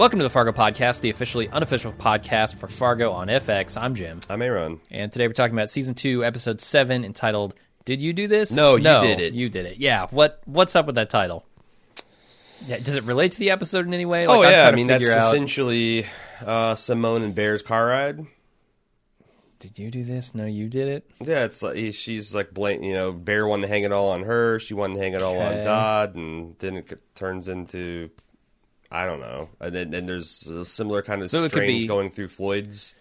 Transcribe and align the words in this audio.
Welcome 0.00 0.18
to 0.20 0.22
the 0.22 0.30
Fargo 0.30 0.52
Podcast, 0.52 1.02
the 1.02 1.10
officially 1.10 1.50
unofficial 1.50 1.92
podcast 1.92 2.54
for 2.54 2.68
Fargo 2.68 3.12
on 3.12 3.28
FX. 3.28 3.76
I'm 3.76 3.94
Jim, 3.94 4.20
I'm 4.30 4.40
Aaron. 4.40 4.80
and 4.90 5.12
today 5.12 5.26
we're 5.26 5.34
talking 5.34 5.54
about 5.54 5.68
season 5.68 5.94
two, 5.94 6.24
episode 6.24 6.62
seven, 6.62 7.04
entitled 7.04 7.54
"Did 7.84 8.00
You 8.00 8.14
Do 8.14 8.26
This?" 8.26 8.50
No, 8.50 8.78
no 8.78 9.02
you 9.02 9.08
did 9.08 9.20
it. 9.20 9.34
You 9.34 9.50
did 9.50 9.66
it. 9.66 9.76
Yeah. 9.76 10.06
What 10.08 10.40
What's 10.46 10.74
up 10.74 10.86
with 10.86 10.94
that 10.94 11.10
title? 11.10 11.44
Yeah, 12.66 12.78
does 12.78 12.96
it 12.96 13.04
relate 13.04 13.32
to 13.32 13.38
the 13.38 13.50
episode 13.50 13.84
in 13.84 13.92
any 13.92 14.06
way? 14.06 14.26
Like, 14.26 14.38
oh 14.38 14.42
I'm 14.42 14.50
yeah, 14.50 14.68
I 14.68 14.72
mean 14.74 14.86
that's 14.86 15.06
out- 15.06 15.34
essentially 15.34 16.06
uh, 16.46 16.76
Simone 16.76 17.20
and 17.20 17.34
Bear's 17.34 17.60
car 17.60 17.84
ride. 17.88 18.26
Did 19.58 19.78
you 19.78 19.90
do 19.90 20.02
this? 20.02 20.34
No, 20.34 20.46
you 20.46 20.70
did 20.70 20.88
it. 20.88 21.10
Yeah, 21.20 21.44
it's 21.44 21.62
like 21.62 21.76
he- 21.76 21.92
she's 21.92 22.34
like 22.34 22.54
blank. 22.54 22.82
You 22.82 22.94
know, 22.94 23.12
Bear 23.12 23.46
wanted 23.46 23.66
to 23.66 23.68
hang 23.68 23.82
it 23.82 23.92
all 23.92 24.08
on 24.12 24.22
her. 24.22 24.60
She 24.60 24.72
wanted 24.72 24.94
to 24.94 25.00
hang 25.02 25.12
it 25.12 25.20
all 25.20 25.34
Okay. 25.36 25.58
on 25.58 25.64
Dodd, 25.66 26.14
and 26.14 26.54
then 26.58 26.78
it 26.78 26.98
turns 27.14 27.48
into 27.48 28.08
I 28.90 29.06
don't 29.06 29.20
know. 29.20 29.48
And 29.60 29.74
then, 29.92 30.06
there's 30.06 30.46
a 30.46 30.64
similar 30.64 31.02
kind 31.02 31.22
of 31.22 31.30
So 31.30 31.46
strains 31.48 31.82
be- 31.82 31.88
going 31.88 32.10
through 32.10 32.28
Floyd's. 32.28 32.94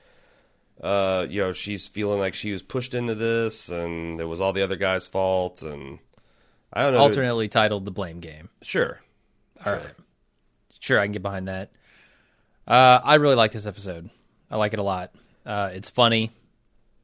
Uh, 0.81 1.25
you 1.30 1.41
know, 1.41 1.52
she's 1.52 1.88
feeling 1.88 2.19
like 2.19 2.33
she 2.33 2.52
was 2.53 2.61
pushed 2.64 2.94
into 2.94 3.16
this, 3.16 3.69
and 3.69 4.19
it 4.22 4.25
was 4.25 4.39
all 4.39 4.53
the 4.53 4.61
other 4.61 4.77
guy's 4.77 5.08
fault, 5.08 5.61
and 5.61 5.99
I 6.72 6.83
don't 6.83 6.94
know. 6.94 6.99
Alternately 6.99 7.49
titled 7.49 7.83
"The 7.86 7.91
Blame 7.91 8.19
Game." 8.22 8.49
Sure. 8.61 9.02
All 9.66 9.73
right. 9.73 9.83
Sure, 10.80 10.97
I 10.99 11.03
can 11.03 11.11
get 11.11 11.22
behind 11.22 11.49
that. 11.49 11.72
Uh, 12.66 13.02
I 13.03 13.16
really 13.16 13.36
like 13.36 13.52
this 13.52 13.66
episode. 13.66 14.09
I 14.49 14.55
like 14.55 14.71
it 14.73 14.80
a 14.80 14.83
lot. 14.83 15.11
Uh, 15.45 15.71
it's 15.73 15.89
funny, 15.89 16.31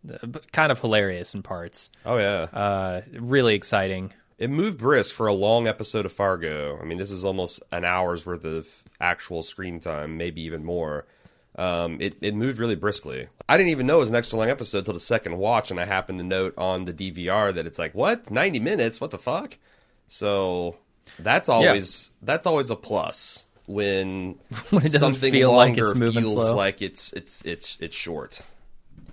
uh, 0.09 0.25
but 0.25 0.49
kind 0.53 0.71
of 0.71 0.79
hilarious 0.79 1.33
in 1.33 1.43
parts. 1.43 1.91
Oh 2.05 2.17
yeah. 2.17 2.47
Uh, 2.53 3.01
really 3.19 3.55
exciting. 3.55 4.13
It 4.37 4.49
moved 4.49 4.77
brisk 4.77 5.13
for 5.15 5.27
a 5.27 5.33
long 5.33 5.67
episode 5.67 6.05
of 6.05 6.11
Fargo. 6.11 6.77
I 6.81 6.85
mean, 6.85 6.97
this 6.97 7.11
is 7.11 7.23
almost 7.23 7.63
an 7.71 7.85
hour's 7.85 8.25
worth 8.25 8.43
of 8.43 8.83
actual 8.99 9.43
screen 9.43 9.79
time, 9.79 10.17
maybe 10.17 10.41
even 10.41 10.65
more. 10.65 11.05
Um, 11.57 12.01
it, 12.01 12.17
it 12.19 12.35
moved 12.35 12.59
really 12.59 12.75
briskly. 12.75 13.29
I 13.47 13.55
didn't 13.55 13.69
even 13.69 13.87
know 13.87 13.95
it 13.97 13.99
was 14.01 14.09
an 14.09 14.15
extra 14.15 14.37
long 14.37 14.49
episode 14.49 14.83
till 14.83 14.93
the 14.93 14.99
second 14.99 15.37
watch, 15.37 15.71
and 15.71 15.79
I 15.79 15.85
happened 15.85 16.19
to 16.19 16.25
note 16.25 16.53
on 16.57 16.83
the 16.83 16.93
DVR 16.93 17.53
that 17.53 17.65
it's 17.65 17.79
like, 17.79 17.95
what, 17.95 18.29
ninety 18.29 18.59
minutes? 18.59 18.99
What 18.99 19.11
the 19.11 19.17
fuck? 19.17 19.57
So 20.09 20.75
that's 21.17 21.47
always 21.47 22.11
that's 22.21 22.45
always 22.45 22.69
a 22.71 22.75
plus 22.75 23.45
when, 23.67 24.35
When 24.69 24.81
it 24.85 24.91
doesn't 24.91 24.99
something 24.99 25.31
feel 25.31 25.53
like 25.53 25.69
longer 25.69 25.91
it's 25.91 25.95
moving 25.95 26.23
feels 26.23 26.33
slow. 26.33 26.55
like 26.57 26.81
it's 26.81 27.13
it's 27.13 27.41
it's 27.43 27.77
it's 27.79 27.95
short. 27.95 28.41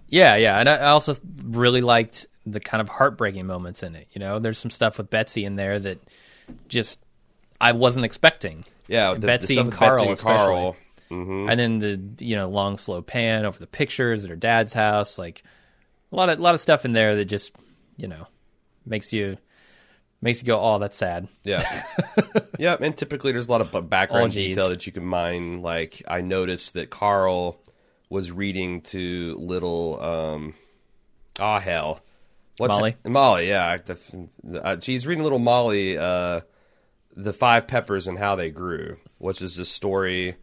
Yeah, 0.08 0.34
yeah, 0.34 0.58
and 0.58 0.68
I 0.68 0.86
also 0.90 1.14
really 1.44 1.80
liked 1.80 2.26
the 2.46 2.60
kind 2.60 2.80
of 2.80 2.88
heartbreaking 2.88 3.46
moments 3.46 3.82
in 3.82 3.94
it. 3.94 4.08
You 4.12 4.20
know, 4.20 4.38
there's 4.38 4.58
some 4.58 4.70
stuff 4.70 4.98
with 4.98 5.10
Betsy 5.10 5.44
in 5.44 5.56
there 5.56 5.78
that 5.78 5.98
just 6.68 7.00
I 7.60 7.72
wasn't 7.72 8.04
expecting. 8.04 8.64
Yeah, 8.88 9.14
the, 9.14 9.20
the 9.20 9.26
Betsy 9.26 9.54
stuff 9.54 9.64
and 9.64 9.72
Karl 9.72 9.96
Betsy 9.96 10.08
and 10.08 10.18
Karl. 10.18 10.76
And 11.10 11.60
then 11.60 11.78
the 11.78 12.24
you 12.24 12.36
know 12.36 12.48
long 12.48 12.78
slow 12.78 13.02
pan 13.02 13.44
over 13.44 13.58
the 13.58 13.66
pictures 13.66 14.24
at 14.24 14.30
her 14.30 14.36
dad's 14.36 14.72
house, 14.72 15.18
like 15.18 15.42
a 16.10 16.16
lot 16.16 16.30
of 16.30 16.38
a 16.38 16.42
lot 16.42 16.54
of 16.54 16.60
stuff 16.60 16.84
in 16.86 16.92
there 16.92 17.16
that 17.16 17.26
just 17.26 17.54
you 17.98 18.08
know 18.08 18.26
makes 18.86 19.12
you 19.12 19.36
makes 20.22 20.40
you 20.40 20.46
go, 20.46 20.58
oh, 20.58 20.78
that's 20.78 20.96
sad. 20.96 21.28
Yeah. 21.44 21.82
yeah, 22.58 22.76
and 22.80 22.96
typically 22.96 23.32
there's 23.32 23.48
a 23.48 23.50
lot 23.50 23.60
of 23.60 23.90
background 23.90 24.26
Oh, 24.26 24.34
detail 24.34 24.68
that 24.70 24.86
you 24.86 24.92
can 24.92 25.04
mine. 25.04 25.60
Like 25.60 26.02
I 26.08 26.22
noticed 26.22 26.74
that 26.74 26.88
Karl 26.88 27.60
was 28.08 28.30
reading 28.30 28.82
to 28.82 29.36
little 29.38 30.02
um 30.02 30.54
ah 31.38 31.60
hell. 31.60 32.00
What's 32.58 32.74
Molly? 32.76 32.96
it- 33.04 33.08
Molly, 33.10 33.48
yeah. 33.48 33.78
Uh, 34.62 34.76
she's 34.80 35.06
reading 35.06 35.22
little 35.24 35.38
Molly 35.38 35.96
uh 35.98 36.40
the 37.14 37.32
five 37.34 37.66
peppers 37.66 38.08
and 38.08 38.18
how 38.18 38.36
they 38.36 38.50
grew, 38.50 38.96
which 39.18 39.42
is 39.42 39.58
a 39.58 39.64
story 39.66 40.36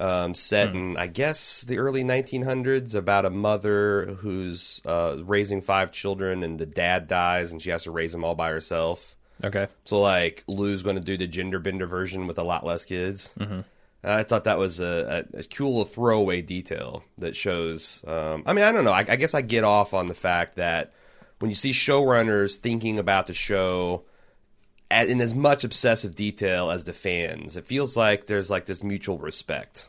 um, 0.00 0.32
set 0.34 0.70
Hmm. 0.70 0.76
in, 0.76 0.96
I 0.96 1.06
guess, 1.08 1.62
the 1.62 1.78
early 1.78 2.04
1900s 2.04 2.94
about 2.94 3.24
a 3.24 3.30
mother 3.30 4.16
who's 4.20 4.80
uh, 4.86 5.16
raising 5.24 5.60
five 5.60 5.90
children 5.92 6.42
and 6.44 6.58
the 6.58 6.66
dad 6.66 7.06
dies 7.08 7.50
and 7.52 7.60
she 7.62 7.70
has 7.70 7.84
to 7.84 7.90
raise 7.90 8.12
them 8.12 8.24
all 8.24 8.34
by 8.36 8.50
herself. 8.50 9.16
Okay, 9.42 9.66
So 9.84 10.00
like 10.00 10.44
Lou's 10.46 10.84
going 10.84 10.96
to 10.96 11.02
do 11.02 11.16
the 11.16 11.26
gender 11.26 11.58
bender 11.58 11.86
version 11.86 12.26
with 12.28 12.38
a 12.38 12.44
lot 12.44 12.64
less 12.64 12.84
kids. 12.84 13.32
Mm-hmm. 13.38 13.60
I 14.04 14.22
thought 14.22 14.44
that 14.44 14.58
was 14.58 14.78
a, 14.80 15.24
a, 15.34 15.38
a 15.40 15.42
cool 15.44 15.84
throwaway 15.84 16.42
detail 16.42 17.02
that 17.18 17.34
shows. 17.34 18.04
Um, 18.06 18.44
I 18.46 18.52
mean, 18.52 18.64
I 18.64 18.70
don't 18.70 18.84
know. 18.84 18.92
I, 18.92 19.04
I 19.08 19.16
guess 19.16 19.34
I 19.34 19.40
get 19.42 19.64
off 19.64 19.94
on 19.94 20.06
the 20.08 20.14
fact 20.14 20.56
that 20.56 20.92
when 21.44 21.50
you 21.50 21.54
see 21.54 21.72
showrunners 21.72 22.56
thinking 22.56 22.98
about 22.98 23.26
the 23.26 23.34
show 23.34 24.04
at, 24.90 25.10
in 25.10 25.20
as 25.20 25.34
much 25.34 25.62
obsessive 25.62 26.14
detail 26.14 26.70
as 26.70 26.84
the 26.84 26.94
fans, 26.94 27.54
it 27.58 27.66
feels 27.66 27.98
like 27.98 28.24
there's 28.26 28.50
like 28.50 28.64
this 28.64 28.82
mutual 28.82 29.18
respect. 29.18 29.88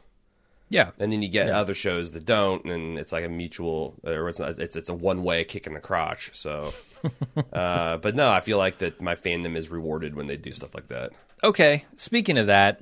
yeah, 0.67 0.89
And 0.99 1.13
then 1.13 1.21
you 1.21 1.29
get 1.29 1.47
Yeah. 1.47 1.57
other 1.57 1.73
shows 1.73 2.11
that 2.11 2.25
don't, 2.25 2.65
and 2.65 2.97
it's 2.97 3.13
like 3.13 3.23
a 3.23 3.29
mutual, 3.29 3.93
or 4.03 4.27
it's 4.27 4.39
not, 4.39 4.59
it's 4.59 4.75
it's 4.75 4.89
a 4.89 4.93
one 4.93 5.23
way 5.23 5.45
kick 5.45 5.65
in 5.65 5.73
the 5.75 5.79
crotch. 5.79 6.31
So, 6.33 6.73
uh, 7.53 7.95
but 7.97 8.15
no, 8.15 8.29
I 8.29 8.41
feel 8.41 8.57
like 8.57 8.79
that 8.79 8.99
my 8.99 9.15
fandom 9.15 9.55
is 9.55 9.69
rewarded 9.69 10.13
when 10.13 10.27
they 10.27 10.35
do 10.35 10.51
stuff 10.51 10.75
like 10.75 10.89
that. 10.89 11.11
okay. 11.41 11.85
Speaking 11.95 12.37
of 12.37 12.47
that, 12.47 12.81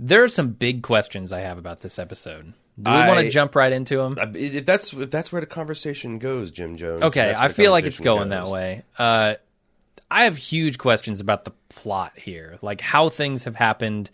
there 0.00 0.24
are 0.24 0.28
some 0.28 0.48
big 0.50 0.82
questions 0.82 1.30
I 1.30 1.40
have 1.40 1.58
about 1.58 1.82
this 1.82 1.96
episode. 1.98 2.54
Do 2.80 2.90
we 2.90 2.96
want 2.96 3.20
to 3.20 3.30
jump 3.30 3.54
right 3.54 3.72
into 3.72 3.96
them? 3.98 4.16
If 4.34 4.64
that's 4.64 4.92
if 4.92 5.10
that's 5.10 5.30
where 5.30 5.40
the 5.40 5.46
conversation 5.46 6.18
goes, 6.18 6.50
Jim 6.50 6.76
Jones. 6.76 7.02
Okay, 7.02 7.34
I 7.36 7.48
feel 7.48 7.70
like 7.70 7.84
it's 7.84 8.00
going 8.00 8.30
that 8.30 8.48
way. 8.48 8.82
Uh, 8.98 9.34
I 10.10 10.24
have 10.24 10.36
huge 10.36 10.78
questions 10.78 11.20
about 11.20 11.44
the 11.44 11.52
plot 11.68 12.12
here, 12.16 12.58
like 12.62 12.80
how 12.80 13.08
things 13.08 13.44
have 13.44 13.56
happened, 13.56 14.10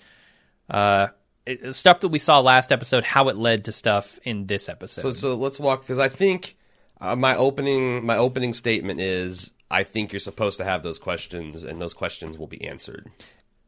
uh, 0.70 1.08
it- 1.46 1.74
stuff 1.74 2.00
that 2.00 2.08
we 2.08 2.18
saw 2.18 2.40
last 2.40 2.70
episode, 2.72 3.04
how 3.04 3.28
it 3.28 3.36
led 3.36 3.64
to 3.66 3.72
stuff 3.72 4.18
in 4.24 4.46
this 4.46 4.68
episode. 4.68 5.02
So 5.02 5.12
so 5.12 5.34
let's 5.34 5.58
walk 5.58 5.82
because 5.82 5.98
I 5.98 6.08
think 6.08 6.56
uh, 7.00 7.16
my 7.16 7.36
opening 7.36 8.04
my 8.04 8.16
opening 8.16 8.52
statement 8.54 9.00
is 9.00 9.52
I 9.70 9.84
think 9.84 10.12
you're 10.12 10.20
supposed 10.20 10.58
to 10.58 10.64
have 10.64 10.82
those 10.82 10.98
questions 10.98 11.62
and 11.64 11.80
those 11.80 11.94
questions 11.94 12.38
will 12.38 12.46
be 12.48 12.64
answered. 12.64 13.10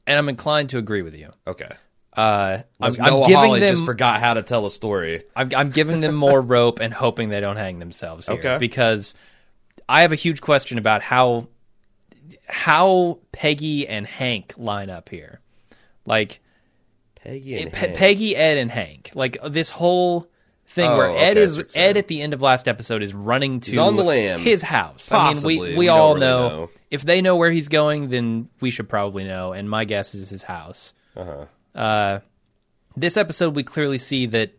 and 0.07 0.19
I'm 0.19 0.29
inclined 0.29 0.71
to 0.71 0.79
agree 0.79 1.03
with 1.03 1.17
you. 1.17 1.31
Okay. 1.47 1.71
Uh, 2.17 2.59
I'm, 2.59 2.65
Unless 2.81 2.99
I'm 2.99 3.21
giving 3.23 3.35
Hawley 3.37 3.61
them, 3.61 3.71
just 3.71 3.85
forgot 3.85 4.21
how 4.21 4.35
to 4.35 4.43
tell 4.43 4.67
a 4.67 4.71
story. 4.71 5.23
I'm, 5.37 5.51
I'm 5.57 5.71
giving 5.71 6.01
them 6.01 6.15
more 6.17 6.41
rope 6.41 6.81
and 6.81 6.93
hoping 6.93 7.29
they 7.29 7.41
don't 7.41 7.57
hang 7.57 7.79
themselves 7.79 8.27
here 8.27 8.37
Okay. 8.39 8.59
because 8.59 9.15
I 9.89 10.01
have 10.03 10.11
a 10.13 10.17
huge 10.17 10.41
question 10.41 10.77
about 10.79 11.03
how 11.03 11.49
how 12.49 13.19
Peggy 13.33 13.87
and 13.89 14.07
Hank 14.07 14.55
line 14.57 14.91
up 14.91 15.09
here, 15.09 15.41
like. 16.05 16.41
Peggy 17.23 17.61
and 17.61 17.71
Pe- 17.71 17.79
Hank. 17.89 17.97
Peggy, 17.99 18.35
Ed, 18.35 18.57
and 18.57 18.71
Hank. 18.71 19.11
Like 19.15 19.37
this 19.47 19.69
whole 19.71 20.27
thing 20.67 20.89
Oh, 20.89 20.97
where 20.97 21.11
Ed 21.11 21.33
okay, 21.33 21.41
is 21.43 21.59
what. 21.59 21.77
Ed 21.77 21.99
at 21.99 22.09
the 22.09 22.23
end 22.23 22.33
of 22.33 22.41
last 22.41 22.67
episode 22.67 23.03
is 23.03 23.13
running 23.13 23.61
to 23.61 23.71
He's 23.73 23.79
on 23.79 23.97
the 23.97 24.03
lam. 24.03 24.41
his 24.41 24.63
house. 24.63 25.13
I 25.13 25.17
mean, 25.17 25.27
Possibly. 25.35 25.59
we 25.59 25.69
We 25.73 25.77
we 25.77 25.87
don't 25.87 25.99
all 26.01 26.15
really 26.15 26.27
know, 26.27 26.49
know. 26.49 26.71
if 26.91 27.03
they 27.03 27.21
know 27.21 27.37
where 27.37 27.51
he's 27.51 27.69
going, 27.69 28.09
then 28.09 28.49
we 28.61 28.71
should 28.71 28.89
probably 28.89 29.25
know. 29.25 29.53
And 29.53 29.69
my 29.69 29.85
guess 29.85 30.15
is 30.15 30.31
his 30.31 30.43
house. 30.45 30.95
Uh-huh. 31.15 31.45
Uh, 31.75 32.21
this 32.97 33.17
episode, 33.17 33.55
we 33.55 33.63
clearly 33.63 33.99
see 33.99 34.27
that 34.27 34.53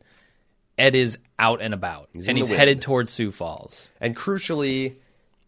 Ed 0.78 0.96
is 0.96 1.18
out 1.38 1.62
and 1.62 1.74
about, 1.74 2.10
in 2.14 2.28
and 2.28 2.38
he's 2.38 2.50
wind. 2.50 2.60
headed 2.60 2.82
towards 2.82 3.12
Sioux 3.12 3.32
Falls. 3.32 3.88
And 4.00 4.16
crucially, 4.16 4.96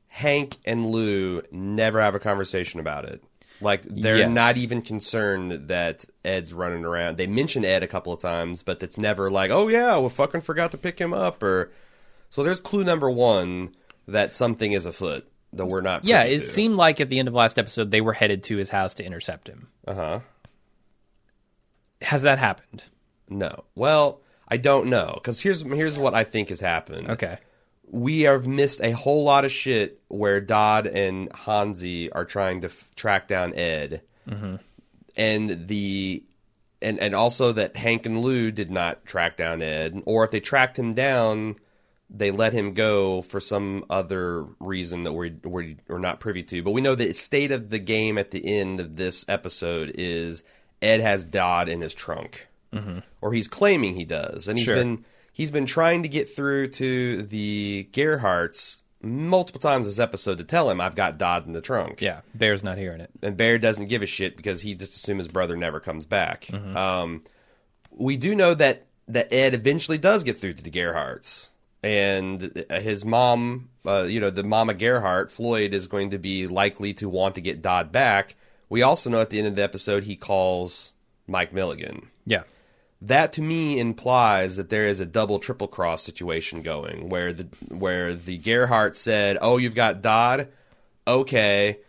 Hank 0.08 0.58
and 0.66 0.88
Lou 0.92 1.42
never 1.52 2.02
have 2.02 2.16
a 2.16 2.20
conversation 2.20 2.80
about 2.80 3.06
it. 3.06 3.24
Like 3.62 3.84
they're 3.84 4.18
Yes. 4.18 4.30
not 4.32 4.58
even 4.58 4.82
concerned 4.82 5.70
that 5.70 6.06
Ed's 6.26 6.54
running 6.54 6.84
around. 6.84 7.18
They 7.18 7.28
mention 7.28 7.64
Ed 7.64 7.82
a 7.84 7.88
couple 7.88 8.12
of 8.12 8.20
times, 8.20 8.62
but 8.64 8.84
it's 8.84 8.98
never 8.98 9.30
like, 9.32 9.52
"Oh 9.52 9.70
yeah, 9.70 9.98
we 10.00 10.10
fucking 10.10 10.42
forgot 10.42 10.72
to 10.72 10.78
pick 10.78 11.00
him 11.00 11.14
up." 11.14 11.42
Or 11.42 11.72
so 12.30 12.44
there's 12.44 12.60
clue 12.60 12.84
number 12.84 13.10
one 13.10 13.74
that 14.08 14.34
something 14.34 14.74
is 14.74 14.86
afoot 14.86 15.26
that 15.54 15.66
we're 15.68 15.82
not. 15.82 16.04
Yeah, 16.04 16.24
it 16.24 16.38
to. 16.40 16.42
seemed 16.46 16.76
like 16.76 17.00
at 17.00 17.10
the 17.10 17.20
end 17.20 17.28
of 17.30 17.34
last 17.34 17.58
episode 17.58 17.90
they 17.92 18.02
were 18.02 18.14
headed 18.14 18.44
to 18.46 18.58
his 18.58 18.70
house 18.70 18.96
to 18.96 19.06
intercept 19.06 19.48
him. 19.48 19.70
Uh 19.88 19.94
huh. 19.94 20.20
Has 22.04 22.24
that 22.24 22.40
happened? 22.40 22.84
No. 23.30 23.64
Well, 23.76 24.22
I 24.48 24.58
don't 24.58 24.88
know 24.88 25.14
because 25.16 25.42
here's 25.42 25.62
here's 25.64 25.98
what 25.98 26.14
I 26.14 26.24
think 26.24 26.50
has 26.50 26.60
happened. 26.60 27.10
Okay. 27.10 27.38
we 27.88 28.22
have 28.22 28.48
missed 28.48 28.82
a 28.82 28.92
whole 28.92 29.24
lot 29.24 29.46
of 29.46 29.52
shit 29.52 30.02
where 30.08 30.42
Dodd 30.42 30.88
and 30.88 31.30
Hanzee 31.32 32.10
are 32.12 32.26
trying 32.26 32.62
to 32.62 32.68
f- 32.68 32.90
track 32.96 33.28
down 33.28 33.54
Ed, 33.54 34.02
mm-hmm. 34.28 34.56
and 35.16 35.68
the 35.68 36.24
and 36.82 37.00
and 37.00 37.16
also 37.16 37.52
that 37.54 37.78
Hank 37.78 38.06
and 38.06 38.22
Lou 38.22 38.52
did 38.52 38.72
not 38.72 39.06
track 39.06 39.38
down 39.38 39.62
Ed, 39.62 40.02
or 40.06 40.26
if 40.26 40.32
they 40.32 40.40
tracked 40.40 40.78
him 40.78 40.94
down, 40.94 41.56
they 42.10 42.32
let 42.32 42.54
him 42.54 42.74
go 42.74 43.22
for 43.22 43.40
some 43.40 43.86
other 43.90 44.44
reason 44.60 45.04
that 45.04 45.14
we 45.14 45.36
we 45.44 45.78
are 45.90 46.00
not 46.00 46.20
privy 46.20 46.44
to. 46.44 46.64
But 46.64 46.72
we 46.72 46.82
know 46.82 46.96
the 46.96 47.14
state 47.14 47.52
of 47.52 47.70
the 47.70 47.80
game 47.80 48.18
at 48.18 48.32
the 48.32 48.46
end 48.46 48.80
of 48.80 48.96
this 48.96 49.24
episode 49.28 49.92
is 49.96 50.44
Ed 50.84 51.00
has 51.02 51.24
Dodd 51.24 51.70
in 51.70 51.82
his 51.82 51.94
trunk, 51.94 52.48
or 53.22 53.34
he's 53.34 53.48
claiming 53.48 53.96
he 53.96 54.06
does, 54.06 54.48
and 54.48 54.58
he's 54.58 54.66
Sure. 54.66 54.76
been 54.76 55.06
he's 55.32 55.50
been 55.52 55.66
trying 55.66 56.04
to 56.04 56.10
get 56.10 56.30
through 56.30 56.68
to 56.68 57.22
the 57.24 57.88
Gerhardts 57.92 58.82
multiple 59.02 59.60
times 59.60 59.86
this 59.86 60.00
episode 60.00 60.38
to 60.38 60.44
tell 60.44 60.70
him 60.70 60.80
I've 60.80 60.96
got 60.96 61.18
Dodd 61.18 61.46
in 61.46 61.52
the 61.54 61.62
trunk. 61.62 62.02
Yeah, 62.02 62.22
Bear's 62.36 62.64
not 62.64 62.78
hearing 62.78 63.02
it. 63.02 63.10
And 63.22 63.36
Bear 63.36 63.58
doesn't 63.60 63.88
give 63.88 64.02
a 64.02 64.06
shit 64.06 64.38
because 64.38 64.62
he 64.62 64.76
just 64.76 64.96
assumes 64.96 65.20
his 65.26 65.28
brother 65.28 65.58
never 65.58 65.80
comes 65.80 66.06
back. 66.06 66.46
Mm-hmm. 66.46 66.78
Um, 66.78 67.22
we 67.92 68.16
do 68.18 68.34
know 68.36 68.54
that 68.54 68.86
that 69.08 69.34
Ed 69.34 69.54
eventually 69.54 69.98
does 69.98 70.24
get 70.24 70.38
through 70.38 70.54
to 70.54 70.64
the 70.64 70.72
Gerhardts, 70.72 71.50
and 71.84 72.66
his 72.70 73.04
mom, 73.04 73.70
uh, 73.86 74.04
you 74.04 74.20
know, 74.22 74.30
the 74.30 74.44
mama 74.44 74.74
Gerhardt, 74.74 75.32
Floyd, 75.32 75.74
is 75.74 75.88
going 75.88 76.12
to 76.12 76.18
be 76.18 76.48
likely 76.48 76.94
to 76.96 77.10
want 77.10 77.36
to 77.36 77.42
get 77.42 77.62
Dodd 77.62 77.92
back. 77.92 78.36
We 78.74 78.82
also 78.82 79.12
know 79.12 79.22
at 79.22 79.30
the 79.30 79.38
end 79.38 79.48
of 79.48 79.56
the 79.56 79.64
episode 79.64 80.04
he 80.04 80.16
calls 80.16 80.94
Mike 81.28 81.54
Milligan. 81.54 82.10
Yeah. 82.26 82.42
That 83.04 83.34
to 83.34 83.42
me 83.44 83.80
implies 83.80 84.56
that 84.56 84.70
there 84.70 84.88
is 84.88 85.00
a 85.00 85.06
double 85.06 85.38
triple 85.38 85.68
cross 85.68 86.02
situation 86.02 86.64
going 86.64 87.10
where 87.10 87.34
the 87.34 87.48
where 87.68 88.16
the 88.16 88.40
Gerhardt 88.40 88.96
said, 88.96 89.38
"Oh, 89.40 89.58
you've 89.58 89.76
got 89.76 90.02
Dodd, 90.02 90.48
okay." 91.08 91.80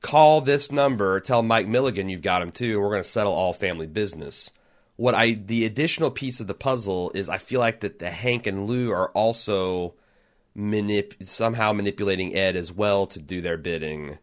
Call 0.00 0.40
this 0.40 0.70
number. 0.70 1.18
Tell 1.18 1.42
Mike 1.42 1.66
Milligan 1.66 2.08
you've 2.08 2.22
got 2.22 2.40
him 2.40 2.52
too. 2.52 2.74
And 2.74 2.82
we're 2.82 2.90
going 2.90 3.02
to 3.02 3.08
settle 3.08 3.32
all 3.32 3.52
family 3.52 3.88
business 3.88 4.52
what 4.94 5.14
I 5.14 5.32
the 5.32 5.64
additional 5.64 6.12
piece 6.12 6.38
of 6.38 6.46
the 6.46 6.54
puzzle 6.54 7.10
is 7.14 7.28
I 7.28 7.38
feel 7.38 7.60
like 7.60 7.80
that 7.80 7.98
the 7.98 8.10
Hank 8.10 8.46
and 8.46 8.68
Lou 8.68 8.92
are 8.92 9.10
also 9.10 9.94
manip- 10.56 11.24
somehow 11.24 11.72
manipulating 11.72 12.34
Ed 12.36 12.56
as 12.56 12.72
well 12.72 13.06
to 13.08 13.20
do 13.20 13.40
their 13.40 13.56
bidding. 13.56 14.18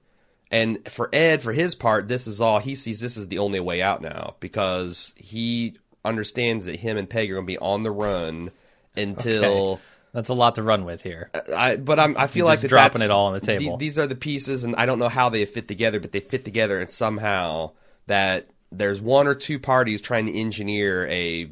And 0.51 0.87
for 0.89 1.09
Ed, 1.11 1.41
for 1.41 1.53
his 1.53 1.75
part, 1.75 2.07
this 2.07 2.27
is 2.27 2.39
all 2.39 2.59
he 2.59 2.75
sees. 2.75 2.99
This 2.99 3.17
is 3.17 3.27
the 3.27 3.39
only 3.39 3.59
way 3.59 3.81
out 3.81 4.01
now 4.01 4.35
because 4.39 5.13
he 5.17 5.75
understands 6.03 6.65
that 6.65 6.77
him 6.77 6.97
and 6.97 7.09
Peg 7.09 7.31
are 7.31 7.35
going 7.35 7.45
to 7.45 7.51
be 7.51 7.57
on 7.57 7.83
the 7.83 7.91
run 7.91 8.51
until. 8.95 9.73
Okay. 9.73 9.81
That's 10.13 10.29
a 10.29 10.33
lot 10.33 10.55
to 10.55 10.63
run 10.63 10.85
with 10.85 11.01
here. 11.01 11.29
I, 11.53 11.75
but 11.75 11.99
I'm, 11.99 12.15
I 12.15 12.27
feel 12.27 12.45
You're 12.45 12.53
like 12.53 12.61
that 12.61 12.69
dropping 12.69 13.01
it 13.01 13.11
all 13.11 13.25
on 13.25 13.33
the 13.33 13.41
table. 13.41 13.75
the- 13.75 13.83
these 13.83 13.99
are 13.99 14.07
the 14.07 14.15
pieces, 14.15 14.63
and 14.63 14.73
I 14.77 14.85
don't 14.85 14.97
know 14.97 15.09
how 15.09 15.27
they 15.27 15.43
fit 15.45 15.67
together, 15.67 15.99
but 15.99 16.13
they 16.13 16.21
fit 16.21 16.45
together, 16.45 16.79
and 16.79 16.89
somehow 16.89 17.71
that 18.07 18.47
there's 18.71 19.01
one 19.01 19.27
or 19.27 19.35
two 19.35 19.59
parties 19.59 19.99
trying 19.99 20.27
to 20.27 20.33
engineer 20.33 21.05
a 21.07 21.51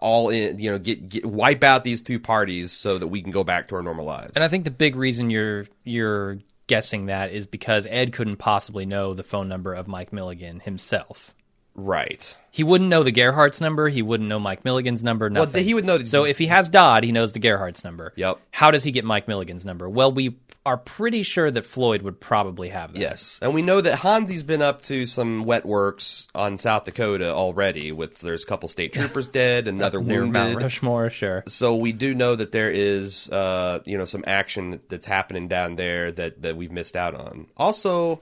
all 0.00 0.28
in, 0.28 0.60
you 0.60 0.70
know, 0.70 0.78
get, 0.78 1.08
get 1.08 1.26
wipe 1.26 1.64
out 1.64 1.82
these 1.82 2.00
two 2.00 2.20
parties 2.20 2.70
so 2.70 2.98
that 2.98 3.08
we 3.08 3.20
can 3.22 3.32
go 3.32 3.42
back 3.42 3.66
to 3.68 3.74
our 3.74 3.82
normal 3.82 4.04
lives. 4.04 4.34
And 4.36 4.44
I 4.44 4.48
think 4.48 4.62
the 4.62 4.70
big 4.70 4.94
reason 4.94 5.28
you're 5.30 5.66
you're 5.82 6.38
guessing 6.68 7.06
that 7.06 7.32
is 7.32 7.46
because 7.46 7.86
Ed 7.90 8.12
couldn't 8.12 8.36
possibly 8.36 8.86
know 8.86 9.12
the 9.12 9.24
phone 9.24 9.48
number 9.48 9.74
of 9.74 9.88
Mike 9.88 10.12
Milligan 10.12 10.60
himself. 10.60 11.34
Right. 11.78 12.36
He 12.50 12.64
wouldn't 12.64 12.90
know 12.90 13.04
the 13.04 13.12
Gerhardt's 13.12 13.60
number. 13.60 13.88
He 13.88 14.02
wouldn't 14.02 14.28
know 14.28 14.40
Mike 14.40 14.64
Milligan's 14.64 15.04
number. 15.04 15.30
Nothing. 15.30 15.52
Well, 15.52 15.62
he 15.62 15.74
would 15.74 15.84
know. 15.84 16.02
So 16.02 16.24
if 16.24 16.38
he 16.38 16.46
has 16.46 16.68
Dodd, 16.68 17.04
he 17.04 17.12
knows 17.12 17.32
the 17.32 17.38
Gerhardt's 17.38 17.84
number. 17.84 18.12
Yep. 18.16 18.40
How 18.50 18.72
does 18.72 18.82
he 18.82 18.90
get 18.90 19.04
Mike 19.04 19.28
Milligan's 19.28 19.64
number? 19.64 19.88
Well, 19.88 20.10
we 20.10 20.36
are 20.66 20.76
pretty 20.76 21.22
sure 21.22 21.50
that 21.50 21.64
Floyd 21.64 22.02
would 22.02 22.20
probably 22.20 22.68
have 22.68 22.92
that. 22.92 23.00
Yes, 23.00 23.38
and 23.40 23.54
we 23.54 23.62
know 23.62 23.80
that 23.80 24.00
Hanzee's 24.00 24.42
been 24.42 24.60
up 24.60 24.82
to 24.82 25.06
some 25.06 25.44
wet 25.44 25.64
works 25.64 26.28
on 26.34 26.58
South 26.58 26.84
Dakota 26.84 27.32
already. 27.32 27.92
With 27.92 28.18
there's 28.20 28.44
a 28.44 28.46
couple 28.46 28.68
state 28.68 28.92
troopers 28.92 29.28
dead, 29.32 29.68
another 29.68 30.00
Near 30.02 30.26
Mount 30.26 30.48
wounded. 30.48 30.62
Rushmore, 30.62 31.10
sure. 31.10 31.44
So 31.46 31.76
we 31.76 31.92
do 31.92 32.14
know 32.14 32.36
that 32.36 32.52
there 32.52 32.70
is, 32.70 33.30
uh, 33.30 33.80
you 33.86 33.96
know, 33.96 34.04
some 34.04 34.24
action 34.26 34.80
that's 34.88 35.06
happening 35.06 35.48
down 35.48 35.76
there 35.76 36.12
that 36.12 36.42
that 36.42 36.56
we've 36.56 36.72
missed 36.72 36.96
out 36.96 37.14
on. 37.14 37.46
Also, 37.56 38.20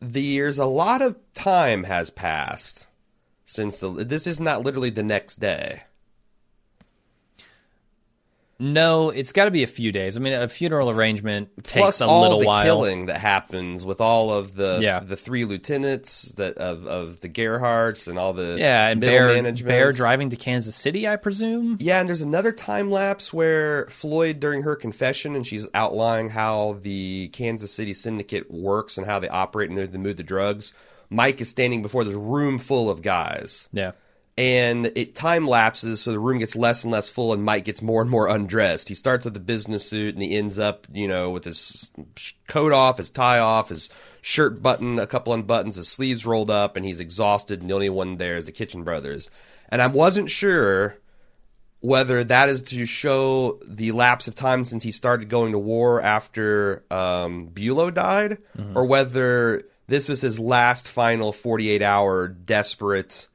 there's 0.00 0.58
a 0.58 0.66
lot 0.66 1.02
of 1.02 1.16
time 1.34 1.84
has 1.84 2.10
passed 2.10 2.88
since 3.44 3.78
the. 3.78 3.90
This 3.90 4.26
is 4.26 4.38
not 4.38 4.62
literally 4.62 4.90
the 4.90 5.02
next 5.02 5.36
day. 5.36 5.82
No, 8.60 9.10
it's 9.10 9.30
got 9.30 9.44
to 9.44 9.52
be 9.52 9.62
a 9.62 9.68
few 9.68 9.92
days. 9.92 10.16
I 10.16 10.20
mean, 10.20 10.32
a 10.32 10.48
funeral 10.48 10.90
arrangement 10.90 11.50
takes 11.62 11.80
Plus 11.80 12.00
a 12.00 12.06
all 12.06 12.22
little 12.22 12.40
the 12.40 12.46
while. 12.46 12.64
killing 12.64 13.06
that 13.06 13.18
happens 13.20 13.84
with 13.84 14.00
all 14.00 14.32
of 14.32 14.56
the 14.56 14.80
Yeah. 14.82 14.98
the 14.98 15.16
three 15.16 15.44
lieutenants 15.44 16.32
that 16.32 16.58
of 16.58 16.84
of 16.86 17.20
the 17.20 17.28
Gerhardts 17.28 18.08
and 18.08 18.18
all 18.18 18.32
the 18.32 18.56
Yeah, 18.58 18.88
and 18.88 19.00
Bear, 19.00 19.28
management. 19.28 19.68
Bear 19.68 19.92
driving 19.92 20.30
to 20.30 20.36
Kansas 20.36 20.74
City, 20.74 21.06
I 21.06 21.14
presume. 21.14 21.78
Yeah, 21.80 22.00
and 22.00 22.08
there's 22.08 22.20
another 22.20 22.50
time 22.50 22.90
lapse 22.90 23.32
where 23.32 23.86
Floyd, 23.86 24.40
during 24.40 24.62
her 24.62 24.74
confession, 24.74 25.36
and 25.36 25.46
she's 25.46 25.68
outlining 25.72 26.30
how 26.30 26.78
the 26.82 27.28
Kansas 27.28 27.72
City 27.72 27.94
syndicate 27.94 28.50
works 28.50 28.98
and 28.98 29.06
how 29.06 29.20
they 29.20 29.28
operate 29.28 29.70
and 29.70 29.92
move 30.02 30.16
the 30.16 30.24
drugs. 30.24 30.74
Mike 31.10 31.40
is 31.40 31.48
standing 31.48 31.80
before 31.80 32.02
this 32.02 32.14
room 32.14 32.58
full 32.58 32.90
of 32.90 33.02
guys, 33.02 33.68
Yeah. 33.72 33.92
And 34.38 34.92
it 34.94 35.16
time 35.16 35.48
lapses, 35.48 36.00
so 36.00 36.12
the 36.12 36.20
room 36.20 36.38
gets 36.38 36.54
less 36.54 36.84
and 36.84 36.92
less 36.92 37.10
full, 37.10 37.32
and 37.32 37.42
Mike 37.42 37.64
gets 37.64 37.82
more 37.82 38.00
and 38.00 38.08
more 38.08 38.28
undressed. 38.28 38.88
He 38.88 38.94
starts 38.94 39.24
with 39.24 39.34
the 39.34 39.40
business 39.40 39.84
suit, 39.84 40.14
and 40.14 40.22
he 40.22 40.36
ends 40.36 40.60
up, 40.60 40.86
you 40.92 41.08
know, 41.08 41.30
with 41.30 41.42
his 41.42 41.90
coat 42.46 42.72
off, 42.72 42.98
his 42.98 43.10
tie 43.10 43.40
off, 43.40 43.70
his 43.70 43.90
shirt 44.22 44.62
button, 44.62 45.00
a 45.00 45.08
couple 45.08 45.34
unbuttons, 45.34 45.74
his 45.74 45.88
sleeves 45.88 46.24
rolled 46.24 46.52
up, 46.52 46.76
and 46.76 46.86
he's 46.86 47.00
exhausted. 47.00 47.60
And 47.60 47.68
the 47.68 47.74
only 47.74 47.88
one 47.88 48.18
there 48.18 48.36
is 48.36 48.44
the 48.44 48.52
Kitchen 48.52 48.84
Brothers. 48.84 49.28
And 49.70 49.82
I 49.82 49.88
wasn't 49.88 50.30
sure 50.30 50.98
whether 51.80 52.22
that 52.22 52.48
is 52.48 52.62
to 52.62 52.86
show 52.86 53.58
the 53.66 53.90
lapse 53.90 54.28
of 54.28 54.36
time 54.36 54.64
since 54.64 54.84
he 54.84 54.92
started 54.92 55.28
going 55.28 55.50
to 55.50 55.58
war 55.58 56.00
after 56.00 56.84
um, 56.92 57.48
Bulo 57.48 57.92
died, 57.92 58.38
or 58.76 58.84
whether 58.84 59.64
this 59.88 60.08
was 60.08 60.20
his 60.20 60.38
last 60.38 60.86
final 60.86 61.32
48 61.32 61.82
hour 61.82 62.28
desperate, 62.28 63.26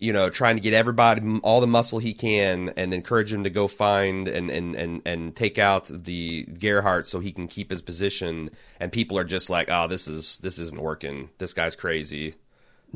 you 0.00 0.12
know, 0.14 0.30
trying 0.30 0.56
to 0.56 0.62
get 0.62 0.72
everybody 0.72 1.20
all 1.42 1.60
the 1.60 1.66
muscle 1.66 1.98
he 1.98 2.14
can 2.14 2.72
and 2.76 2.94
encourage 2.94 3.32
him 3.32 3.44
to 3.44 3.50
go 3.50 3.68
find 3.68 4.26
and, 4.28 4.50
and, 4.50 4.74
and, 4.74 5.02
and 5.04 5.36
take 5.36 5.58
out 5.58 5.90
the 5.92 6.44
Gerhardt 6.58 7.06
so 7.06 7.20
he 7.20 7.32
can 7.32 7.46
keep 7.46 7.70
his 7.70 7.82
position. 7.82 8.50
And 8.80 8.90
people 8.90 9.18
are 9.18 9.24
just 9.24 9.50
like, 9.50 9.68
oh, 9.70 9.86
this 9.88 10.08
is 10.08 10.38
this 10.38 10.58
isn't 10.58 10.80
working. 10.80 11.28
This 11.36 11.52
guy's 11.52 11.76
crazy. 11.76 12.34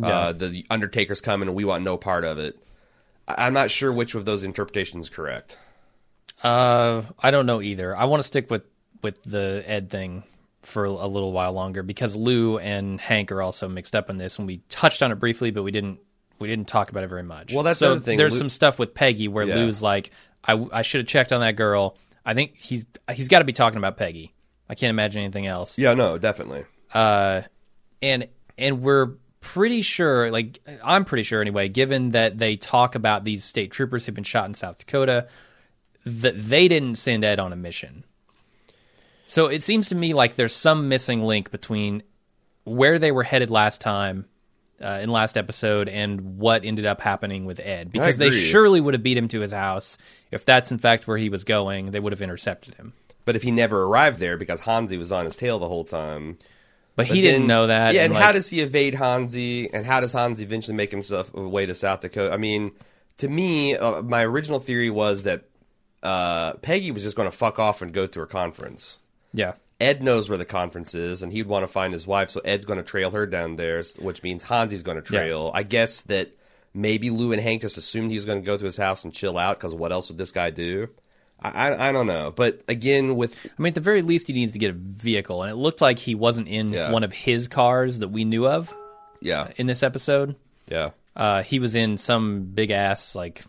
Uh, 0.02 0.32
the 0.32 0.66
Undertaker's 0.70 1.20
coming 1.20 1.46
and 1.46 1.54
we 1.54 1.64
want 1.64 1.84
no 1.84 1.96
part 1.96 2.24
of 2.24 2.38
it. 2.38 2.58
I- 3.28 3.46
I'm 3.46 3.52
not 3.52 3.70
sure 3.70 3.92
which 3.92 4.14
of 4.14 4.24
those 4.24 4.42
interpretations 4.42 5.06
is 5.06 5.10
correct. 5.10 5.58
Uh, 6.42 7.02
I 7.22 7.30
don't 7.30 7.46
know 7.46 7.60
either. 7.60 7.96
I 7.96 8.06
want 8.06 8.22
to 8.22 8.26
stick 8.26 8.50
with 8.50 8.62
with 9.02 9.22
the 9.24 9.62
Ed 9.66 9.90
thing 9.90 10.24
for 10.62 10.86
a 10.86 11.06
little 11.06 11.32
while 11.32 11.52
longer 11.52 11.82
because 11.82 12.16
Lou 12.16 12.56
and 12.58 12.98
Hank 12.98 13.30
are 13.30 13.42
also 13.42 13.68
mixed 13.68 13.94
up 13.94 14.08
in 14.08 14.16
this, 14.16 14.38
and 14.38 14.46
we 14.46 14.62
touched 14.70 15.02
on 15.02 15.12
it 15.12 15.16
briefly, 15.16 15.50
but 15.50 15.62
we 15.62 15.70
didn't 15.70 16.00
we 16.38 16.48
didn't 16.48 16.66
talk 16.68 16.90
about 16.90 17.04
it 17.04 17.08
very 17.08 17.22
much. 17.22 17.52
Well, 17.52 17.62
that's 17.62 17.78
so 17.78 17.86
the 17.86 17.92
other 17.92 18.00
thing. 18.00 18.18
There's 18.18 18.32
Lou- 18.32 18.38
some 18.38 18.50
stuff 18.50 18.78
with 18.78 18.94
Peggy 18.94 19.28
where 19.28 19.46
Yeah. 19.46 19.56
Lou's 19.56 19.82
like, 19.82 20.10
I, 20.44 20.64
I 20.72 20.82
should 20.82 21.00
have 21.00 21.08
checked 21.08 21.32
on 21.32 21.40
that 21.40 21.56
girl. 21.56 21.96
I 22.24 22.34
think 22.34 22.58
he's 22.58 22.84
he's 23.12 23.28
got 23.28 23.40
to 23.40 23.44
be 23.44 23.52
talking 23.52 23.78
about 23.78 23.96
Peggy. 23.96 24.32
I 24.68 24.74
can't 24.74 24.90
imagine 24.90 25.22
anything 25.22 25.46
else. 25.46 25.78
Yeah, 25.78 25.94
no, 25.94 26.18
definitely. 26.18 26.64
uh, 26.92 27.42
and 28.02 28.28
and 28.56 28.82
we're 28.82 29.12
pretty 29.40 29.82
sure, 29.82 30.30
like 30.30 30.58
I'm 30.82 31.04
pretty 31.04 31.22
sure 31.22 31.40
anyway, 31.40 31.68
given 31.68 32.10
that 32.10 32.38
they 32.38 32.56
talk 32.56 32.94
about 32.94 33.24
these 33.24 33.44
state 33.44 33.70
troopers 33.72 34.06
who've 34.06 34.14
been 34.14 34.24
shot 34.24 34.46
in 34.46 34.54
South 34.54 34.78
Dakota, 34.78 35.28
that 36.04 36.34
they 36.48 36.66
didn't 36.68 36.94
send 36.96 37.24
Ed 37.24 37.38
on 37.38 37.52
a 37.52 37.56
mission. 37.56 38.04
So 39.26 39.46
it 39.46 39.62
seems 39.62 39.88
to 39.88 39.94
me 39.94 40.14
like 40.14 40.34
there's 40.36 40.54
some 40.54 40.88
missing 40.88 41.22
link 41.22 41.50
between 41.50 42.02
where 42.64 42.98
they 42.98 43.12
were 43.12 43.22
headed 43.22 43.50
last 43.50 43.80
time. 43.80 44.26
Uh, 44.80 44.98
in 45.00 45.08
last 45.08 45.36
episode, 45.36 45.88
and 45.88 46.36
what 46.36 46.64
ended 46.64 46.84
up 46.84 47.00
happening 47.00 47.46
with 47.46 47.60
Ed, 47.60 47.92
because 47.92 48.18
they 48.18 48.32
surely 48.32 48.80
would 48.80 48.92
have 48.92 49.04
beat 49.04 49.16
him 49.16 49.28
to 49.28 49.40
his 49.40 49.52
house 49.52 49.96
if 50.32 50.44
that's 50.44 50.72
in 50.72 50.78
fact 50.78 51.06
where 51.06 51.16
he 51.16 51.28
was 51.28 51.44
going. 51.44 51.92
They 51.92 52.00
would 52.00 52.12
have 52.12 52.20
intercepted 52.20 52.74
him, 52.74 52.92
But 53.24 53.36
if 53.36 53.44
he 53.44 53.52
never 53.52 53.84
arrived 53.84 54.18
there 54.18 54.36
because 54.36 54.62
Hanzee 54.62 54.98
was 54.98 55.12
on 55.12 55.26
his 55.26 55.36
tail 55.36 55.60
the 55.60 55.68
whole 55.68 55.84
time, 55.84 56.38
but, 56.96 57.06
But 57.08 57.14
he 57.14 57.22
didn't 57.22 57.46
know 57.46 57.68
that. 57.68 57.94
Yeah, 57.94 58.04
and, 58.04 58.14
like, 58.14 58.22
how 58.22 58.32
does 58.32 58.48
he 58.50 58.60
evade 58.60 58.94
Hanzee? 58.94 59.70
And 59.72 59.86
how 59.86 60.00
does 60.00 60.12
Hanzee 60.12 60.42
eventually 60.42 60.76
make 60.76 60.90
himself 60.90 61.32
away 61.34 61.66
to 61.66 61.74
South 61.74 62.00
Dakota? 62.00 62.34
I 62.34 62.36
mean, 62.36 62.72
to 63.18 63.28
me, 63.28 63.76
uh, 63.76 64.02
my 64.02 64.24
original 64.24 64.58
theory 64.58 64.90
was 64.90 65.22
that 65.22 65.44
uh, 66.02 66.54
Peggy 66.54 66.90
was 66.90 67.04
just 67.04 67.16
going 67.16 67.30
to 67.30 67.36
fuck 67.36 67.58
off 67.60 67.80
and 67.80 67.92
go 67.92 68.06
to 68.06 68.20
her 68.20 68.26
conference. 68.26 68.98
yeah, 69.32 69.54
Ed 69.80 70.02
knows 70.02 70.28
where 70.28 70.38
the 70.38 70.44
conference 70.44 70.94
is, 70.94 71.22
and 71.22 71.32
he'd 71.32 71.46
want 71.46 71.62
to 71.64 71.66
find 71.66 71.92
his 71.92 72.06
wife, 72.06 72.30
so 72.30 72.40
Ed's 72.44 72.64
going 72.64 72.76
to 72.78 72.82
trail 72.84 73.10
her 73.10 73.26
down 73.26 73.56
there, 73.56 73.82
which 73.98 74.22
means 74.22 74.44
Hanzee's 74.44 74.82
going 74.82 74.96
to 74.96 75.02
trail. 75.02 75.50
I 75.52 75.62
guess 75.64 76.02
that 76.02 76.32
maybe 76.72 77.10
Lou 77.10 77.32
and 77.32 77.42
Hank 77.42 77.62
just 77.62 77.76
assumed 77.78 78.10
he 78.10 78.16
was 78.16 78.24
going 78.24 78.40
to 78.40 78.46
go 78.46 78.56
to 78.56 78.64
his 78.64 78.76
house 78.76 79.04
and 79.04 79.12
chill 79.12 79.36
out 79.36 79.58
because 79.58 79.74
what 79.74 79.92
else 79.92 80.08
would 80.08 80.18
this 80.18 80.32
guy 80.32 80.50
do? 80.50 80.88
I, 81.42 81.50
I, 81.70 81.88
I 81.88 81.92
don't 81.92 82.06
know, 82.06 82.32
but 82.34 82.62
again, 82.68 83.16
with 83.16 83.36
I 83.44 83.60
mean, 83.62 83.70
at 83.72 83.74
the 83.74 83.80
very 83.80 84.02
least, 84.02 84.28
he 84.28 84.32
needs 84.32 84.52
to 84.52 84.58
get 84.58 84.70
a 84.70 84.74
vehicle, 84.74 85.42
and 85.42 85.50
it 85.50 85.56
looked 85.56 85.80
like 85.80 85.98
he 85.98 86.14
wasn't 86.14 86.48
in 86.48 86.72
Yeah. 86.72 86.90
one 86.92 87.02
of 87.04 87.12
his 87.12 87.48
cars 87.48 87.98
that 87.98 88.08
we 88.08 88.24
knew 88.24 88.46
of 88.46 88.72
yeah, 89.20 89.50
in 89.56 89.66
this 89.66 89.82
episode. 89.82 90.36
yeah, 90.68 90.90
Uh, 91.16 91.42
he 91.42 91.58
was 91.58 91.74
in 91.74 91.96
some 91.96 92.44
big 92.44 92.70
ass 92.70 93.14
like 93.16 93.42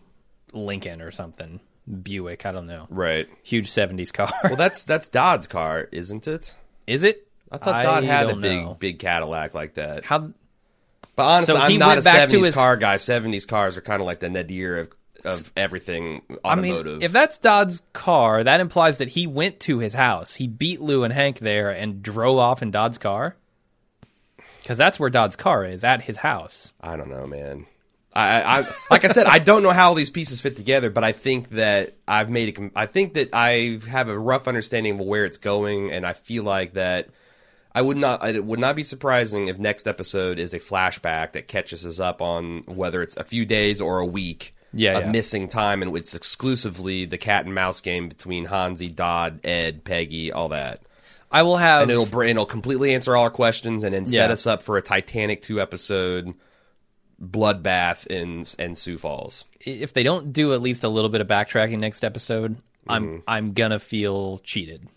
Lincoln 0.53 1.01
or 1.01 1.11
something, 1.11 1.59
Buick. 2.03 2.45
I 2.45 2.51
don't 2.51 2.67
know, 2.67 2.87
right. 2.89 3.27
huge 3.43 3.69
'70s 3.69 4.11
car. 4.13 4.31
Well, 4.43 4.55
that's 4.55 4.85
that's 4.85 5.07
Dodd's 5.07 5.47
car, 5.47 5.87
isn't 5.91 6.27
it? 6.27 6.55
Is 6.87 7.03
it? 7.03 7.27
I 7.51 7.57
thought 7.57 7.83
Dodd 7.83 8.03
had 8.03 8.25
a 8.27 8.29
don't 8.33 8.41
big 8.41 8.61
know. 8.63 8.73
big 8.79 8.99
Cadillac 8.99 9.53
like 9.53 9.75
that. 9.75 10.03
How? 10.05 10.31
But 11.15 11.23
honestly, 11.23 11.53
So 11.55 11.61
he 11.61 11.73
I'm 11.75 11.79
not 11.79 11.87
went 11.89 11.99
a 12.01 12.03
back 12.03 12.29
to 12.29 12.37
70s 12.39 12.45
his- 12.45 12.55
car 12.55 12.75
guy. 12.77 12.95
70s 12.97 13.47
cars 13.47 13.77
are 13.77 13.81
kind 13.81 14.01
of 14.01 14.05
like 14.05 14.19
the 14.19 14.29
nadir 14.29 14.79
of, 14.79 14.89
of 15.23 15.53
everything 15.55 16.21
I 16.43 16.55
mean, 16.55 16.73
automotive. 16.73 17.03
if 17.03 17.11
that's 17.13 17.37
Dodd's 17.37 17.81
car, 17.93 18.43
that 18.43 18.59
implies 18.59 18.97
that 18.97 19.09
he 19.09 19.25
went 19.27 19.59
to 19.61 19.79
his 19.79 19.93
house. 19.93 20.35
He 20.35 20.47
beat 20.47 20.81
Lou 20.81 21.03
and 21.03 21.13
Hank 21.13 21.39
there 21.39 21.69
and 21.69 22.01
drove 22.03 22.37
off 22.39 22.61
in 22.61 22.71
Dodd's 22.71 22.97
car. 22.97 23.35
Because 24.61 24.77
that's 24.79 24.99
where 24.99 25.09
Dodd's 25.11 25.35
car 25.35 25.63
is, 25.65 25.83
at 25.83 26.01
his 26.01 26.17
house. 26.17 26.73
I 26.81 26.97
don't 26.97 27.09
know, 27.09 27.27
man. 27.27 27.67
I, 28.15 28.59
I 28.61 28.67
like 28.89 29.03
I 29.03 29.09
said, 29.09 29.25
I 29.27 29.39
don't 29.39 29.61
know 29.61 29.71
how 29.71 29.89
all 29.89 29.93
these 29.95 30.09
pieces 30.09 30.39
fit 30.39 30.55
together, 30.55 30.89
but 30.89 31.03
I 31.03 31.11
think 31.11 31.49
that 31.49 31.95
I've 32.07 32.29
made 32.29 32.57
a. 32.57 32.71
I 32.75 32.85
think 32.85 33.15
that 33.15 33.29
I 33.33 33.79
have 33.89 34.07
a 34.07 34.17
rough 34.17 34.47
understanding 34.47 34.93
of 34.93 34.99
where 35.05 35.25
it's 35.25 35.37
going, 35.37 35.91
and 35.91 36.05
I 36.05 36.13
feel 36.13 36.43
like 36.43 36.73
that 36.73 37.09
I 37.73 37.81
would 37.81 37.97
not. 37.97 38.25
It 38.25 38.45
would 38.45 38.59
not 38.59 38.77
be 38.77 38.83
surprising 38.83 39.47
if 39.47 39.57
next 39.59 39.85
episode 39.85 40.39
is 40.39 40.53
a 40.53 40.59
flashback 40.59 41.33
that 41.33 41.49
catches 41.49 41.85
us 41.85 41.99
up 41.99 42.21
on 42.21 42.63
whether 42.67 43.01
it's 43.01 43.17
a 43.17 43.25
few 43.25 43.45
days 43.45 43.81
or 43.81 43.99
a 43.99 44.05
week 44.05 44.55
Yeah, 44.71 44.97
of 44.97 45.03
yeah. 45.05 45.11
missing 45.11 45.49
time, 45.49 45.81
and 45.81 45.95
it's 45.97 46.15
exclusively 46.15 47.03
the 47.03 47.17
cat 47.17 47.43
and 47.45 47.53
mouse 47.53 47.81
game 47.81 48.07
between 48.07 48.45
Hanzee, 48.47 48.95
Dodd, 48.95 49.41
Ed, 49.43 49.83
Peggy, 49.83 50.31
all 50.31 50.47
that. 50.49 50.81
I 51.29 51.41
will 51.41 51.57
have 51.57 51.81
And 51.81 51.91
it'll 51.91 52.21
it'll 52.21 52.45
completely 52.45 52.93
answer 52.93 53.13
all 53.13 53.23
our 53.23 53.29
questions, 53.29 53.83
and 53.83 53.93
then 53.93 54.05
set 54.07 54.29
Yeah. 54.29 54.31
us 54.33 54.47
up 54.47 54.63
for 54.63 54.77
a 54.77 54.81
Titanic 54.81 55.41
two 55.41 55.59
episode 55.59 56.33
bloodbath 57.21 58.07
in 58.07 58.43
in 58.63 58.75
Sioux 58.75 58.97
Falls. 58.97 59.45
if 59.61 59.93
they 59.93 60.03
don't 60.03 60.33
do 60.33 60.53
at 60.53 60.61
least 60.61 60.83
a 60.83 60.89
little 60.89 61.09
bit 61.09 61.21
of 61.21 61.27
backtracking 61.27 61.79
next 61.79 62.03
episode, 62.03 62.57
Mm-hmm. 62.87 62.91
I'm 62.91 63.23
I'm 63.27 63.53
gonna 63.53 63.79
feel 63.79 64.39
cheated. 64.39 64.87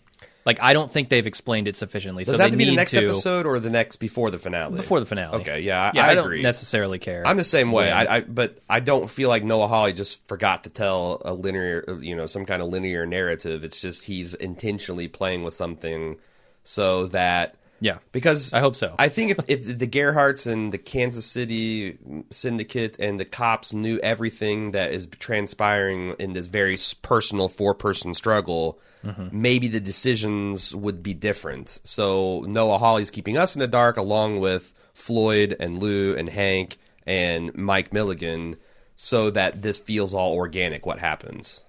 Like 0.45 0.61
I 0.61 0.73
don't 0.73 0.91
think 0.91 1.09
they've 1.09 1.27
explained 1.27 1.67
it 1.67 1.75
sufficiently. 1.75 2.23
Does 2.23 2.33
so 2.33 2.37
that 2.37 2.43
have 2.43 2.51
they 2.51 2.57
to 2.57 2.65
be 2.65 2.69
the 2.71 2.75
next 2.75 2.91
to 2.91 3.03
episode 3.03 3.45
or 3.45 3.59
the 3.59 3.69
next 3.69 3.97
before 3.97 4.31
the 4.31 4.39
finale? 4.39 4.77
before 4.77 4.99
the 4.99 5.05
finale. 5.05 5.41
Okay, 5.41 5.61
yeah, 5.61 5.81
I, 5.81 5.91
yeah, 5.93 6.05
I, 6.05 6.09
I, 6.09 6.15
don't 6.15 6.25
agree. 6.25 6.41
necessarily 6.41 6.97
care. 6.97 7.25
I'm 7.25 7.37
the 7.37 7.43
same 7.43 7.71
way. 7.71 7.91
I, 7.91 8.17
I 8.17 8.21
but 8.21 8.59
I 8.69 8.79
don't 8.79 9.09
feel 9.09 9.29
like 9.29 9.43
Noah 9.43 9.67
Hawley 9.67 9.93
just 9.93 10.27
forgot 10.27 10.63
to 10.63 10.69
tell 10.69 11.21
a 11.25 11.33
linear, 11.33 11.99
you 12.01 12.15
know, 12.15 12.25
some 12.25 12.45
kind 12.45 12.61
of 12.61 12.69
linear 12.69 13.05
narrative. 13.05 13.63
It's 13.63 13.81
just 13.81 14.05
he's 14.05 14.33
intentionally 14.33 15.07
playing 15.07 15.43
with 15.43 15.53
something 15.53 16.17
so 16.63 17.07
that 17.07 17.55
yeah, 17.79 17.97
because 18.11 18.53
I 18.53 18.59
hope 18.59 18.75
so. 18.75 18.95
I 18.99 19.09
think 19.09 19.31
if, 19.31 19.39
if 19.47 19.77
the 19.79 19.87
Gerhardts 19.87 20.45
and 20.51 20.71
the 20.71 20.77
Kansas 20.77 21.25
City 21.25 21.97
syndicate 22.29 22.97
and 22.99 23.19
the 23.19 23.25
cops 23.25 23.73
knew 23.73 23.99
everything 23.99 24.71
that 24.71 24.91
is 24.91 25.05
transpiring 25.05 26.15
in 26.19 26.33
this 26.33 26.47
very 26.47 26.77
personal 27.01 27.47
four 27.47 27.73
person 27.73 28.13
struggle, 28.13 28.79
Mm-hmm. 29.01 29.29
maybe 29.31 29.69
the 29.69 29.79
decisions 29.79 30.75
would 30.75 31.01
be 31.01 31.13
different. 31.13 31.79
So 31.85 32.41
Noah 32.45 32.79
Hawley's 32.79 33.09
keeping 33.09 33.37
us 33.37 33.55
in 33.55 33.61
the 33.61 33.67
dark 33.67 33.95
along 33.95 34.41
with 34.41 34.73
Floyd 34.93 35.55
and 35.57 35.79
Lou 35.79 36.13
and 36.17 36.27
Hank 36.27 36.77
and 37.07 37.55
Mike 37.55 37.93
Milligan 37.93 38.57
so 38.97 39.29
that 39.31 39.61
this 39.61 39.79
feels 39.79 40.13
all 40.13 40.33
organic 40.33 40.85
what 40.85 40.99
happens. 40.99 41.63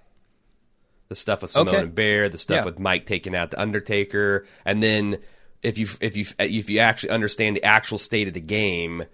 The 1.08 1.14
stuff 1.14 1.42
with 1.42 1.52
Simone 1.52 1.68
Okay. 1.68 1.82
and 1.82 1.94
Bear, 1.94 2.28
the 2.28 2.36
stuff 2.36 2.58
Yeah. 2.58 2.64
with 2.64 2.80
Mike 2.80 3.06
taking 3.06 3.36
out 3.36 3.52
the 3.52 3.60
Undertaker, 3.60 4.44
and 4.64 4.82
then 4.82 5.18
if 5.62 5.78
you 5.78 5.86
if 6.00 6.16
you 6.16 6.24
if 6.38 6.70
you 6.70 6.78
actually 6.80 7.10
understand 7.10 7.56
the 7.56 7.64
actual 7.64 7.98
state 7.98 8.28
of 8.28 8.34
the 8.34 8.40
game, 8.40 9.04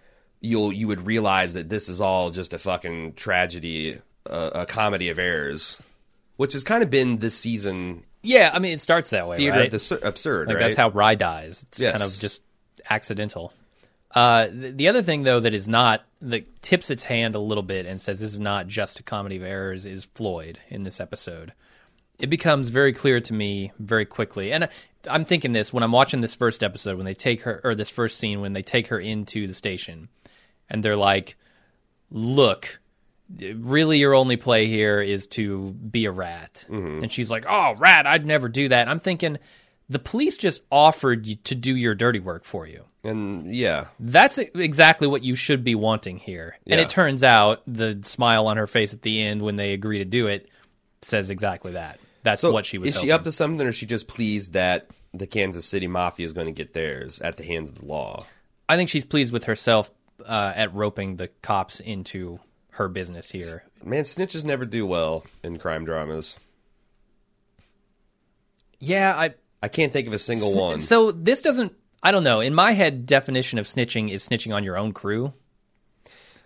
you'll 0.40 0.72
you 0.72 0.88
would 0.88 1.06
realize 1.06 1.54
that 1.54 1.68
this 1.68 1.88
is 1.88 2.00
all 2.00 2.30
just 2.30 2.52
a 2.52 2.58
fucking 2.58 3.14
tragedy, 3.14 4.00
uh, 4.28 4.50
a 4.54 4.66
comedy 4.66 5.08
of 5.08 5.18
errors, 5.18 5.80
which 6.36 6.52
has 6.52 6.62
kind 6.62 6.82
of 6.82 6.90
been 6.90 7.18
this 7.18 7.36
season 7.36 8.02
yeah, 8.26 8.50
I 8.52 8.58
mean 8.58 8.72
it 8.72 8.80
starts 8.80 9.10
that 9.10 9.28
way, 9.28 9.36
theater 9.36 9.60
right? 9.60 9.70
the 9.70 10.00
absurd. 10.02 10.48
Like 10.48 10.56
right? 10.56 10.62
that's 10.64 10.76
how 10.76 10.88
Rye 10.90 11.14
dies. 11.14 11.64
It's 11.68 11.78
Yes. 11.78 11.92
kind 11.92 12.02
of 12.02 12.18
just 12.18 12.42
accidental. 12.90 13.52
Uh, 14.12 14.46
the, 14.46 14.70
the 14.72 14.88
other 14.88 15.02
thing 15.02 15.22
though 15.22 15.38
that 15.38 15.54
is 15.54 15.68
not 15.68 16.02
that 16.22 16.62
tips 16.62 16.90
its 16.90 17.04
hand 17.04 17.36
a 17.36 17.38
little 17.38 17.62
bit 17.62 17.86
and 17.86 18.00
says 18.00 18.18
this 18.18 18.32
is 18.32 18.40
not 18.40 18.66
just 18.66 18.98
a 18.98 19.02
comedy 19.04 19.36
of 19.36 19.44
errors 19.44 19.84
is 19.84 20.04
Floyd 20.04 20.58
in 20.68 20.82
this 20.82 20.98
episode. 20.98 21.52
It 22.18 22.28
becomes 22.30 22.70
very 22.70 22.92
clear 22.92 23.20
to 23.20 23.32
me 23.32 23.72
very 23.78 24.06
quickly, 24.06 24.52
and 24.52 24.64
uh, 24.64 24.68
I'm 25.10 25.24
thinking 25.24 25.52
this 25.52 25.72
when 25.72 25.82
I'm 25.82 25.92
watching 25.92 26.20
this 26.20 26.34
first 26.34 26.62
episode 26.62 26.96
when 26.96 27.06
they 27.06 27.14
take 27.14 27.42
her 27.42 27.60
or 27.62 27.74
this 27.74 27.90
first 27.90 28.18
scene 28.18 28.40
when 28.40 28.52
they 28.52 28.62
take 28.62 28.88
her 28.88 28.98
into 28.98 29.46
the 29.46 29.54
station, 29.54 30.08
and 30.68 30.82
they're 30.82 30.96
like, 30.96 31.36
"Look, 32.10 32.80
really 33.56 33.98
your 33.98 34.14
only 34.14 34.36
play 34.36 34.66
here 34.66 35.00
is 35.00 35.26
to 35.26 35.72
be 35.72 36.04
a 36.04 36.12
rat. 36.12 36.64
Mm-hmm. 36.68 37.02
And 37.02 37.12
she's 37.12 37.30
like, 37.30 37.44
oh, 37.48 37.74
rat, 37.76 38.06
I'd 38.06 38.26
never 38.26 38.48
do 38.48 38.68
that. 38.68 38.88
I'm 38.88 39.00
thinking 39.00 39.38
the 39.88 39.98
police 39.98 40.38
just 40.38 40.62
offered 40.70 41.26
you 41.26 41.36
to 41.36 41.54
do 41.54 41.74
your 41.74 41.94
dirty 41.94 42.20
work 42.20 42.44
for 42.44 42.66
you. 42.66 42.84
and 43.04 43.54
yeah, 43.54 43.86
That's 44.00 44.38
exactly 44.38 45.06
what 45.06 45.24
you 45.24 45.34
should 45.34 45.64
be 45.64 45.74
wanting 45.74 46.18
here. 46.18 46.56
And 46.66 46.80
it 46.80 46.88
turns 46.88 47.22
out 47.22 47.62
the 47.66 48.00
smile 48.02 48.46
on 48.46 48.56
her 48.56 48.66
face 48.66 48.94
at 48.94 49.02
the 49.02 49.22
end 49.22 49.42
when 49.42 49.56
they 49.56 49.72
agree 49.72 49.98
to 49.98 50.04
do 50.04 50.26
it 50.26 50.48
says 51.02 51.30
exactly 51.30 51.72
that. 51.72 52.00
That's 52.26 52.40
so 52.40 52.50
what 52.50 52.66
she 52.66 52.76
was 52.76 52.96
is 52.96 53.00
she 53.00 53.12
up 53.12 53.22
to 53.22 53.30
something, 53.30 53.64
or 53.64 53.70
is 53.70 53.76
she 53.76 53.86
just 53.86 54.08
pleased 54.08 54.54
that 54.54 54.88
the 55.14 55.28
Kansas 55.28 55.64
City 55.64 55.86
Mafia 55.86 56.26
is 56.26 56.32
going 56.32 56.48
to 56.48 56.52
get 56.52 56.74
theirs 56.74 57.20
at 57.20 57.36
the 57.36 57.44
hands 57.44 57.68
of 57.68 57.76
the 57.78 57.86
law? 57.86 58.26
I 58.68 58.76
think 58.76 58.90
she's 58.90 59.04
pleased 59.04 59.32
with 59.32 59.44
herself 59.44 59.92
uh, 60.26 60.52
at 60.56 60.74
roping 60.74 61.16
the 61.16 61.28
cops 61.28 61.78
into 61.78 62.40
her 62.70 62.88
business 62.88 63.30
here. 63.30 63.62
Man, 63.84 64.02
snitches 64.02 64.42
never 64.42 64.64
do 64.64 64.84
well 64.84 65.24
in 65.44 65.56
crime 65.60 65.84
dramas. 65.84 66.36
Yeah, 68.80 69.14
I 69.16 69.34
I 69.62 69.68
can't 69.68 69.92
think 69.92 70.08
of 70.08 70.12
a 70.12 70.18
single 70.18 70.50
Sn- 70.50 70.60
one. 70.60 70.78
So 70.80 71.12
this 71.12 71.42
doesn't. 71.42 71.74
I 72.02 72.10
don't 72.10 72.24
know. 72.24 72.40
In 72.40 72.54
my 72.54 72.72
head, 72.72 73.06
definition 73.06 73.60
of 73.60 73.66
snitching 73.66 74.10
is 74.10 74.28
snitching 74.28 74.52
on 74.52 74.64
your 74.64 74.76
own 74.76 74.92
crew. 74.92 75.32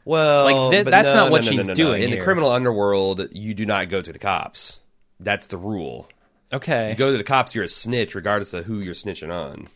Well, 0.05 0.45
Like, 0.45 0.73
th- 0.73 0.85
that's 0.87 1.09
no, 1.15 1.25
not 1.25 1.31
what 1.31 1.45
no, 1.45 1.51
no, 1.51 1.57
she's 1.57 1.67
doing 1.75 2.03
In 2.03 2.09
here. 2.11 2.19
the 2.19 2.25
criminal 2.25 2.51
underworld, 2.51 3.29
you 3.33 3.55
do 3.55 3.65
not 3.67 3.89
go 3.91 4.03
to 4.03 4.13
the 4.13 4.19
cops. 4.19 4.80
That's 5.21 5.47
the 5.49 5.57
rule. 5.59 6.09
Okay, 6.53 6.91
You 6.91 6.97
go 6.97 7.13
to 7.13 7.19
the 7.19 7.23
cops, 7.23 7.55
you're 7.55 7.63
a 7.65 7.69
snitch, 7.69 8.15
regardless 8.17 8.53
of 8.55 8.65
who 8.65 8.81
you're 8.81 8.95
snitching 8.95 9.31
on. 9.33 9.69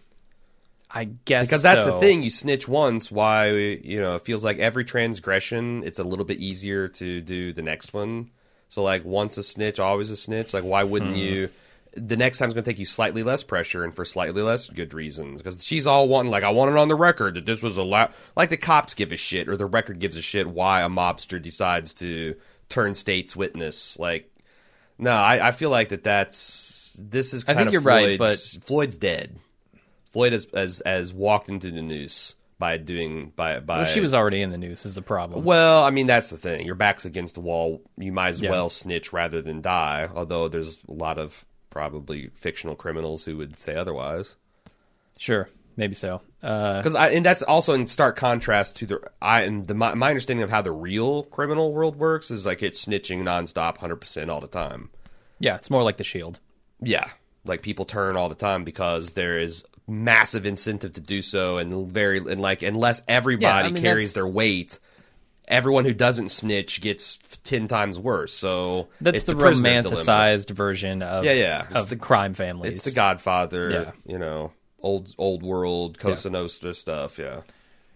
I 0.90 1.04
guess 1.04 1.46
Because 1.48 1.62
that's 1.62 1.80
so. 1.82 1.92
the 1.94 2.00
thing. 2.00 2.22
You 2.22 2.30
snitch 2.30 2.66
once. 2.68 3.10
Why? 3.10 3.50
You 3.50 4.00
know, 4.00 4.16
it 4.16 4.22
feels 4.22 4.42
like 4.44 4.58
every 4.58 4.84
transgression, 4.84 5.82
it's 5.84 5.98
a 5.98 6.04
little 6.04 6.24
bit 6.24 6.38
easier 6.38 6.88
to 6.88 7.20
do 7.20 7.52
the 7.52 7.62
next 7.62 7.92
one. 7.92 8.30
So, 8.68 8.82
like, 8.82 9.04
once 9.04 9.36
a 9.38 9.42
snitch, 9.42 9.78
always 9.78 10.10
a 10.10 10.16
snitch. 10.16 10.52
Like, 10.54 10.64
why 10.64 10.82
Hmm. 10.84 10.90
wouldn't 10.90 11.16
you? 11.16 11.48
The 11.96 12.16
next 12.16 12.38
time's 12.38 12.54
going 12.54 12.64
to 12.64 12.70
take 12.70 12.80
you 12.80 12.86
slightly 12.86 13.22
less 13.22 13.44
pressure 13.44 13.84
and 13.84 13.94
for 13.94 14.04
slightly 14.04 14.42
less 14.42 14.68
good 14.68 14.94
reasons. 14.94 15.42
Because 15.42 15.64
she's 15.64 15.86
all 15.86 16.08
wanting, 16.08 16.32
like, 16.32 16.42
I 16.42 16.50
want 16.50 16.72
it 16.72 16.76
on 16.76 16.88
the 16.88 16.96
record 16.96 17.34
that 17.34 17.46
this 17.46 17.62
was 17.62 17.76
a 17.76 17.84
lot. 17.84 18.12
Like, 18.36 18.50
the 18.50 18.56
cops 18.56 18.94
give 18.94 19.12
a 19.12 19.16
shit, 19.16 19.48
or 19.48 19.56
the 19.56 19.66
record 19.66 20.00
gives 20.00 20.16
a 20.16 20.22
shit 20.22 20.48
why 20.48 20.82
a 20.82 20.88
mobster 20.88 21.40
decides 21.40 21.94
to 21.94 22.34
turn 22.68 22.94
state's 22.94 23.36
witness. 23.36 23.96
Like, 23.98 24.28
no, 24.98 25.10
I, 25.12 25.48
I 25.48 25.52
feel 25.52 25.70
like 25.70 25.90
that 25.90 26.04
that's. 26.04 26.96
This 26.98 27.34
is 27.34 27.44
I 27.48 27.54
think 27.54 27.68
of 27.68 27.72
you're 27.72 27.82
right, 27.82 28.18
but 28.18 28.38
Floyd's 28.64 28.96
dead. 28.96 29.36
Floyd 30.10 30.32
has, 30.32 30.46
has 30.54 30.80
has 30.86 31.12
walked 31.12 31.48
into 31.48 31.72
the 31.72 31.82
noose 31.82 32.36
by 32.58 32.76
doing 32.76 33.32
by 33.34 33.58
by. 33.58 33.78
Well, 33.78 33.84
she 33.84 33.98
was 34.00 34.14
already 34.14 34.42
in 34.42 34.50
the 34.50 34.58
noose. 34.58 34.86
Is 34.86 34.94
the 34.94 35.02
problem? 35.02 35.44
Well, 35.44 35.82
I 35.82 35.90
mean 35.90 36.06
that's 36.06 36.30
the 36.30 36.36
thing. 36.36 36.64
Your 36.64 36.76
back's 36.76 37.04
against 37.04 37.34
the 37.34 37.40
wall. 37.40 37.82
You 37.98 38.12
might 38.12 38.28
as 38.28 38.40
Yeah. 38.40 38.50
well 38.50 38.68
snitch 38.68 39.12
rather 39.12 39.42
than 39.42 39.60
die. 39.60 40.08
Although 40.14 40.48
there's 40.48 40.78
a 40.88 40.92
lot 40.92 41.18
of 41.18 41.44
probably 41.70 42.28
fictional 42.28 42.76
criminals 42.76 43.24
who 43.24 43.36
would 43.38 43.58
say 43.58 43.74
otherwise. 43.74 44.36
Sure, 45.18 45.48
maybe 45.76 45.94
so. 45.94 46.20
Uh, 46.42 46.78
Because 46.78 46.94
I 46.94 47.10
and 47.10 47.24
that's 47.24 47.42
also 47.42 47.72
in 47.72 47.86
stark 47.86 48.16
contrast 48.16 48.76
to 48.78 48.86
the 48.86 49.00
I 49.22 49.42
and 49.42 49.64
the 49.66 49.74
my, 49.74 49.94
my 49.94 50.08
understanding 50.10 50.42
of 50.42 50.50
how 50.50 50.62
the 50.62 50.72
real 50.72 51.22
criminal 51.24 51.72
world 51.72 51.96
works 51.96 52.30
is 52.30 52.44
like 52.46 52.62
it's 52.62 52.84
snitching 52.84 53.20
nonstop, 53.22 53.78
hundred 53.78 53.96
percent 53.96 54.30
all 54.30 54.40
the 54.40 54.46
time. 54.48 54.90
yeah, 55.38 55.56
it's 55.56 55.70
more 55.70 55.82
like 55.82 55.96
the 55.96 56.04
Shield. 56.04 56.40
Yeah, 56.80 57.08
like 57.44 57.62
people 57.62 57.84
turn 57.84 58.16
all 58.16 58.28
the 58.28 58.34
time 58.34 58.64
because 58.64 59.12
there 59.12 59.38
is 59.40 59.64
massive 59.86 60.46
incentive 60.46 60.92
to 60.94 61.00
do 61.00 61.22
so, 61.22 61.58
and 61.58 61.90
very 61.90 62.18
and 62.18 62.38
like 62.38 62.62
unless 62.62 63.02
everybody 63.08 63.70
mean, 63.72 63.82
carries 63.82 64.08
that's- 64.10 64.14
their 64.14 64.26
weight, 64.26 64.78
everyone 65.46 65.84
who 65.84 65.92
doesn't 65.94 66.30
snitch 66.30 66.80
gets 66.80 67.18
ten 67.44 67.68
times 67.68 67.98
worse. 67.98 68.32
So 68.34 68.88
That's 69.00 69.18
it's 69.18 69.26
the, 69.26 69.34
prisoner's 69.36 69.84
dilemma. 69.84 69.96
romanticized 70.02 70.50
version 70.50 71.02
of 71.02 71.24
Yeah, 71.24 71.32
yeah. 71.32 71.66
It's 71.70 71.82
of 71.84 71.88
the- 71.88 71.96
crime 71.96 72.34
families. 72.34 72.72
It's 72.72 72.84
the 72.84 72.92
Godfather, 72.92 73.70
Yeah. 73.70 73.90
you 74.06 74.18
know, 74.18 74.52
old 74.84 75.14
old 75.18 75.42
world 75.42 75.98
Cosa 75.98 76.30
Nostra 76.30 76.74
stuff. 76.74 77.18
Yeah, 77.18 77.40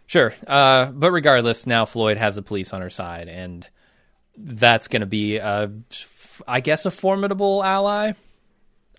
Sure. 0.09 0.35
Uh, 0.47 0.87
but 0.87 1.12
regardless, 1.12 1.66
now 1.66 1.85
Floyd 1.85 2.16
has 2.16 2.37
the 2.37 2.42
police 2.42 2.73
on 2.73 2.80
her 2.80 2.88
side, 2.90 3.28
and 3.28 3.66
that's 4.38 4.88
going 4.88 5.00
to 5.00 5.07
be, 5.07 5.37
a, 5.37 5.71
I 6.47 6.61
guess, 6.61 6.87
a 6.87 6.90
formidable 6.90 7.62
ally. 7.62 8.12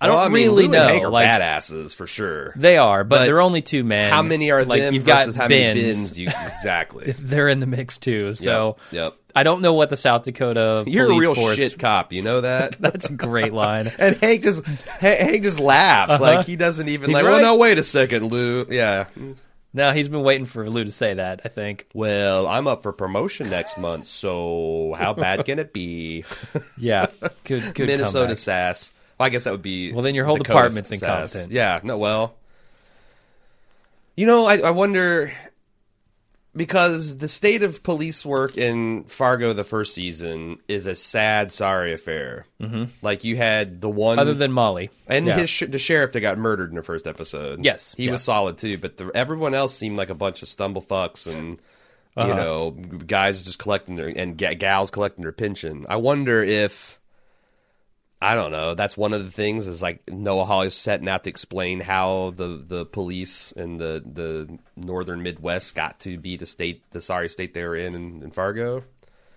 I 0.01 0.07
don't 0.07 0.15
Well, 0.17 0.29
mean, 0.29 0.47
really 0.49 0.67
Lou 0.67 0.73
and 0.73 0.75
Hank 0.89 1.01
know. 1.03 1.09
are 1.09 1.11
Like 1.11 1.27
badasses 1.27 1.93
for 1.93 2.07
sure. 2.07 2.53
they 2.55 2.77
are, 2.77 3.03
but, 3.03 3.17
But 3.19 3.25
they're 3.25 3.41
only 3.41 3.61
two 3.61 3.83
men. 3.83 4.11
How 4.13 4.21
many 4.21 4.49
are 4.51 4.63
like 4.63 4.81
them 4.81 4.93
you've 4.93 5.03
versus 5.03 5.35
got 5.35 5.41
how 5.43 5.47
Bens. 5.49 5.75
many 5.75 5.87
Bens? 5.91 6.19
You, 6.19 6.27
exactly. 6.27 7.11
They're 7.19 7.49
in 7.49 7.59
the 7.59 7.67
mix 7.67 7.97
too. 7.97 8.33
So 8.33 8.77
yep. 8.91 9.15
I 9.35 9.43
don't 9.43 9.61
know 9.61 9.73
what 9.73 9.89
the 9.89 9.97
South 9.97 10.23
Dakota 10.23 10.83
You're 10.87 11.11
a 11.11 11.15
real 11.17 11.35
force. 11.35 11.55
shit 11.55 11.77
cop. 11.77 12.13
You 12.13 12.21
know 12.21 12.41
that. 12.41 12.77
That's 12.79 13.09
a 13.09 13.13
great 13.13 13.51
line. 13.53 13.91
And 13.99 14.15
Hank 14.15 14.43
just 14.43 14.65
Hank 14.65 15.43
just 15.43 15.59
laughs 15.59 16.21
like 16.21 16.45
he 16.45 16.55
doesn't 16.55 16.87
even 16.87 17.09
Uh-huh. 17.09 17.17
He's 17.19 17.23
like. 17.23 17.25
right. 17.25 17.41
Well, 17.43 17.53
no, 17.55 17.59
wait 17.59 17.77
a 17.77 17.83
second, 17.83 18.27
Lou. 18.31 18.65
Yeah. 18.69 19.05
No, 19.73 19.91
he's 19.91 20.07
been 20.07 20.23
waiting 20.23 20.45
for 20.45 20.67
Lou 20.69 20.83
to 20.85 20.91
say 20.91 21.13
that. 21.13 21.41
I 21.45 21.49
think. 21.49 21.87
Well, 21.93 22.47
I'm 22.47 22.67
up 22.67 22.81
for 22.83 22.91
promotion 22.91 23.49
next 23.49 23.77
month, 23.77 24.07
so 24.07 24.95
how 24.97 25.13
bad 25.13 25.45
can 25.45 25.59
it 25.59 25.73
be? 25.73 26.23
Yeah, 26.77 27.07
good, 27.43 27.75
good. 27.75 27.87
Minnesota 27.87 28.19
comeback. 28.29 28.37
sass. 28.37 28.93
Well, 29.19 29.25
I 29.27 29.29
guess 29.29 29.43
that 29.43 29.51
would 29.51 29.61
be. 29.61 29.91
Well, 29.91 30.01
then 30.01 30.15
your 30.15 30.25
whole 30.25 30.35
Dakota 30.37 30.53
department's 30.53 30.91
incompetent. 30.91 31.51
Yeah. 31.51 31.79
No. 31.83 31.97
Well. 31.97 32.35
You 34.15 34.25
know, 34.25 34.45
I, 34.45 34.57
I 34.59 34.71
wonder. 34.71 35.31
because 36.55 37.17
the 37.19 37.27
state 37.27 37.63
of 37.63 37.83
police 37.83 38.25
work 38.25 38.57
in 38.57 39.03
Fargo 39.05 39.53
the 39.53 39.63
first 39.63 39.93
season 39.93 40.57
is 40.67 40.87
a 40.87 40.95
sad, 40.95 41.51
sorry 41.51 41.93
affair. 41.93 42.45
Mm-hmm. 42.61 42.85
Like 43.01 43.23
you 43.23 43.37
had 43.37 43.79
the 43.81 43.89
one 43.89 44.19
Other 44.19 44.33
than 44.33 44.51
Molly. 44.51 44.89
and 45.07 45.27
Yeah. 45.27 45.37
his 45.37 45.49
sh- 45.49 45.63
the 45.69 45.79
sheriff 45.79 46.11
that 46.13 46.21
got 46.21 46.37
murdered 46.37 46.69
in 46.69 46.75
the 46.75 46.83
first 46.83 47.07
episode. 47.07 47.63
Yes, 47.63 47.93
he 47.95 48.05
yeah. 48.05 48.11
was 48.11 48.23
solid 48.23 48.57
too. 48.57 48.77
But 48.77 48.97
the, 48.97 49.11
everyone 49.15 49.53
else 49.53 49.75
seemed 49.75 49.95
like 49.97 50.09
a 50.09 50.15
bunch 50.15 50.41
of 50.41 50.49
stumblefucks 50.49 51.31
and 51.33 51.61
Uh-huh. 52.17 52.27
you 52.27 52.33
know 52.33 52.71
guys 52.71 53.43
just 53.43 53.59
collecting 53.59 53.95
their 53.95 54.07
and 54.09 54.37
ga- 54.37 54.55
gals 54.55 54.91
collecting 54.91 55.23
their 55.23 55.31
pension. 55.31 55.85
I 55.87 55.95
wonder 55.97 56.43
if 56.43 56.98
I 58.21 58.35
don't 58.35 58.51
know. 58.51 58.75
That's 58.75 58.97
one 58.97 59.13
of 59.13 59.23
the 59.23 59.31
things 59.31 59.67
is 59.67 59.81
like 59.81 60.01
Noah 60.09 60.43
Hawley's 60.45 60.73
setting 60.73 61.07
out 61.07 61.23
to 61.23 61.29
explain 61.29 61.79
how 61.79 62.33
the, 62.35 62.61
the 62.65 62.85
police 62.85 63.53
in 63.53 63.77
the, 63.77 64.03
the 64.05 64.59
northern 64.75 65.23
Midwest 65.23 65.73
got 65.73 65.99
to 66.01 66.17
be 66.17 66.35
the 66.35 66.45
state, 66.45 66.83
the 66.91 66.99
sorry 66.99 67.29
state 67.29 67.53
they 67.53 67.63
were 67.63 67.77
in, 67.77 67.95
in 67.95 68.23
in 68.23 68.31
Fargo. 68.31 68.83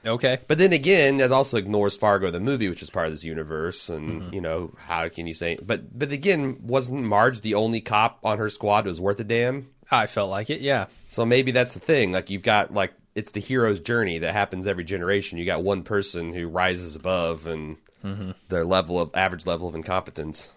Okay. 0.05 0.39
But 0.49 0.59
then 0.59 0.73
again, 0.73 1.19
that 1.19 1.31
also 1.31 1.59
ignores 1.59 1.95
Fargo 1.97 2.29
the 2.33 2.41
movie, 2.41 2.69
which 2.69 2.83
is 2.83 2.91
part 2.91 3.07
of 3.07 3.13
this 3.13 3.23
universe, 3.25 3.89
and 3.89 4.23
Mm-hmm. 4.23 4.35
you 4.35 4.41
know 4.41 4.75
how 4.77 5.09
can 5.09 5.29
you 5.29 5.35
say? 5.35 5.57
But 5.63 5.97
but 5.97 6.11
again, 6.11 6.59
wasn't 6.63 7.05
Marge 7.05 7.41
the 7.41 7.55
only 7.55 7.81
cop 7.81 8.19
on 8.25 8.39
her 8.39 8.51
squad 8.51 8.83
who 8.83 8.89
was 8.89 9.01
worth 9.01 9.21
a 9.21 9.25
damn? 9.25 9.69
I 9.93 10.07
felt 10.09 10.29
like 10.31 10.51
it, 10.51 10.61
yeah. 10.61 10.87
So 11.07 11.25
maybe 11.25 11.53
that's 11.53 11.75
the 11.75 11.79
thing. 11.81 12.11
Like 12.11 12.31
you've 12.31 12.43
got 12.43 12.75
like 12.75 12.95
it's 13.15 13.31
the 13.31 13.39
hero's 13.41 13.79
journey 13.79 14.19
that 14.19 14.33
happens 14.33 14.67
every 14.67 14.83
generation. 14.83 15.39
You 15.39 15.45
got 15.45 15.63
one 15.63 15.85
person 15.85 16.33
who 16.33 16.49
rises 16.49 16.97
above 16.97 17.47
and 17.47 17.77
Mm-hmm. 18.03 18.33
their 18.49 18.65
level 18.65 19.01
of 19.01 19.11
average 19.15 19.47
level 19.47 19.69
of 19.69 19.75
incompetence. 19.75 20.51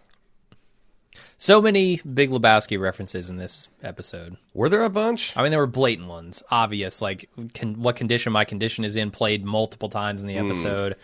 So 1.37 1.61
many 1.61 1.97
Big 1.97 2.29
Lebowski 2.29 2.79
references 2.79 3.29
in 3.29 3.37
this 3.37 3.67
episode. 3.83 4.37
Were 4.53 4.69
there 4.69 4.83
a 4.83 4.89
bunch? 4.89 5.35
I 5.37 5.41
mean, 5.43 5.51
there 5.51 5.59
were 5.59 5.67
blatant 5.67 6.07
ones, 6.07 6.43
obvious, 6.49 7.01
like 7.01 7.29
con- 7.53 7.81
what 7.81 7.95
condition 7.95 8.33
my 8.33 8.45
condition 8.45 8.83
is 8.83 8.95
in, 8.95 9.11
played 9.11 9.45
multiple 9.45 9.89
times 9.89 10.21
in 10.21 10.27
the 10.27 10.37
episode. 10.37 10.95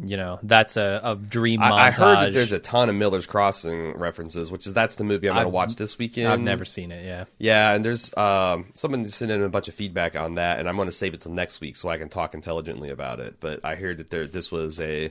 You 0.00 0.16
know, 0.16 0.38
that's 0.44 0.76
a, 0.76 1.00
a 1.02 1.16
dream 1.16 1.60
montage. 1.60 1.68
Hmm. 1.68 1.72
I, 1.74 1.86
I 1.86 1.90
heard 1.90 2.26
that 2.26 2.32
there's 2.32 2.52
a 2.52 2.60
ton 2.60 2.88
of 2.88 2.94
Miller's 2.94 3.26
Crossing 3.26 3.96
references, 3.96 4.50
which 4.50 4.64
is 4.64 4.74
that's 4.74 4.94
the 4.94 5.02
movie 5.02 5.28
I'm 5.28 5.34
going 5.34 5.46
to 5.46 5.50
watch 5.50 5.74
this 5.74 5.98
weekend. 5.98 6.28
I've 6.28 6.40
never 6.40 6.64
seen 6.64 6.92
it. 6.92 7.04
Yeah. 7.04 7.24
Yeah, 7.38 7.74
and 7.74 7.84
there's 7.84 8.16
um, 8.16 8.66
someone 8.74 9.04
sent 9.08 9.32
in 9.32 9.42
a 9.42 9.48
bunch 9.48 9.66
of 9.66 9.74
feedback 9.74 10.14
on 10.14 10.36
that, 10.36 10.60
and 10.60 10.68
I'm 10.68 10.76
going 10.76 10.86
to 10.86 10.92
save 10.92 11.14
it 11.14 11.22
till 11.22 11.32
next 11.32 11.60
week 11.60 11.74
so 11.74 11.88
I 11.88 11.98
can 11.98 12.08
talk 12.08 12.34
intelligently 12.34 12.90
about 12.90 13.18
it. 13.18 13.38
But 13.40 13.64
I 13.64 13.74
heard 13.74 13.98
that 13.98 14.10
there 14.10 14.28
this 14.28 14.52
was 14.52 14.78
a 14.78 15.10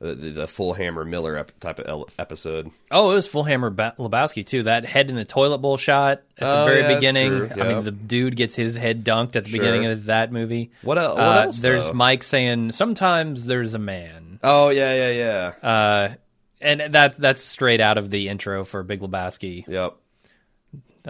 the, 0.00 0.14
the 0.14 0.46
full 0.46 0.74
Hammer 0.74 1.04
Miller 1.04 1.36
ep- 1.36 1.58
type 1.60 1.78
of 1.80 1.86
el- 1.88 2.08
episode. 2.18 2.70
Oh, 2.90 3.10
it 3.10 3.14
was 3.14 3.26
Full 3.26 3.42
Hammer 3.42 3.70
ba- 3.70 3.94
Lebowski 3.98 4.46
too. 4.46 4.62
That 4.64 4.84
head 4.84 5.10
in 5.10 5.16
the 5.16 5.24
toilet 5.24 5.58
bowl 5.58 5.76
shot 5.76 6.18
at 6.18 6.24
the 6.38 6.46
Oh, 6.62 6.64
very 6.66 6.80
yeah, 6.82 6.94
beginning. 6.94 7.52
I 7.60 7.68
mean, 7.68 7.82
the 7.84 7.90
dude 7.90 8.36
gets 8.36 8.54
his 8.54 8.76
head 8.76 9.04
dunked 9.04 9.34
at 9.36 9.44
the 9.44 9.50
Sure. 9.50 9.58
beginning 9.60 9.86
of 9.86 10.04
that 10.06 10.30
movie. 10.30 10.70
What 10.82 10.98
el- 10.98 11.16
what 11.16 11.24
Uh, 11.24 11.40
else, 11.42 11.58
There's 11.58 11.86
though? 11.88 11.92
Mike 11.94 12.22
saying, 12.22 12.72
"Sometimes 12.72 13.46
there's 13.46 13.74
a 13.74 13.78
man," 13.80 14.38
Oh 14.42 14.68
yeah, 14.68 14.94
yeah, 15.10 15.52
yeah. 15.62 15.68
uh, 15.68 16.14
and 16.60 16.80
that 16.94 17.16
that's 17.16 17.42
straight 17.42 17.80
out 17.80 17.98
of 17.98 18.10
the 18.10 18.28
intro 18.28 18.64
for 18.64 18.82
Big 18.84 19.00
Lebowski 19.00 19.64
yep, 19.66 19.94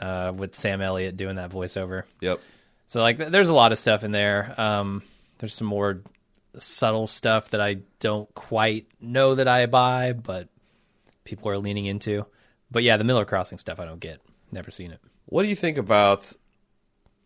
uh, 0.00 0.32
with 0.34 0.54
Sam 0.54 0.80
Elliott 0.80 1.16
doing 1.16 1.36
that 1.36 1.50
voiceover. 1.50 2.04
yep. 2.20 2.40
So 2.86 3.00
like, 3.02 3.18
th- 3.18 3.28
there's 3.30 3.50
a 3.50 3.54
lot 3.54 3.72
of 3.72 3.78
stuff 3.78 4.02
in 4.02 4.12
there. 4.12 4.54
Um, 4.56 5.02
there's 5.38 5.52
some 5.54 5.66
more 5.66 6.00
subtle 6.56 7.06
stuff 7.06 7.50
that 7.50 7.60
I 7.60 7.78
don't 8.00 8.32
quite 8.34 8.86
know 9.00 9.34
that 9.34 9.46
I 9.48 9.66
buy, 9.66 10.12
but 10.12 10.48
people 11.24 11.50
are 11.50 11.58
leaning 11.58 11.86
into. 11.86 12.24
But 12.70 12.82
yeah, 12.82 12.96
the 12.96 13.04
Miller 13.04 13.24
Crossing 13.24 13.58
stuff 13.58 13.78
I 13.80 13.84
don't 13.84 14.00
get. 14.00 14.20
Never 14.50 14.70
seen 14.70 14.90
it. 14.92 15.00
What 15.26 15.42
do 15.42 15.48
you 15.48 15.56
think 15.56 15.76
about? 15.78 16.32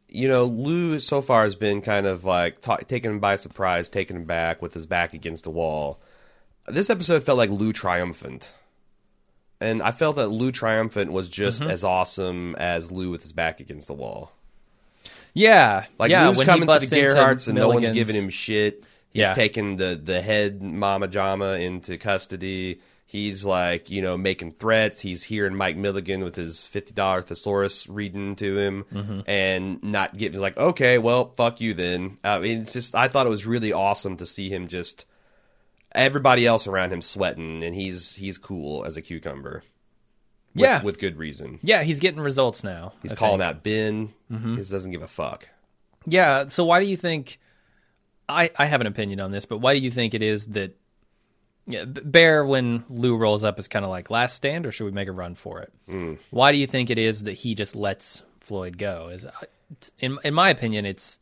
You 0.09 0.29
know, 0.29 0.45
Lou 0.45 1.01
so 1.01 1.21
far 1.21 1.45
has 1.45 1.55
been 1.55 1.81
kind 1.81 2.07
of 2.07 2.25
like 2.25 2.61
ta 2.61 2.77
taken 2.77 3.13
him 3.13 3.21
by 3.21 3.37
surprise, 3.37 3.89
taken 3.89 4.17
him 4.17 4.25
back 4.25 4.61
with 4.61 4.75
his 4.75 4.87
back 4.87 5.15
against 5.15 5.45
the 5.45 5.51
wall. 5.51 6.01
This 6.69 6.91
episode 6.91 7.23
felt 7.25 7.39
like 7.39 7.51
Lou 7.51 7.73
triumphant. 7.73 8.55
And 9.61 9.81
I 9.81 9.93
felt 9.93 10.17
that 10.17 10.29
Lou 10.29 10.51
triumphant 10.53 11.13
was 11.13 11.29
just 11.29 11.63
Mm-hmm. 11.63 11.71
as 11.71 11.85
awesome 11.85 12.55
as 12.57 12.91
Lou 12.93 13.11
with 13.11 13.23
his 13.23 13.33
back 13.33 13.61
against 13.61 13.87
the 13.87 13.95
wall. 13.95 14.33
Yeah, 15.35 15.87
Like 15.99 16.11
yeah, 16.11 16.29
Lou's 16.29 16.43
coming 16.43 16.69
to 16.69 16.79
the 16.79 16.83
into 16.85 17.15
Gerhardts 17.15 17.49
and 17.49 17.57
no 17.57 17.69
one's 17.71 17.91
giving 17.91 18.15
him 18.15 18.29
shit. 18.29 18.85
He's 19.13 19.21
Yeah. 19.23 19.35
taking 19.35 19.77
the 19.77 20.01
the 20.03 20.21
head 20.23 20.63
Mama 20.63 21.09
Jama 21.09 21.55
into 21.57 21.99
custody. 21.99 22.81
He's 23.05 23.45
like, 23.45 23.91
you 23.91 24.01
know, 24.01 24.17
making 24.17 24.53
threats. 24.53 25.03
He's 25.03 25.23
hearing 25.23 25.55
Mike 25.55 25.77
Milligan 25.77 26.25
with 26.25 26.35
his 26.35 26.65
fifty 26.67 26.95
dollar 26.95 27.21
thesaurus 27.21 27.87
reading 27.87 28.37
to 28.37 28.57
him, 28.59 28.85
Mm-hmm. 28.93 29.21
and 29.27 29.83
not 29.83 30.17
giving 30.17 30.41
like, 30.41 30.57
okay, 30.57 30.97
well, 30.97 31.31
fuck 31.33 31.61
you 31.61 31.75
then. 31.75 32.17
I 32.25 32.39
mean, 32.39 32.63
it's 32.63 32.73
just 32.73 32.95
I 32.95 33.09
thought 33.09 33.27
it 33.27 33.31
was 33.31 33.45
really 33.45 33.73
awesome 33.73 34.17
to 34.17 34.25
see 34.27 34.49
him 34.49 34.67
just 34.67 35.05
everybody 35.95 36.47
else 36.47 36.67
around 36.67 36.93
him 36.93 37.03
sweating, 37.03 37.63
and 37.65 37.75
he's 37.75 38.17
he's 38.17 38.39
cool 38.39 38.85
as 38.85 38.97
a 38.97 39.03
cucumber. 39.03 39.63
With, 40.55 40.63
Yeah. 40.65 40.83
with 40.83 40.99
good 40.99 41.17
reason. 41.17 41.59
Yeah, 41.63 41.83
he's 41.83 41.99
getting 42.01 42.21
results 42.21 42.63
now. 42.63 42.93
He's 43.03 43.13
I 43.13 43.17
calling 43.17 43.41
think. 43.41 43.49
out 43.57 43.63
Ben. 43.63 44.13
Mm-hmm. 44.31 44.57
He 44.57 44.63
doesn't 44.63 44.91
give 44.91 45.03
a 45.03 45.07
fuck. 45.07 45.49
Yeah, 46.07 46.47
so 46.47 46.65
why 46.65 46.81
do 46.81 46.87
you 46.87 46.97
think? 46.97 47.39
I 48.33 48.51
I 48.59 48.67
have 48.67 48.81
an 48.81 48.87
opinion 48.87 49.21
on 49.21 49.31
this, 49.31 49.45
but 49.45 49.59
why 49.59 49.75
do 49.75 49.81
you 49.81 49.91
think 49.91 50.15
it 50.15 50.23
is 50.23 50.47
that? 50.49 50.77
Yeah, 51.67 51.85
Bear 51.85 52.45
when 52.45 52.85
Lou 52.89 53.17
rolls 53.17 53.45
up 53.45 53.59
is 53.61 53.69
kind 53.69 53.85
of 53.85 53.91
like 53.91 54.11
last 54.11 54.35
stand, 54.35 54.67
or 54.67 54.73
should 54.73 54.85
we 54.85 54.91
make 54.91 55.07
a 55.07 55.13
run 55.13 55.37
for 55.37 55.61
it? 55.61 55.73
Hmm. 55.89 56.15
Why 56.31 56.51
do 56.51 56.59
you 56.59 56.67
think 56.67 56.91
it 56.91 56.99
is 56.99 57.23
that 57.23 57.35
he 57.35 57.55
just 57.55 57.77
lets 57.77 58.25
Floyd 58.41 58.79
go? 58.79 59.09
Is 59.13 59.27
in 60.01 60.19
in 60.25 60.35
my 60.35 60.51
opinion, 60.51 60.85
it's 60.87 61.19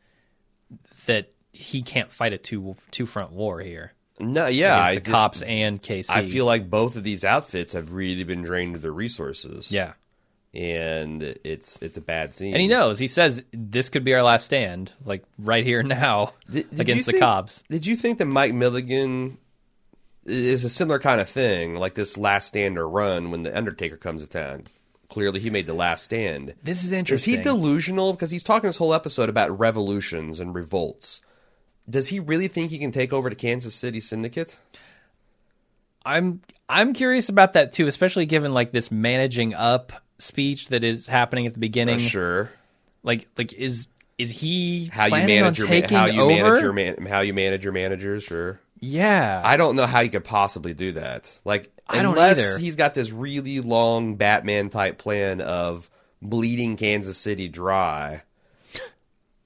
that 1.07 1.31
he 1.53 1.83
can't 1.83 2.11
fight 2.11 2.33
a 2.33 2.38
two 2.38 2.77
two 2.90 3.05
front 3.05 3.33
war 3.33 3.61
here 3.61 3.92
No, 4.18 4.46
yeah, 4.46 4.79
I 4.81 4.94
the 4.94 5.01
just- 5.01 5.11
cops 5.12 5.42
and 5.42 5.83
KC. 5.83 6.09
I 6.09 6.27
feel 6.29 6.46
like 6.46 6.70
both 6.70 6.96
of 6.96 7.03
these 7.03 7.23
outfits 7.25 7.75
have 7.75 7.92
really 7.92 8.25
been 8.25 8.42
drained 8.42 8.77
of 8.77 8.81
their 8.83 8.92
resources. 8.92 9.70
yeah, 9.70 9.92
and 10.54 11.22
it's 11.44 11.78
it's 11.80 11.96
a 11.96 12.00
bad 12.00 12.34
scene. 12.34 12.52
and 12.54 12.60
he 12.60 12.68
knows. 12.68 12.98
He 12.98 13.06
says 13.06 13.42
this 13.52 13.88
could 13.88 14.04
be 14.04 14.14
our 14.14 14.22
last 14.22 14.44
stand, 14.44 14.92
like 15.04 15.24
right 15.38 15.64
here 15.64 15.82
now 15.82 16.32
Did- 16.50 16.70
did 16.70 16.80
against 16.80 17.06
the 17.06 17.12
think- 17.12 17.22
cops. 17.22 17.62
Did 17.70 17.86
you 17.86 17.96
think 17.96 18.18
that 18.18 18.26
Mike 18.26 18.54
Milligan 18.54 19.38
is 20.26 20.64
a 20.64 20.68
similar 20.70 20.98
kind 20.98 21.20
of 21.20 21.28
thing, 21.28 21.76
like 21.76 21.94
this 21.94 22.16
last 22.18 22.48
stand 22.48 22.78
or 22.78 22.88
run 22.88 23.30
when 23.30 23.42
the 23.42 23.56
Undertaker 23.56 23.96
comes 23.96 24.22
to 24.22 24.28
town? 24.28 24.64
Clearly, 25.08 25.40
he 25.40 25.50
made 25.50 25.66
the 25.66 25.74
last 25.74 26.04
stand. 26.04 26.54
This 26.62 26.84
is 26.84 26.92
interesting. 26.92 27.34
Is 27.34 27.38
he 27.38 27.42
delusional? 27.42 28.12
Because 28.12 28.30
he's 28.30 28.44
talking 28.44 28.68
this 28.68 28.76
whole 28.76 28.94
episode 28.94 29.28
about 29.28 29.58
revolutions 29.58 30.38
and 30.38 30.54
revolts. 30.54 31.20
Does 31.88 32.08
he 32.08 32.20
really 32.20 32.46
think 32.46 32.70
he 32.70 32.78
can 32.78 32.92
take 32.92 33.12
over 33.12 33.28
the 33.28 33.34
Kansas 33.34 33.74
City 33.74 33.98
Syndicate? 33.98 34.56
I'm 36.04 36.40
I'm 36.68 36.92
curious 36.92 37.28
about 37.28 37.54
that 37.54 37.72
too, 37.72 37.86
especially 37.86 38.26
given 38.26 38.54
like 38.54 38.70
this 38.72 38.90
managing 38.90 39.54
up 39.54 39.92
speech 40.20 40.68
that 40.68 40.85
is 40.85 41.06
happening 41.06 41.46
at 41.46 41.54
the 41.54 41.61
beginning. 41.61 41.98
Sure. 41.98 42.50
Like 43.02 43.28
like 43.37 43.52
is 43.54 43.87
is 44.18 44.30
he 44.30 44.87
How 44.87 45.06
you 45.06 45.12
manage 45.12 45.44
on 45.44 45.54
your 45.54 45.66
taking 45.66 45.96
how 45.96 46.06
you 46.06 46.20
over? 46.20 46.35
manage 46.35 46.62
your 46.62 46.72
man, 46.72 47.06
how 47.06 47.20
you 47.20 47.33
manage 47.35 47.64
your 47.64 47.72
managers? 47.72 48.24
Sure. 48.24 48.61
yeah, 48.80 49.40
I 49.44 49.56
don't 49.56 49.76
know 49.76 49.87
how 49.87 50.00
you 50.00 50.11
could 50.11 50.24
possibly 50.24 50.74
do 50.74 50.92
that. 50.92 51.38
Like, 51.44 51.70
I 51.88 52.02
don't 52.02 52.12
unless 52.12 52.38
either. 52.38 52.59
he's 52.59 52.76
got 52.76 52.92
this 52.94 53.11
really 53.11 53.61
long 53.61 54.16
Batman 54.16 54.68
type 54.68 54.98
plan 54.98 55.40
of 55.40 55.88
bleeding 56.20 56.76
Kansas 56.76 57.16
City 57.16 57.48
dry. 57.48 58.22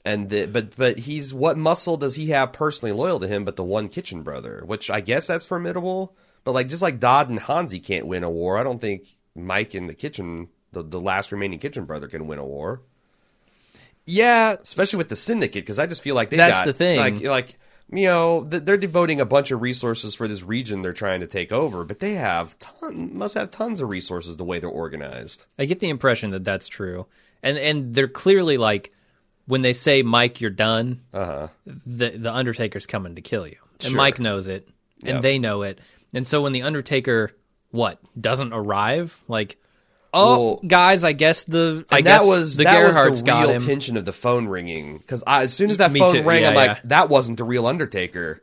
And 0.04 0.28
the, 0.28 0.44
but 0.46 0.76
but 0.76 0.98
he's 0.98 1.32
what 1.32 1.56
muscle 1.56 1.96
does 1.96 2.14
he 2.16 2.26
have 2.26 2.52
personally 2.52 2.92
loyal 2.92 3.20
to 3.20 3.26
him? 3.28 3.44
But 3.44 3.56
the 3.56 3.64
one 3.64 3.88
Kitchen 3.88 4.22
brother, 4.22 4.62
which 4.66 4.90
I 4.90 5.00
guess 5.00 5.26
that's 5.26 5.46
formidable. 5.46 6.14
But 6.42 6.52
like 6.52 6.68
just 6.68 6.82
like 6.82 7.00
Dodd 7.00 7.30
and 7.30 7.38
Hanzee 7.40 7.82
can't 7.82 8.06
win 8.06 8.22
a 8.22 8.28
war, 8.28 8.58
I 8.58 8.64
don't 8.64 8.80
think 8.80 9.06
Mike 9.34 9.72
and 9.72 9.88
the 9.88 9.94
Kitchen, 9.94 10.48
the, 10.74 10.82
the 10.82 11.00
last 11.00 11.32
remaining 11.32 11.58
Kitchen 11.58 11.84
brother, 11.84 12.08
can 12.08 12.26
win 12.26 12.38
a 12.38 12.44
war. 12.44 12.82
yeah. 14.06 14.56
Especially 14.62 14.98
with 14.98 15.08
the 15.08 15.16
Syndicate, 15.16 15.62
because 15.64 15.78
I 15.78 15.86
just 15.86 16.02
feel 16.02 16.14
like 16.14 16.30
they 16.30 16.36
That's 16.36 16.52
got 16.60 16.66
the 16.66 16.72
thing. 16.72 16.98
like 16.98 17.20
like 17.22 17.58
you 17.92 18.04
know 18.04 18.46
th- 18.50 18.64
they're 18.64 18.76
devoting 18.76 19.20
a 19.20 19.26
bunch 19.26 19.50
of 19.50 19.60
resources 19.62 20.14
for 20.14 20.26
this 20.26 20.42
region 20.42 20.82
they're 20.82 20.92
trying 20.92 21.20
to 21.20 21.26
take 21.26 21.52
over, 21.52 21.84
but 21.84 22.00
they 22.00 22.14
have 22.14 22.58
ton 22.58 23.16
must 23.16 23.34
have 23.34 23.50
tons 23.50 23.80
of 23.80 23.88
resources 23.88 24.36
the 24.36 24.44
way 24.44 24.58
they're 24.58 24.68
organized. 24.70 25.46
I 25.58 25.64
get 25.66 25.80
the 25.80 25.88
impression 25.90 26.30
that 26.30 26.44
that's 26.44 26.68
true, 26.68 27.06
and 27.42 27.56
and 27.58 27.94
they're 27.94 28.08
clearly 28.08 28.56
like 28.56 28.92
when 29.46 29.60
they 29.62 29.74
say 29.74 30.02
Mike, 30.02 30.40
you're 30.40 30.50
done. 30.50 31.02
Uh 31.12 31.24
huh. 31.26 31.48
The 31.66 32.10
the 32.10 32.32
Undertaker's 32.32 32.86
coming 32.86 33.14
to 33.16 33.20
kill 33.22 33.46
you, 33.46 33.56
and 33.80 33.90
Sure. 33.90 33.96
Mike 33.98 34.18
knows 34.18 34.48
it, 34.48 34.66
and 35.02 35.14
Yep. 35.16 35.22
they 35.22 35.38
know 35.38 35.62
it, 35.62 35.78
and 36.14 36.26
so 36.26 36.42
when 36.42 36.52
the 36.52 36.62
Undertaker 36.62 37.32
what 37.70 37.98
doesn't 38.20 38.52
arrive, 38.52 39.22
like. 39.28 39.58
Oh, 40.14 40.38
Well- 40.44 40.60
guys! 40.66 41.04
I 41.04 41.12
guess 41.12 41.44
the 41.44 41.84
I 41.90 42.00
guess 42.00 42.22
that 42.22 42.26
was 42.28 42.56
the 42.56 42.64
that 42.64 42.82
was 42.86 43.22
the 43.22 43.32
real 43.32 43.60
tension 43.60 43.96
of 43.96 44.04
the 44.04 44.12
phone 44.12 44.46
ringing 44.46 44.98
because 44.98 45.22
as 45.26 45.52
soon 45.52 45.70
as 45.70 45.78
that 45.78 45.92
Me 45.92 46.00
phone 46.00 46.14
too. 46.14 46.22
rang, 46.22 46.42
Yeah, 46.42 46.50
I'm 46.50 46.54
like, 46.54 46.82
that 46.84 47.08
wasn't 47.08 47.38
the 47.38 47.44
real 47.44 47.66
Undertaker. 47.66 48.40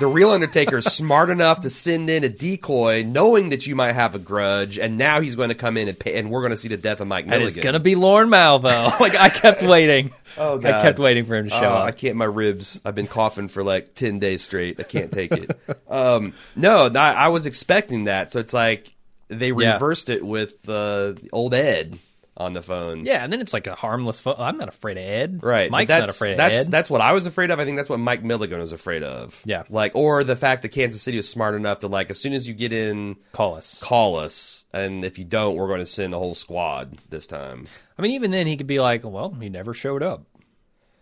The 0.00 0.08
real 0.08 0.30
Undertaker 0.30 0.78
is 0.78 0.86
smart 0.86 1.30
enough 1.30 1.60
to 1.60 1.70
send 1.70 2.10
in 2.10 2.24
a 2.24 2.28
decoy, 2.28 3.04
knowing 3.06 3.50
that 3.50 3.68
you 3.68 3.76
might 3.76 3.92
have 3.92 4.16
a 4.16 4.18
grudge, 4.18 4.80
and 4.80 4.98
now 4.98 5.20
he's 5.20 5.36
going 5.36 5.50
to 5.50 5.54
come 5.54 5.76
in 5.76 5.86
and 5.86 5.96
pay, 5.96 6.18
and 6.18 6.28
we're 6.28 6.40
going 6.40 6.50
to 6.50 6.56
see 6.56 6.66
the 6.66 6.76
death 6.76 7.00
of 7.00 7.06
Mike 7.06 7.26
And 7.28 7.40
it's 7.44 7.56
gonna 7.56 7.78
be 7.78 7.94
Lorne 7.94 8.28
Malvo. 8.28 8.98
like 9.00 9.14
I 9.14 9.28
kept 9.28 9.62
waiting. 9.74 10.12
Oh, 10.36 10.58
God. 10.58 10.74
I 10.74 10.82
kept 10.82 10.98
waiting 10.98 11.24
for 11.24 11.36
him 11.36 11.44
to 11.44 11.50
show 11.50 11.70
Oh, 11.70 11.76
I 11.82 11.92
can't. 11.92 12.16
My 12.16 12.24
ribs. 12.24 12.80
I've 12.84 12.96
been 12.96 13.06
coughing 13.06 13.46
for 13.46 13.62
like 13.62 13.94
ten 13.94 14.18
days 14.18 14.42
straight. 14.42 14.80
I 14.80 14.82
can't 14.82 15.12
take 15.12 15.30
it. 15.30 15.56
um, 15.88 16.32
no, 16.56 16.88
no, 16.88 16.98
I 16.98 17.28
was 17.28 17.46
expecting 17.46 18.04
that. 18.04 18.32
So 18.32 18.40
it's 18.40 18.52
like 18.52 18.92
they 19.38 19.50
Yeah. 19.50 19.74
reversed 19.74 20.08
it 20.08 20.24
with 20.24 20.68
uh, 20.68 21.14
old 21.32 21.54
Ed 21.54 21.98
on 22.36 22.52
the 22.52 22.62
phone. 22.62 23.04
Yeah, 23.06 23.22
and 23.22 23.32
then 23.32 23.40
it's 23.40 23.52
like 23.52 23.66
a 23.68 23.74
harmless. 23.76 24.18
Fo- 24.18 24.34
I'm 24.36 24.56
not 24.56 24.68
afraid 24.68 24.96
of 24.96 25.04
Ed. 25.04 25.40
Right. 25.42 25.70
Mike's 25.70 25.88
that's, 25.88 26.00
not 26.00 26.08
afraid 26.10 26.32
of 26.32 26.36
that's, 26.38 26.66
Ed. 26.66 26.70
That's 26.72 26.90
what 26.90 27.00
I 27.00 27.12
was 27.12 27.26
afraid 27.26 27.52
of. 27.52 27.60
I 27.60 27.64
think 27.64 27.76
that's 27.76 27.88
what 27.88 28.00
Mike 28.00 28.24
Milligan 28.24 28.58
was 28.58 28.72
afraid 28.72 29.04
of. 29.04 29.40
Yeah. 29.44 29.62
Like, 29.70 29.92
or 29.94 30.24
the 30.24 30.34
fact 30.34 30.62
that 30.62 30.70
Kansas 30.70 31.00
City 31.00 31.16
was 31.16 31.28
smart 31.28 31.54
enough 31.54 31.78
to 31.80 31.86
like, 31.88 32.10
as 32.10 32.18
soon 32.18 32.32
as 32.32 32.48
you 32.48 32.54
get 32.54 32.72
in, 32.72 33.16
Call 33.32 33.54
us. 33.54 33.80
call 33.82 34.16
us, 34.16 34.64
and 34.72 35.04
if 35.04 35.18
you 35.18 35.24
don't, 35.24 35.54
we're 35.54 35.68
going 35.68 35.78
to 35.78 35.86
send 35.86 36.12
a 36.12 36.18
whole 36.18 36.34
squad 36.34 36.98
this 37.08 37.28
time. 37.28 37.66
I 37.96 38.02
mean, 38.02 38.10
even 38.12 38.32
then, 38.32 38.48
he 38.48 38.56
could 38.56 38.66
be 38.66 38.80
like, 38.80 39.02
"Well, 39.04 39.30
he 39.40 39.48
never 39.48 39.72
showed 39.72 40.02
up. 40.02 40.24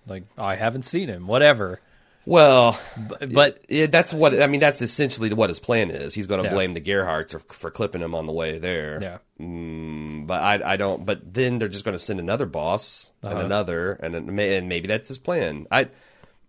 Like, 0.06 0.24
I 0.36 0.56
haven't 0.56 0.82
seen 0.82 1.08
him. 1.08 1.26
Whatever." 1.26 1.80
Well, 2.24 2.78
But, 2.96 3.32
but 3.32 3.64
yeah, 3.68 3.87
that's 3.87 4.14
what 4.14 4.40
I 4.40 4.46
mean. 4.46 4.61
That's 4.61 4.80
essentially 4.80 5.32
what 5.32 5.50
his 5.50 5.58
plan 5.58 5.90
is. 5.90 6.14
He's 6.14 6.26
going 6.28 6.40
to 6.42 6.48
Yeah. 6.48 6.54
blame 6.54 6.72
the 6.72 6.80
Gerhardts 6.80 7.32
for, 7.32 7.40
for 7.40 7.70
clipping 7.70 8.00
him 8.00 8.14
on 8.14 8.26
the 8.26 8.32
way 8.32 8.58
there. 8.58 8.98
yeah, 9.02 9.18
Mm, 9.40 10.26
but 10.28 10.40
I, 10.40 10.72
I 10.74 10.76
don't. 10.76 11.04
But 11.04 11.35
then 11.35 11.58
they're 11.58 11.68
just 11.68 11.85
going 11.85 11.94
to 11.96 11.98
send 11.98 12.20
another 12.20 12.46
boss 12.46 13.11
and 13.22 13.32
Uh-huh. 13.32 13.44
another, 13.44 13.92
and 13.94 14.14
and 14.14 14.68
maybe 14.68 14.87
that's 14.87 15.08
his 15.08 15.18
plan. 15.18 15.66
I 15.70 15.88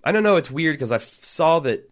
I 0.03 0.12
don't 0.12 0.23
know. 0.23 0.36
It's 0.36 0.51
weird 0.51 0.75
because 0.75 0.91
I 0.91 0.97
f- 0.97 1.23
saw 1.23 1.59
that 1.59 1.89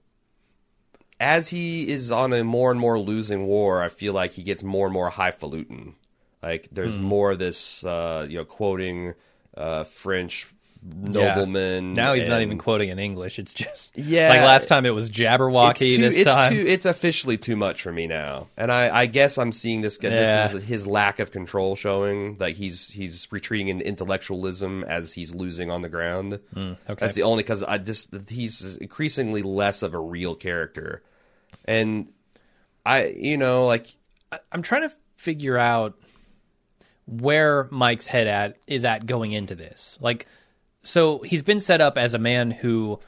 as 1.20 1.48
he 1.50 1.88
is 1.88 2.12
on 2.12 2.34
a 2.34 2.44
more 2.44 2.72
and 2.72 2.80
more 2.80 2.98
losing 3.00 3.46
war, 3.46 3.82
I 3.82 3.90
feel 3.90 4.14
like 4.14 4.34
he 4.34 4.44
gets 4.44 4.64
more 4.64 4.86
and 4.88 4.94
more 4.94 5.10
highfalutin. 5.10 5.96
Like 6.42 6.68
there's 6.72 6.96
Hmm. 6.96 7.04
more 7.04 7.32
of 7.32 7.40
this, 7.40 7.84
uh, 7.84 8.26
you 8.30 8.38
know, 8.38 8.46
quoting 8.46 9.14
uh, 9.56 9.84
French 9.84 10.48
Yeah. 10.84 11.36
noblemen. 11.36 11.94
now 11.94 12.14
he's 12.14 12.28
not 12.28 12.42
even 12.42 12.58
quoting 12.58 12.90
in 12.90 12.98
English. 12.98 13.38
It's 13.38 13.54
just 13.54 13.92
Yeah. 13.96 14.30
Like 14.30 14.42
last 14.42 14.68
time, 14.68 14.86
it 14.86 14.96
was 14.96 15.12
Jabberwocky. 15.12 15.72
it's 15.72 15.80
too, 15.80 15.98
this 16.02 16.18
it's 16.18 16.34
time, 16.34 16.54
too, 16.54 16.66
it's 16.68 16.86
officially 16.86 17.38
too 17.38 17.56
much 17.56 17.84
for 17.84 17.92
me 17.92 18.08
now, 18.08 18.48
and 18.58 18.72
I, 18.72 19.02
I 19.02 19.06
guess 19.06 19.38
I'm 19.38 19.52
seeing 19.52 19.82
this. 19.82 20.00
Yeah. 20.02 20.44
This 20.44 20.56
is 20.56 20.64
his 20.64 20.88
lack 20.88 21.20
of 21.20 21.32
control 21.32 21.76
showing. 21.76 22.38
Like 22.40 22.56
he's 22.56 22.90
he's 22.90 23.28
retreating 23.32 23.68
into 23.68 23.86
intellectualism 23.88 24.84
as 24.86 25.14
he's 25.14 25.36
losing 25.36 25.70
on 25.70 25.84
the 25.84 25.90
ground. 25.90 26.40
Hmm, 26.54 26.74
okay. 26.90 26.96
That's 26.98 27.14
the 27.16 27.24
only 27.24 27.44
because 27.44 27.62
I 27.62 27.78
just 27.78 28.16
he's 28.30 28.78
increasingly 28.78 29.44
less 29.44 29.84
of 29.84 29.94
a 29.94 30.00
real 30.00 30.34
character, 30.34 31.04
and 31.66 32.08
I 32.86 33.08
you 33.08 33.38
know 33.38 33.68
like 33.68 33.88
I'm 34.52 34.64
trying 34.64 34.90
to 34.90 34.96
figure 35.16 35.58
out 35.58 35.96
where 37.06 37.68
Mike's 37.72 38.08
head 38.08 38.28
at 38.28 38.58
is 38.68 38.86
at 38.86 39.06
going 39.06 39.32
into 39.32 39.54
this. 39.56 39.98
Like, 40.02 40.26
so 40.84 41.20
he's 41.20 41.44
been 41.44 41.60
set 41.60 41.82
up 41.82 41.98
as 41.98 42.14
a 42.14 42.20
man 42.20 42.52
who 42.52 43.00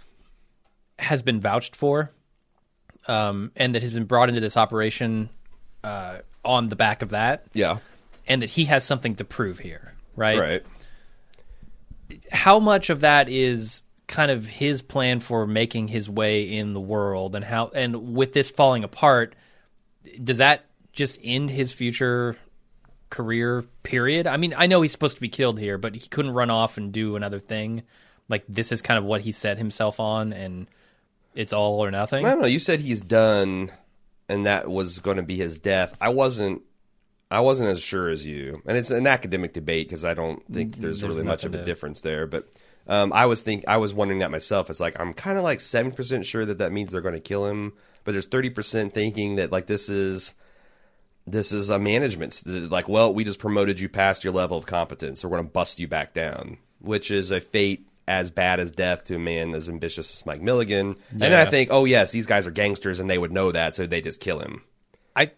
has 0.99 1.21
been 1.21 1.39
vouched 1.39 1.75
for, 1.75 2.11
um, 3.07 3.51
and 3.55 3.75
that 3.75 3.81
has 3.81 3.93
been 3.93 4.05
brought 4.05 4.29
into 4.29 4.41
this 4.41 4.57
operation 4.57 5.29
uh, 5.83 6.19
on 6.45 6.69
the 6.69 6.75
back 6.75 7.01
of 7.01 7.09
that, 7.09 7.45
yeah. 7.53 7.77
And 8.25 8.41
that 8.41 8.49
he 8.49 8.65
has 8.65 8.85
something 8.85 9.15
to 9.15 9.25
prove 9.25 9.59
here, 9.59 9.93
right? 10.15 10.39
right. 10.39 10.65
How 12.31 12.59
much 12.59 12.89
of 12.89 13.01
that 13.01 13.27
is 13.27 13.81
kind 14.07 14.31
of 14.31 14.45
his 14.45 14.81
plan 14.81 15.19
for 15.19 15.45
making 15.45 15.89
his 15.89 16.09
way 16.09 16.55
in 16.55 16.73
the 16.73 16.79
world, 16.79 17.35
and 17.35 17.43
how, 17.43 17.69
and 17.73 18.13
with 18.13 18.33
this 18.33 18.49
falling 18.49 18.83
apart, 18.83 19.35
does 20.23 20.37
that 20.37 20.65
just 20.93 21.19
end 21.23 21.49
his 21.49 21.73
future 21.73 22.37
career 23.13 23.63
period? 23.83 24.25
I 24.25 24.37
mean, 24.37 24.55
I 24.57 24.65
know 24.65 24.81
he's 24.81 24.91
supposed 24.91 25.15
to 25.15 25.21
be 25.21 25.29
killed 25.29 25.59
here, 25.59 25.77
but 25.77 25.93
he 25.93 26.01
couldn't 26.09 26.31
run 26.31 26.49
off 26.49 26.77
and 26.77 26.91
do 26.91 27.15
another 27.15 27.39
thing. 27.39 27.83
Like 28.27 28.43
this 28.49 28.71
is 28.71 28.81
kind 28.81 28.97
of 28.97 29.03
what 29.03 29.21
he 29.21 29.31
set 29.31 29.59
himself 29.59 29.99
on, 29.99 30.33
and 30.33 30.67
it's 31.35 31.53
all 31.53 31.83
or 31.83 31.91
nothing. 31.91 32.25
I 32.25 32.31
don't 32.31 32.41
know. 32.41 32.47
You 32.47 32.59
said 32.59 32.79
he's 32.79 33.01
done, 33.01 33.71
and 34.27 34.45
that 34.47 34.67
was 34.67 34.97
going 34.99 35.17
to 35.17 35.23
be 35.23 35.37
his 35.37 35.57
death. 35.59 35.95
I 36.01 36.09
wasn't. 36.09 36.63
I 37.29 37.41
wasn't 37.41 37.69
as 37.69 37.81
sure 37.81 38.09
as 38.09 38.25
you, 38.25 38.61
and 38.65 38.77
it's 38.77 38.91
an 38.91 39.07
academic 39.07 39.53
debate 39.53 39.87
because 39.87 40.05
I 40.05 40.13
don't 40.13 40.45
think 40.51 40.75
there's, 40.75 41.01
There's 41.01 41.15
really 41.15 41.25
much 41.25 41.43
of 41.45 41.53
a 41.53 41.57
to- 41.59 41.65
difference 41.65 42.01
there. 42.01 42.27
But 42.27 42.47
um, 42.87 43.11
I 43.13 43.25
was 43.27 43.41
think 43.41 43.63
I 43.67 43.77
was 43.77 43.93
wondering 43.93 44.19
that 44.19 44.31
myself. 44.31 44.69
It's 44.69 44.79
like 44.79 44.99
I'm 44.99 45.13
kind 45.13 45.37
of 45.37 45.43
like 45.43 45.59
seven 45.59 45.91
percent 45.91 46.25
sure 46.25 46.45
that 46.45 46.57
that 46.59 46.71
means 46.71 46.91
they're 46.91 47.01
going 47.01 47.15
to 47.15 47.19
kill 47.19 47.45
him, 47.45 47.73
but 48.03 48.13
there's 48.13 48.25
thirty 48.25 48.49
percent 48.49 48.93
thinking 48.93 49.35
that 49.35 49.51
like 49.51 49.67
this 49.67 49.89
is 49.89 50.35
this 51.25 51.51
is 51.51 51.69
a 51.69 51.79
management 51.79 52.41
like 52.45 52.89
well 52.89 53.13
we 53.13 53.23
just 53.23 53.39
promoted 53.39 53.79
you 53.79 53.87
past 53.89 54.23
your 54.23 54.33
level 54.33 54.57
of 54.57 54.65
competence, 54.65 55.21
so 55.21 55.27
we're 55.27 55.37
going 55.37 55.47
to 55.47 55.53
bust 55.53 55.79
you 55.79 55.87
back 55.87 56.13
down, 56.13 56.57
which 56.79 57.09
is 57.11 57.31
a 57.31 57.39
fate 57.41 57.87
as 58.07 58.29
bad 58.31 58.59
as 58.59 58.69
death 58.71 59.05
to 59.05 59.15
a 59.15 59.19
man 59.19 59.55
as 59.55 59.69
ambitious 59.69 60.11
as 60.11 60.25
Mike 60.25 60.41
Milligan. 60.41 60.93
And 61.11 61.33
I 61.33 61.45
think, 61.45 61.69
oh 61.71 61.85
yes, 61.85 62.11
these 62.11 62.25
guys 62.25 62.45
are 62.45 62.51
gangsters 62.51 62.99
and 62.99 63.09
they 63.09 63.17
would 63.17 63.31
know 63.31 63.51
that, 63.53 63.75
so 63.75 63.85
they 63.87 64.01
just 64.01 64.19
kill 64.19 64.39
him. 64.39 64.61
I, 65.15 65.31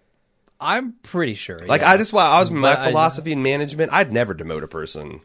I'm 0.60 0.94
pretty 1.04 1.36
sure. 1.36 1.60
Like 1.60 1.82
yeah. 1.82 1.92
I 1.92 1.98
just 1.98 2.12
why 2.14 2.26
I 2.26 2.40
was 2.40 2.50
my 2.50 2.74
But 2.74 2.80
I- 2.80 2.88
philosophy 2.90 3.32
in 3.34 3.44
management. 3.44 3.94
I'd 3.94 4.12
never 4.12 4.34
demote 4.34 4.64
a 4.64 4.68
person. 4.68 5.22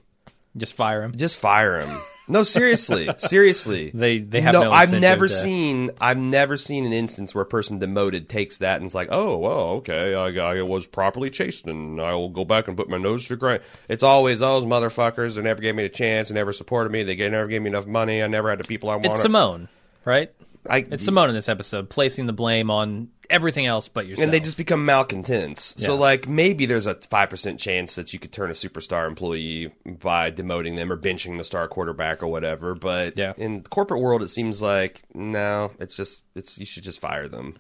just 0.57 0.75
fire 0.75 1.03
him. 1.03 1.17
Just 1.17 1.37
fire 1.37 1.81
him. 1.81 1.99
No, 2.31 2.43
seriously, 2.45 3.09
seriously. 3.19 3.91
They- 3.93 4.19
they 4.21 4.41
have 4.41 4.53
no. 4.55 4.63
no 4.65 4.73
I've 4.73 4.93
never 4.93 5.27
to- 5.29 5.33
seen. 5.33 5.91
I've 6.01 6.17
never 6.19 6.57
seen 6.57 6.87
an 6.87 6.93
instance 6.93 7.35
where 7.35 7.43
a 7.43 7.47
person 7.47 7.79
demoted 7.79 8.29
takes 8.29 8.59
that 8.59 8.77
and 8.77 8.87
it's 8.87 8.95
like, 8.95 9.09
oh, 9.11 9.37
well, 9.39 9.59
okay, 9.79 10.15
I, 10.15 10.29
I 10.59 10.63
was 10.63 10.87
properly 10.87 11.31
chastened. 11.31 12.01
I 12.01 12.15
will 12.15 12.29
go 12.29 12.45
back 12.45 12.69
and 12.69 12.77
put 12.77 12.89
my 12.89 12.99
nose 12.99 13.25
to 13.25 13.31
the 13.31 13.37
grind. 13.37 13.63
It's 13.89 14.03
always 14.03 14.39
those 14.41 14.65
motherfuckers. 14.65 15.35
They 15.37 15.43
never 15.43 15.61
gave 15.61 15.75
me 15.75 15.85
a 15.85 15.89
chance. 15.89 16.29
They 16.29 16.35
never 16.35 16.53
supported 16.53 16.91
me. 16.91 17.03
They 17.03 17.17
never 17.17 17.47
gave 17.49 17.63
me 17.63 17.69
enough 17.69 17.87
money. 17.87 18.23
I 18.23 18.27
never 18.29 18.49
had 18.51 18.59
the 18.61 18.65
people 18.65 18.91
I 18.91 18.97
wanted. 18.97 19.11
It's 19.11 19.23
Simone, 19.23 19.69
right? 20.05 20.33
I, 20.69 20.85
It's 20.91 21.05
Simone 21.05 21.29
in 21.31 21.35
this 21.35 21.49
episode, 21.49 21.89
placing 21.91 22.27
the 22.27 22.33
blame 22.33 22.71
on 22.71 23.09
everything 23.31 23.67
else 23.67 23.89
but 23.89 24.07
yourself. 24.07 24.25
and 24.25 24.33
they 24.35 24.41
just 24.41 24.57
become 24.57 24.85
malcontents. 24.85 25.75
So, 25.83 25.97
like, 25.97 26.29
maybe 26.29 26.67
there's 26.67 26.87
a 26.87 26.95
five 26.95 27.31
percent 27.31 27.59
chance 27.61 27.95
that 27.95 28.13
you 28.13 28.19
could 28.19 28.33
turn 28.33 28.51
a 28.51 28.55
superstar 28.55 29.07
employee 29.07 29.73
by 29.87 30.31
demoting 30.31 30.77
them 30.77 30.91
or 30.93 30.97
benching 30.97 31.39
the 31.39 31.45
star 31.45 31.67
quarterback 31.69 32.23
or 32.23 32.27
whatever. 32.29 32.75
But 32.75 33.17
Yeah. 33.17 33.33
in 33.37 33.63
the 33.63 33.69
corporate 33.69 34.01
world, 34.01 34.23
it 34.23 34.29
seems 34.29 34.61
like 34.61 35.03
no, 35.15 35.73
it's 35.79 35.97
just 35.97 36.25
it's 36.35 36.59
you 36.59 36.67
should 36.67 36.83
just 36.85 37.01
fire 37.01 37.29
them. 37.29 37.55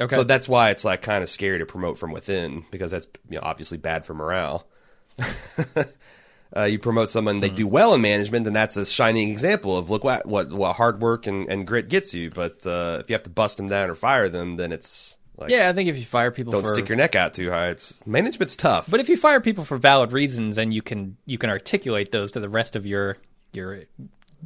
okay. 0.00 0.14
So 0.16 0.24
that's 0.24 0.48
why 0.48 0.70
it's 0.70 0.84
like 0.84 1.02
kind 1.02 1.22
of 1.22 1.28
scary 1.28 1.58
to 1.58 1.66
promote 1.66 1.98
from 1.98 2.12
within 2.12 2.64
because 2.70 2.90
that's 2.92 3.06
you 3.28 3.36
know, 3.36 3.42
obviously 3.44 3.78
bad 3.78 4.06
for 4.06 4.14
morale. 4.14 4.66
uh, 6.56 6.64
you 6.64 6.78
promote 6.78 7.10
someone 7.10 7.36
Hmm. 7.36 7.40
they 7.42 7.50
do 7.50 7.66
well 7.66 7.94
in 7.94 8.00
management, 8.00 8.46
and 8.46 8.56
that's 8.56 8.76
a 8.76 8.84
shining 8.86 9.30
example 9.30 9.76
of 9.76 9.90
look 9.90 10.04
what 10.04 10.26
what, 10.26 10.50
what 10.50 10.76
hard 10.76 11.00
work 11.00 11.26
and, 11.26 11.48
and 11.48 11.66
grit 11.66 11.88
gets 11.88 12.12
you. 12.14 12.30
But 12.30 12.66
uh, 12.66 12.98
if 13.00 13.08
you 13.08 13.14
have 13.14 13.22
to 13.24 13.30
bust 13.30 13.56
them 13.56 13.68
down 13.68 13.90
or 13.90 13.94
fire 13.94 14.28
them, 14.28 14.56
then 14.56 14.72
it's 14.72 15.16
like 15.36 15.50
yeah, 15.50 15.68
I 15.68 15.72
think 15.72 15.88
if 15.88 15.96
you 15.96 16.04
fire 16.04 16.30
people 16.30 16.52
don't 16.52 16.62
for 16.64 16.74
stick 16.74 16.88
your 16.88 16.96
neck 16.96 17.14
out 17.14 17.34
too 17.34 17.50
high. 17.50 17.68
It's 17.68 18.04
management's 18.06 18.56
tough. 18.56 18.90
But 18.90 19.00
if 19.00 19.08
you 19.08 19.16
fire 19.16 19.40
people 19.40 19.64
for 19.64 19.78
valid 19.78 20.12
reasons 20.12 20.58
and 20.58 20.74
you 20.74 20.82
can 20.82 21.16
you 21.24 21.38
can 21.38 21.50
articulate 21.50 22.12
those 22.12 22.30
to 22.32 22.40
the 22.40 22.48
rest 22.48 22.76
of 22.76 22.84
your 22.84 23.16
your 23.52 23.84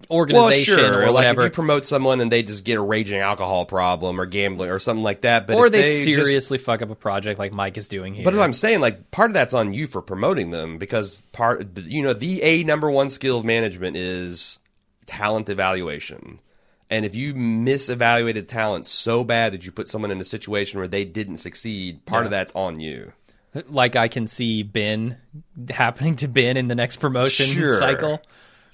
well, 0.09 0.19
organization 0.21 0.77
sure. 0.79 1.03
or 1.03 1.07
like 1.07 1.15
whatever, 1.15 1.43
if 1.43 1.53
you 1.53 1.55
promote 1.55 1.85
someone 1.85 2.21
and 2.21 2.31
they 2.31 2.43
just 2.43 2.65
get 2.65 2.77
a 2.79 2.81
raging 2.83 3.21
alcohol 3.21 3.65
problem 3.65 4.21
or 4.21 4.27
gambling 4.27 4.71
or 4.71 4.79
something 4.79 5.03
like 5.03 5.23
that, 5.23 5.47
but 5.47 5.57
or 5.57 5.67
if 5.67 5.73
they, 5.73 5.83
just- 5.83 6.05
seriously 6.05 6.59
fuck 6.59 6.83
up 6.83 6.91
a 6.91 6.95
project 6.95 7.39
like 7.39 7.53
Mike 7.53 7.79
is 7.79 7.89
doing 7.89 8.15
here. 8.15 8.25
But 8.25 8.35
as 8.35 8.41
I'm 8.41 8.53
saying, 8.53 8.81
like 8.81 9.11
part 9.11 9.31
of 9.31 9.35
that's 9.35 9.55
on 9.55 9.73
you 9.73 9.87
for 9.87 10.03
promoting 10.03 10.51
them 10.51 10.79
because 10.79 11.23
part, 11.33 11.79
you 11.79 12.03
know, 12.03 12.13
the 12.13 12.43
a 12.43 12.65
number 12.65 12.91
one 12.91 13.09
skill 13.09 13.39
of 13.39 13.45
management 13.45 13.97
is 13.97 14.59
talent 15.07 15.49
evaluation. 15.49 16.41
And 16.91 17.05
if 17.05 17.17
you 17.17 17.35
misevaluated 17.35 18.47
talent 18.47 18.87
so 18.87 19.25
bad 19.25 19.53
that 19.53 19.65
you 19.65 19.73
put 19.73 19.89
someone 19.89 20.11
in 20.11 20.21
a 20.21 20.25
situation 20.25 20.79
where 20.79 20.89
they 20.89 21.05
didn't 21.05 21.39
succeed, 21.39 22.05
part 22.05 22.25
of 22.25 22.31
that's 22.31 22.53
on 22.55 22.79
you. 22.81 23.13
like 23.69 23.97
I 23.97 24.09
can 24.09 24.27
see 24.27 24.63
Ben 24.63 25.19
happening 25.71 26.17
to 26.17 26.29
Ben 26.29 26.57
in 26.57 26.69
the 26.69 26.75
next 26.75 26.97
promotion 26.97 27.47
Sure. 27.47 27.79
cycle. 27.79 28.21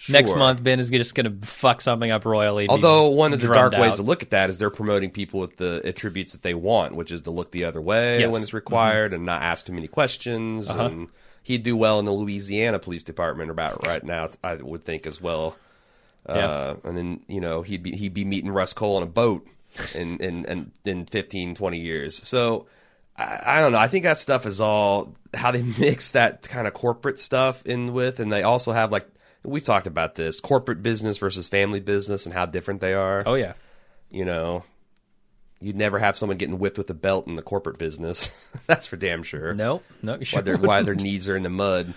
Next 0.08 0.34
month, 0.34 0.62
Ben 0.62 0.80
is 0.80 0.90
just 0.90 1.14
going 1.14 1.40
to 1.40 1.46
fuck 1.46 1.80
something 1.80 2.10
up 2.10 2.24
royally. 2.24 2.68
Although 2.68 3.08
one 3.08 3.32
of 3.32 3.40
the 3.40 3.48
dark 3.48 3.74
ways 3.74 3.96
to 3.96 4.02
look 4.02 4.22
at 4.22 4.30
that 4.30 4.48
is 4.50 4.58
they're 4.58 4.70
promoting 4.70 5.10
people 5.10 5.40
with 5.40 5.56
the 5.56 5.82
attributes 5.84 6.32
that 6.32 6.42
they 6.42 6.54
want, 6.54 6.94
which 6.94 7.12
is 7.12 7.22
to 7.22 7.30
look 7.30 7.50
the 7.50 7.64
other 7.64 7.80
way 7.80 8.20
Yes. 8.20 8.20
Mm-hmm. 8.20 8.24
Uh-huh. 8.24 8.32
when 8.32 8.42
it's 8.42 8.54
required 8.54 9.12
and 9.12 9.24
not 9.26 9.42
ask 9.42 9.66
too 9.66 9.72
many 9.72 9.88
questions. 9.88 10.68
And 10.70 11.08
he'd 11.42 11.62
do 11.62 11.76
well 11.76 11.98
in 11.98 12.06
the 12.06 12.12
Louisiana 12.12 12.78
Police 12.78 13.02
Department 13.02 13.50
about 13.50 13.86
right 13.86 14.02
now, 14.02 14.30
I 14.42 14.54
would 14.54 14.84
think 14.84 15.06
as 15.06 15.20
well. 15.20 15.56
Uh, 16.26 16.76
and 16.84 16.96
then 16.96 17.20
you 17.28 17.40
know 17.40 17.62
he'd 17.62 17.82
be 17.82 17.96
he'd 17.96 18.14
be 18.14 18.24
meeting 18.24 18.50
Rust 18.50 18.76
Cohle 18.76 18.96
on 18.96 19.02
a 19.02 19.06
boat 19.06 19.46
in 19.94 20.18
in 20.18 20.44
in, 20.44 20.72
in 20.84 21.06
15, 21.06 21.54
20 21.54 21.78
years. 21.78 22.16
So 22.26 22.66
I, 23.16 23.40
I 23.44 23.60
don't 23.60 23.72
know. 23.72 23.78
I 23.78 23.88
think 23.88 24.04
that 24.04 24.18
stuff 24.18 24.46
is 24.46 24.60
all 24.60 25.14
how 25.34 25.50
they 25.50 25.62
mix 25.78 26.12
that 26.12 26.42
kind 26.42 26.66
of 26.66 26.74
corporate 26.74 27.18
stuff 27.18 27.64
in 27.66 27.92
with, 27.92 28.20
and 28.20 28.32
they 28.32 28.42
also 28.42 28.72
have 28.72 28.92
like 28.92 29.08
we've 29.44 29.64
talked 29.64 29.86
about 29.86 30.14
this 30.14 30.40
corporate 30.40 30.82
business 30.82 31.18
versus 31.18 31.48
family 31.48 31.80
business 31.80 32.26
and 32.26 32.34
how 32.34 32.46
different 32.46 32.80
they 32.80 32.94
are. 32.94 33.22
Oh 33.26 33.34
yeah, 33.34 33.54
you 34.10 34.24
know, 34.24 34.64
you'd 35.60 35.76
never 35.76 35.98
have 35.98 36.16
someone 36.16 36.38
getting 36.38 36.58
whipped 36.58 36.78
with 36.78 36.90
a 36.90 36.94
belt 36.94 37.26
in 37.26 37.36
the 37.36 37.42
corporate 37.42 37.78
business. 37.78 38.30
That's 38.66 38.86
for 38.86 38.96
damn 38.96 39.22
sure. 39.22 39.54
Nope. 39.54 39.84
No, 40.02 40.12
you 40.14 40.18
Why, 40.18 40.24
sure 40.24 40.42
their, 40.42 40.56
why 40.56 40.82
their 40.82 40.94
knees 40.94 41.28
are 41.28 41.36
in 41.36 41.42
the 41.42 41.50
mud. 41.50 41.94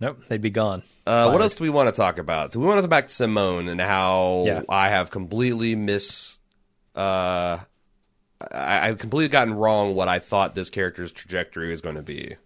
Nope, 0.00 0.24
they'd 0.28 0.40
be 0.42 0.50
gone. 0.50 0.82
Uh, 1.06 1.30
what 1.30 1.40
else 1.42 1.54
do 1.54 1.64
we 1.64 1.70
want 1.70 1.88
to 1.88 1.92
talk 1.92 2.18
about? 2.18 2.52
Do 2.52 2.60
we 2.60 2.66
want 2.66 2.78
to 2.78 2.82
talk 2.82 2.90
back 2.90 3.06
to 3.08 3.12
Simone 3.12 3.68
and 3.68 3.80
how 3.80 4.42
Yeah. 4.46 4.62
I 4.68 4.88
have 4.88 5.10
completely 5.10 5.76
miss, 5.76 6.38
uh, 6.96 7.58
I, 8.50 8.88
I've 8.88 8.98
completely 8.98 9.28
gotten 9.28 9.54
wrong 9.54 9.94
what 9.94 10.08
I 10.08 10.18
thought 10.18 10.54
this 10.54 10.70
character's 10.70 11.12
trajectory 11.12 11.70
was 11.70 11.80
going 11.80 11.96
to 11.96 12.02
be. 12.02 12.36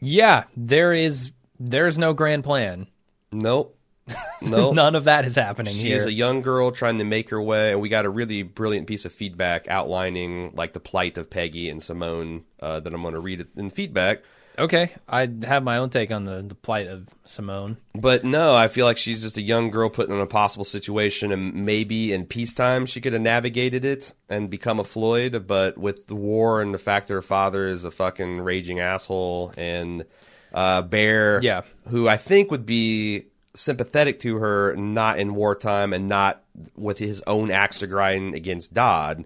Yeah, 0.00 0.44
there 0.56 0.92
is 0.92 1.32
there's 1.60 1.98
no 1.98 2.12
grand 2.14 2.44
plan. 2.44 2.86
Nope. 3.32 3.74
Nope. 4.40 4.74
None 4.76 4.94
of 4.94 5.04
that 5.04 5.24
is 5.24 5.34
happening 5.34 5.74
She 5.74 5.88
here. 5.88 5.96
is 5.96 6.06
a 6.06 6.12
young 6.12 6.42
girl 6.42 6.70
trying 6.70 6.98
to 6.98 7.04
make 7.04 7.30
her 7.30 7.42
way, 7.42 7.72
and 7.72 7.80
we 7.80 7.88
got 7.88 8.04
a 8.06 8.08
really 8.08 8.44
brilliant 8.44 8.86
piece 8.86 9.04
of 9.04 9.12
feedback 9.12 9.66
outlining 9.68 10.52
like 10.54 10.72
the 10.74 10.80
plight 10.80 11.18
of 11.18 11.28
Peggy 11.28 11.68
and 11.68 11.82
Simone 11.82 12.44
uh, 12.60 12.78
that 12.80 12.94
I'm 12.94 13.02
going 13.02 13.14
to 13.14 13.20
read 13.20 13.44
in 13.56 13.68
feedback. 13.68 14.22
okay, 14.56 14.94
I 15.08 15.28
have 15.42 15.64
my 15.64 15.76
own 15.78 15.90
take 15.90 16.12
on 16.12 16.22
the 16.24 16.42
the 16.42 16.54
plight 16.54 16.86
of 16.86 17.08
Simone. 17.24 17.78
But 17.94 18.24
no, 18.24 18.54
I 18.54 18.68
feel 18.68 18.86
like 18.86 18.96
she's 18.96 19.22
just 19.22 19.36
a 19.36 19.42
young 19.42 19.70
girl 19.70 19.90
put 19.90 20.08
in 20.08 20.14
an 20.14 20.20
impossible 20.20 20.64
situation, 20.64 21.32
and 21.32 21.52
maybe 21.66 22.12
in 22.12 22.24
peacetime 22.26 22.86
she 22.86 23.00
could 23.00 23.12
have 23.14 23.22
navigated 23.22 23.84
it 23.84 24.14
and 24.28 24.48
become 24.48 24.78
a 24.78 24.84
Floyd. 24.84 25.46
But 25.48 25.76
with 25.76 26.06
the 26.06 26.14
war 26.14 26.62
and 26.62 26.72
the 26.72 26.78
fact 26.78 27.08
that 27.08 27.14
her 27.14 27.22
father 27.22 27.66
is 27.66 27.84
a 27.84 27.90
fucking 27.90 28.38
raging 28.40 28.78
asshole, 28.78 29.52
and 29.56 30.04
uh, 30.52 30.82
Bear, 30.82 31.40
Yeah. 31.42 31.62
who 31.88 32.08
I 32.08 32.16
think 32.16 32.50
would 32.50 32.66
be 32.66 33.26
sympathetic 33.54 34.20
to 34.20 34.36
her, 34.36 34.74
not 34.76 35.18
in 35.18 35.34
wartime 35.34 35.92
and 35.92 36.06
not 36.06 36.42
with 36.76 36.98
his 36.98 37.22
own 37.26 37.50
axe 37.50 37.80
to 37.80 37.86
grind 37.86 38.34
against 38.34 38.72
Dodd. 38.74 39.24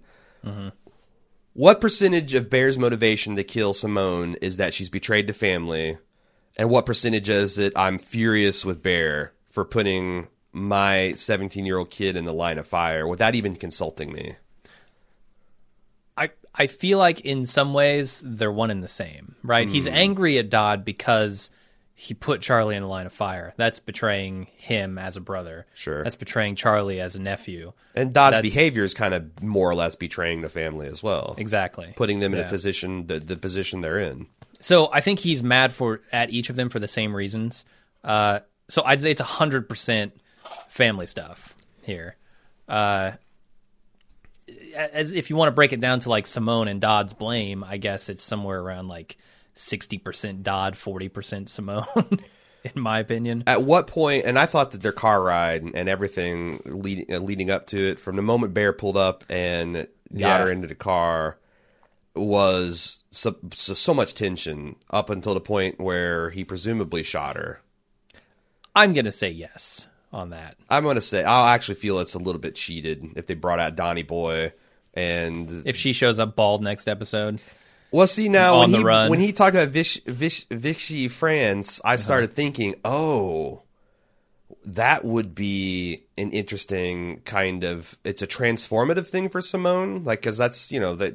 What 1.54 1.80
percentage 1.80 2.35
of 2.35 2.48
Bear's 2.48 2.78
motivation 2.78 3.37
to 3.37 3.44
kill 3.44 3.74
Simone 3.74 4.37
is 4.40 4.56
that 4.56 4.72
she's 4.72 4.88
betrayed 4.88 5.26
the 5.26 5.35
family? 5.35 5.98
And 6.56 6.70
what 6.70 6.87
percentage 6.87 7.28
is 7.28 7.58
it 7.58 7.72
I'm 7.76 7.98
furious 7.98 8.64
with 8.64 8.82
Bear 8.82 9.32
for 9.50 9.64
putting 9.64 10.28
my 10.52 11.12
17 11.14 11.66
year 11.66 11.78
old 11.78 11.90
kid 11.90 12.16
in 12.16 12.24
the 12.24 12.32
line 12.32 12.58
of 12.58 12.66
fire 12.66 13.06
without 13.06 13.35
even 13.35 13.54
consulting 13.56 14.12
me? 14.12 14.37
I 16.55 16.67
feel 16.67 16.99
like 16.99 17.21
in 17.23 17.47
some 17.47 17.73
ways 17.75 18.21
they're 18.25 18.53
one 18.53 18.71
and 18.71 18.83
the 18.83 18.88
same, 18.88 19.37
right? 19.43 19.69
He's 19.69 19.87
Hmm. 19.87 19.95
angry 19.95 20.38
at 20.38 20.51
Dodd 20.51 20.85
because 20.85 21.51
he 21.95 22.15
put 22.15 22.41
Charlie 22.43 22.75
in 22.77 22.83
the 22.83 22.88
line 22.88 23.07
of 23.07 23.12
fire. 23.12 23.55
That's 23.57 23.79
betraying 23.79 24.49
him 24.57 24.99
as 24.99 25.17
a 25.17 25.21
brother. 25.21 25.67
Sure. 25.75 26.03
That's 26.03 26.17
betraying 26.17 26.57
Charlie 26.57 27.01
as 27.01 27.15
a 27.17 27.21
nephew. 27.21 27.73
And 27.95 28.12
Dodd's 28.12 28.33
That's- 28.37 28.53
behavior 28.55 28.83
is 28.85 28.93
kind 28.93 29.15
of 29.15 29.43
more 29.43 29.71
or 29.71 29.75
less 29.75 29.95
betraying 29.97 30.41
the 30.43 30.49
family 30.49 30.88
as 30.88 31.03
well, 31.03 31.35
Exactly. 31.38 31.93
putting 31.97 32.19
them 32.21 32.33
in 32.35 32.41
Yeah. 32.41 32.47
a 32.47 32.49
position 32.49 33.07
the, 33.07 33.19
the 33.21 33.37
position 33.37 33.81
they're 33.83 33.99
in. 34.01 34.27
So 34.61 34.91
I 34.93 35.01
think 35.01 35.21
he's 35.21 35.43
mad 35.43 35.73
for 35.73 36.01
at 36.12 36.31
each 36.31 36.51
of 36.51 36.57
them 36.57 36.69
for 36.71 36.79
the 36.81 36.88
same 36.88 37.15
reasons. 37.15 37.65
Uh, 38.05 38.41
so 38.69 38.83
I'd 38.85 39.01
say 39.01 39.11
it's 39.11 39.21
hundred 39.21 39.69
percent 39.69 40.12
family 40.69 41.07
stuff 41.07 41.55
here. 41.83 42.17
Uh, 42.69 43.12
as 44.74 45.12
if 45.12 45.30
you 45.30 45.37
want 45.37 45.48
to 45.48 45.52
break 45.54 45.72
it 45.72 45.80
down 45.80 46.00
to 46.00 46.11
like 46.11 46.26
Simone 46.26 46.68
and 46.68 46.80
Dodd's 46.80 47.12
blame, 47.12 47.64
I 47.64 47.76
guess 47.76 48.08
it's 48.08 48.24
somewhere 48.24 48.61
around 48.61 48.88
like 48.88 49.16
sixty 49.54 49.98
percent 49.98 50.42
Dodd, 50.42 50.76
forty 50.76 51.08
percent 51.08 51.48
Simone, 51.48 51.87
in 52.64 52.80
my 52.82 52.98
opinion. 53.00 53.44
At 53.46 53.62
what 53.62 53.87
point? 53.87 54.24
And 54.24 54.38
I 54.38 54.46
thought 54.46 54.70
that 54.72 54.82
their 54.82 54.92
car 54.92 55.22
ride 55.22 55.62
and 55.62 55.88
everything 55.88 56.61
leading 56.64 57.12
uh, 57.14 57.18
leading 57.18 57.50
up 57.50 57.66
to 57.68 57.78
it, 57.78 58.00
from 58.00 58.16
the 58.16 58.22
moment 58.22 58.54
Bear 58.54 58.72
pulled 58.72 58.96
up 58.96 59.24
and 59.28 59.74
got 59.76 59.88
Yeah. 60.12 60.38
her 60.38 60.50
into 60.50 60.68
the 60.68 60.74
car, 60.74 61.38
was 62.14 63.02
so, 63.11 63.37
so, 63.52 63.74
so 63.74 63.94
much 63.94 64.14
tension 64.14 64.76
up 64.90 65.11
until 65.11 65.35
the 65.35 65.40
point 65.40 65.80
where 65.80 66.30
he 66.30 66.44
presumably 66.44 67.02
shot 67.02 67.37
her. 67.37 67.61
I'm 68.74 68.92
gonna 68.92 69.12
say 69.12 69.30
yes 69.30 69.87
on 70.12 70.30
that. 70.30 70.56
I'm 70.68 70.82
going 70.85 70.96
to 70.96 71.00
say 71.00 71.24
I'll 71.24 71.46
actually 71.48 71.76
feel 71.76 71.98
it's 71.98 72.12
a 72.14 72.18
little 72.18 72.40
bit 72.40 72.54
cheated 72.54 73.02
if 73.16 73.26
they 73.26 73.32
brought 73.35 73.58
out 73.61 73.76
Donnie 73.76 74.02
Boy 74.02 74.52
and 74.94 75.66
If 75.66 75.76
she 75.76 75.92
shows 75.92 76.18
up 76.18 76.37
bald 76.37 76.62
next 76.62 76.88
episode, 76.88 77.40
well, 77.92 78.07
see 78.07 78.28
now 78.28 78.61
when 78.61 78.70
he 78.70 78.83
when 78.83 79.20
he 79.20 79.33
talked 79.33 79.55
about 79.55 79.68
Vish, 79.68 80.00
Vish, 80.07 80.46
Vichy 80.50 81.09
France, 81.09 81.81
I 81.85 81.90
uh-huh. 81.90 81.96
started 81.98 82.33
thinking, 82.33 82.74
oh, 82.85 83.62
that 84.64 85.05
would 85.05 85.35
be 85.35 86.05
an 86.16 86.31
interesting 86.31 87.20
kind 87.24 87.64
of 87.64 87.98
it's 88.05 88.22
a 88.22 88.26
transformative 88.26 89.07
thing 89.07 89.28
for 89.28 89.40
Simone, 89.40 90.05
like 90.05 90.20
because 90.20 90.38
that's 90.38 90.72
you 90.72 90.81
know 90.81 90.94
that 90.96 91.14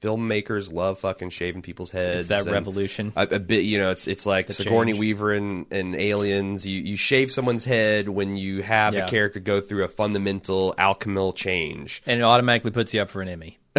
filmmakers 0.00 0.72
love 0.72 0.98
fucking 1.00 1.30
shaving 1.30 1.60
people's 1.62 1.90
heads. 1.90 2.20
it's 2.20 2.28
that 2.28 2.42
and- 2.42 2.52
revolution. 2.52 3.12
a, 3.16 3.22
a 3.32 3.38
bit 3.40 3.64
you 3.64 3.78
know 3.78 3.90
it's 3.90 4.06
it's 4.06 4.26
like 4.26 4.50
Sigourney 4.52 4.92
change. 4.92 5.00
Weaver 5.00 5.32
and, 5.32 5.66
and 5.72 5.96
Aliens 5.96 6.66
you 6.66 6.80
you 6.80 6.96
shave 6.96 7.30
someone's 7.32 7.64
head 7.64 8.08
when 8.08 8.36
you 8.36 8.62
have 8.62 8.94
Yeah. 8.94 9.04
a 9.06 9.08
character 9.08 9.40
go 9.40 9.60
through 9.60 9.84
a 9.84 9.88
fundamental 9.88 10.74
alchemical 10.78 11.32
change 11.32 12.02
and 12.06 12.20
it 12.20 12.24
automatically 12.24 12.70
puts 12.70 12.94
you 12.94 13.00
up 13.02 13.08
for 13.10 13.22
an 13.22 13.28
Emmy. 13.28 13.58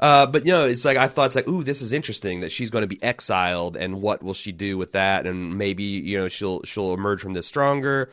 uh, 0.00 0.26
but 0.26 0.46
you 0.46 0.52
know 0.52 0.66
it's 0.66 0.84
like 0.84 0.96
I 0.96 1.08
thought 1.08 1.26
it's 1.26 1.34
like 1.34 1.48
ooh 1.48 1.62
this 1.64 1.82
is 1.82 1.92
interesting 1.92 2.40
that 2.40 2.50
she's 2.52 2.70
going 2.70 2.82
to 2.82 2.88
be 2.88 3.02
exiled 3.02 3.76
and 3.76 4.00
what 4.00 4.22
will 4.22 4.34
she 4.34 4.52
do 4.52 4.78
with 4.78 4.92
that 4.92 5.26
and 5.26 5.56
maybe 5.58 5.82
you 5.84 6.18
know 6.18 6.28
she'll 6.28 6.62
she'll 6.64 6.94
emerge 6.94 7.20
from 7.20 7.32
this 7.34 7.46
stronger 7.46 8.10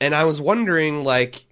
and 0.00 0.14
I 0.14 0.24
was 0.24 0.40
wondering 0.40 1.04
like 1.04 1.44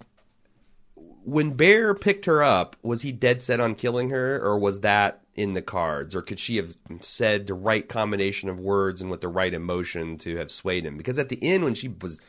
when 1.25 1.51
Bear 1.51 1.93
picked 1.93 2.25
her 2.25 2.43
up 2.43 2.75
was 2.81 3.01
he 3.01 3.11
dead 3.11 3.41
set 3.41 3.59
on 3.59 3.75
killing 3.75 4.09
her 4.09 4.41
or 4.41 4.57
was 4.57 4.81
that 4.81 5.21
in 5.35 5.53
the 5.53 5.61
cards 5.61 6.15
or 6.15 6.21
could 6.21 6.39
she 6.39 6.57
have 6.57 6.75
said 6.99 7.47
the 7.47 7.53
right 7.53 7.89
combination 7.89 8.49
of 8.49 8.59
words 8.59 9.01
and 9.01 9.09
with 9.09 9.21
the 9.21 9.27
right 9.27 9.53
emotion 9.53 10.17
to 10.17 10.37
have 10.37 10.51
swayed 10.51 10.85
him 10.85 10.97
because 10.97 11.17
at 11.17 11.29
the 11.29 11.39
end 11.41 11.63
when 11.63 11.73
she 11.73 11.87
was 11.87 12.19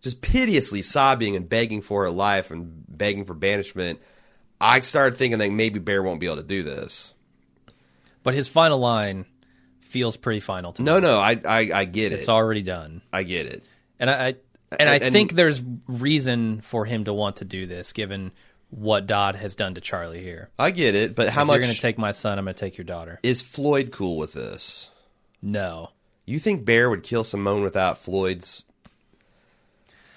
just 0.00 0.20
piteously 0.22 0.82
sobbing 0.82 1.34
and 1.34 1.48
begging 1.48 1.80
for 1.80 2.04
her 2.04 2.10
life 2.10 2.50
and 2.50 2.84
begging 2.88 3.24
for 3.24 3.34
banishment 3.34 4.00
I 4.62 4.78
started 4.78 5.18
thinking 5.18 5.40
that 5.40 5.50
maybe 5.50 5.80
Bear 5.80 6.04
won't 6.04 6.20
be 6.20 6.26
able 6.26 6.36
to 6.36 6.44
do 6.44 6.62
this. 6.62 7.12
But 8.22 8.34
his 8.34 8.46
final 8.46 8.78
line 8.78 9.26
feels 9.80 10.16
pretty 10.16 10.38
final 10.38 10.72
to 10.72 10.82
me. 10.82 10.86
No, 10.86 11.00
no, 11.00 11.18
I, 11.18 11.40
I, 11.44 11.70
I 11.74 11.84
get 11.84 12.12
It's 12.12 12.14
it. 12.14 12.18
It's 12.20 12.28
already 12.28 12.62
done. 12.62 13.02
I 13.12 13.24
get 13.24 13.46
it. 13.46 13.64
And 13.98 14.08
I, 14.08 14.28
I 14.28 14.34
and 14.78 14.88
I 14.88 14.96
And- 14.96 15.12
think 15.12 15.32
there's 15.32 15.62
reason 15.86 16.60
for 16.60 16.84
him 16.84 17.04
to 17.04 17.12
want 17.12 17.36
to 17.36 17.44
do 17.44 17.66
this, 17.66 17.92
given 17.92 18.32
what 18.70 19.06
Dodd 19.06 19.36
has 19.36 19.54
done 19.54 19.74
to 19.74 19.80
Charlie 19.80 20.22
here. 20.22 20.48
I 20.58 20.70
get 20.70 20.94
it. 20.94 21.14
But 21.14 21.28
how 21.28 21.42
if 21.42 21.46
much 21.46 21.54
you're 21.56 21.62
going 21.66 21.74
to 21.74 21.80
take 21.80 21.98
my 21.98 22.12
son, 22.12 22.38
I'm 22.38 22.44
going 22.46 22.54
to 22.54 22.60
take 22.60 22.78
your 22.78 22.84
daughter. 22.86 23.20
is 23.22 23.42
Floyd 23.42 23.90
cool 23.92 24.16
with 24.16 24.32
this? 24.32 24.90
No, 25.42 25.90
You 26.24 26.38
think 26.38 26.64
Bear 26.64 26.88
would 26.88 27.02
kill 27.02 27.24
Simone 27.24 27.62
without 27.62 27.98
Floyd's? 27.98 28.62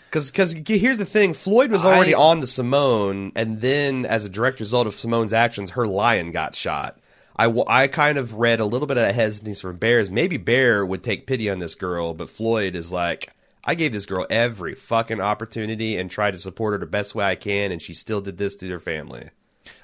Because 0.09 0.31
because 0.31 0.53
here's 0.53 0.97
the 0.97 1.05
thing, 1.05 1.33
Floyd 1.33 1.71
was 1.71 1.83
already 1.83 2.13
I- 2.13 2.19
on 2.19 2.39
to 2.41 2.47
Simone, 2.47 3.31
and 3.35 3.59
then 3.59 4.05
as 4.05 4.23
a 4.23 4.29
direct 4.29 4.59
result 4.59 4.87
of 4.87 4.93
Simone's 4.95 5.33
actions, 5.33 5.71
her 5.71 5.85
lion 5.85 6.31
got 6.31 6.55
shot. 6.55 6.97
I, 7.35 7.53
I 7.67 7.87
kind 7.89 8.17
of 8.17 8.35
read 8.35 8.61
a 8.61 8.65
little 8.65 8.87
bit 8.87 8.97
of 8.97 9.13
hesitance 9.13 9.59
from 9.59 9.75
Bears. 9.75 10.09
Maybe 10.09 10.37
Bear 10.37 10.85
would 10.85 11.03
take 11.03 11.27
pity 11.27 11.49
on 11.49 11.59
this 11.59 11.75
girl, 11.75 12.13
but 12.13 12.29
Floyd 12.29 12.75
is 12.75 12.93
like, 12.93 13.33
I 13.65 13.75
gave 13.75 13.91
this 13.91 14.05
girl 14.05 14.27
every 14.29 14.75
fucking 14.75 15.19
opportunity 15.21 15.97
and 15.97 16.09
tried 16.11 16.31
to 16.31 16.37
support 16.37 16.73
her 16.73 16.77
the 16.77 16.85
best 16.85 17.15
way 17.15 17.25
I 17.25 17.35
can, 17.35 17.71
and 17.71 17.81
she 17.81 17.93
still 17.93 18.21
did 18.21 18.37
this 18.37 18.55
to 18.57 18.69
her 18.69 18.79
family. 18.79 19.29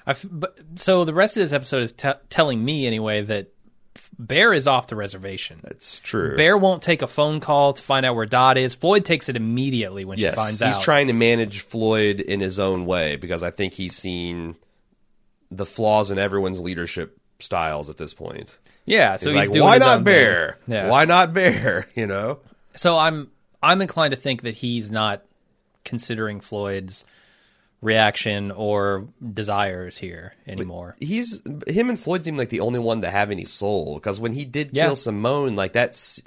I 0.06 0.12
f- 0.12 0.24
but, 0.30 0.56
so 0.76 1.04
the 1.04 1.14
rest 1.14 1.36
of 1.36 1.42
this 1.42 1.52
episode 1.52 1.82
is 1.82 1.92
te- 1.92 2.12
telling 2.30 2.64
me 2.64 2.86
anyway 2.86 3.22
that 3.22 3.48
Bear 4.18 4.52
is 4.52 4.68
off 4.68 4.86
the 4.86 4.94
reservation. 4.96 5.58
That's 5.64 5.98
true. 5.98 6.36
Bear 6.36 6.56
won't 6.56 6.82
take 6.82 7.02
a 7.02 7.06
phone 7.08 7.40
call 7.40 7.72
to 7.72 7.82
find 7.82 8.06
out 8.06 8.14
where 8.14 8.24
Dodd 8.26 8.56
is. 8.56 8.74
Floyd 8.74 9.04
takes 9.04 9.28
it 9.28 9.36
immediately 9.36 10.04
when 10.04 10.18
yes, 10.18 10.32
she 10.32 10.36
finds 10.36 10.52
he's 10.52 10.62
out. 10.62 10.74
He's 10.76 10.84
trying 10.84 11.08
to 11.08 11.12
manage 11.12 11.62
Floyd 11.62 12.20
in 12.20 12.38
his 12.40 12.58
own 12.60 12.86
way 12.86 13.16
because 13.16 13.42
I 13.42 13.50
think 13.50 13.72
he's 13.72 13.96
seen 13.96 14.54
the 15.50 15.66
flaws 15.66 16.10
in 16.10 16.18
everyone's 16.18 16.60
leadership 16.60 17.18
styles 17.40 17.90
at 17.90 17.96
this 17.98 18.14
point. 18.14 18.56
yeah, 18.86 19.16
so 19.16 19.30
He's 19.32 19.48
he's 19.48 19.50
like, 19.56 19.62
why 19.64 19.78
not 19.78 20.04
Bear? 20.04 20.58
Yeah. 20.68 20.88
Why 20.88 21.04
not 21.04 21.32
Bear? 21.32 21.88
You 21.96 22.06
know, 22.06 22.38
So 22.76 22.96
I'm 22.96 23.30
I'm 23.62 23.80
inclined 23.80 24.12
to 24.12 24.20
think 24.20 24.42
that 24.42 24.54
he's 24.56 24.90
not 24.90 25.22
considering 25.84 26.40
Floyd's 26.40 27.04
reaction 27.80 28.50
or 28.52 29.08
desires 29.32 29.98
here 29.98 30.34
anymore. 30.46 30.94
he's 31.00 31.42
him 31.66 31.88
and 31.88 31.98
Floyd 31.98 32.24
seem 32.24 32.36
like 32.36 32.48
the 32.48 32.60
only 32.60 32.78
one 32.78 33.02
to 33.02 33.10
have 33.10 33.30
any 33.32 33.44
soul 33.44 33.96
because 33.96 34.20
when 34.20 34.32
he 34.32 34.44
did 34.44 34.70
Yeah. 34.72 34.86
kill 34.86 34.96
Simone, 34.96 35.56
like 35.56 35.72
that's. 35.72 36.22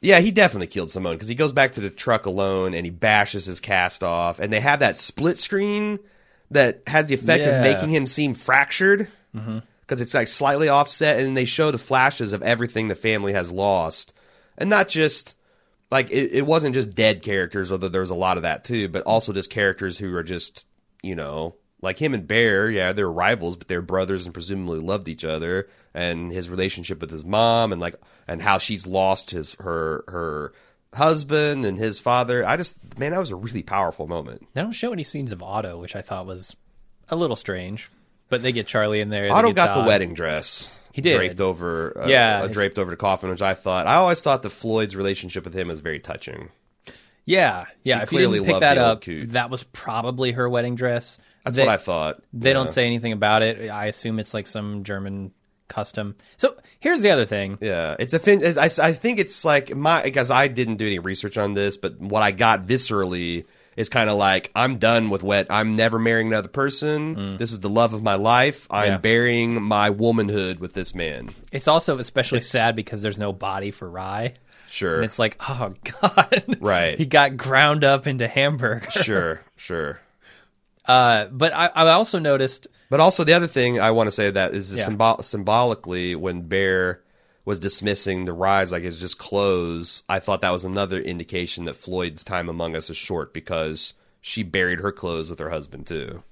Yeah, 0.00 0.20
he 0.20 0.30
definitely 0.30 0.68
killed 0.68 0.92
Simone 0.92 1.14
because 1.16 1.26
he 1.26 1.34
goes 1.34 1.52
back 1.52 1.72
to 1.72 1.80
the 1.80 1.90
truck 1.90 2.26
alone 2.26 2.72
and 2.74 2.86
he 2.86 2.90
bashes 2.90 3.46
his 3.46 3.58
cast 3.58 4.04
off, 4.04 4.38
and 4.38 4.52
they 4.52 4.60
have 4.60 4.78
that 4.78 4.96
split 4.96 5.38
screen 5.40 5.98
that 6.52 6.82
has 6.86 7.08
the 7.08 7.14
effect 7.14 7.44
Yeah. 7.44 7.56
of 7.56 7.62
making 7.64 7.90
him 7.90 8.06
seem 8.06 8.34
fractured 8.34 9.08
mm-hmm. 9.34 9.58
because 9.80 10.00
it's 10.00 10.14
like 10.14 10.28
slightly 10.28 10.68
offset, 10.68 11.18
and 11.18 11.36
they 11.36 11.44
show 11.44 11.72
the 11.72 11.78
flashes 11.78 12.32
of 12.32 12.44
everything 12.44 12.86
the 12.86 12.94
family 12.94 13.32
has 13.32 13.50
lost, 13.50 14.12
and 14.56 14.70
not 14.70 14.86
just 14.86 15.34
like 15.90 16.10
it, 16.10 16.32
it 16.32 16.46
wasn't 16.46 16.74
just 16.74 16.90
dead 16.90 17.22
characters, 17.22 17.72
although 17.72 17.88
there 17.88 18.00
was 18.00 18.10
a 18.10 18.14
lot 18.14 18.36
of 18.36 18.42
that 18.44 18.64
too, 18.64 18.88
but 18.88 19.04
also 19.04 19.32
just 19.32 19.50
characters 19.50 19.98
who 19.98 20.14
are 20.14 20.22
just 20.22 20.64
you 21.02 21.14
know, 21.14 21.54
like 21.80 21.98
him 21.98 22.14
and 22.14 22.26
Bear, 22.26 22.70
yeah, 22.70 22.92
they're 22.92 23.10
rivals, 23.10 23.56
but 23.56 23.68
they're 23.68 23.82
brothers 23.82 24.24
and 24.24 24.34
presumably 24.34 24.80
loved 24.80 25.08
each 25.08 25.24
other. 25.24 25.68
And 25.94 26.32
his 26.32 26.50
relationship 26.50 27.00
with 27.00 27.10
his 27.10 27.24
mom, 27.24 27.72
and 27.72 27.80
like, 27.80 27.94
and 28.26 28.42
how 28.42 28.58
she's 28.58 28.86
lost 28.86 29.30
his 29.30 29.54
her 29.60 30.04
her 30.08 30.52
husband 30.94 31.64
and 31.66 31.78
his 31.78 31.98
father. 32.00 32.46
I 32.46 32.56
just, 32.56 32.98
man, 32.98 33.12
that 33.12 33.20
was 33.20 33.30
a 33.30 33.36
really 33.36 33.62
powerful 33.62 34.06
moment. 34.06 34.46
They 34.54 34.62
don't 34.62 34.72
show 34.72 34.92
any 34.92 35.02
scenes 35.02 35.32
of 35.32 35.42
Otto, 35.42 35.78
which 35.78 35.96
I 35.96 36.02
thought 36.02 36.26
was 36.26 36.56
a 37.08 37.16
little 37.16 37.36
strange. 37.36 37.90
But 38.28 38.42
they 38.42 38.52
get 38.52 38.66
Charlie 38.66 39.00
in 39.00 39.08
there. 39.08 39.32
Otto 39.32 39.52
got 39.52 39.74
the 39.74 39.88
wedding 39.88 40.12
dress. 40.12 40.74
He 40.98 41.02
did. 41.02 41.16
draped 41.16 41.40
over, 41.40 42.02
uh, 42.04 42.06
Yeah. 42.08 42.40
uh, 42.42 42.48
draped 42.48 42.78
over 42.78 42.90
the 42.90 42.96
coffin, 42.96 43.30
which 43.30 43.42
I 43.42 43.54
thought. 43.54 43.86
I 43.86 43.94
always 43.94 44.20
thought 44.20 44.42
the 44.42 44.50
Floyd's 44.50 44.94
relationship 44.96 45.44
with 45.44 45.54
him 45.54 45.68
was 45.68 45.80
very 45.80 46.00
touching. 46.00 46.50
Yeah, 47.24 47.66
yeah. 47.84 47.98
She 47.98 48.02
if 48.04 48.12
you 48.12 48.18
clearly 48.18 48.38
didn't 48.40 48.52
pick 48.54 48.60
that 48.60 48.78
up, 48.78 49.02
coot. 49.02 49.32
that 49.32 49.50
was 49.50 49.62
probably 49.64 50.32
her 50.32 50.48
wedding 50.48 50.74
dress. 50.76 51.18
That's 51.44 51.56
They- 51.56 51.64
what 51.64 51.72
I 51.72 51.76
thought. 51.76 52.22
They 52.32 52.50
Yeah. 52.50 52.54
don't 52.54 52.70
say 52.70 52.86
anything 52.86 53.12
about 53.12 53.42
it. 53.42 53.70
I 53.70 53.86
assume 53.86 54.18
it's 54.18 54.32
like 54.34 54.46
some 54.46 54.82
German 54.84 55.32
custom. 55.68 56.14
So 56.38 56.56
here's 56.80 57.02
the 57.02 57.10
other 57.10 57.26
thing. 57.26 57.58
Yeah, 57.60 57.96
it's 57.98 58.14
a 58.14 58.18
fin. 58.18 58.42
I, 58.58 58.70
I 58.82 58.92
think 58.92 59.18
it's 59.18 59.44
like 59.44 59.74
my 59.76 60.02
because 60.02 60.30
I 60.30 60.48
didn't 60.48 60.76
do 60.76 60.86
any 60.86 60.98
research 60.98 61.36
on 61.36 61.52
this, 61.52 61.76
but 61.76 62.00
what 62.00 62.22
I 62.22 62.30
got 62.30 62.66
viscerally 62.66 63.44
is 63.78 63.88
kind 63.88 64.10
of 64.10 64.16
like 64.18 64.50
I'm 64.54 64.78
done 64.78 65.08
with 65.08 65.22
wet. 65.22 65.46
I'm 65.48 65.76
never 65.76 65.98
marrying 65.98 66.26
another 66.28 66.48
person. 66.48 67.36
This 67.38 67.52
is 67.52 67.60
the 67.60 67.70
love 67.70 67.94
of 67.94 68.02
my 68.02 68.16
life. 68.16 68.66
I'm 68.70 68.84
Mm. 68.84 68.88
Yeah. 68.88 68.98
burying 68.98 69.62
my 69.62 69.90
womanhood 69.90 70.58
with 70.58 70.74
this 70.74 70.94
man. 70.94 71.30
It's 71.52 71.68
also 71.68 71.98
especially 71.98 72.42
sad 72.42 72.74
because 72.76 73.02
there's 73.02 73.18
no 73.18 73.32
body 73.32 73.70
for 73.70 73.88
Rye. 73.88 74.34
Sure, 74.70 74.96
And 74.96 75.04
it's 75.06 75.18
like, 75.18 75.36
oh 75.48 75.72
god, 76.02 76.56
Right. 76.60 76.98
He 76.98 77.06
got 77.06 77.38
ground 77.38 77.84
up 77.84 78.06
into 78.06 78.28
hamburger. 78.28 78.90
sure, 79.02 79.42
sure. 79.56 80.00
Uh, 80.84 81.26
but 81.26 81.54
I, 81.54 81.66
I 81.74 81.90
also 81.90 82.18
noticed, 82.18 82.66
But 82.90 83.00
also 83.00 83.24
the 83.24 83.32
other 83.34 83.46
thing 83.46 83.78
I 83.80 83.90
want 83.92 84.08
to 84.08 84.10
say 84.10 84.30
that 84.30 84.54
is 84.54 84.72
Yeah. 84.74 84.84
symbol- 84.84 85.22
symbolically 85.22 86.16
when 86.16 86.42
Bear 86.42 87.00
was 87.48 87.58
dismissing 87.58 88.26
the 88.26 88.32
rise 88.34 88.70
like 88.70 88.82
it's 88.84 88.98
just 89.00 89.16
clothes, 89.16 90.02
I 90.06 90.18
thought 90.20 90.42
that 90.42 90.50
was 90.52 90.66
another 90.66 91.00
indication 91.00 91.64
that 91.64 91.76
Floyd's 91.76 92.22
time 92.22 92.50
among 92.50 92.76
us 92.76 92.90
is 92.90 92.96
short 92.98 93.32
because 93.32 93.94
she 94.20 94.42
buried 94.42 94.80
her 94.80 94.92
clothes 94.92 95.30
with 95.30 95.38
her 95.38 95.48
husband 95.48 95.86
too. 95.86 96.22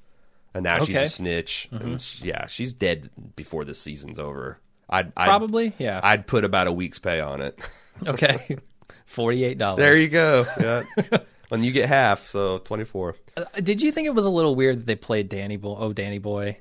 And 0.53 0.63
now 0.65 0.81
she's 0.81 0.91
Okay. 0.91 0.99
Mm-hmm. 0.99 1.05
a 1.05 1.09
snitch. 1.09 1.69
And 1.73 2.03
she- 2.03 2.27
yeah, 2.27 2.47
she's 2.49 2.75
dead 2.75 3.09
before 3.35 3.65
this 3.65 3.81
season's 3.81 4.19
over. 4.19 4.59
I'd, 4.91 5.11
I'd 5.17 5.25
probably, 5.25 5.73
yeah. 5.79 6.01
I'd 6.03 6.27
put 6.27 6.45
about 6.45 6.67
a 6.67 6.73
week's 6.73 6.99
pay 6.99 7.19
on 7.21 7.41
it. 7.41 7.59
okay, 8.07 8.59
forty 9.07 9.43
eight 9.45 9.57
dollars. 9.57 9.79
there 9.79 9.97
you 9.97 10.09
go. 10.09 10.45
Yeah. 10.61 10.85
when 11.49 11.65
you 11.65 11.73
get 11.73 11.89
half, 11.89 12.27
so 12.27 12.59
24. 12.59 13.17
Uh, 13.39 13.45
Did 13.63 13.81
you 13.81 13.91
think 13.91 14.07
it 14.07 14.15
was 14.15 14.27
a 14.27 14.31
little 14.31 14.55
weird 14.55 14.81
that 14.81 14.87
they 14.87 14.97
played 14.97 15.29
Danny 15.31 15.57
Boy? 15.57 15.77
Oh, 15.79 15.93
Danny 15.95 16.19
Boy, 16.19 16.59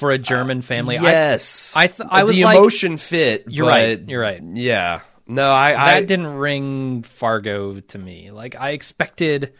for 0.00 0.10
a 0.10 0.18
German 0.18 0.62
family. 0.62 0.96
Yes, 0.96 1.72
I 1.76 1.86
th- 1.86 2.08
I 2.10 2.24
was 2.24 2.34
the 2.34 2.42
like- 2.44 2.56
emotion 2.58 2.96
fit. 2.96 3.44
You're 3.48 3.68
right, 3.68 4.00
you're 4.08 4.20
right. 4.20 4.42
Yeah, 4.42 5.00
no, 5.28 5.52
I, 5.52 5.72
that 5.72 5.78
I 5.78 6.00
didn't 6.02 6.34
ring 6.34 7.02
Fargo 7.04 7.78
to 7.78 7.98
me. 7.98 8.32
Like 8.32 8.56
I 8.58 8.70
expected 8.70 9.52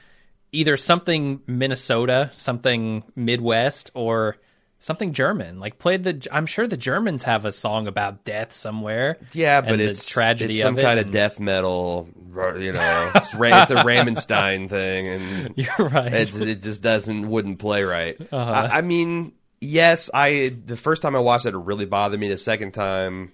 either 0.50 0.76
something 0.76 1.42
Minnesota, 1.46 2.32
something 2.36 3.04
Midwest, 3.14 3.92
or 3.94 4.36
something 4.80 5.12
German. 5.12 5.60
Like 5.60 5.78
played 5.78 6.02
the. 6.04 6.26
I'm 6.32 6.46
sure 6.46 6.66
the 6.66 6.76
Germans 6.76 7.22
have 7.24 7.44
a 7.44 7.52
song 7.52 7.86
about 7.86 8.24
death 8.24 8.52
somewhere. 8.52 9.18
yeah, 9.32 9.60
but 9.60 9.78
it's 9.78 10.08
tragedy 10.08 10.54
It's 10.54 10.62
some 10.62 10.74
of 10.74 10.78
it 10.80 10.82
kind 10.82 10.98
of 10.98 11.10
death 11.12 11.38
metal, 11.38 12.08
you 12.56 12.72
know. 12.72 13.10
It's, 13.14 13.34
Ra- 13.34 13.62
it's 13.62 13.70
a 13.70 13.76
Rammstein 13.76 14.68
thing, 14.68 15.06
and 15.08 15.54
You're 15.56 15.88
right. 15.88 16.12
it, 16.12 16.34
it 16.42 16.62
just 16.62 16.80
doesn't 16.82 17.28
wouldn't 17.28 17.58
play 17.58 17.82
right. 17.84 18.16
Uh-huh. 18.20 18.50
I, 18.50 18.78
I 18.78 18.80
mean, 18.80 19.32
yes, 19.60 20.10
I 20.12 20.54
the 20.64 20.76
first 20.76 21.02
time 21.02 21.16
I 21.16 21.20
watched 21.20 21.46
it, 21.46 21.54
it 21.54 21.58
really 21.58 21.86
bothered 21.86 22.20
me. 22.20 22.28
The 22.28 22.38
second 22.38 22.72
time, 22.72 23.32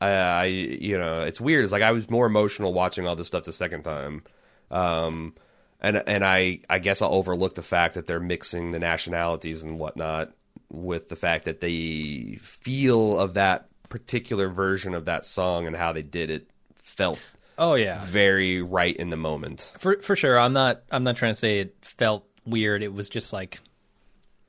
I, 0.00 0.08
I 0.08 0.44
you 0.46 0.98
know, 0.98 1.22
it's 1.22 1.40
weird. 1.40 1.64
It's 1.64 1.72
like 1.72 1.82
I 1.82 1.92
was 1.92 2.10
more 2.10 2.26
emotional 2.26 2.72
watching 2.72 3.06
all 3.06 3.16
this 3.16 3.26
stuff 3.26 3.44
the 3.44 3.52
second 3.52 3.82
time. 3.82 4.22
Um, 4.70 5.34
and 5.80 6.02
and 6.06 6.24
I 6.24 6.60
I 6.68 6.78
guess 6.78 7.02
I'll 7.02 7.14
overlook 7.14 7.54
the 7.54 7.62
fact 7.62 7.94
that 7.94 8.06
they're 8.06 8.20
mixing 8.20 8.72
the 8.72 8.78
nationalities 8.78 9.62
and 9.62 9.78
whatnot 9.78 10.32
with 10.70 11.08
the 11.08 11.16
fact 11.16 11.44
that 11.44 11.60
the 11.60 12.36
feel 12.36 13.18
of 13.18 13.34
that 13.34 13.68
particular 13.88 14.48
version 14.48 14.94
of 14.94 15.04
that 15.04 15.24
song 15.24 15.66
and 15.66 15.76
how 15.76 15.92
they 15.92 16.02
did 16.02 16.30
it 16.30 16.50
felt 16.74 17.20
oh 17.58 17.74
yeah, 17.74 18.00
very 18.04 18.62
right 18.62 18.96
in 18.96 19.10
the 19.10 19.16
moment. 19.16 19.72
for 19.78 20.00
for 20.00 20.16
sure. 20.16 20.38
I'm 20.38 20.52
not. 20.52 20.82
I'm 20.90 21.04
not 21.04 21.16
trying 21.16 21.32
to 21.32 21.38
say 21.38 21.60
it 21.60 21.76
felt 21.82 22.26
weird. 22.44 22.82
It 22.82 22.92
was 22.92 23.08
just 23.08 23.32
like 23.32 23.60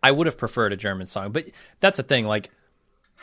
I 0.07 0.11
would 0.11 0.27
have 0.27 0.37
preferred 0.37 0.73
a 0.73 0.77
German 0.77 1.07
song, 1.07 1.31
but 1.31 1.45
that's 1.79 1.97
the 1.97 2.03
thing. 2.03 2.25
Like, 2.25 2.49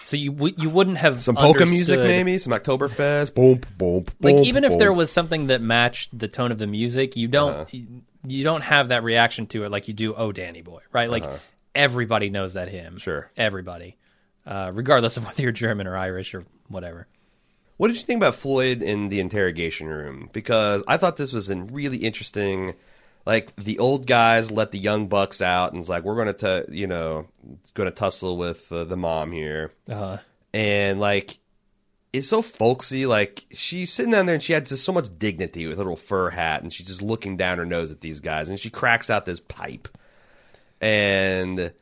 so 0.02 0.16
you 0.16 0.32
w- 0.32 0.54
you 0.58 0.68
wouldn't 0.70 0.98
have 0.98 1.22
Some 1.22 1.36
polka 1.36 1.66
music, 1.66 1.98
maybe 2.00 2.38
some 2.38 2.52
Oktoberfest. 2.52 3.34
Boom, 3.34 3.60
boom, 3.78 4.04
like 4.20 4.36
boom, 4.36 4.44
even 4.44 4.64
if 4.64 4.78
there 4.78 4.92
was 4.92 5.12
something 5.12 5.46
that 5.48 5.60
matched 5.60 6.18
the 6.18 6.28
tone 6.28 6.50
of 6.50 6.58
the 6.58 6.66
music 6.66 7.16
you 7.16 7.28
don't 7.28 7.52
Uh-huh. 7.52 7.64
you, 7.70 8.02
you 8.26 8.42
don't 8.44 8.62
have 8.62 8.88
that 8.88 9.02
reaction 9.04 9.46
to 9.48 9.64
it 9.64 9.70
like 9.70 9.88
you 9.88 9.94
do 9.94 10.14
oh 10.14 10.32
danny 10.32 10.62
boy 10.62 10.80
right 10.92 11.10
like 11.10 11.24
everybody 11.74 12.30
knows 12.30 12.54
that 12.54 12.68
hymn 12.68 12.94
Uh-huh. 12.94 12.98
Sure. 12.98 13.30
everybody 13.36 13.96
uh, 14.46 14.70
regardless 14.74 15.16
of 15.16 15.24
whether 15.26 15.42
you're 15.42 15.52
german 15.52 15.86
or 15.86 15.96
irish 15.96 16.34
or 16.34 16.44
whatever 16.68 17.06
What 17.78 17.88
did 17.88 17.96
you 17.96 18.02
think 18.04 18.18
about 18.22 18.34
Floyd 18.36 18.80
in 18.82 19.08
the 19.08 19.18
interrogation 19.20 19.88
room? 19.88 20.30
Because 20.32 20.82
I 20.86 20.96
thought 20.98 21.16
this 21.16 21.32
was 21.32 21.50
a 21.50 21.56
really 21.56 21.98
interesting. 21.98 22.74
Like 23.24 23.54
the 23.56 23.78
old 23.78 24.06
guys 24.06 24.50
let 24.50 24.72
the 24.72 24.78
young 24.78 25.06
bucks 25.06 25.40
out, 25.40 25.72
and 25.72 25.80
it's 25.80 25.88
like 25.88 26.02
we're 26.02 26.16
going 26.16 26.34
to, 26.34 26.66
you 26.70 26.86
know, 26.86 27.26
going 27.74 27.88
to 27.88 27.94
tussle 27.94 28.36
with 28.36 28.70
uh, 28.72 28.84
the 28.84 28.96
mom 28.96 29.30
here, 29.30 29.72
uh, 29.88 30.18
and 30.52 30.98
like 30.98 31.38
it's 32.12 32.28
so 32.28 32.42
folksy. 32.42 33.06
Like 33.06 33.46
she's 33.52 33.92
sitting 33.92 34.10
down 34.10 34.26
there, 34.26 34.34
and 34.34 34.42
she 34.42 34.52
had 34.52 34.66
just 34.66 34.84
so 34.84 34.92
much 34.92 35.08
dignity 35.18 35.66
with 35.66 35.78
a 35.78 35.82
little 35.82 35.96
fur 35.96 36.30
hat, 36.30 36.62
and 36.62 36.72
she's 36.72 36.88
just 36.88 37.00
looking 37.00 37.36
down 37.36 37.58
her 37.58 37.64
nose 37.64 37.92
at 37.92 38.00
these 38.00 38.18
guys, 38.18 38.48
and 38.48 38.58
she 38.58 38.70
cracks 38.70 39.08
out 39.08 39.24
this 39.24 39.40
pipe, 39.40 39.86
and 40.80 41.72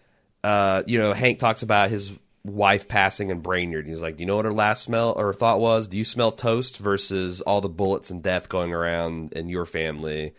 uh, 0.44 0.83
you 0.87 0.98
know, 0.98 1.14
Hank 1.14 1.38
talks 1.38 1.62
about 1.62 1.88
his 1.88 2.12
wife 2.44 2.87
passing 2.87 3.31
in 3.31 3.40
Brainerd. 3.40 3.87
He's 3.87 4.03
like, 4.03 4.16
"Do 4.16 4.22
you 4.22 4.26
know 4.26 4.37
what 4.37 4.44
her 4.44 4.53
last 4.53 4.83
smell 4.83 5.12
or 5.16 5.33
thought 5.33 5.59
was? 5.61 5.88
Do 5.88 5.96
you 5.96 6.05
smell 6.05 6.33
toast 6.33 6.76
versus 6.76 7.40
all 7.40 7.62
the 7.62 7.70
bullets 7.70 8.11
and 8.11 8.22
death 8.22 8.50
going 8.50 8.74
around 8.74 9.33
in 9.33 9.48
your 9.48 9.64
family?" 9.64 10.35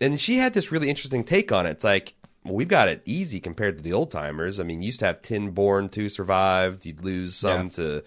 And 0.00 0.20
she 0.20 0.38
had 0.38 0.54
this 0.54 0.72
really 0.72 0.90
interesting 0.90 1.24
take 1.24 1.52
on 1.52 1.66
it. 1.66 1.70
It's 1.70 1.84
like, 1.84 2.14
well, 2.44 2.54
we've 2.54 2.68
got 2.68 2.88
it 2.88 3.02
easy 3.04 3.40
compared 3.40 3.76
to 3.76 3.82
the 3.82 3.92
old 3.92 4.10
timers. 4.10 4.58
I 4.60 4.64
mean, 4.64 4.82
you 4.82 4.86
used 4.86 5.00
to 5.00 5.06
have 5.06 5.22
ten 5.22 5.50
born, 5.52 5.88
two 5.88 6.08
survived. 6.08 6.84
You'd 6.84 7.02
lose 7.04 7.36
some 7.36 7.66
Yeah. 7.66 7.72
to 7.74 8.02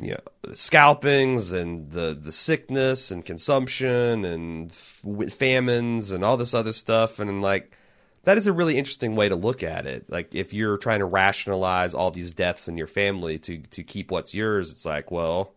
you 0.00 0.10
know 0.12 0.54
scalpings 0.54 1.50
and 1.50 1.90
the 1.90 2.14
the 2.14 2.30
sickness 2.30 3.10
and 3.10 3.24
consumption 3.24 4.24
and 4.24 4.70
f- 4.70 5.32
famines 5.32 6.12
and 6.12 6.24
all 6.24 6.36
this 6.36 6.54
other 6.54 6.72
stuff 6.72 7.18
and 7.18 7.40
like 7.42 7.76
that 8.22 8.38
is 8.38 8.46
a 8.46 8.52
really 8.52 8.78
interesting 8.78 9.16
way 9.16 9.28
to 9.28 9.34
look 9.34 9.64
at 9.64 9.86
it 9.86 10.08
like 10.08 10.32
if 10.36 10.52
you're 10.54 10.76
trying 10.78 11.00
to 11.00 11.04
rationalize 11.04 11.94
all 11.94 12.12
these 12.12 12.30
deaths 12.32 12.68
in 12.68 12.76
your 12.78 12.86
family 12.86 13.40
to 13.40 13.58
to 13.70 13.82
keep 13.82 14.12
what's 14.12 14.32
yours 14.32 14.70
it's 14.70 14.84
like 14.84 15.10
well 15.10 15.52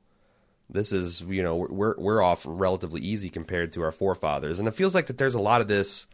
this 0.71 0.91
is 0.91 1.21
you 1.21 1.43
know 1.43 1.55
we're 1.55 1.95
we're 1.97 2.21
off 2.21 2.45
relatively 2.47 3.01
easy 3.01 3.29
compared 3.29 3.73
to 3.73 3.83
our 3.83 3.91
forefathers. 3.91 4.59
And 4.59 4.67
it 4.67 4.73
feels 4.73 4.95
like 4.95 5.07
that 5.07 5.17
there's 5.17 5.35
a 5.35 5.41
lot 5.41 5.61
of 5.61 5.67
this 5.67 6.07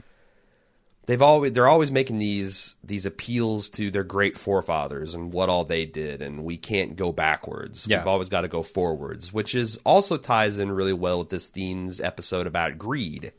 they've 1.06 1.22
always 1.22 1.54
they're 1.54 1.68
always 1.68 1.92
making 1.92 2.20
these 2.20 2.76
these 2.84 3.06
appeals 3.06 3.70
to 3.70 3.90
their 3.90 4.04
great 4.04 4.38
forefathers 4.38 5.14
and 5.14 5.32
what 5.32 5.50
all 5.50 5.64
they 5.64 5.86
did. 5.86 6.22
And 6.22 6.44
we 6.44 6.58
can't 6.58 6.96
go 6.96 7.12
backwards. 7.12 7.88
Yeah. 7.88 8.00
we've 8.00 8.08
always 8.08 8.30
got 8.30 8.42
to 8.42 8.48
go 8.48 8.64
forwards 8.64 9.32
which 9.32 9.56
is 9.56 9.78
also 9.86 10.18
ties 10.18 10.60
in 10.60 10.72
really 10.72 10.94
well 10.94 11.20
with 11.20 11.30
this 11.30 11.48
themes 11.48 12.02
episode 12.02 12.48
about 12.48 12.78
greed. 12.78 13.34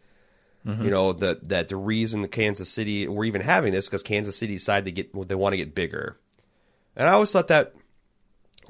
Mm-hmm. 0.66 0.84
You 0.84 0.90
know 0.90 1.12
that 1.12 1.48
that 1.48 1.68
the 1.68 1.76
reason 1.76 2.22
the 2.22 2.28
Kansas 2.28 2.68
City 2.68 3.06
we're 3.08 3.24
even 3.24 3.42
having 3.42 3.72
this 3.72 3.86
because 3.86 4.02
Kansas 4.02 4.36
City 4.36 4.54
decided 4.54 4.86
to 4.86 4.92
get 4.92 5.28
they 5.28 5.34
want 5.34 5.52
to 5.52 5.58
get 5.58 5.74
bigger. 5.74 6.16
And 6.96 7.08
I 7.08 7.12
always 7.12 7.30
thought 7.30 7.48
that 7.48 7.74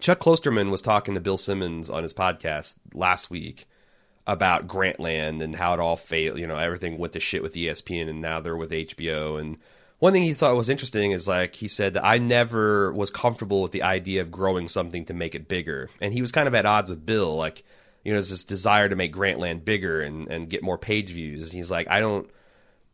Chuck 0.01 0.21
Klosterman 0.21 0.71
was 0.71 0.83
talking 0.83 1.15
to 1.15 1.21
Bill 1.21 1.39
Simmons 1.39 1.91
on 1.91 2.03
his 2.03 2.15
podcast 2.15 2.77
last 2.95 3.31
week 3.31 3.67
about 4.27 4.69
Grantland 4.69 5.43
and 5.43 5.57
how 5.57 5.75
it 5.75 5.81
all 5.81 5.97
failed. 5.97 6.39
You 6.39 6.47
know, 6.47 6.57
everything 6.57 6.99
went 6.99 7.15
to 7.15 7.21
shit 7.21 7.43
with 7.43 7.55
ESPN, 7.55 8.09
and 8.09 8.21
now 8.21 8.41
they're 8.41 8.57
with 8.57 8.71
HBO. 8.71 9.41
And 9.41 9.59
one 9.99 10.13
thing 10.13 10.23
he 10.23 10.35
thought 10.35 10.55
was 10.55 10.69
interesting 10.69 11.11
is 11.11 11.27
like 11.27 11.57
he 11.57 11.67
said 11.67 11.95
that 11.95 12.05
I 12.05 12.19
never 12.19 12.93
was 12.93 13.11
comfortable 13.11 13.63
with 13.63 13.73
the 13.73 13.83
idea 13.83 14.21
of 14.21 14.31
growing 14.31 14.69
something 14.69 15.05
to 15.07 15.15
make 15.15 15.35
it 15.35 15.49
bigger, 15.49 15.91
and 16.01 16.13
he 16.13 16.21
was 16.21 16.31
kind 16.31 16.47
of 16.47 16.55
at 16.55 16.67
odds 16.67 16.89
with 16.89 17.05
Bill. 17.05 17.35
Like, 17.37 17.65
you 18.05 18.13
know, 18.13 18.17
there's 18.17 18.31
this 18.31 18.45
desire 18.45 18.89
to 18.89 18.97
make 18.97 19.15
Grantland 19.15 19.65
bigger 19.65 20.01
and 20.01 20.29
and 20.29 20.49
get 20.49 20.63
more 20.63 20.79
page 20.79 21.11
views. 21.11 21.51
And 21.51 21.57
he's 21.57 21.71
like, 21.71 21.89
I 21.91 22.01
don't. 22.01 22.31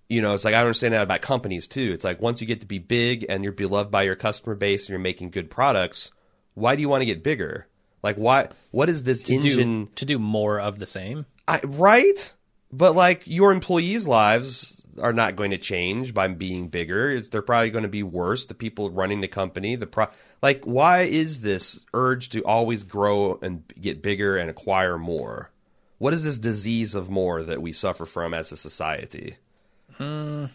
You 0.06 0.20
know, 0.20 0.34
it's 0.34 0.44
like 0.44 0.54
I 0.54 0.58
don't 0.58 0.66
understand 0.66 0.92
that 0.92 1.00
about 1.00 1.22
companies 1.22 1.66
too. 1.66 1.92
It's 1.92 2.04
like 2.04 2.20
once 2.20 2.40
you 2.40 2.46
get 2.46 2.60
to 2.60 2.66
be 2.66 2.78
big 2.78 3.24
and 3.28 3.42
you're 3.42 3.54
beloved 3.54 3.90
by 3.90 4.02
your 4.02 4.14
customer 4.14 4.54
base 4.54 4.84
and 4.84 4.90
you're 4.90 4.98
making 4.98 5.30
good 5.30 5.50
products, 5.50 6.12
why 6.54 6.76
do 6.76 6.82
you 6.82 6.88
want 6.88 7.02
to 7.02 7.06
get 7.06 7.22
bigger? 7.22 7.66
Like 8.02 8.16
why 8.16 8.48
what 8.70 8.88
is 8.88 9.04
this 9.04 9.22
to 9.24 9.34
engine 9.34 9.84
do 9.86 9.90
to 9.96 10.04
do 10.04 10.18
more 10.18 10.60
of 10.60 10.78
the 10.78 10.86
same 10.86 11.26
I, 11.46 11.60
right? 11.64 12.32
But 12.72 12.94
like 12.94 13.22
your 13.26 13.52
employees' 13.52 14.08
lives, 14.08 14.84
are 15.00 15.12
not 15.12 15.36
going 15.36 15.50
to 15.50 15.58
change 15.58 16.14
by 16.14 16.28
being 16.28 16.68
bigger. 16.68 17.10
It's, 17.10 17.28
they're 17.28 17.42
probably 17.42 17.70
going 17.70 17.82
to 17.82 17.88
be 17.88 18.02
worse. 18.02 18.46
The 18.46 18.54
people 18.54 18.90
running 18.90 19.20
the 19.20 19.28
company, 19.28 19.76
the 19.76 19.86
pro, 19.86 20.06
like, 20.42 20.64
why 20.64 21.02
is 21.02 21.40
this 21.40 21.80
urge 21.92 22.28
to 22.30 22.42
always 22.44 22.84
grow 22.84 23.38
and 23.42 23.64
get 23.80 24.02
bigger 24.02 24.36
and 24.36 24.50
acquire 24.50 24.98
more? 24.98 25.50
What 25.98 26.14
is 26.14 26.24
this 26.24 26.38
disease 26.38 26.94
of 26.94 27.10
more 27.10 27.42
that 27.42 27.62
we 27.62 27.72
suffer 27.72 28.04
from 28.04 28.34
as 28.34 28.52
a 28.52 28.56
society? 28.56 29.36
Hmm. 29.92 30.46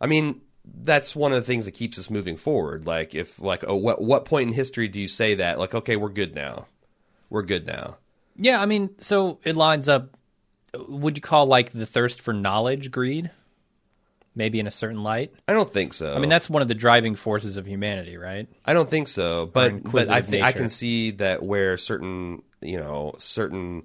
I 0.00 0.06
mean, 0.06 0.40
that's 0.64 1.16
one 1.16 1.32
of 1.32 1.36
the 1.36 1.46
things 1.46 1.64
that 1.64 1.72
keeps 1.72 1.98
us 1.98 2.10
moving 2.10 2.36
forward. 2.36 2.86
Like, 2.86 3.14
if 3.14 3.40
like, 3.40 3.64
oh, 3.66 3.76
what 3.76 4.00
what 4.00 4.24
point 4.24 4.48
in 4.48 4.54
history 4.54 4.88
do 4.88 5.00
you 5.00 5.08
say 5.08 5.36
that? 5.36 5.58
Like, 5.58 5.74
okay, 5.74 5.96
we're 5.96 6.08
good 6.08 6.34
now. 6.34 6.66
We're 7.28 7.42
good 7.42 7.66
now. 7.66 7.96
Yeah, 8.36 8.60
I 8.60 8.66
mean, 8.66 8.90
so 8.98 9.38
it 9.44 9.56
lines 9.56 9.88
up. 9.88 10.16
Would 10.74 11.16
you 11.16 11.22
call 11.22 11.46
like 11.46 11.72
the 11.72 11.86
thirst 11.86 12.22
for 12.22 12.32
knowledge 12.32 12.90
greed? 12.90 13.30
Maybe 14.34 14.60
in 14.60 14.66
a 14.66 14.70
certain 14.70 15.02
light. 15.02 15.32
I 15.48 15.52
don't 15.52 15.70
think 15.70 15.92
so. 15.92 16.14
I 16.14 16.18
mean, 16.20 16.30
that's 16.30 16.48
one 16.48 16.62
of 16.62 16.68
the 16.68 16.74
driving 16.74 17.16
forces 17.16 17.56
of 17.56 17.66
humanity, 17.66 18.16
right? 18.16 18.48
I 18.64 18.74
don't 18.74 18.88
think 18.88 19.08
so, 19.08 19.46
but 19.46 19.82
but 19.82 20.08
I 20.08 20.22
think 20.22 20.44
I 20.44 20.52
can 20.52 20.68
see 20.68 21.10
that 21.12 21.42
where 21.42 21.76
certain 21.76 22.42
you 22.60 22.78
know 22.78 23.14
certain 23.18 23.82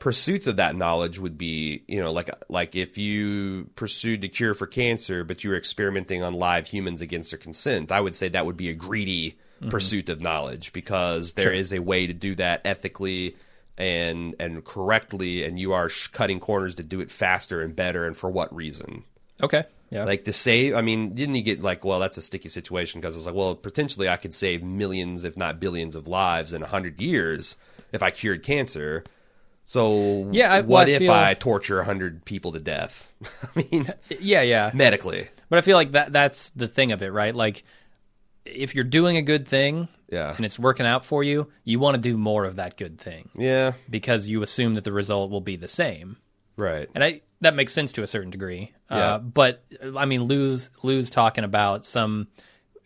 pursuits 0.00 0.48
of 0.48 0.56
that 0.56 0.74
knowledge 0.74 1.20
would 1.20 1.38
be 1.38 1.84
you 1.86 2.00
know 2.00 2.10
like 2.10 2.30
like 2.48 2.74
if 2.74 2.98
you 2.98 3.70
pursued 3.76 4.22
the 4.22 4.28
cure 4.28 4.54
for 4.54 4.66
cancer, 4.66 5.22
but 5.22 5.44
you 5.44 5.50
were 5.50 5.56
experimenting 5.56 6.24
on 6.24 6.34
live 6.34 6.66
humans 6.66 7.00
against 7.00 7.30
their 7.30 7.38
consent, 7.38 7.92
I 7.92 8.00
would 8.00 8.16
say 8.16 8.28
that 8.30 8.46
would 8.46 8.56
be 8.56 8.70
a 8.70 8.74
greedy 8.74 9.38
mm-hmm. 9.60 9.68
pursuit 9.68 10.08
of 10.08 10.20
knowledge 10.20 10.72
because 10.72 11.34
there 11.34 11.52
is 11.52 11.72
a 11.72 11.78
way 11.78 12.08
to 12.08 12.12
do 12.12 12.34
that 12.34 12.62
ethically 12.64 13.36
and 13.78 14.34
and 14.40 14.64
correctly, 14.64 15.44
and 15.44 15.60
you 15.60 15.72
are 15.72 15.88
sh- 15.88 16.08
cutting 16.08 16.40
corners 16.40 16.74
to 16.76 16.82
do 16.82 17.00
it 17.00 17.10
faster 17.10 17.62
and 17.62 17.76
better, 17.76 18.06
and 18.06 18.16
for 18.16 18.30
what 18.30 18.54
reason? 18.54 19.04
Okay. 19.42 19.64
Yeah. 19.90 20.04
Like 20.04 20.24
to 20.26 20.32
save, 20.32 20.76
I 20.76 20.82
mean, 20.82 21.14
didn't 21.14 21.34
you 21.34 21.42
get 21.42 21.62
like, 21.62 21.84
well, 21.84 21.98
that's 21.98 22.16
a 22.16 22.22
sticky 22.22 22.48
situation 22.48 23.00
because 23.00 23.16
it's 23.16 23.26
like, 23.26 23.34
well, 23.34 23.56
potentially 23.56 24.08
I 24.08 24.18
could 24.18 24.34
save 24.34 24.62
millions, 24.62 25.24
if 25.24 25.36
not 25.36 25.58
billions, 25.58 25.96
of 25.96 26.06
lives 26.06 26.52
in 26.52 26.62
a 26.62 26.66
hundred 26.66 27.00
years 27.00 27.56
if 27.90 28.02
I 28.02 28.10
cured 28.10 28.44
cancer. 28.44 29.02
So 29.70 30.28
Yeah, 30.32 30.52
I- 30.52 30.60
well, 30.62 30.68
what 30.80 30.88
I 30.88 30.92
if 30.92 30.98
feel- 30.98 31.12
I 31.12 31.34
torture 31.34 31.78
a 31.78 31.84
hundred 31.84 32.24
people 32.24 32.50
to 32.52 32.58
death? 32.58 33.12
I 33.56 33.64
mean, 33.70 33.86
yeah, 34.18 34.42
yeah. 34.42 34.72
medically, 34.74 35.28
But 35.48 35.58
I 35.58 35.62
feel 35.62 35.76
like 35.76 35.92
that 35.92 36.12
that's 36.12 36.50
the 36.50 36.66
thing 36.66 36.90
of 36.90 37.02
it, 37.02 37.12
right? 37.12 37.32
Like 37.32 37.62
if 38.44 38.74
you're 38.74 38.82
doing 38.82 39.16
a 39.16 39.22
good 39.22 39.46
thing 39.46 39.86
Yeah. 40.10 40.34
and 40.36 40.44
it's 40.44 40.58
working 40.58 40.86
out 40.86 41.04
for 41.04 41.22
you, 41.22 41.46
you 41.62 41.78
want 41.78 41.94
to 41.94 42.00
do 42.00 42.16
more 42.18 42.44
of 42.46 42.56
that 42.56 42.76
good 42.76 42.98
thing 42.98 43.28
yeah, 43.38 43.74
because 43.88 44.26
you 44.26 44.42
assume 44.42 44.74
that 44.74 44.82
the 44.82 44.92
result 44.92 45.30
will 45.30 45.40
be 45.40 45.54
the 45.54 45.68
same. 45.68 46.16
right, 46.56 46.88
And 46.94 47.04
I 47.04 47.20
that 47.40 47.54
makes 47.54 47.72
sense 47.72 47.92
to 47.92 48.02
a 48.02 48.08
certain 48.08 48.30
degree. 48.30 48.72
Yeah. 48.90 48.96
Uh, 48.96 49.18
but 49.20 49.62
I 49.96 50.04
mean 50.04 50.24
Lou's 50.24 50.70
Lou's 50.82 51.10
talking 51.10 51.44
about 51.44 51.84
some 51.84 52.26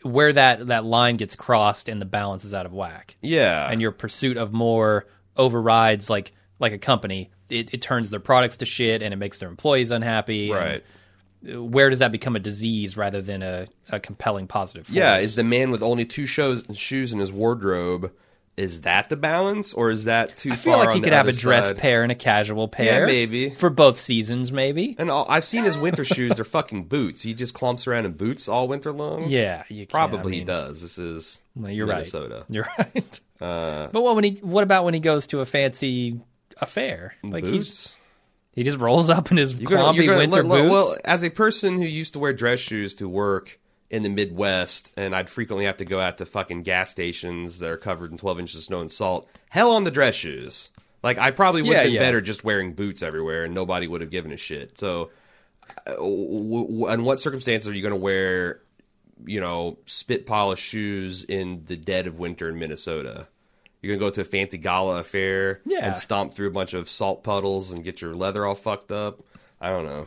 where 0.03 0.35
that 0.35 0.67
that 0.67 0.85
line 0.85 1.17
gets 1.17 1.35
crossed 1.35 1.89
and 1.89 1.99
the 1.99 2.05
balance 2.07 2.45
is 2.45 2.53
out 2.53 2.67
of 2.67 2.75
whack. 2.75 3.17
yeah, 3.23 3.71
and 3.71 3.81
your 3.81 3.91
pursuit 3.93 4.37
of 4.37 4.53
more 4.53 5.07
overrides 5.35 6.11
like 6.11 6.33
like 6.59 6.73
a 6.73 6.79
company 6.79 7.31
it, 7.51 7.75
it 7.75 7.83
turns 7.83 8.11
their 8.11 8.21
products 8.21 8.57
to 8.59 8.67
shit 8.67 9.03
and 9.03 9.13
it 9.13 9.17
makes 9.19 9.39
their 9.39 9.49
employees 9.49 9.91
unhappy 9.91 10.51
right. 10.51 10.83
where 11.43 11.91
does 11.91 11.99
that 11.99 12.13
become 12.13 12.37
a 12.37 12.41
disease 12.41 12.97
rather 12.97 13.21
than 13.21 13.43
a, 13.43 13.67
a 13.91 14.01
compelling 14.01 14.47
positive 14.47 14.87
force? 14.87 14.97
Yeah, 14.97 15.19
is 15.19 15.35
the 15.35 15.45
man 15.45 15.71
with 15.71 15.83
only 15.83 16.05
two 16.07 16.27
shows, 16.27 16.63
shoes 16.75 17.13
in 17.13 17.19
his 17.19 17.31
wardrobe? 17.33 18.13
Is 18.57 18.83
that 18.83 19.09
the 19.09 19.17
balance, 19.17 19.75
or 19.75 19.91
is 19.91 20.05
that 20.05 20.37
too 20.37 20.53
I 20.53 20.57
feel 20.57 20.75
far? 20.75 20.85
like 20.87 20.95
he 20.95 21.01
could 21.01 21.13
have 21.13 21.27
a 21.27 21.33
dress 21.33 21.67
side? 21.67 21.77
pair 21.77 22.05
and 22.05 22.13
a 22.13 22.15
casual 22.15 22.69
pair 22.69 23.01
yeah, 23.01 23.05
maybe. 23.07 23.51
for 23.51 23.69
both 23.69 23.99
seasons 23.99 24.53
maybe 24.53 24.95
And 24.97 25.11
all, 25.11 25.27
I've 25.29 25.45
seen 25.45 25.65
his 25.65 25.77
winter 25.77 26.05
shoes; 26.05 26.37
they're 26.37 26.45
fucking 26.45 26.85
boots. 26.85 27.21
He 27.23 27.35
just 27.35 27.53
clumps 27.53 27.89
around 27.89 28.07
in 28.07 28.13
boots 28.13 28.49
all 28.49 28.69
winter 28.69 28.93
long. 28.93 29.25
yeah 29.29 29.65
Probably 29.91 30.35
I 30.37 30.39
he 30.39 30.45
does. 30.45 30.83
This 30.83 30.99
is 30.99 31.41
well, 31.57 31.69
you're 31.73 31.89
Minnesota. 31.89 32.37
right 32.37 32.45
you're 32.49 32.69
right 32.79 33.21
Uh, 33.41 33.89
but 33.93 34.03
what 34.03 34.15
when 34.15 34.23
he 34.23 34.31
what 34.41 34.63
about 34.63 34.85
when 34.85 34.95
he 34.95 35.01
goes 35.01 35.27
to 35.27 35.41
a 35.41 35.47
fancy 35.47 36.21
affair 36.61 37.15
like 37.23 37.45
he's 37.45 37.67
boots. 37.67 37.97
he 38.55 38.63
just 38.63 38.79
rolls 38.79 39.11
up 39.11 39.31
in 39.31 39.37
his 39.37 39.55
You're 39.55 39.67
gonna- 39.69 39.83
clumpy 39.83 40.07
gonna 40.07 40.19
winter 40.19 40.43
learn- 40.43 40.63
boots 40.69 40.73
Well, 40.73 40.97
as 41.05 41.23
a 41.23 41.31
person 41.31 41.79
who 41.81 41.87
used 41.87 42.13
to 42.15 42.19
wear 42.19 42.33
dress 42.33 42.61
shoes 42.61 42.95
to 42.97 43.09
work 43.09 43.59
in 43.91 44.03
the 44.03 44.09
Midwest, 44.09 44.93
and 44.97 45.15
I'd 45.15 45.29
frequently 45.29 45.67
have 45.67 45.77
to 45.77 45.85
go 45.85 46.01
out 46.01 46.19
to 46.19 46.27
fucking 46.27 46.63
gas 46.63 46.91
stations 46.91 47.59
that 47.61 47.71
are 47.71 47.77
covered 47.77 48.11
in 48.11 48.19
12 48.19 48.41
inches 48.41 48.57
of 48.57 48.63
snow 48.65 48.81
and 48.81 48.91
salt. 48.91 49.29
Hell 49.51 49.71
on 49.73 49.85
the 49.85 49.91
dress 49.91 50.15
shoes. 50.15 50.71
Like 51.03 51.19
I 51.19 51.31
probably 51.33 51.63
would 51.63 51.71
Yeah, 51.73 51.77
have 51.79 51.85
been 51.87 51.93
yeah. 51.95 52.01
better 52.01 52.21
just 52.21 52.45
wearing 52.45 52.73
boots 52.73 53.03
everywhere, 53.03 53.45
and 53.45 53.55
nobody 53.55 53.87
would 53.87 54.01
have 54.01 54.11
given 54.11 54.33
a 54.33 54.37
shit. 54.37 54.79
So, 54.81 55.11
uh, 55.87 55.93
w- 55.97 56.67
w- 56.67 56.89
in 56.89 57.05
what 57.05 57.21
circumstances 57.21 57.69
are 57.69 57.75
you 57.75 57.83
going 57.83 57.93
to 57.93 57.97
wear, 58.01 58.61
you 59.27 59.41
know, 59.41 59.79
spit 59.87 60.25
polished 60.27 60.65
shoes 60.65 61.23
in 61.25 61.63
the 61.67 61.77
dead 61.77 62.07
of 62.07 62.19
winter 62.19 62.49
in 62.49 62.59
Minnesota? 62.59 63.29
You're 63.85 63.97
gonna 63.97 64.11
go 64.11 64.15
to 64.15 64.21
a 64.23 64.25
fancy 64.25 64.59
gala 64.59 64.99
affair 65.01 65.61
Yeah. 65.67 65.87
and 65.87 65.97
stomp 65.97 66.35
through 66.35 66.49
a 66.49 66.53
bunch 66.53 66.75
of 66.75 66.89
salt 66.89 67.23
puddles 67.23 67.71
and 67.71 67.85
get 67.85 68.01
your 68.01 68.15
leather 68.15 68.45
all 68.47 68.55
fucked 68.55 68.91
up. 68.93 69.21
I 69.61 69.71
don't 69.71 69.85
know. 69.87 70.07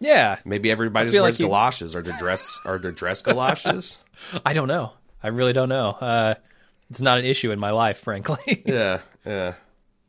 yeah 0.00 0.36
Maybe 0.44 0.70
everybody 0.70 1.10
just 1.10 1.20
wears 1.20 1.34
like 1.34 1.40
you- 1.40 1.46
galoshes. 1.46 1.94
Are 1.96 2.02
there 2.02 2.16
dress? 2.18 2.58
Are 2.64 2.78
there 2.78 2.90
dress 2.92 3.22
galoshes? 3.28 3.98
I 4.44 4.52
don't 4.52 4.68
know. 4.68 4.92
I 5.22 5.28
really 5.28 5.52
don't 5.52 5.68
know. 5.68 5.90
Uh, 5.90 6.34
it's 6.90 7.00
not 7.00 7.18
an 7.18 7.24
issue 7.24 7.50
in 7.52 7.58
my 7.58 7.70
life, 7.70 7.98
frankly. 8.00 8.62
yeah, 8.66 9.00
yeah, 9.24 9.54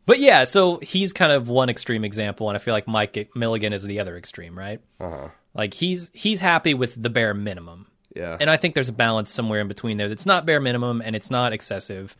but 0.05 0.19
yeah, 0.19 0.43
so 0.45 0.79
he's 0.79 1.13
kind 1.13 1.31
of 1.31 1.47
one 1.47 1.69
extreme 1.69 2.03
example, 2.03 2.49
and 2.49 2.55
I 2.57 2.59
feel 2.59 2.73
like 2.73 2.87
Mike 2.87 3.29
Milligan 3.35 3.71
is 3.73 3.83
the 3.83 3.99
other 3.99 4.17
extreme, 4.17 4.57
right? 4.57 4.81
uh-huh. 4.99 5.29
Like 5.53 5.75
he's 5.75 6.09
he's 6.13 6.39
happy 6.41 6.73
with 6.73 7.01
the 7.01 7.09
bare 7.11 7.33
minimum, 7.35 7.85
yeah. 8.15 8.35
and 8.41 8.49
I 8.49 8.57
think 8.57 8.73
there's 8.73 8.89
a 8.89 8.93
balance 8.93 9.31
somewhere 9.31 9.61
in 9.61 9.67
between 9.67 9.97
there 9.97 10.09
that's 10.09 10.25
not 10.25 10.45
bare 10.47 10.59
minimum 10.59 11.01
and 11.05 11.15
it's 11.15 11.29
not 11.31 11.53
excessive. 11.53 12.17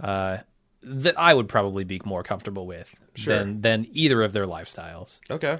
Uh, 0.00 0.38
that 0.82 1.18
I 1.18 1.34
would 1.34 1.48
probably 1.48 1.84
be 1.84 2.00
more 2.04 2.22
comfortable 2.22 2.66
with 2.66 2.94
Sure. 3.14 3.36
than 3.38 3.60
than 3.60 3.86
either 3.92 4.22
of 4.22 4.32
their 4.32 4.46
lifestyles. 4.46 5.20
okay. 5.30 5.58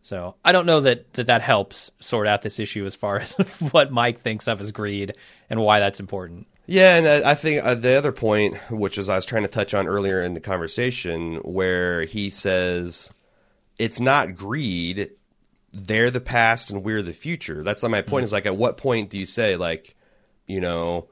So 0.00 0.36
I 0.44 0.52
don't 0.52 0.64
know 0.66 0.80
that, 0.80 1.12
that 1.14 1.26
that 1.26 1.42
helps 1.42 1.90
sort 2.00 2.26
out 2.26 2.42
this 2.42 2.58
issue 2.58 2.86
as 2.86 2.94
far 2.94 3.18
as 3.20 3.32
what 3.72 3.92
Mike 3.92 4.20
thinks 4.20 4.48
of 4.48 4.60
as 4.60 4.72
greed 4.72 5.14
and 5.50 5.60
why 5.60 5.80
that's 5.80 6.00
important. 6.00 6.46
Yeah, 6.66 6.96
and 6.96 7.06
I 7.26 7.30
I 7.30 7.34
think 7.34 7.64
uh, 7.64 7.74
the 7.74 7.94
other 7.96 8.12
point, 8.12 8.56
which 8.70 8.98
is 8.98 9.08
I 9.08 9.16
was 9.16 9.24
trying 9.24 9.42
to 9.42 9.48
touch 9.48 9.72
on 9.74 9.86
earlier 9.86 10.22
in 10.22 10.34
the 10.34 10.40
conversation, 10.40 11.36
where 11.36 12.02
he 12.02 12.28
says 12.30 13.10
it's 13.78 14.00
not 14.00 14.34
greed; 14.34 15.10
they're 15.72 16.10
the 16.10 16.20
past 16.20 16.70
and 16.70 16.84
we're 16.84 17.02
the 17.02 17.12
future. 17.14 17.62
That's 17.62 17.82
my 17.82 18.02
point. 18.02 18.24
Is 18.24 18.32
like, 18.32 18.46
at 18.46 18.56
what 18.56 18.76
point 18.76 19.08
do 19.10 19.18
you 19.18 19.26
say, 19.26 19.56
like, 19.56 19.96
you 20.46 20.60
know, 20.60 21.08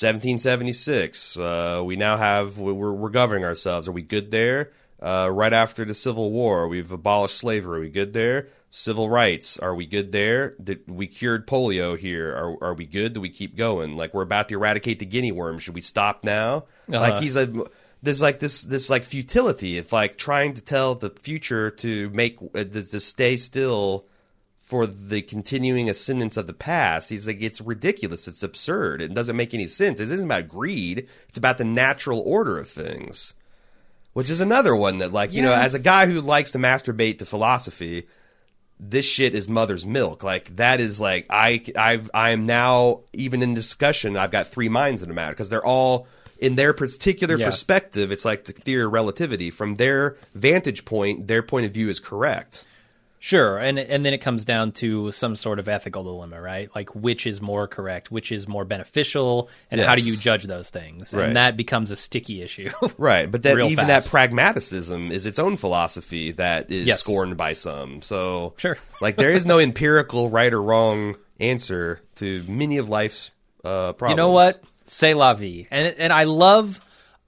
1776, 0.00 1.36
uh, 1.38 1.82
we 1.84 1.96
now 1.96 2.16
have 2.16 2.56
we're, 2.56 2.92
we're 2.92 3.08
governing 3.08 3.44
ourselves. 3.44 3.88
Are 3.88 3.92
we 3.92 4.02
good 4.02 4.30
there? 4.30 4.70
Uh, 5.02 5.28
right 5.32 5.52
after 5.52 5.84
the 5.84 5.94
Civil 5.94 6.30
War, 6.30 6.68
we've 6.68 6.92
abolished 6.92 7.36
slavery. 7.36 7.78
Are 7.78 7.82
we 7.82 7.90
good 7.90 8.12
there? 8.12 8.48
Civil 8.70 9.10
rights, 9.10 9.58
are 9.58 9.74
we 9.74 9.86
good 9.86 10.12
there? 10.12 10.54
Did 10.62 10.88
we 10.88 11.08
cured 11.08 11.48
polio 11.48 11.98
here? 11.98 12.28
Are 12.28 12.68
are 12.68 12.74
we 12.74 12.86
good? 12.86 13.14
Do 13.14 13.20
we 13.20 13.28
keep 13.28 13.56
going? 13.56 13.96
Like 13.96 14.14
we're 14.14 14.22
about 14.22 14.48
to 14.50 14.54
eradicate 14.54 15.00
the 15.00 15.06
guinea 15.06 15.32
worm. 15.32 15.58
Should 15.58 15.74
we 15.74 15.80
stop 15.80 16.22
now? 16.22 16.66
Uh-huh. 16.92 17.00
Like 17.00 17.22
he's 17.22 17.34
a 17.34 17.64
there's 18.02 18.22
like 18.22 18.38
this 18.38 18.62
this 18.62 18.90
like 18.90 19.02
futility. 19.02 19.78
It's 19.78 19.92
like 19.92 20.16
trying 20.16 20.54
to 20.54 20.60
tell 20.60 20.94
the 20.94 21.10
future 21.10 21.70
to 21.72 22.10
make 22.10 22.38
uh, 22.54 22.64
to, 22.64 22.82
to 22.84 23.00
stay 23.00 23.36
still 23.36 24.06
for 24.68 24.86
the 24.86 25.22
continuing 25.22 25.88
ascendance 25.88 26.36
of 26.36 26.46
the 26.46 26.52
past. 26.52 27.08
He's 27.08 27.26
like, 27.26 27.40
it's 27.40 27.58
ridiculous. 27.62 28.28
It's 28.28 28.42
absurd. 28.42 29.00
It 29.00 29.14
doesn't 29.14 29.34
make 29.34 29.54
any 29.54 29.66
sense. 29.66 29.98
It 29.98 30.10
isn't 30.10 30.26
about 30.26 30.46
greed. 30.46 31.08
It's 31.26 31.38
about 31.38 31.56
the 31.56 31.64
natural 31.64 32.20
order 32.20 32.58
of 32.58 32.68
things, 32.68 33.32
which 34.12 34.28
is 34.28 34.40
another 34.40 34.76
one 34.76 34.98
that, 34.98 35.10
like, 35.10 35.32
you 35.32 35.40
know, 35.40 35.54
as 35.54 35.72
a 35.72 35.78
guy 35.78 36.04
who 36.04 36.20
likes 36.20 36.50
to 36.50 36.58
masturbate 36.58 37.16
to 37.20 37.24
philosophy, 37.24 38.08
this 38.78 39.06
shit 39.06 39.34
is 39.34 39.48
mother's 39.48 39.86
milk. 39.86 40.22
Like 40.22 40.54
that 40.56 40.82
is 40.82 41.00
like 41.00 41.24
I 41.30 41.64
I've 41.74 42.10
I 42.12 42.32
am 42.32 42.44
now 42.44 43.00
even 43.14 43.42
in 43.42 43.54
discussion. 43.54 44.18
I've 44.18 44.30
got 44.30 44.48
three 44.48 44.68
minds 44.68 45.02
in 45.02 45.08
the 45.08 45.14
matter 45.14 45.32
because 45.32 45.48
they're 45.48 45.64
all 45.64 46.06
in 46.38 46.56
their 46.56 46.74
particular 46.74 47.36
Yeah. 47.38 47.46
perspective. 47.46 48.12
It's 48.12 48.26
like 48.26 48.44
the 48.44 48.52
theory 48.52 48.84
of 48.84 48.92
relativity. 48.92 49.50
From 49.50 49.76
their 49.76 50.16
vantage 50.34 50.84
point, 50.84 51.26
their 51.26 51.42
point 51.42 51.64
of 51.64 51.72
view 51.72 51.88
is 51.88 51.98
correct. 52.00 52.64
Sure, 53.20 53.58
and 53.58 53.78
and 53.78 54.06
then 54.06 54.14
it 54.14 54.18
comes 54.18 54.44
down 54.44 54.70
to 54.72 55.10
some 55.12 55.34
sort 55.34 55.58
of 55.58 55.68
ethical 55.68 56.04
dilemma, 56.04 56.40
right? 56.40 56.70
Like 56.74 56.94
which 56.94 57.26
is 57.26 57.40
more 57.40 57.66
correct, 57.66 58.10
which 58.12 58.30
is 58.30 58.46
more 58.46 58.64
beneficial, 58.64 59.50
and 59.70 59.80
how 59.80 59.94
do 59.96 60.02
you 60.02 60.16
judge 60.16 60.44
those 60.44 60.70
things? 60.70 61.12
Right. 61.12 61.26
And 61.26 61.36
that 61.36 61.56
becomes 61.56 61.90
a 61.90 61.96
sticky 61.96 62.42
issue. 62.42 62.70
Right, 62.96 63.30
but 63.30 63.42
that 63.42 63.58
even 63.58 63.86
fast. 63.86 64.06
that 64.06 64.10
pragmaticism 64.10 65.10
is 65.12 65.26
its 65.26 65.38
own 65.38 65.56
philosophy 65.56 66.32
that 66.32 66.70
is 66.70 66.86
Yes. 66.86 67.00
scorned 67.00 67.36
by 67.36 67.52
some. 67.54 68.02
So 68.02 68.54
Sure. 68.56 68.78
like 69.00 69.16
there 69.16 69.32
is 69.32 69.44
no 69.46 69.58
empirical 69.58 70.30
right 70.30 70.52
or 70.52 70.62
wrong 70.62 71.16
answer 71.40 72.00
to 72.16 72.44
many 72.48 72.78
of 72.78 72.88
life's 72.88 73.30
uh, 73.64 73.92
problems. 73.94 74.10
you 74.10 74.16
know 74.16 74.30
what? 74.30 74.62
Say 74.86 75.14
la 75.14 75.34
vie, 75.34 75.66
and 75.70 75.94
and 75.98 76.12
I 76.12 76.24
love. 76.24 76.80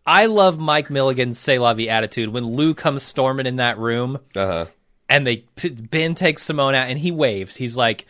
I 0.07 0.27
love 0.27 0.59
Mike 0.59 0.89
Milligan's 0.89 1.39
"Say 1.39 1.59
la 1.59 1.75
vie" 1.75 1.89
attitude 1.89 2.31
when 2.31 2.45
Lou 2.47 2.75
comes 2.75 3.03
storming 3.03 3.47
in 3.47 3.57
that 3.57 3.77
room. 3.79 4.19
Uh 4.35 4.47
huh. 4.47 4.67
And 5.11 5.27
they 5.27 5.45
Ben 5.91 6.15
takes 6.15 6.43
Simone 6.45 6.75
out, 6.75 6.89
and 6.89 6.99
he 6.99 7.11
waves. 7.11 7.57
He's 7.57 7.77
like, 7.77 8.07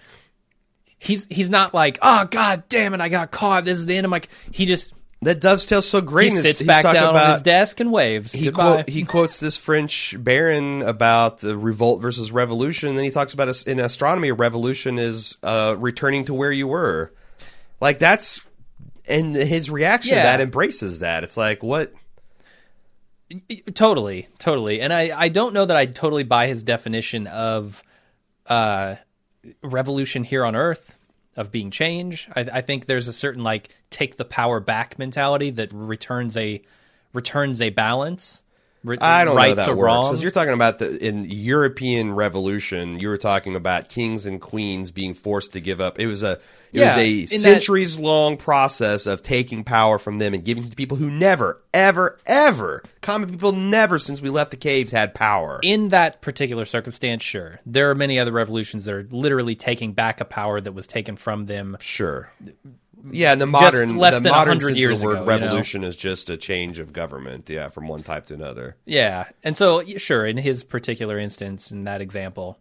he's 0.98 1.24
he's 1.30 1.50
not 1.50 1.74
like, 1.74 1.98
oh 2.02 2.26
god 2.26 2.64
damn 2.68 2.94
it, 2.94 3.00
I 3.00 3.08
got 3.08 3.30
caught. 3.30 3.64
This 3.64 3.78
is 3.78 3.86
the 3.86 3.96
end 3.96 4.04
of 4.04 4.10
my. 4.10 4.20
He 4.52 4.66
just 4.66 4.92
That 5.22 5.40
dovetails 5.40 5.88
so 5.88 6.00
great. 6.00 6.30
he 6.30 6.38
sits 6.38 6.62
back 6.62 6.84
down 6.84 6.96
about, 6.96 7.16
on 7.16 7.32
his 7.32 7.42
desk 7.42 7.80
and 7.80 7.90
waves. 7.90 8.32
He, 8.32 8.50
quote, 8.50 8.88
he 8.88 9.02
quotes 9.04 9.40
this 9.40 9.56
French 9.56 10.14
baron 10.18 10.82
about 10.82 11.38
the 11.38 11.56
revolt 11.56 12.00
versus 12.00 12.30
revolution. 12.30 12.90
And 12.90 12.98
then 12.98 13.04
he 13.04 13.10
talks 13.10 13.34
about 13.34 13.48
us 13.48 13.62
in 13.62 13.80
astronomy, 13.80 14.28
a 14.28 14.34
revolution 14.34 14.98
is 14.98 15.36
uh, 15.42 15.74
returning 15.78 16.26
to 16.26 16.34
where 16.34 16.52
you 16.52 16.68
were. 16.68 17.12
Like 17.80 17.98
that's 17.98 18.42
and 19.06 19.34
his 19.34 19.70
reaction 19.70 20.10
to 20.16 20.22
that 20.22 20.40
embraces 20.40 21.00
that. 21.00 21.24
It's 21.24 21.36
like 21.36 21.62
what 21.62 21.92
Totally, 23.74 24.28
totally. 24.38 24.80
And 24.80 24.92
I, 24.92 25.12
I 25.16 25.28
don't 25.28 25.54
know 25.54 25.64
that 25.64 25.76
I 25.76 25.86
totally 25.86 26.24
buy 26.24 26.48
his 26.48 26.64
definition 26.64 27.26
of 27.28 27.82
uh, 28.46 28.96
revolution 29.62 30.24
here 30.24 30.44
on 30.44 30.56
Earth, 30.56 30.98
of 31.36 31.52
being 31.52 31.70
change. 31.70 32.28
I, 32.34 32.40
I 32.40 32.60
think 32.60 32.86
there's 32.86 33.06
a 33.08 33.12
certain 33.12 33.42
like 33.42 33.68
take 33.88 34.16
the 34.16 34.24
power 34.24 34.58
back 34.58 34.98
mentality 34.98 35.50
that 35.50 35.72
returns 35.72 36.36
a 36.36 36.62
returns 37.12 37.62
a 37.62 37.70
balance. 37.70 38.42
I 39.00 39.24
don't 39.24 39.36
rights 39.36 39.56
know 39.58 39.64
that 39.64 39.68
or 39.70 39.76
works. 39.76 39.84
wrong. 39.86 40.04
Because 40.04 40.22
you're 40.22 40.30
talking 40.30 40.54
about 40.54 40.78
the 40.78 40.96
in 41.04 41.26
European 41.28 42.14
Revolution, 42.14 42.98
you 42.98 43.08
were 43.08 43.18
talking 43.18 43.54
about 43.54 43.88
kings 43.88 44.24
and 44.26 44.40
queens 44.40 44.90
being 44.90 45.12
forced 45.14 45.52
to 45.52 45.60
give 45.60 45.80
up. 45.80 45.98
It 46.00 46.06
was 46.06 46.22
a 46.22 46.32
it 46.72 46.78
Yeah, 46.78 46.86
was 46.86 46.96
a 46.96 47.08
in 47.08 47.20
that- 47.24 47.28
centuries 47.28 47.98
long 47.98 48.36
process 48.36 49.06
of 49.06 49.22
taking 49.22 49.64
power 49.64 49.98
from 49.98 50.18
them 50.18 50.32
and 50.34 50.44
giving 50.44 50.64
it 50.64 50.70
to 50.70 50.76
people 50.76 50.96
who 50.96 51.10
never, 51.10 51.60
ever, 51.74 52.18
ever, 52.26 52.82
common 53.02 53.28
people 53.30 53.52
never 53.52 53.98
since 53.98 54.22
we 54.22 54.30
left 54.30 54.50
the 54.52 54.56
caves 54.56 54.92
had 54.92 55.12
power. 55.14 55.58
in 55.62 55.88
that 55.88 56.20
particular 56.22 56.64
circumstance, 56.64 57.22
sure. 57.24 57.58
There 57.66 57.90
are 57.90 57.94
many 57.94 58.18
other 58.18 58.32
revolutions 58.32 58.84
that 58.84 58.94
are 58.94 59.04
literally 59.10 59.56
taking 59.56 59.92
back 59.92 60.20
a 60.20 60.24
power 60.24 60.60
that 60.60 60.72
was 60.72 60.86
taken 60.86 61.16
from 61.16 61.46
them. 61.46 61.76
Sure. 61.80 62.30
Yeah, 63.10 63.32
and 63.32 63.40
the 63.40 63.46
modern 63.46 63.96
less 63.96 64.14
the 64.14 64.20
than 64.20 64.32
modern 64.32 64.58
100 64.58 64.66
sense 64.68 64.78
years 64.78 64.92
of 64.94 65.00
the 65.00 65.06
word 65.06 65.12
ago, 65.12 65.20
you 65.20 65.26
know? 65.26 65.46
revolution 65.46 65.84
is 65.84 65.96
just 65.96 66.28
a 66.30 66.36
change 66.36 66.78
of 66.78 66.92
government. 66.92 67.48
Yeah, 67.48 67.68
from 67.68 67.88
one 67.88 68.02
type 68.02 68.26
to 68.26 68.34
another. 68.34 68.76
Yeah. 68.84 69.24
And 69.44 69.56
so, 69.56 69.82
sure, 69.98 70.26
in 70.26 70.36
his 70.36 70.64
particular 70.64 71.18
instance, 71.18 71.70
in 71.72 71.84
that 71.84 72.00
example, 72.00 72.58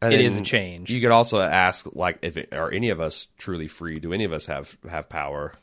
And 0.00 0.12
It 0.14 0.20
is 0.20 0.36
a 0.36 0.42
change. 0.42 0.90
You 0.90 1.00
could 1.00 1.10
also 1.10 1.40
ask, 1.40 1.86
like, 1.92 2.18
if 2.22 2.36
it, 2.36 2.54
are 2.54 2.70
any 2.70 2.90
of 2.90 3.00
us 3.00 3.26
truly 3.36 3.66
free? 3.66 3.98
Do 3.98 4.12
any 4.12 4.24
of 4.24 4.32
us 4.32 4.46
have 4.46 4.76
have 4.88 5.08
power? 5.08 5.54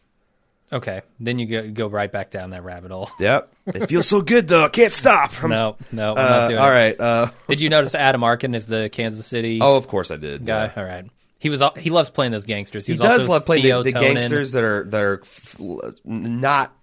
okay, 0.74 1.03
then 1.20 1.38
you 1.39 1.45
go, 1.45 1.70
go 1.70 1.88
right 1.88 2.11
back 2.11 2.32
down 2.32 2.49
that 2.49 2.63
rabbit 2.63 2.91
hole. 2.91 3.09
Yep. 3.20 3.53
It 3.68 3.88
feels 3.88 4.07
so 4.07 4.22
good 4.22 4.47
though. 4.47 4.66
I 4.66 4.70
can't 4.70 4.91
stop. 4.91 5.32
I'm- 5.41 5.49
No, 5.51 5.78
no, 5.91 6.13
I'm 6.13 6.18
Uh, 6.18 6.30
not 6.30 6.47
doing 6.49 6.59
all 6.59 6.72
right. 6.72 6.99
Uh, 6.99 7.30
Did 7.47 7.61
you 7.61 7.70
notice 7.70 7.93
Adam 7.95 8.24
Arkin 8.24 8.55
is 8.55 8.66
the 8.66 8.89
Kansas 8.89 9.26
City 9.26 9.59
oh, 9.61 9.78
of 9.78 9.88
course 9.88 10.09
I 10.11 10.18
did. 10.18 10.43
guy? 10.45 10.66
Yeah. 10.66 10.74
All 10.76 10.84
right. 10.84 11.05
He 11.45 11.49
was 11.51 11.61
he 11.77 11.91
loves 11.91 12.09
playing 12.09 12.31
those 12.31 12.43
gangsters. 12.43 12.87
He 12.87 12.93
was 12.93 12.99
does 13.01 13.27
love 13.27 13.45
playing 13.45 13.61
the, 13.61 13.83
the 13.83 13.91
gangsters 13.91 14.53
that 14.53 14.63
are 14.63 14.83
that 14.85 14.99
are 14.99 15.19
f- 15.21 15.57
not 16.03 16.73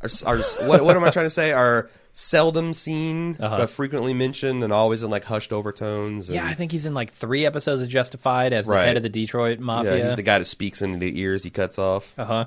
are, 0.00 0.08
are 0.24 0.38
what, 0.66 0.82
what 0.82 0.96
am 0.96 1.04
I 1.04 1.10
trying 1.10 1.26
to 1.26 1.30
say? 1.30 1.52
Are 1.52 1.90
seldom 2.14 2.72
seen 2.72 3.36
Uh-huh. 3.38 3.58
but 3.58 3.68
frequently 3.68 4.14
mentioned 4.14 4.64
and 4.64 4.72
always 4.72 5.02
in 5.02 5.10
like 5.10 5.24
hushed 5.24 5.52
overtones. 5.52 6.30
And, 6.30 6.36
Yeah, 6.36 6.46
I 6.46 6.54
think 6.54 6.72
he's 6.72 6.86
in 6.86 6.94
like 6.94 7.12
three 7.12 7.44
episodes 7.44 7.82
of 7.82 7.88
Justified 7.90 8.54
as 8.54 8.64
the 8.64 8.72
Right. 8.72 8.86
head 8.86 8.96
of 8.96 9.02
the 9.02 9.10
Detroit 9.10 9.58
yeah, 9.58 9.64
Mafia. 9.66 10.04
he's 10.06 10.16
the 10.16 10.22
guy 10.22 10.38
that 10.38 10.46
speaks 10.46 10.80
into 10.80 10.98
the 10.98 11.20
ears 11.20 11.42
he 11.42 11.50
cuts 11.50 11.78
off. 11.78 12.14
uh 12.18 12.24
huh. 12.24 12.44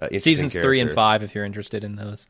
Uh, 0.00 0.18
Seasons 0.20 0.52
three 0.52 0.78
and 0.78 0.90
five, 0.92 1.22
if 1.24 1.34
you're 1.34 1.44
interested 1.44 1.82
in 1.84 1.96
those. 1.96 2.26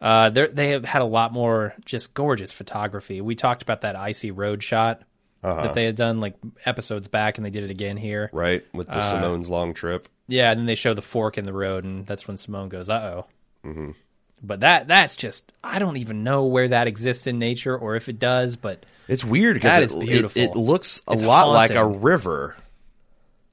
Uh, 0.00 0.28
they 0.30 0.70
have 0.70 0.84
had 0.84 1.02
a 1.02 1.06
lot 1.06 1.32
more 1.32 1.74
just 1.84 2.12
gorgeous 2.14 2.52
photography. 2.52 3.20
We 3.22 3.34
talked 3.34 3.62
about 3.62 3.80
that 3.80 3.96
icy 3.96 4.30
road 4.30 4.62
shot 4.62 5.02
Uh-huh. 5.42 5.62
that 5.62 5.74
they 5.74 5.84
had 5.84 5.94
done 5.96 6.20
like 6.20 6.34
episodes 6.64 7.06
back, 7.08 7.38
and 7.38 7.44
they 7.46 7.50
did 7.50 7.62
it 7.64 7.70
again 7.70 7.96
here. 7.96 8.28
right 8.32 8.64
with 8.74 8.88
the 8.88 8.98
Uh, 8.98 9.00
Simone's 9.12 9.48
long 9.48 9.72
trip. 9.74 10.08
Yeah, 10.26 10.50
and 10.50 10.58
then 10.58 10.66
they 10.66 10.74
show 10.74 10.94
the 10.94 11.02
fork 11.02 11.38
in 11.38 11.46
the 11.46 11.52
road, 11.52 11.84
and 11.84 12.06
that's 12.06 12.26
when 12.26 12.36
Simone 12.36 12.68
goes, 12.68 12.88
"Uh 12.88 13.24
oh." 13.64 13.68
Mm-hmm. 13.68 13.90
But 14.42 14.60
that 14.60 14.86
that's 14.88 15.16
just 15.16 15.52
I 15.64 15.78
don't 15.78 15.96
even 15.96 16.22
know 16.24 16.44
where 16.44 16.68
that 16.68 16.86
exists 16.88 17.26
in 17.26 17.38
nature 17.38 17.76
or 17.76 17.96
if 17.96 18.08
it 18.08 18.18
does, 18.18 18.56
but 18.56 18.84
It's 19.08 19.24
weird 19.24 19.54
because 19.54 19.92
it, 19.92 20.00
beautiful. 20.00 20.40
it, 20.42 20.50
it 20.50 20.56
looks 20.56 21.02
a 21.08 21.12
It's 21.12 21.22
lot 21.22 21.48
like 21.50 21.70
a 21.70 21.84
river. 21.86 22.56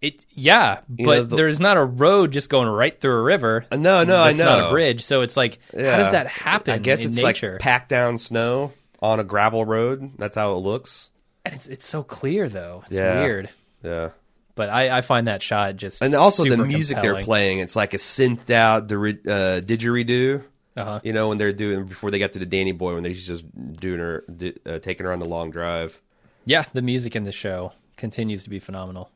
it 0.01 0.25
yeah, 0.33 0.79
You 0.95 1.05
but 1.05 1.15
know, 1.15 1.23
the- 1.23 1.35
there's 1.37 1.59
not 1.59 1.77
a 1.77 1.83
road 1.83 2.31
just 2.31 2.49
going 2.49 2.67
right 2.67 2.99
through 2.99 3.17
a 3.17 3.21
river. 3.23 3.65
Uh, 3.71 3.77
no, 3.77 4.03
no, 4.03 4.17
I 4.17 4.33
That's 4.33 4.43
not 4.43 4.59
know. 4.59 4.67
a 4.67 4.71
bridge, 4.71 5.03
so 5.03 5.21
it's 5.21 5.35
like 5.37 5.57
Yeah. 5.73 5.91
how 5.91 5.97
does 6.03 6.11
that 6.11 6.27
happen? 6.27 6.73
I 6.73 6.77
guess 6.77 7.03
in 7.03 7.09
it's 7.11 7.21
nature? 7.21 7.53
like 7.53 7.61
packed 7.61 7.89
down 7.89 8.17
snow 8.19 8.73
on 9.01 9.19
a 9.19 9.23
gravel 9.23 9.65
road. 9.65 10.11
That's 10.17 10.35
how 10.35 10.53
it 10.55 10.59
looks. 10.59 11.09
And 11.45 11.53
it's 11.53 11.67
it's 11.67 11.85
so 11.87 12.03
clear 12.03 12.49
though. 12.49 12.83
It's 12.87 12.97
Yeah. 12.97 13.21
weird. 13.21 13.49
Yeah. 13.83 14.09
But 14.55 14.69
I, 14.69 14.97
I 14.97 15.01
find 15.01 15.27
that 15.27 15.41
shot 15.41 15.75
just 15.75 16.01
And 16.01 16.15
also 16.15 16.43
the 16.45 16.57
music 16.57 16.95
compelling. 16.95 17.15
they're 17.17 17.25
playing, 17.25 17.59
it's 17.59 17.75
like 17.75 17.93
a 17.93 17.97
synthed 17.97 18.49
out 18.51 18.87
diri- 18.87 19.27
uh, 19.27 19.59
didgeridoo. 19.61 20.43
Uh-huh. 20.77 20.99
You 21.03 21.13
know 21.13 21.27
when 21.29 21.37
they're 21.37 21.53
doing 21.53 21.85
before 21.85 22.09
they 22.09 22.19
got 22.19 22.33
to 22.33 22.39
the 22.39 22.45
Danny 22.45 22.71
Boy 22.71 22.93
when 22.95 23.03
they're 23.03 23.13
just 23.13 23.45
doing 23.79 23.99
her, 23.99 24.23
uh, 24.65 24.79
taking 24.79 25.05
her 25.05 25.11
on 25.13 25.19
the 25.19 25.25
long 25.25 25.51
drive. 25.51 26.01
Yeah, 26.45 26.63
the 26.73 26.81
music 26.81 27.15
in 27.15 27.23
the 27.25 27.31
show 27.31 27.73
continues 27.97 28.43
to 28.45 28.49
be 28.49 28.59
phenomenal. 28.59 29.09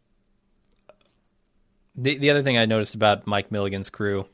The 1.95 2.17
the 2.17 2.29
other 2.29 2.41
thing 2.43 2.57
I 2.57 2.65
noticed 2.65 2.95
about 2.95 3.27
Mike 3.27 3.51
Milligan's 3.51 3.89
crew 3.89 4.25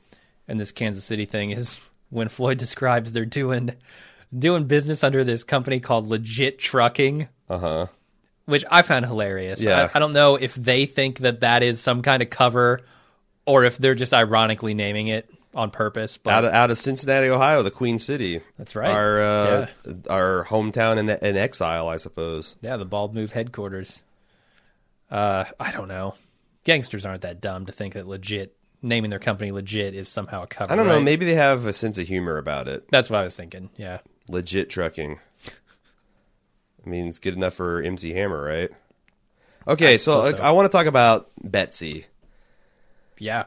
and 0.47 0.59
this 0.59 0.71
Kansas 0.71 1.03
City 1.03 1.25
thing 1.25 1.51
is 1.51 1.79
when 2.09 2.29
Floyd 2.29 2.57
describes 2.65 3.11
they're 3.11 3.25
doing 3.25 3.73
doing 4.37 4.65
business 4.65 5.03
under 5.03 5.23
this 5.23 5.43
company 5.43 5.79
called 5.79 6.07
Legit 6.07 6.59
Trucking, 6.59 7.29
Uh 7.49 7.57
huh. 7.59 7.87
which 8.45 8.63
I 8.71 8.81
found 8.81 9.05
hilarious. 9.05 9.61
Yeah. 9.61 9.89
I, 9.93 9.97
I 9.97 9.99
don't 9.99 10.13
know 10.13 10.35
if 10.35 10.55
they 10.55 10.85
think 10.85 11.19
that 11.19 11.41
that 11.41 11.63
is 11.63 11.79
some 11.79 12.01
kind 12.01 12.21
of 12.23 12.29
cover 12.29 12.81
or 13.45 13.63
if 13.63 13.77
they're 13.77 13.95
just 13.95 14.13
ironically 14.13 14.73
naming 14.73 15.07
it 15.07 15.29
on 15.53 15.71
purpose. 15.71 16.17
But 16.17 16.33
Out 16.33 16.45
of 16.45 16.53
out 16.53 16.71
of 16.71 16.77
Cincinnati, 16.77 17.27
Ohio, 17.29 17.63
the 17.63 17.71
Queen 17.71 17.97
City. 17.99 18.41
That's 18.57 18.75
right. 18.75 18.89
Our 18.91 19.21
uh, 19.21 19.67
our 20.09 20.45
hometown 20.45 20.97
in, 20.97 21.09
in 21.09 21.37
exile, 21.37 21.87
I 21.87 21.97
suppose. 21.97 22.55
Yeah, 22.61 22.77
the 22.77 22.85
Bald 22.85 23.13
Move 23.15 23.31
headquarters. 23.31 24.01
Uh, 25.09 25.45
I 25.59 25.71
don't 25.71 25.87
know. 25.87 26.15
Gangsters 26.63 27.05
aren't 27.05 27.21
that 27.21 27.41
dumb 27.41 27.67
to 27.67 27.71
think 27.71 27.93
that 27.93 28.07
legit 28.07 28.55
naming 28.81 29.09
their 29.09 29.19
company 29.19 29.51
legit 29.51 29.93
is 29.95 30.07
somehow 30.09 30.43
a 30.43 30.47
cover. 30.47 30.71
I 30.73 30.75
don't 30.75 30.87
know. 30.87 30.95
right? 30.95 31.03
Maybe 31.03 31.25
they 31.25 31.35
have 31.35 31.65
a 31.65 31.73
sense 31.73 31.97
of 31.97 32.07
humor 32.07 32.37
about 32.37 32.67
it. 32.67 32.85
that's 32.89 33.09
what 33.09 33.19
I 33.19 33.23
was 33.23 33.35
thinking. 33.35 33.69
Yeah, 33.77 33.99
Legit 34.27 34.69
trucking. 34.69 35.19
I 36.85 36.89
mean, 36.89 37.07
it's 37.07 37.19
good 37.19 37.33
enough 37.35 37.55
for 37.55 37.81
MC 37.81 38.13
Hammer, 38.13 38.41
right? 38.43 38.69
Okay, 39.67 39.97
so, 39.97 40.23
suppose 40.25 40.39
so. 40.39 40.43
I 40.43 40.51
want 40.51 40.69
to 40.69 40.77
talk 40.77 40.85
about 40.85 41.31
Betsy. 41.43 42.05
yeah, 43.17 43.45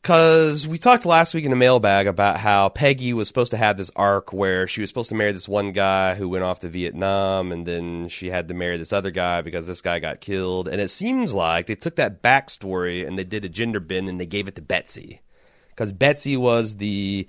Because 0.00 0.66
we 0.66 0.78
talked 0.78 1.04
last 1.04 1.34
week 1.34 1.44
in 1.44 1.50
the 1.50 1.56
mailbag 1.56 2.06
about 2.06 2.38
how 2.38 2.70
Peggy 2.70 3.12
was 3.12 3.28
supposed 3.28 3.50
to 3.50 3.58
have 3.58 3.76
this 3.76 3.90
arc 3.94 4.32
where 4.32 4.66
she 4.66 4.80
was 4.80 4.88
supposed 4.88 5.10
to 5.10 5.14
marry 5.14 5.32
this 5.32 5.46
one 5.46 5.72
guy 5.72 6.14
who 6.14 6.30
went 6.30 6.44
off 6.44 6.60
to 6.60 6.68
Vietnam, 6.68 7.52
and 7.52 7.66
then 7.66 8.08
she 8.08 8.30
had 8.30 8.48
to 8.48 8.54
marry 8.54 8.78
this 8.78 8.92
other 8.94 9.10
guy 9.10 9.42
because 9.42 9.66
this 9.66 9.82
guy 9.82 9.98
got 9.98 10.22
killed. 10.22 10.66
And 10.66 10.80
it 10.80 10.90
seems 10.90 11.34
like 11.34 11.66
they 11.66 11.74
took 11.74 11.96
that 11.96 12.22
backstory 12.22 13.06
and 13.06 13.18
they 13.18 13.24
did 13.24 13.44
a 13.44 13.50
gender 13.50 13.80
bend 13.80 14.08
and 14.08 14.18
they 14.18 14.26
gave 14.26 14.48
it 14.48 14.54
to 14.54 14.62
Betsy. 14.62 15.20
Because 15.68 15.92
Betsy 15.92 16.36
was 16.38 16.76
the 16.76 17.28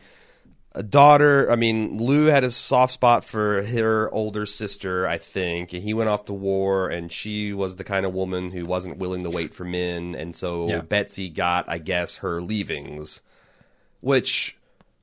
a 0.73 0.83
daughter. 0.83 1.49
I 1.51 1.55
mean, 1.55 1.97
Lou 1.97 2.25
had 2.27 2.43
a 2.43 2.51
soft 2.51 2.93
spot 2.93 3.23
for 3.23 3.63
her 3.63 4.09
older 4.13 4.45
sister, 4.45 5.07
I 5.07 5.17
think, 5.17 5.73
and 5.73 5.81
he 5.81 5.93
went 5.93 6.09
off 6.09 6.25
to 6.25 6.33
war, 6.33 6.89
and 6.89 7.11
she 7.11 7.53
was 7.53 7.75
the 7.75 7.83
kind 7.83 8.05
of 8.05 8.13
woman 8.13 8.51
who 8.51 8.65
wasn't 8.65 8.97
willing 8.97 9.23
to 9.23 9.29
wait 9.29 9.53
for 9.53 9.65
men, 9.65 10.15
and 10.15 10.35
so 10.35 10.67
Yeah. 10.67 10.81
Betsy 10.81 11.27
got, 11.29 11.67
I 11.67 11.77
guess, 11.79 12.17
her 12.17 12.41
leavings, 12.41 13.21
which 14.01 14.57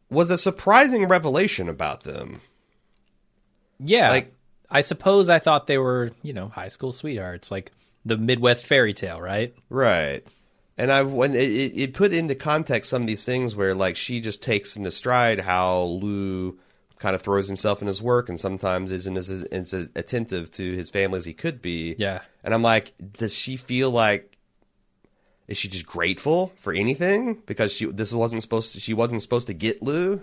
was 0.09 0.31
a 0.31 0.39
surprising 0.39 1.07
revelation 1.09 1.69
about 1.69 2.03
them. 2.05 2.41
yeah. 3.79 4.11
Like- 4.11 4.33
I 4.69 4.81
suppose 4.81 5.29
I 5.29 5.39
thought 5.39 5.67
they 5.69 5.79
were, 5.79 6.11
you 6.23 6.33
know, 6.33 6.49
high 6.49 6.69
school 6.69 6.93
sweethearts, 6.93 7.51
like 7.53 7.71
the 8.05 8.17
Midwest 8.17 8.67
fairy 8.67 8.93
tale, 8.95 9.21
right? 9.21 9.55
Right. 9.71 10.25
And 10.79 10.93
I've 10.93 11.11
when 11.11 11.35
it, 11.35 11.51
it 11.51 11.79
it 11.79 11.95
put 11.95 12.13
into 12.13 12.35
context 12.35 12.91
some 12.91 13.03
of 13.03 13.09
these 13.09 13.25
things 13.25 13.57
where 13.57 13.75
like 13.75 13.97
she 13.97 14.21
just 14.21 14.43
takes 14.43 14.77
into 14.77 14.91
stride 14.91 15.41
how 15.41 15.83
Lou 15.83 16.59
kind 16.99 17.15
of 17.15 17.23
throws 17.23 17.47
himself 17.47 17.83
in 17.83 17.89
his 17.89 18.01
work 18.01 18.29
and 18.29 18.41
sometimes 18.41 18.91
isn't 18.91 19.17
as, 19.17 19.29
as 19.31 19.73
attentive 19.95 20.51
to 20.51 20.75
his 20.75 20.91
family 20.91 21.19
as 21.19 21.25
he 21.25 21.35
could 21.35 21.61
be. 21.61 21.95
Yeah. 21.99 22.21
And 22.43 22.55
I'm 22.55 22.63
like, 22.63 22.95
does 23.19 23.35
she 23.35 23.57
feel 23.57 23.91
like 23.91 24.37
is 25.47 25.57
she 25.57 25.69
just 25.69 25.87
grateful 25.87 26.53
for 26.57 26.73
anything 26.73 27.43
because 27.47 27.73
she 27.73 27.87
this 27.87 28.13
wasn't 28.13 28.43
supposed 28.43 28.75
to, 28.75 28.81
she 28.81 28.95
wasn't 28.95 29.23
supposed 29.23 29.47
to 29.47 29.55
get 29.55 29.83
Lou? 29.83 30.23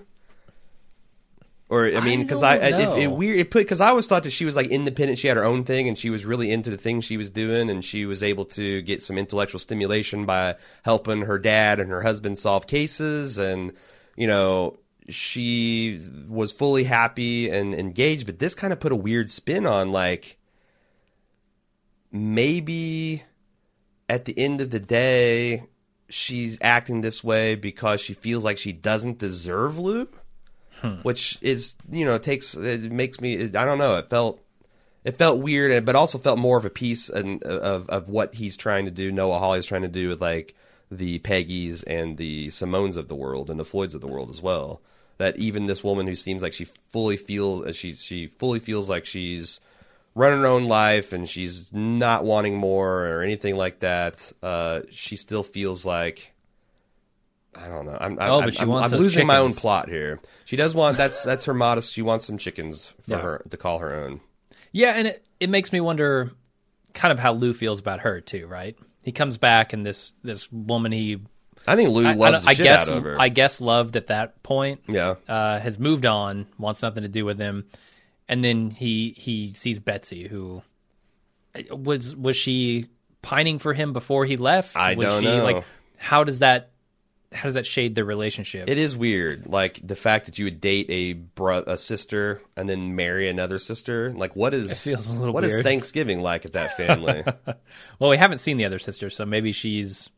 Or 1.69 1.87
I 1.87 2.01
mean, 2.01 2.21
because 2.21 2.43
I, 2.43 2.57
I 2.57 2.67
it, 2.67 3.03
it 3.03 3.11
weird 3.11 3.39
it 3.39 3.49
put 3.49 3.59
because 3.59 3.81
I 3.81 3.87
always 3.87 4.05
thought 4.05 4.23
that 4.23 4.31
she 4.31 4.45
was 4.45 4.55
like 4.55 4.67
independent. 4.67 5.17
She 5.17 5.27
had 5.27 5.37
her 5.37 5.45
own 5.45 5.63
thing, 5.63 5.87
and 5.87 5.97
she 5.97 6.09
was 6.09 6.25
really 6.25 6.51
into 6.51 6.69
the 6.69 6.77
things 6.77 7.05
she 7.05 7.17
was 7.17 7.31
doing, 7.31 7.69
and 7.69 7.83
she 7.83 8.05
was 8.05 8.21
able 8.21 8.45
to 8.45 8.81
get 8.83 9.01
some 9.01 9.17
intellectual 9.17 9.59
stimulation 9.59 10.25
by 10.25 10.55
helping 10.83 11.21
her 11.21 11.39
dad 11.39 11.79
and 11.79 11.89
her 11.89 12.01
husband 12.01 12.37
solve 12.37 12.67
cases, 12.67 13.37
and 13.37 13.73
you 14.15 14.27
know 14.27 14.77
she 15.09 16.01
was 16.27 16.51
fully 16.51 16.83
happy 16.83 17.49
and 17.49 17.73
engaged, 17.73 18.25
but 18.25 18.39
this 18.39 18.55
kind 18.55 18.71
of 18.73 18.79
put 18.79 18.91
a 18.91 18.95
weird 18.97 19.29
spin 19.29 19.65
on 19.65 19.91
like 19.91 20.37
maybe 22.11 23.23
at 24.07 24.25
the 24.25 24.37
end 24.37 24.61
of 24.61 24.71
the 24.71 24.79
day 24.79 25.63
she's 26.09 26.57
acting 26.61 27.01
this 27.01 27.23
way 27.23 27.55
because 27.55 27.99
she 27.99 28.13
feels 28.13 28.43
like 28.43 28.57
she 28.57 28.71
doesn't 28.71 29.17
deserve 29.17 29.79
Lou, 29.79 30.07
which 31.03 31.37
is 31.41 31.75
you 31.91 32.05
know 32.05 32.17
takes 32.17 32.55
it 32.55 32.91
makes 32.91 33.19
me 33.21 33.43
I 33.43 33.65
don't 33.65 33.77
know 33.77 33.97
it 33.97 34.09
felt 34.09 34.41
it 35.03 35.17
felt 35.17 35.41
weird 35.41 35.85
but 35.85 35.95
also 35.95 36.17
felt 36.17 36.39
more 36.39 36.57
of 36.57 36.65
a 36.65 36.69
piece 36.69 37.09
and 37.09 37.43
of 37.43 37.89
of 37.89 38.09
what 38.09 38.35
he's 38.35 38.57
trying 38.57 38.85
to 38.85 38.91
do 38.91 39.11
Noah 39.11 39.39
Hawley's 39.39 39.65
trying 39.65 39.81
to 39.83 39.87
do 39.87 40.09
with 40.09 40.21
like 40.21 40.55
the 40.91 41.19
Peggies 41.19 41.83
and 41.87 42.17
the 42.17 42.47
Simones 42.49 42.97
of 42.97 43.07
the 43.07 43.15
world 43.15 43.49
and 43.49 43.59
the 43.59 43.65
Floyds 43.65 43.95
of 43.95 44.01
the 44.01 44.07
world 44.07 44.29
as 44.29 44.41
well 44.41 44.81
that 45.17 45.37
even 45.37 45.65
this 45.65 45.83
woman 45.83 46.07
who 46.07 46.15
seems 46.15 46.43
like 46.43 46.53
she 46.53 46.65
fully 46.65 47.17
feels 47.17 47.75
she 47.75 47.93
she 47.93 48.27
fully 48.27 48.59
feels 48.59 48.89
like 48.89 49.05
she's 49.05 49.59
running 50.15 50.39
her 50.39 50.47
own 50.47 50.65
life 50.65 51.13
and 51.13 51.29
she's 51.29 51.73
not 51.73 52.23
wanting 52.23 52.57
more 52.57 53.07
or 53.07 53.21
anything 53.21 53.55
like 53.55 53.79
that. 53.79 54.31
Uh, 54.41 54.81
she 54.91 55.15
still 55.15 55.43
feels 55.43 55.85
like 55.85 56.32
I 57.55 57.67
don't 57.67 57.85
know. 57.85 57.97
I'm, 57.99 58.17
Oh, 58.19 58.39
I'm, 58.39 58.45
but 58.45 58.53
she 58.53 58.61
I'm, 58.61 58.67
wants 58.69 58.93
I'm 58.93 58.99
losing 58.99 59.27
my 59.27 59.37
own 59.37 59.53
plot 59.53 59.89
here. 59.89 60.19
She 60.45 60.55
does 60.55 60.73
want 60.75 60.97
that's 60.97 61.23
that's 61.23 61.45
her 61.45 61.53
modest. 61.53 61.93
She 61.93 62.01
wants 62.01 62.25
some 62.25 62.37
chickens 62.37 62.93
for 63.03 63.11
Yeah. 63.11 63.21
her 63.21 63.45
to 63.49 63.57
call 63.57 63.79
her 63.79 63.93
own. 63.93 64.21
Yeah, 64.71 64.93
and 64.95 65.07
it, 65.07 65.25
it 65.39 65.49
makes 65.49 65.71
me 65.71 65.79
wonder 65.81 66.31
kind 66.93 67.11
of 67.11 67.19
how 67.19 67.33
Lou 67.33 67.53
feels 67.53 67.79
about 67.79 67.99
her 68.01 68.21
too, 68.21 68.47
right? 68.47 68.77
He 69.03 69.11
comes 69.11 69.37
back 69.37 69.73
and 69.73 69.85
this 69.85 70.13
this 70.23 70.51
woman 70.51 70.91
he 70.91 71.19
I 71.67 71.75
think 71.75 71.89
Lou 71.89 72.05
I, 72.05 72.13
loves 72.13 72.45
I, 72.45 72.53
the 72.55 72.61
I 72.61 72.63
guess 72.65 72.89
out 72.89 72.97
of 72.97 73.03
her. 73.03 73.15
I 73.21 73.29
guess 73.29 73.61
loved 73.61 73.95
at 73.95 74.07
that 74.07 74.41
point. 74.43 74.81
yeah, 74.87 75.15
Uh, 75.27 75.59
has 75.59 75.77
moved 75.79 76.05
on, 76.05 76.47
wants 76.57 76.81
nothing 76.81 77.03
to 77.03 77.09
do 77.09 77.23
with 77.23 77.39
him, 77.39 77.65
and 78.27 78.43
then 78.43 78.69
he 78.71 79.11
he 79.17 79.53
sees 79.53 79.79
Betsy, 79.79 80.27
who 80.27 80.61
was 81.69 82.15
was 82.15 82.35
she 82.35 82.87
pining 83.21 83.59
for 83.59 83.73
him 83.73 83.93
before 83.93 84.25
he 84.25 84.37
left? 84.37 84.75
I 84.75 84.95
was 84.95 85.05
don't 85.05 85.21
she, 85.21 85.25
know. 85.27 85.43
Like, 85.43 85.63
how 85.97 86.23
does 86.23 86.39
that 86.39 86.71
how 87.33 87.43
does 87.43 87.55
that 87.55 87.65
shade 87.65 87.95
their 87.95 88.05
relationship? 88.05 88.69
it 88.69 88.77
is 88.77 88.95
weird. 88.95 89.45
Like 89.47 89.79
the 89.85 89.95
fact 89.95 90.25
that 90.27 90.37
you 90.39 90.45
would 90.45 90.61
date 90.61 90.85
a 90.89 91.13
bro- 91.13 91.63
a 91.67 91.77
sister 91.77 92.41
and 92.55 92.69
then 92.69 92.95
marry 92.95 93.27
another 93.29 93.59
sister. 93.59 94.11
Like 94.11 94.35
what 94.35 94.53
is 94.53 94.81
feels 94.83 95.09
a 95.09 95.13
little 95.13 95.33
what 95.33 95.43
is. 95.43 95.59
Thanksgiving 95.61 96.21
like 96.21 96.45
at 96.45 96.53
that 96.53 96.77
family? 96.77 97.23
well, 97.99 98.09
we 98.09 98.17
haven't 98.17 98.37
seen 98.39 98.57
the 98.57 98.65
other 98.65 98.79
sister, 98.79 99.09
so 99.09 99.25
maybe 99.25 99.51
she's 99.51 100.09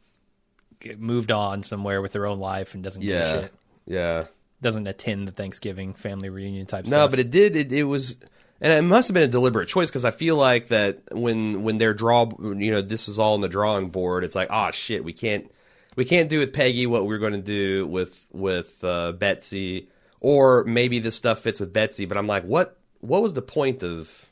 moved 0.98 1.32
on 1.32 1.64
somewhere 1.64 2.02
with 2.02 2.14
her 2.14 2.26
own 2.28 2.40
life 2.40 2.74
and 2.76 2.84
doesn't 2.84 3.02
give 3.02 3.10
a 3.12 3.14
yeah, 3.14 3.42
shit. 3.42 3.54
yeah. 3.86 4.24
Doesn't 4.62 4.88
attend 4.88 5.28
the 5.28 5.32
Thanksgiving 5.32 5.94
family 5.94 6.30
reunion 6.30 6.66
type 6.66 6.86
No, 6.86 6.90
stuff. 6.92 7.10
but 7.12 7.20
it 7.20 7.30
did. 7.32 7.56
It, 7.56 7.74
it 7.74 7.84
was, 7.84 8.18
and 8.62 8.72
it 8.74 8.82
must 8.84 9.08
have 9.10 9.14
been 9.14 9.24
a 9.24 9.28
deliberate 9.28 9.68
choice 9.68 9.90
because 9.90 10.06
I 10.06 10.12
feel 10.12 10.36
like 10.38 10.70
that 10.70 11.00
when 11.12 11.64
when 11.64 11.78
their 11.78 11.94
draw, 11.94 12.30
you 12.40 12.72
know, 12.72 12.82
this 12.82 13.08
was 13.08 13.20
all 13.20 13.34
on 13.34 13.42
the 13.42 13.50
drawing 13.50 13.90
board. 13.90 14.24
It's 14.24 14.36
like, 14.36 14.48
oh 14.52 14.72
shit, 14.72 15.04
we 15.04 15.14
can't 15.14 15.52
we 15.96 16.06
can't 16.06 16.30
do 16.30 16.40
with 16.40 16.54
Peggy 16.54 16.88
what 16.88 17.06
we're 17.06 17.18
going 17.20 17.34
to 17.34 17.42
do 17.42 17.88
with 17.88 18.28
with 18.32 18.84
uh, 18.84 19.14
Betsy, 19.14 19.88
or 20.22 20.64
maybe 20.66 21.00
this 21.00 21.16
stuff 21.16 21.40
fits 21.40 21.60
with 21.60 21.74
Betsy. 21.74 22.06
But 22.06 22.18
I'm 22.18 22.28
like, 22.28 22.44
what 22.44 22.78
what 23.00 23.22
was 23.22 23.34
the 23.34 23.42
point 23.42 23.84
of 23.84 24.26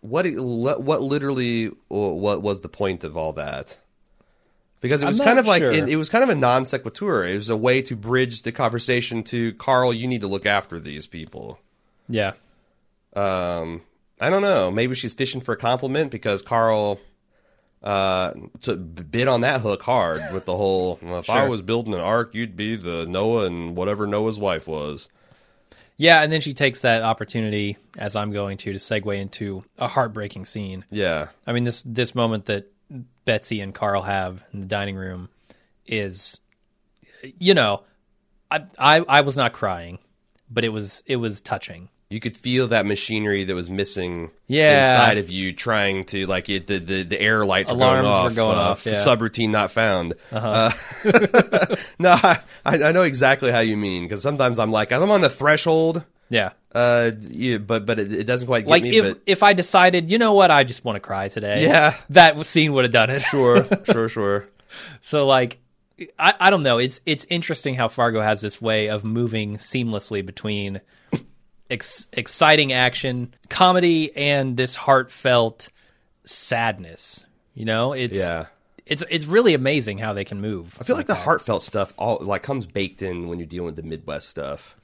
what 0.00 0.26
what 0.26 1.02
literally 1.02 1.70
what 1.88 2.42
was 2.42 2.60
the 2.60 2.68
point 2.68 3.04
of 3.04 3.16
all 3.16 3.32
that? 3.34 3.78
Because 4.80 5.00
it 5.00 5.06
was 5.06 5.20
kind 5.20 5.38
of 5.38 5.46
like 5.46 5.62
it, 5.62 5.88
it 5.88 5.96
was 5.96 6.08
kind 6.08 6.24
of 6.24 6.30
a 6.30 6.34
non 6.34 6.64
sequitur. 6.64 7.24
It 7.24 7.36
was 7.36 7.50
a 7.50 7.56
way 7.56 7.82
to 7.82 7.94
bridge 7.94 8.42
the 8.42 8.50
conversation 8.50 9.22
to 9.24 9.52
Karl. 9.54 9.94
You 9.94 10.08
need 10.08 10.22
to 10.22 10.26
look 10.26 10.44
after 10.44 10.80
these 10.80 11.06
people. 11.06 11.60
yeah, 12.08 12.32
Um, 13.14 13.82
I 14.20 14.28
don't 14.28 14.42
know. 14.42 14.72
Maybe 14.72 14.96
she's 14.96 15.14
fishing 15.14 15.40
for 15.40 15.52
a 15.52 15.56
compliment 15.56 16.10
because 16.10 16.42
Karl 16.42 16.98
uh, 17.82 18.32
to 18.62 18.76
bid 18.76 19.28
on 19.28 19.40
that 19.42 19.60
hook 19.60 19.82
hard 19.82 20.22
with 20.32 20.44
the 20.44 20.56
whole. 20.56 20.98
Well, 21.02 21.18
if 21.18 21.30
I 21.30 21.48
was 21.48 21.62
building 21.62 21.94
an 21.94 22.00
ark, 22.00 22.34
you'd 22.34 22.56
be 22.56 22.76
the 22.76 23.06
Noah 23.06 23.46
and 23.46 23.76
whatever 23.76 24.06
Noah's 24.06 24.38
wife 24.38 24.66
was. 24.68 25.08
yeah, 25.96 26.22
and 26.22 26.32
then 26.32 26.40
she 26.40 26.52
takes 26.52 26.82
that 26.82 27.02
opportunity, 27.02 27.76
as 27.98 28.16
I'm 28.16 28.32
going 28.32 28.56
to, 28.58 28.72
to 28.72 28.78
segue 28.78 29.16
into 29.18 29.64
a 29.78 29.88
heartbreaking 29.88 30.46
scene. 30.46 30.84
Yeah, 30.90 31.28
I 31.46 31.52
mean, 31.52 31.64
this 31.64 31.82
this 31.82 32.14
moment 32.14 32.46
that 32.46 32.70
Betsy 33.24 33.60
and 33.60 33.74
Karl 33.74 34.02
have 34.02 34.44
in 34.52 34.60
the 34.60 34.66
dining 34.66 34.96
room 34.96 35.28
is, 35.86 36.40
you 37.38 37.54
know, 37.54 37.82
I 38.50 38.64
I, 38.78 39.00
I 39.08 39.20
was 39.22 39.36
not 39.36 39.52
crying, 39.52 39.98
but 40.50 40.64
it 40.64 40.70
was 40.70 41.02
it 41.06 41.16
was 41.16 41.40
touching. 41.40 41.88
You 42.12 42.20
could 42.20 42.36
feel 42.36 42.68
that 42.68 42.84
machinery 42.86 43.44
that 43.44 43.54
was 43.54 43.70
missing 43.70 44.30
Yeah. 44.46 44.90
inside 44.90 45.18
of 45.18 45.30
you, 45.30 45.52
trying 45.52 46.04
to 46.06 46.26
like 46.26 46.48
it. 46.48 46.66
The 46.66 46.78
the, 46.78 47.02
the 47.02 47.20
air 47.20 47.44
lights 47.46 47.70
were 47.70 47.76
Alarms 47.76 48.02
going 48.02 48.04
were 48.04 48.12
off. 48.12 48.34
going 48.36 48.58
uh, 48.58 48.62
off, 48.62 48.86
yeah. 48.86 49.02
Subroutine 49.04 49.50
not 49.50 49.70
found. 49.70 50.14
Uh, 50.30 50.70
no, 51.98 52.10
I, 52.22 52.38
I 52.64 52.92
know 52.92 53.02
exactly 53.02 53.50
how 53.50 53.60
you 53.60 53.76
mean 53.76 54.04
because 54.04 54.22
sometimes 54.22 54.58
I'm 54.58 54.70
like 54.70 54.92
I'm 54.92 55.10
on 55.10 55.20
the 55.20 55.30
threshold. 55.30 56.04
Yeah. 56.28 56.52
Uh, 56.74 57.10
yeah, 57.28 57.58
but 57.58 57.84
but 57.84 57.98
it, 57.98 58.12
it 58.12 58.24
doesn't 58.24 58.46
quite 58.46 58.64
get 58.64 58.70
Like 58.70 58.82
me. 58.84 58.96
if 58.98 59.04
but 59.14 59.22
if 59.26 59.42
I 59.42 59.52
decided, 59.52 60.10
you 60.10 60.18
know 60.18 60.32
what, 60.32 60.50
I 60.50 60.64
just 60.64 60.84
want 60.84 60.96
to 60.96 61.00
cry 61.00 61.28
today. 61.28 61.62
Yeah. 61.64 61.94
that 62.10 62.44
scene 62.46 62.72
would 62.72 62.84
have 62.84 62.92
done 62.92 63.10
it. 63.10 63.20
sure, 63.20 63.66
sure, 63.84 64.08
sure. 64.08 64.48
So 65.02 65.26
like, 65.26 65.58
I 66.18 66.32
I 66.40 66.50
don't 66.50 66.62
know. 66.62 66.78
It's 66.78 67.00
it's 67.04 67.26
interesting 67.28 67.74
how 67.74 67.88
Fargo 67.88 68.22
has 68.22 68.40
this 68.40 68.60
way 68.62 68.88
of 68.88 69.04
moving 69.04 69.58
seamlessly 69.58 70.24
between 70.24 70.80
ex- 71.72 72.06
exciting 72.12 72.72
action, 72.72 73.34
comedy, 73.48 74.14
and 74.16 74.56
this 74.56 74.74
heartfelt 74.76 75.68
sadness. 76.24 77.24
You 77.54 77.64
know, 77.64 77.92
it's 77.92 78.18
Yeah. 78.18 78.46
it's 78.86 79.02
it's 79.10 79.26
really 79.26 79.54
amazing 79.54 79.98
how 79.98 80.12
they 80.12 80.24
can 80.24 80.40
move. 80.40 80.76
I 80.80 80.84
feel 80.84 80.96
like 80.96 81.06
the 81.06 81.14
heartfelt 81.14 81.62
stuff 81.62 81.92
all 81.98 82.18
like 82.20 82.42
comes 82.42 82.66
baked 82.66 83.02
in 83.02 83.28
when 83.28 83.38
you're 83.38 83.46
dealing 83.46 83.66
with 83.66 83.76
the 83.76 83.82
Midwest 83.82 84.28
stuff. 84.28 84.76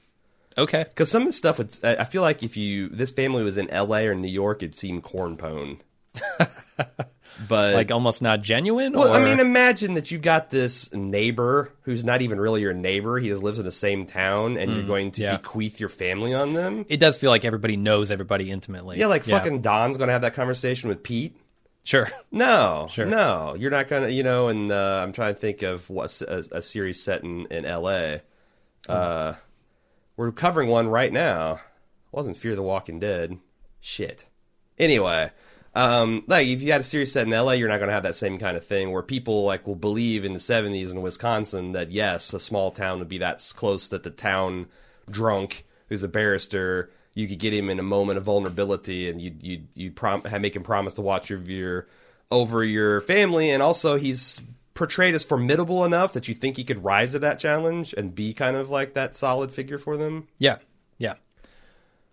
Okay. 0.57 0.83
Because 0.89 1.09
some 1.09 1.21
of 1.21 1.27
the 1.27 1.33
stuff, 1.33 1.57
would, 1.57 1.77
I 1.83 2.03
feel 2.03 2.21
like 2.21 2.43
if 2.43 2.57
you 2.57 2.89
this 2.89 3.11
family 3.11 3.43
was 3.43 3.55
in 3.55 3.69
L.A. 3.69 4.07
or 4.07 4.15
New 4.15 4.27
York, 4.27 4.61
it'd 4.61 4.75
seem 4.75 5.01
corn 5.01 5.37
pone. 5.37 5.79
but 7.47 7.73
Like 7.75 7.91
almost 7.91 8.21
not 8.21 8.41
genuine. 8.41 8.93
well, 8.93 9.11
I 9.13 9.23
mean, 9.23 9.39
imagine 9.39 9.93
that 9.95 10.11
you've 10.11 10.21
got 10.21 10.49
this 10.49 10.91
neighbor 10.93 11.71
who's 11.83 12.03
not 12.03 12.21
even 12.21 12.39
really 12.39 12.61
your 12.61 12.73
neighbor. 12.73 13.17
He 13.19 13.29
just 13.29 13.43
lives 13.43 13.59
in 13.59 13.65
the 13.65 13.71
same 13.71 14.05
town, 14.05 14.57
and 14.57 14.71
you're 14.73 14.83
going 14.85 15.11
to 15.11 15.21
Mm, 15.21 15.23
yeah. 15.23 15.37
bequeath 15.37 15.79
your 15.79 15.89
family 15.89 16.33
on 16.33 16.53
them. 16.53 16.85
it 16.89 16.99
does 16.99 17.17
feel 17.17 17.29
like 17.31 17.45
everybody 17.45 17.77
knows 17.77 18.11
everybody 18.11 18.51
intimately. 18.51 18.97
Yeah, 18.99 19.07
like 19.07 19.23
fucking 19.23 19.61
Don's 19.61 19.97
going 19.97 20.07
to 20.07 20.13
have 20.13 20.21
that 20.23 20.33
conversation 20.33 20.89
with 20.89 21.03
Pete. 21.03 21.35
sure. 21.83 22.09
No, 22.31 22.87
Sure. 22.91 23.05
no, 23.05 23.55
you're 23.57 23.71
not 23.71 23.87
gonna. 23.87 24.09
You 24.09 24.23
know, 24.23 24.47
and 24.49 24.71
uh, 24.71 25.01
I'm 25.03 25.11
trying 25.13 25.33
to 25.33 25.39
think 25.39 25.61
of 25.61 25.89
what 25.89 26.21
a, 26.21 26.45
a 26.57 26.61
series 26.61 27.01
set 27.01 27.23
in 27.23 27.45
in 27.47 27.65
L.A. 27.65 28.21
Uh, 28.87 29.33
we're 30.17 30.31
covering 30.31 30.69
one 30.69 30.87
right 30.87 31.11
now. 31.13 31.61
wasn't 32.11 32.37
Fear 32.37 32.55
the 32.55 32.61
Walking 32.63 32.99
Dead. 32.99 33.37
Shit. 33.79 34.25
Anyway, 34.77 35.31
um, 35.79 36.23
like 36.27 36.45
if 36.45 36.61
you 36.61 36.73
had 36.73 36.81
a 36.81 36.83
series 36.83 37.11
set 37.11 37.25
in 37.25 37.31
L.A., 37.31 37.55
you're 37.55 37.69
not 37.69 37.77
going 37.77 37.87
to 37.87 37.93
have 37.93 38.03
that 38.03 38.15
same 38.15 38.37
kind 38.37 38.57
of 38.57 38.65
thing 38.65 38.91
where 38.91 39.01
people 39.01 39.43
like 39.43 39.65
will 39.65 39.75
believe 39.75 40.25
in 40.25 40.33
the 40.33 40.39
'70s 40.39 40.91
in 40.91 41.01
Wisconsin 41.01 41.71
that 41.71 41.89
yes, 41.89 42.33
a 42.33 42.39
small 42.39 42.69
town 42.69 42.99
would 42.99 43.07
be 43.07 43.19
that 43.19 43.49
close 43.55 43.87
that 43.89 44.03
the 44.03 44.09
town 44.09 44.67
drunk 45.09 45.65
who's 45.87 46.03
a 46.03 46.09
barrister. 46.09 46.91
You 47.15 47.27
could 47.27 47.39
get 47.39 47.53
him 47.53 47.69
in 47.69 47.79
a 47.79 47.83
moment 47.83 48.17
of 48.17 48.25
vulnerability, 48.25 49.09
and 49.09 49.21
you 49.21 49.33
you 49.39 49.61
you 49.73 49.91
prom- 49.91 50.23
make 50.41 50.55
him 50.55 50.63
promise 50.63 50.95
to 50.95 51.01
watch 51.01 51.29
your 51.29 51.39
your 51.43 51.87
over 52.29 52.61
your 52.61 52.99
family, 52.99 53.49
and 53.49 53.63
also 53.63 53.95
he's 53.95 54.41
portrayed 54.73 55.15
as 55.15 55.23
formidable 55.23 55.85
enough 55.85 56.13
that 56.13 56.27
you 56.27 56.35
think 56.35 56.57
he 56.57 56.63
could 56.65 56.83
rise 56.83 57.11
to 57.13 57.19
that 57.19 57.39
challenge 57.39 57.93
and 57.93 58.15
be 58.15 58.33
kind 58.33 58.55
of 58.55 58.69
like 58.69 58.95
that 58.95 59.15
solid 59.15 59.53
figure 59.53 59.77
for 59.77 59.97
them. 59.97 60.27
Yeah. 60.37 60.57
Yeah. 60.97 61.15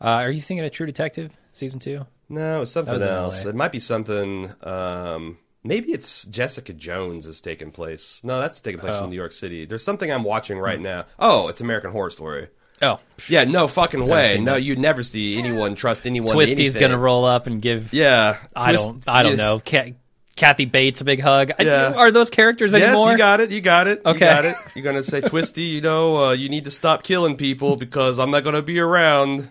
Uh, 0.00 0.22
are 0.22 0.30
you 0.30 0.40
thinking 0.40 0.64
of 0.64 0.72
True 0.72 0.86
Detective 0.86 1.36
season 1.52 1.80
two? 1.80 2.06
No, 2.28 2.62
it's 2.62 2.72
something 2.72 3.00
else. 3.02 3.44
It 3.44 3.54
might 3.54 3.72
be 3.72 3.78
something. 3.80 4.50
Um, 4.62 5.38
maybe 5.62 5.92
it's 5.92 6.24
Jessica 6.24 6.72
Jones 6.72 7.26
is 7.26 7.40
taking 7.40 7.70
place. 7.70 8.20
No, 8.24 8.40
that's 8.40 8.60
taking 8.60 8.80
place 8.80 8.96
Oh. 8.98 9.04
in 9.04 9.10
New 9.10 9.16
York 9.16 9.32
City. 9.32 9.64
There's 9.64 9.84
something 9.84 10.10
I'm 10.10 10.24
watching 10.24 10.58
right 10.58 10.80
now. 10.80 11.04
Oh, 11.18 11.48
it's 11.48 11.60
American 11.60 11.92
Horror 11.92 12.10
Story. 12.10 12.48
Oh, 12.82 12.98
Yeah, 13.28 13.44
no 13.44 13.68
fucking 13.68 14.06
way. 14.06 14.38
No, 14.38 14.56
you'd 14.56 14.78
never 14.78 15.02
see 15.02 15.38
anyone 15.38 15.76
trust 15.76 16.06
anyone. 16.06 16.32
Twisty's 16.34 16.76
gonna 16.76 16.98
roll 16.98 17.24
up 17.24 17.46
and 17.46 17.62
give. 17.62 17.92
Yeah, 17.94 18.36
I 18.54 18.72
Twist- 18.72 18.86
don't. 18.86 19.02
I 19.08 19.22
don't 19.22 19.32
yeah. 19.32 19.36
know. 19.36 19.92
Kathy 20.36 20.66
Bates 20.66 21.00
a 21.00 21.04
big 21.04 21.20
hug. 21.22 21.52
I- 21.58 21.94
are 21.94 22.10
those 22.10 22.28
characters 22.28 22.72
Yes, 22.72 22.82
anymore? 22.88 23.12
you 23.12 23.16
got 23.16 23.40
it. 23.40 23.50
You 23.50 23.62
got 23.62 23.86
it. 23.86 24.02
You 24.04 24.10
Okay. 24.10 24.26
got 24.26 24.44
it. 24.44 24.56
You're 24.74 24.84
gonna 24.84 25.02
say, 25.02 25.20
Twisty, 25.22 25.62
you 25.62 25.80
know, 25.80 26.16
uh, 26.26 26.32
you 26.32 26.50
need 26.50 26.64
to 26.64 26.70
stop 26.70 27.02
killing 27.04 27.36
people 27.38 27.76
because 27.76 28.18
I'm 28.18 28.30
not 28.30 28.44
gonna 28.44 28.60
be 28.60 28.78
around. 28.78 29.48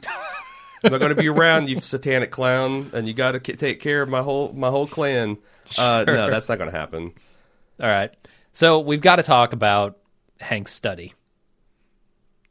I'm 0.85 0.91
not 0.91 1.01
gonna 1.01 1.15
be 1.15 1.27
around, 1.27 1.67
you 1.69 1.81
satanic 1.81 2.31
clown, 2.31 2.91
and 2.93 3.07
you 3.07 3.13
got 3.13 3.31
to 3.31 3.39
take 3.39 3.79
care 3.81 4.01
of 4.01 4.09
my 4.09 4.21
whole 4.21 4.53
my 4.53 4.69
whole 4.69 4.87
clan. 4.87 5.37
Uh, 5.77 6.03
no, 6.07 6.29
that's 6.29 6.47
not 6.49 6.57
gonna 6.59 6.71
happen. 6.71 7.11
All 7.81 7.89
right. 7.89 8.13
So 8.51 8.79
we've 8.79 9.01
got 9.01 9.17
to 9.17 9.23
talk 9.23 9.51
about 9.53 9.97
Hank's 10.39 10.73
study. 10.73 11.13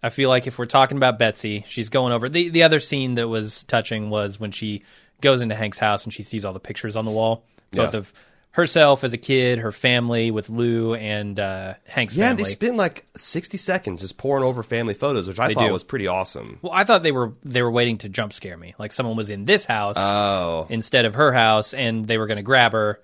I 0.02 0.10
feel 0.10 0.28
like 0.28 0.46
if 0.46 0.58
we're 0.58 0.66
talking 0.66 0.98
about 0.98 1.18
Betsy, 1.18 1.64
she's 1.66 1.88
going 1.88 2.12
over 2.12 2.28
the 2.28 2.48
the 2.50 2.64
other 2.64 2.80
scene 2.80 3.14
that 3.14 3.28
was 3.28 3.64
touching 3.64 4.10
was 4.10 4.38
when 4.38 4.50
she 4.50 4.82
goes 5.20 5.40
into 5.40 5.54
Hank's 5.54 5.78
house 5.78 6.04
and 6.04 6.12
she 6.12 6.22
sees 6.22 6.44
all 6.44 6.52
the 6.52 6.60
pictures 6.60 6.96
on 6.96 7.04
the 7.06 7.10
wall, 7.10 7.44
both 7.70 7.94
Yeah. 7.94 7.98
of 8.00 8.12
herself 8.54 9.02
as 9.02 9.12
a 9.12 9.18
kid, 9.18 9.58
her 9.58 9.72
family 9.72 10.30
with 10.30 10.48
Lou 10.48 10.94
and 10.94 11.38
uh, 11.40 11.74
Hank's 11.88 12.14
Yeah, 12.14 12.28
family. 12.28 12.44
they 12.44 12.50
spend 12.50 12.76
like 12.76 13.04
60 13.16 13.58
seconds 13.58 14.00
just 14.00 14.16
poring 14.16 14.44
over 14.44 14.62
family 14.62 14.94
photos, 14.94 15.26
which 15.26 15.40
I 15.40 15.48
They 15.48 15.54
thought 15.54 15.66
do. 15.66 15.72
was 15.72 15.82
pretty 15.82 16.06
awesome. 16.06 16.60
well, 16.62 16.72
I 16.72 16.84
thought 16.84 17.02
they 17.02 17.10
were 17.12 17.32
they 17.42 17.62
were 17.62 17.70
waiting 17.70 17.98
to 17.98 18.08
jump 18.08 18.32
scare 18.32 18.56
me, 18.56 18.74
like 18.78 18.92
someone 18.92 19.16
was 19.16 19.28
in 19.28 19.44
this 19.44 19.64
house 19.64 19.96
Oh, 19.98 20.66
instead 20.70 21.04
of 21.04 21.14
her 21.14 21.32
house, 21.32 21.74
and 21.74 22.06
they 22.06 22.16
were 22.16 22.26
going 22.28 22.36
to 22.36 22.42
grab 22.44 22.72
her. 22.72 23.00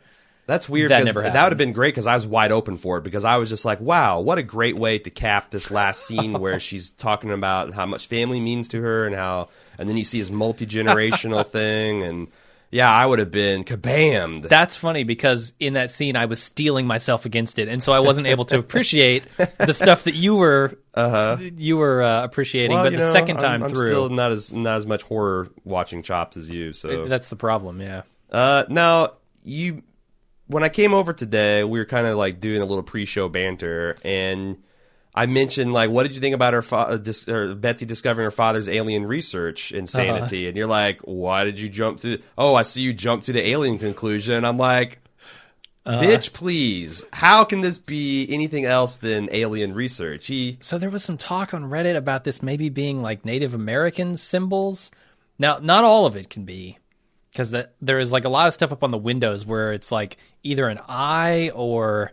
that's 0.47 0.69
weird. 0.69 0.93
That 0.93 1.05
never 1.05 1.23
that 1.23 1.43
would 1.43 1.53
have 1.53 1.59
been 1.59 1.73
great 1.73 1.95
because 1.95 2.07
I 2.07 2.15
was 2.15 2.27
wide 2.29 2.53
open 2.53 2.77
for 2.77 2.99
it 2.99 3.03
because 3.05 3.25
I 3.25 3.37
was 3.39 3.49
just 3.49 3.65
like, 3.65 3.81
wow, 3.81 4.21
what 4.21 4.39
a 4.39 4.45
great 4.45 4.77
way 4.77 5.01
to 5.01 5.11
cap 5.11 5.51
this 5.51 5.71
last 5.73 6.07
scene 6.07 6.39
where 6.39 6.61
she's 6.61 6.91
talking 6.91 7.33
about 7.33 7.75
how 7.75 7.87
much 7.87 8.07
family 8.07 8.39
means 8.41 8.69
to 8.69 8.81
her 8.81 9.05
and 9.05 9.17
how, 9.17 9.49
and 9.79 9.89
then 9.89 9.97
you 9.97 10.05
see 10.05 10.19
his 10.19 10.31
multi 10.31 10.65
generational 10.67 11.45
thing. 11.59 12.05
And 12.05 12.29
yeah, 12.71 12.91
I 12.91 13.05
would 13.05 13.19
have 13.19 13.33
been 13.33 13.65
kabammed. 13.65 14.49
That's 14.49 14.77
funny 14.77 15.03
because 15.03 15.55
in 15.59 15.75
that 15.75 15.91
scene 15.91 16.15
I 16.15 16.27
was 16.27 16.41
steeling 16.41 16.87
myself 16.87 17.27
against 17.27 17.59
it, 17.59 17.69
and 17.69 17.83
so 17.83 17.93
I 17.93 18.01
wasn't 18.01 18.29
able 18.29 18.45
to 18.47 18.59
appreciate 18.61 19.25
the 19.59 19.73
stuff 19.73 20.05
that 20.05 20.15
you 20.15 20.37
were 20.37 20.79
uh-huh. 20.95 21.39
you 21.57 21.77
were 21.77 22.03
uh, 22.03 22.23
appreciating. 22.23 22.73
Well, 22.73 22.85
but 22.85 22.93
the 22.93 22.99
know, 22.99 23.13
second 23.13 23.39
I'm- 23.39 23.61
time 23.61 23.63
I'm 23.65 23.71
through, 23.71 23.89
still 23.89 24.09
not 24.09 24.31
as 24.31 24.53
not 24.53 24.77
as 24.79 24.87
much 24.87 25.03
horror 25.03 25.49
watching 25.65 26.03
chops 26.03 26.37
as 26.37 26.49
you. 26.49 26.73
So 26.73 27.07
that's 27.07 27.29
the 27.29 27.37
problem. 27.37 27.81
Yeah. 27.81 28.03
Uh, 28.31 28.65
now 28.69 29.15
you, 29.43 29.83
when 30.47 30.63
I 30.63 30.69
came 30.69 30.95
over 30.95 31.13
today, 31.13 31.65
we 31.65 31.81
were 31.81 31.85
kind 31.85 32.07
of 32.07 32.17
like 32.17 32.39
doing 32.39 32.63
a 32.63 32.65
little 32.65 32.85
pre-show 32.85 33.29
banter, 33.29 33.97
and 34.05 34.63
I 35.15 35.27
mentioned 35.27 35.73
like, 35.73 35.91
what 35.91 36.05
did 36.05 36.15
you 36.15 36.21
think 36.21 36.35
about 36.35 36.55
her, 36.55 36.63
fa- 36.63 36.77
uh, 36.77 36.97
dis- 36.97 37.25
Betsy 37.25 37.85
discovering 37.85 38.25
her 38.25 38.31
father's 38.31 38.69
alien 38.69 39.07
research 39.07 39.73
insanity? 39.73 40.47
And 40.49 40.57
you're 40.57 40.67
like, 40.67 41.01
why 41.03 41.45
did 41.45 41.59
you 41.59 41.69
jump 41.69 42.01
to? 42.01 42.21
Oh, 42.39 42.55
I 42.55 42.63
see 42.63 42.83
you 42.83 42.93
jump 42.93 43.25
to 43.25 43.33
the 43.33 43.47
alien 43.49 43.79
conclusion. 43.79 44.45
I'm 44.45 44.59
like. 44.59 44.99
Bitch, 45.87 46.33
please. 46.33 47.05
How 47.13 47.43
can 47.43 47.63
this 47.63 47.79
be 47.79 48.27
anything 48.31 48.65
else 48.65 48.97
than 48.97 49.29
alien 49.33 49.75
research? 49.75 50.29
He 50.29 50.59
So 50.61 50.79
there 50.79 50.91
was 50.91 51.03
some 51.03 51.19
talk 51.19 51.53
on 51.53 51.65
Reddit 51.65 51.97
about 51.97 52.23
this 52.23 52.43
maybe 52.43 52.69
being 52.69 53.03
like 53.03 53.25
Native 53.25 53.55
American 53.55 54.17
symbols. 54.17 54.93
Now, 55.39 55.59
not 55.61 55.83
all 55.83 56.07
of 56.07 56.15
it 56.17 56.31
can 56.31 56.45
be 56.45 56.79
because 57.33 57.57
there 57.81 57.99
is 57.99 58.13
like 58.13 58.25
a 58.25 58.29
lot 58.29 58.47
of 58.47 58.53
stuff 58.55 58.73
up 58.73 58.85
on 58.85 58.91
the 58.91 58.99
windows 58.99 59.45
where 59.47 59.73
it's 59.73 59.91
like 59.91 60.17
either 60.45 60.69
an 60.69 60.79
eye 60.87 61.51
or 61.55 62.13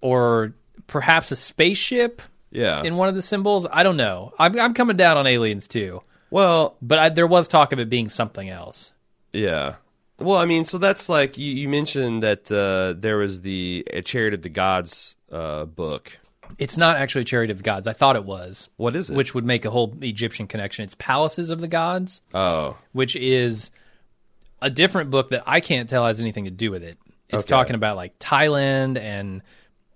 or 0.00 0.54
perhaps 0.90 1.30
a 1.30 1.36
spaceship 1.36 2.20
yeah. 2.50 2.82
in 2.82 2.96
one 2.96 3.08
of 3.08 3.14
the 3.14 3.22
symbols. 3.22 3.66
I 3.70 3.82
don't 3.84 3.96
know. 3.96 4.34
I'm, 4.38 4.58
I'm 4.58 4.74
coming 4.74 4.96
down 4.96 5.16
on 5.16 5.26
aliens 5.26 5.68
too, 5.68 6.02
well, 6.30 6.76
but 6.82 6.98
I, 6.98 7.08
there 7.08 7.26
was 7.26 7.48
talk 7.48 7.72
of 7.72 7.78
it 7.78 7.88
being 7.88 8.08
something 8.08 8.50
else. 8.50 8.92
Yeah. 9.32 9.76
Well, 10.18 10.36
I 10.36 10.44
mean, 10.44 10.64
so 10.66 10.76
that's 10.78 11.08
like 11.08 11.38
you, 11.38 11.50
you 11.54 11.68
mentioned 11.68 12.22
that 12.24 12.50
uh, 12.52 12.98
there 13.00 13.16
was 13.18 13.40
the 13.40 13.86
uh, 13.96 14.00
Chariot 14.02 14.34
of 14.34 14.42
the 14.42 14.48
Gods 14.50 15.16
uh, 15.32 15.64
book. 15.64 16.18
It's 16.58 16.76
not 16.76 16.96
actually 16.96 17.24
Chariot 17.24 17.50
of 17.52 17.58
the 17.58 17.62
Gods. 17.62 17.86
I 17.86 17.92
thought 17.92 18.16
it 18.16 18.24
was, 18.24 18.68
What 18.76 18.96
is 18.96 19.08
it? 19.08 19.16
which 19.16 19.34
would 19.34 19.44
make 19.44 19.64
a 19.64 19.70
whole 19.70 19.96
Egyptian 20.02 20.46
connection. 20.48 20.84
It's 20.84 20.96
Palaces 20.96 21.48
of 21.50 21.60
the 21.60 21.68
Gods. 21.68 22.20
oh, 22.34 22.76
which 22.92 23.14
is 23.16 23.70
a 24.60 24.68
different 24.68 25.10
book 25.10 25.30
that 25.30 25.44
I 25.46 25.60
can't 25.60 25.88
tell 25.88 26.04
has 26.04 26.20
anything 26.20 26.44
to 26.44 26.50
do 26.50 26.70
with 26.70 26.82
it. 26.82 26.98
It's 27.28 27.44
Okay. 27.44 27.48
talking 27.48 27.76
about 27.76 27.96
like 27.96 28.18
Thailand 28.18 28.98
and 28.98 29.40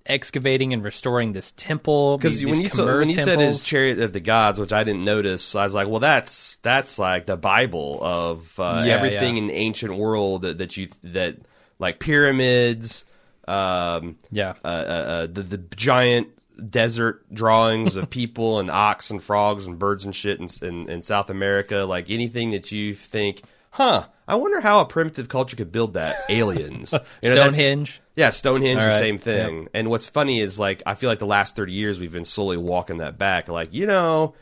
excavating 0.07 0.73
and 0.73 0.85
restoring 0.85 1.33
this 1.33 1.53
temple. 1.57 2.19
because 2.19 2.45
when 2.45 2.61
you 2.61 2.69
when 2.85 3.09
you 3.09 3.15
said 3.15 3.41
his 3.41 3.65
Chariot 3.65 4.01
of 4.01 4.13
the 4.13 4.21
Gods, 4.21 4.59
which 4.61 4.73
I 4.73 4.85
didn't 4.85 5.05
notice, 5.05 5.55
I 5.55 5.65
was 5.65 5.75
like, 5.75 5.89
well, 5.89 6.01
that's 6.01 6.59
that's 6.59 6.99
like 6.99 7.27
the 7.27 7.37
Bible 7.37 7.99
of 8.03 8.59
uh, 8.59 8.83
Yeah, 8.87 8.95
everything 8.95 9.37
yeah. 9.37 9.43
in 9.43 9.47
the 9.49 9.55
ancient 9.55 9.97
world 9.97 10.43
that, 10.43 10.59
that 10.59 10.77
you 10.77 10.89
that 11.05 11.37
like 11.79 11.99
pyramids, 11.99 13.05
um, 13.49 14.17
yeah, 14.31 14.55
uh, 14.65 14.69
uh, 14.69 14.71
uh, 14.71 15.27
the 15.27 15.43
the 15.43 15.59
giant 15.59 16.29
desert 16.71 17.25
drawings 17.35 17.97
of 17.97 18.11
people 18.11 18.61
and 18.61 18.71
ox 18.71 19.11
and 19.11 19.23
frogs 19.23 19.67
and 19.67 19.79
birds 19.79 20.05
and 20.05 20.15
shit 20.15 20.39
in, 20.39 20.49
in, 20.63 20.89
in 20.89 21.03
South 21.03 21.31
America, 21.31 21.79
like 21.79 22.11
anything 22.11 22.53
that 22.53 22.71
you 22.71 22.95
think, 22.95 23.43
huh? 23.71 24.05
I 24.27 24.37
wonder 24.37 24.61
how 24.61 24.81
a 24.81 24.87
primitive 24.87 25.29
culture 25.29 25.57
could 25.57 25.71
build 25.73 25.95
that. 25.95 26.17
Aliens, 26.29 26.93
You 27.23 27.31
know, 27.35 27.51
Stonehenge. 27.51 28.01
Yeah, 28.17 28.31
Stonehenge, 28.31 28.81
All 28.81 28.87
the 28.89 28.99
same 28.99 29.19
thing. 29.19 29.69
And 29.75 29.91
what's 29.91 30.07
funny 30.07 30.41
is 30.41 30.59
like 30.59 30.83
I 30.87 30.95
feel 30.95 31.11
like 31.11 31.19
the 31.19 31.27
last 31.27 31.57
thirty 31.57 31.73
years 31.73 32.01
we've 32.01 32.13
been 32.13 32.25
slowly 32.25 32.57
walking 32.57 32.99
that 32.99 33.19
back. 33.19 33.49
Like 33.49 33.75
you 33.75 33.87
know, 33.87 34.35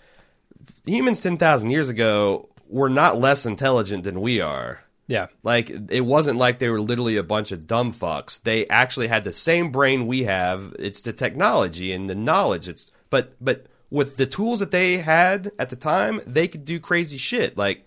humans 0.84 1.20
ten 1.20 1.36
thousand 1.36 1.70
years 1.70 1.88
ago 1.88 2.48
were 2.68 2.90
not 2.90 3.18
less 3.18 3.44
intelligent 3.46 4.04
than 4.04 4.20
we 4.20 4.40
are. 4.40 4.82
Yeah, 5.08 5.26
Like 5.42 5.68
it 5.90 6.02
wasn't 6.02 6.38
like 6.38 6.58
they 6.58 6.70
were 6.70 6.80
literally 6.80 7.16
a 7.16 7.22
bunch 7.22 7.52
of 7.52 7.66
dumb 7.66 7.92
fucks. 7.92 8.40
They 8.42 8.66
actually 8.68 9.08
had 9.08 9.24
the 9.24 9.32
same 9.32 9.70
brain 9.70 10.06
we 10.06 10.22
have. 10.22 10.74
It's 10.78 11.02
the 11.02 11.12
technology 11.12 11.92
and 11.92 12.08
the 12.08 12.14
knowledge. 12.14 12.68
It's 12.68 12.90
but 13.10 13.34
but 13.40 13.66
with 13.90 14.16
the 14.16 14.24
tools 14.26 14.60
that 14.60 14.70
they 14.70 14.98
had 14.98 15.50
at 15.58 15.68
the 15.68 15.76
time, 15.76 16.22
they 16.26 16.48
could 16.48 16.64
do 16.64 16.80
crazy 16.80 17.18
shit. 17.18 17.58
Like 17.58 17.84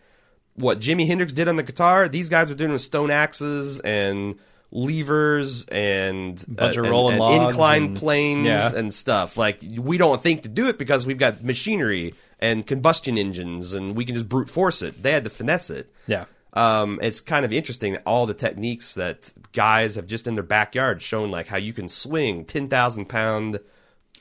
what 0.55 0.79
Jimi 0.79 1.05
Hendrix 1.07 1.33
did 1.33 1.47
on 1.47 1.55
the 1.55 1.63
guitar, 1.63 2.07
these 2.07 2.29
guys 2.29 2.49
are 2.51 2.55
doing 2.55 2.71
with 2.71 2.81
stone 2.81 3.11
axes 3.11 3.79
and 3.81 4.39
levers 4.71 5.65
and 5.65 6.43
Bunch 6.47 6.77
uh, 6.77 6.81
of 6.81 6.89
rolling 6.89 7.13
and 7.13 7.19
logs 7.19 7.53
inclined 7.53 7.85
and- 7.85 7.97
planes 7.97 8.45
yeah. 8.45 8.75
and 8.75 8.93
stuff. 8.93 9.37
Like 9.37 9.61
we 9.77 9.97
don't 9.97 10.21
think 10.21 10.43
to 10.43 10.49
do 10.49 10.67
it 10.67 10.77
because 10.77 11.05
we've 11.05 11.17
got 11.17 11.43
machinery 11.43 12.13
and 12.39 12.65
combustion 12.65 13.17
engines 13.17 13.73
and 13.73 13.95
we 13.95 14.05
can 14.05 14.15
just 14.15 14.27
brute 14.27 14.49
force 14.49 14.81
it. 14.81 15.01
They 15.01 15.11
had 15.11 15.23
to 15.23 15.29
finesse 15.29 15.69
it 15.69 15.91
yeah. 16.07 16.25
um, 16.53 16.99
it's 17.01 17.21
kind 17.21 17.45
of 17.45 17.53
interesting 17.53 17.93
that 17.93 18.03
all 18.05 18.25
the 18.25 18.33
techniques 18.33 18.93
that 18.95 19.31
guys 19.53 19.95
have 19.95 20.07
just 20.07 20.27
in 20.27 20.35
their 20.35 20.43
backyard 20.43 21.01
shown, 21.01 21.31
like 21.31 21.47
how 21.47 21.57
you 21.57 21.73
can 21.73 21.87
swing 21.87 22.45
ten 22.45 22.67
thousand 22.67 23.05
pound 23.05 23.59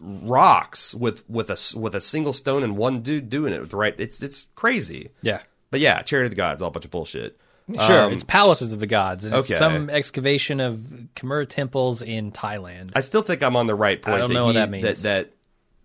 rocks 0.01 0.95
with 0.95 1.28
with 1.28 1.51
a 1.51 1.78
with 1.78 1.95
a 1.95 2.01
single 2.01 2.32
stone 2.32 2.62
and 2.62 2.76
one 2.76 3.01
dude 3.01 3.28
doing 3.28 3.53
it 3.53 3.61
with 3.61 3.70
the 3.70 3.76
right. 3.76 3.95
It's 3.99 4.22
it's 4.22 4.47
crazy. 4.55 5.11
Yeah. 5.22 5.41
But 5.74 5.80
yeah, 5.80 6.02
Chariot 6.02 6.26
of 6.26 6.30
the 6.30 6.36
Gods, 6.36 6.62
all 6.62 6.68
a 6.68 6.70
bunch 6.70 6.84
of 6.84 6.92
bullshit. 6.92 7.36
Sure, 7.84 8.02
Um, 8.04 8.12
it's 8.12 8.22
Palaces 8.22 8.70
of 8.72 8.78
the 8.78 8.86
Gods, 8.86 9.24
and 9.24 9.34
okay. 9.34 9.40
it's 9.54 9.58
some 9.58 9.90
excavation 9.90 10.60
of 10.60 10.76
Khmer 11.16 11.48
temples 11.48 12.00
in 12.00 12.30
Thailand. 12.30 12.92
I 12.94 13.00
still 13.00 13.22
think 13.22 13.42
I'm 13.42 13.56
on 13.56 13.66
the 13.66 13.74
right 13.74 14.00
point. 14.00 14.14
I 14.14 14.18
don't 14.18 14.28
that 14.28 14.34
know 14.34 14.44
what 14.44 14.50
he- 14.54 14.60
that 14.60 14.70
means. 14.70 14.84
That 15.02 15.30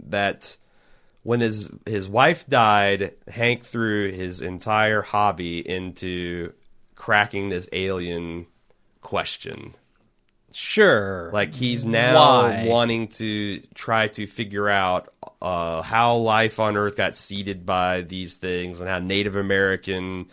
that 0.01 0.09
that 0.09 0.57
when 1.23 1.39
his 1.39 1.67
his 1.87 2.07
wife 2.07 2.45
died, 2.47 3.13
Hank 3.27 3.63
threw 3.63 4.11
his 4.11 4.41
entire 4.41 5.01
hobby 5.01 5.67
into 5.67 6.53
cracking 6.95 7.49
this 7.49 7.67
alien 7.73 8.45
question. 9.01 9.73
Sure, 10.51 11.29
Like 11.31 11.53
he's 11.53 11.85
now 11.85 12.41
Why? 12.43 12.65
wanting 12.67 13.07
to 13.09 13.59
try 13.75 14.07
to 14.09 14.25
figure 14.27 14.67
out 14.69 15.13
uh, 15.41 15.81
how 15.81 16.17
life 16.17 16.59
on 16.59 16.75
Earth 16.77 16.95
got 16.95 17.15
seeded 17.15 17.65
by 17.65 18.01
these 18.01 18.37
things 18.37 18.81
and 18.81 18.89
how 18.89 18.99
Native 18.99 19.35
American, 19.35 20.27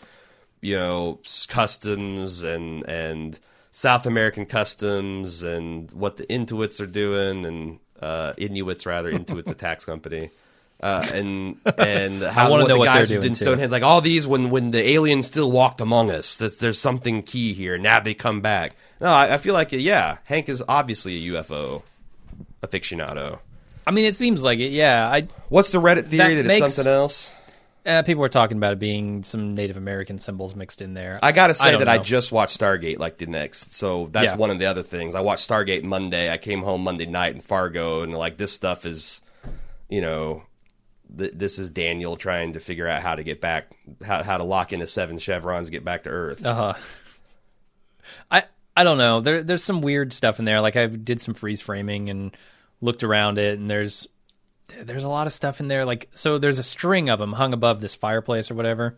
you 0.60 0.76
know, 0.76 1.20
customs 1.48 2.42
and 2.42 2.86
and 2.88 3.38
South 3.70 4.06
American 4.06 4.46
customs 4.46 5.42
and 5.42 5.90
what 5.92 6.16
the 6.16 6.28
Inuits 6.30 6.80
are 6.80 6.86
doing 6.86 7.44
and 7.44 7.78
uh, 8.00 8.32
Inuits 8.38 8.86
rather 8.86 9.12
Intuit's 9.12 9.50
a 9.50 9.54
tax 9.66 9.84
company. 9.84 10.30
Uh, 10.78 11.02
and 11.14 11.56
and 11.78 12.22
how 12.22 12.50
what 12.50 12.68
know 12.68 12.78
the 12.78 12.84
guys 12.84 13.08
they're 13.08 13.16
who 13.16 13.22
did 13.22 13.30
too. 13.30 13.44
Stonehenge 13.46 13.72
like 13.72 13.82
all 13.82 14.00
these 14.02 14.26
when 14.26 14.50
when 14.50 14.70
the 14.72 14.86
aliens 14.90 15.26
still 15.26 15.50
walked 15.50 15.80
among 15.80 16.10
us. 16.10 16.36
There's, 16.36 16.58
there's 16.58 16.78
something 16.78 17.22
key 17.22 17.54
here. 17.54 17.78
Now 17.78 18.00
they 18.00 18.12
come 18.14 18.40
back. 18.42 18.76
No, 19.00 19.08
I, 19.08 19.34
I 19.34 19.36
feel 19.38 19.54
like 19.54 19.72
yeah, 19.72 20.18
Hank 20.24 20.48
is 20.50 20.62
obviously 20.68 21.16
a 21.16 21.32
UFO 21.32 21.82
aficionado. 22.62 23.38
I 23.86 23.90
mean, 23.92 24.04
it 24.04 24.16
seems 24.16 24.42
like 24.42 24.58
it. 24.58 24.72
Yeah, 24.72 25.08
I 25.08 25.28
What's 25.48 25.70
the 25.70 25.78
Reddit 25.80 26.06
theory 26.08 26.34
That 26.34 26.42
that, 26.42 26.48
makes- 26.48 26.66
it's 26.66 26.74
something 26.74 26.92
else? 26.92 27.32
uh, 27.86 28.02
people 28.02 28.20
were 28.20 28.28
talking 28.28 28.56
about 28.56 28.72
it 28.72 28.78
being 28.80 29.22
some 29.22 29.54
Native 29.54 29.76
American 29.76 30.18
symbols 30.18 30.56
mixed 30.56 30.82
in 30.82 30.92
there. 30.92 31.20
I 31.22 31.30
gotta 31.32 31.54
say 31.54 31.70
don't 31.70 31.78
that 31.80 31.88
I 31.88 31.98
just 31.98 32.32
watched 32.32 32.58
Stargate 32.58 32.98
like 32.98 33.16
the 33.18 33.26
next, 33.26 33.72
so 33.74 34.08
that's 34.10 34.32
Yeah. 34.32 34.36
one 34.36 34.50
of 34.50 34.58
the 34.58 34.66
other 34.66 34.82
things. 34.82 35.14
I 35.14 35.20
watched 35.20 35.48
Stargate 35.48 35.84
Monday. 35.84 36.30
I 36.32 36.36
came 36.36 36.62
home 36.62 36.82
Monday 36.82 37.06
night 37.06 37.34
in 37.34 37.40
Fargo, 37.40 38.02
and 38.02 38.12
like 38.12 38.36
this 38.38 38.52
stuff 38.52 38.84
is, 38.86 39.22
you 39.88 40.00
know, 40.00 40.42
th- 41.16 41.32
this 41.34 41.58
is 41.58 41.70
Daniel 41.70 42.16
trying 42.16 42.54
to 42.54 42.60
figure 42.60 42.86
out 42.88 43.02
how 43.02 43.14
to 43.14 43.22
get 43.22 43.40
back, 43.40 43.70
how 44.04 44.22
how 44.22 44.38
to 44.38 44.44
lock 44.44 44.72
into 44.72 44.86
seven 44.86 45.18
chevrons, 45.18 45.70
get 45.70 45.84
back 45.84 46.04
to 46.04 46.10
Earth. 46.10 46.44
Uh 46.44 46.54
huh. 46.54 46.74
I 48.30 48.44
I 48.76 48.84
don't 48.84 48.98
know. 48.98 49.20
There 49.20 49.42
there's 49.42 49.64
some 49.64 49.80
weird 49.80 50.12
stuff 50.12 50.38
in 50.38 50.44
there. 50.44 50.60
Like 50.60 50.76
I 50.76 50.86
did 50.86 51.20
some 51.20 51.34
freeze 51.34 51.60
framing 51.60 52.10
and 52.10 52.36
looked 52.80 53.02
around 53.04 53.38
it, 53.38 53.58
and 53.58 53.70
there's 53.70 54.06
there's 54.82 55.04
a 55.04 55.08
lot 55.08 55.26
of 55.26 55.32
stuff 55.32 55.60
in 55.60 55.68
there. 55.68 55.84
Like 55.84 56.08
so, 56.14 56.38
there's 56.38 56.58
a 56.58 56.64
string 56.64 57.08
of 57.08 57.18
them 57.18 57.32
hung 57.32 57.52
above 57.52 57.80
this 57.80 57.94
fireplace 57.94 58.50
or 58.50 58.54
whatever 58.54 58.94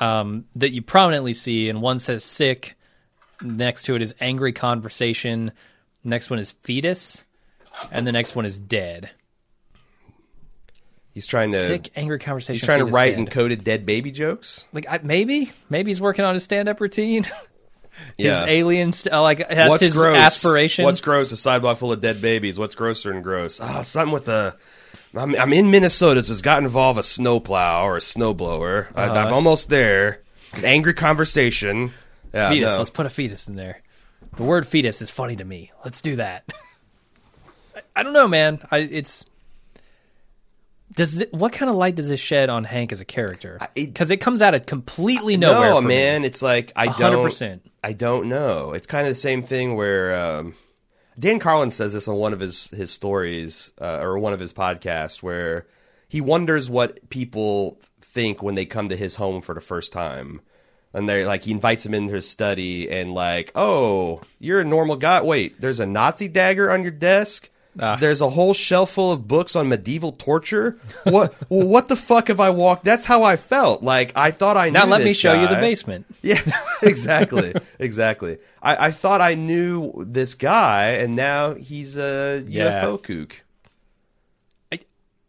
um, 0.00 0.46
that 0.56 0.70
you 0.70 0.82
prominently 0.82 1.34
see, 1.34 1.68
and 1.68 1.80
one 1.82 1.98
says 1.98 2.24
"sick." 2.24 2.76
Next 3.42 3.84
to 3.84 3.94
it 3.94 4.02
is 4.02 4.14
angry 4.20 4.52
conversation. 4.52 5.52
Next 6.04 6.28
one 6.28 6.38
is 6.38 6.52
fetus, 6.52 7.22
and 7.90 8.06
the 8.06 8.12
next 8.12 8.36
one 8.36 8.44
is 8.44 8.58
dead. 8.58 9.10
He's 11.12 11.26
trying 11.26 11.52
to 11.52 11.66
Sick, 11.66 11.90
angry 11.96 12.18
conversation. 12.18 12.54
he's 12.60 12.64
trying 12.64 12.78
to 12.80 12.86
write 12.86 13.16
encoded 13.16 13.64
dead 13.64 13.84
baby 13.84 14.10
jokes. 14.12 14.64
like 14.72 14.86
I, 14.88 15.00
maybe, 15.02 15.50
maybe 15.68 15.90
he's 15.90 16.00
working 16.00 16.24
on 16.24 16.34
his 16.34 16.44
stand-up 16.44 16.80
routine. 16.80 17.24
his 18.16 18.26
Yeah. 18.26 18.44
alien, 18.46 18.92
st- 18.92 19.12
uh, 19.12 19.20
like 19.20 19.38
that's 19.48 19.68
What's 19.68 19.82
his 19.82 19.94
gross? 19.94 20.16
aspiration. 20.18 20.84
What's 20.84 21.00
gross? 21.00 21.32
A 21.32 21.36
sidewalk 21.36 21.78
full 21.78 21.92
of 21.92 22.00
dead 22.00 22.20
babies. 22.22 22.58
What's 22.58 22.74
grosser 22.76 23.12
than 23.12 23.22
gross? 23.22 23.60
Ah, 23.60 23.82
something 23.82 24.12
with 24.12 24.28
a. 24.28 24.56
I'm, 25.12 25.34
I'm 25.34 25.52
in 25.52 25.72
Minnesota, 25.72 26.22
so 26.22 26.32
it's 26.32 26.42
got 26.42 26.60
to 26.60 26.66
involve 26.66 26.96
a 26.96 27.02
snowplow 27.02 27.82
or 27.84 27.96
a 27.96 28.00
snowblower. 28.00 28.86
I, 28.94 29.06
Uh-huh. 29.06 29.18
I'm 29.26 29.32
almost 29.32 29.68
there. 29.68 30.22
An 30.54 30.64
angry 30.64 30.94
conversation. 30.94 31.90
Yeah, 32.32 32.50
fetus? 32.50 32.70
no. 32.72 32.78
Let's 32.78 32.90
put 32.90 33.06
a 33.06 33.10
fetus 33.10 33.48
in 33.48 33.56
there. 33.56 33.82
The 34.36 34.44
word 34.44 34.68
fetus 34.68 35.02
is 35.02 35.10
funny 35.10 35.34
to 35.34 35.44
me. 35.44 35.72
Let's 35.84 36.00
do 36.00 36.14
that. 36.16 36.44
I, 37.74 37.80
I 37.96 38.02
don't 38.04 38.12
know, 38.12 38.28
man. 38.28 38.60
I 38.70 38.78
it's 38.78 39.24
does 40.92 41.20
it, 41.20 41.32
what 41.32 41.52
kind 41.52 41.70
of 41.70 41.76
light 41.76 41.94
does 41.94 42.08
this 42.08 42.20
shed 42.20 42.50
on 42.50 42.64
Hank 42.64 42.92
as 42.92 43.00
a 43.00 43.04
character? 43.04 43.58
Because 43.74 44.10
it, 44.10 44.18
comes 44.18 44.42
out 44.42 44.54
of 44.54 44.66
completely 44.66 45.36
nowhere. 45.36 45.70
No, 45.70 45.80
for 45.80 45.88
me. 45.88 45.94
man. 45.94 46.24
It's 46.24 46.42
like 46.42 46.72
I 46.74 46.86
hundred 46.86 47.32
don't. 47.32 47.62
I 47.82 47.92
don't 47.92 48.28
know. 48.28 48.72
It's 48.72 48.86
kind 48.86 49.06
of 49.06 49.12
the 49.12 49.20
same 49.20 49.42
thing 49.42 49.76
where 49.76 50.14
um, 50.14 50.54
Dan 51.18 51.38
Carlin 51.38 51.70
says 51.70 51.92
this 51.92 52.08
on 52.08 52.16
one 52.16 52.32
of 52.32 52.40
his 52.40 52.68
his 52.70 52.90
stories 52.90 53.72
uh, 53.80 53.98
or 54.00 54.18
one 54.18 54.32
of 54.32 54.40
his 54.40 54.52
podcasts, 54.52 55.22
where 55.22 55.66
he 56.08 56.20
wonders 56.20 56.68
what 56.68 57.08
people 57.08 57.80
think 58.00 58.42
when 58.42 58.56
they 58.56 58.66
come 58.66 58.88
to 58.88 58.96
his 58.96 59.16
home 59.16 59.40
for 59.40 59.54
the 59.54 59.60
first 59.60 59.92
time. 59.92 60.40
And 60.92 61.08
they're 61.08 61.24
like, 61.24 61.44
he 61.44 61.52
invites 61.52 61.84
them 61.84 61.94
into 61.94 62.14
his 62.14 62.28
study, 62.28 62.90
and 62.90 63.14
like, 63.14 63.52
oh, 63.54 64.22
you're 64.40 64.60
a 64.60 64.64
normal 64.64 64.96
guy. 64.96 65.22
Wait, 65.22 65.60
there's 65.60 65.78
a 65.78 65.86
Nazi 65.86 66.26
dagger 66.26 66.68
on 66.68 66.82
your 66.82 66.90
desk. 66.90 67.48
Ah. 67.78 67.96
There's 67.96 68.20
a 68.20 68.28
whole 68.28 68.52
shelf 68.52 68.90
full 68.90 69.12
of 69.12 69.28
books 69.28 69.54
on 69.54 69.68
medieval 69.68 70.12
torture. 70.12 70.78
What? 71.04 71.34
well, 71.48 71.66
what 71.68 71.88
the 71.88 71.94
fuck 71.96 72.28
have 72.28 72.40
I 72.40 72.50
walked? 72.50 72.82
That's 72.84 73.04
how 73.04 73.22
I 73.22 73.36
felt. 73.36 73.82
Like 73.82 74.12
I 74.16 74.32
thought 74.32 74.56
I 74.56 74.70
Now 74.70 74.84
knew 74.84 74.90
let 74.90 75.04
me 75.04 75.12
show 75.12 75.34
you 75.40 75.46
the 75.48 75.54
basement. 75.54 76.06
Yeah, 76.22 76.42
exactly, 76.82 77.54
exactly. 77.78 78.38
I, 78.62 78.88
I 78.88 78.90
thought 78.90 79.22
I 79.22 79.34
knew 79.34 80.04
this 80.06 80.34
guy, 80.34 80.90
and 80.92 81.16
now 81.16 81.54
he's 81.54 81.96
a 81.96 82.44
Yeah. 82.46 82.82
UFO 82.84 83.02
kook. 83.02 83.42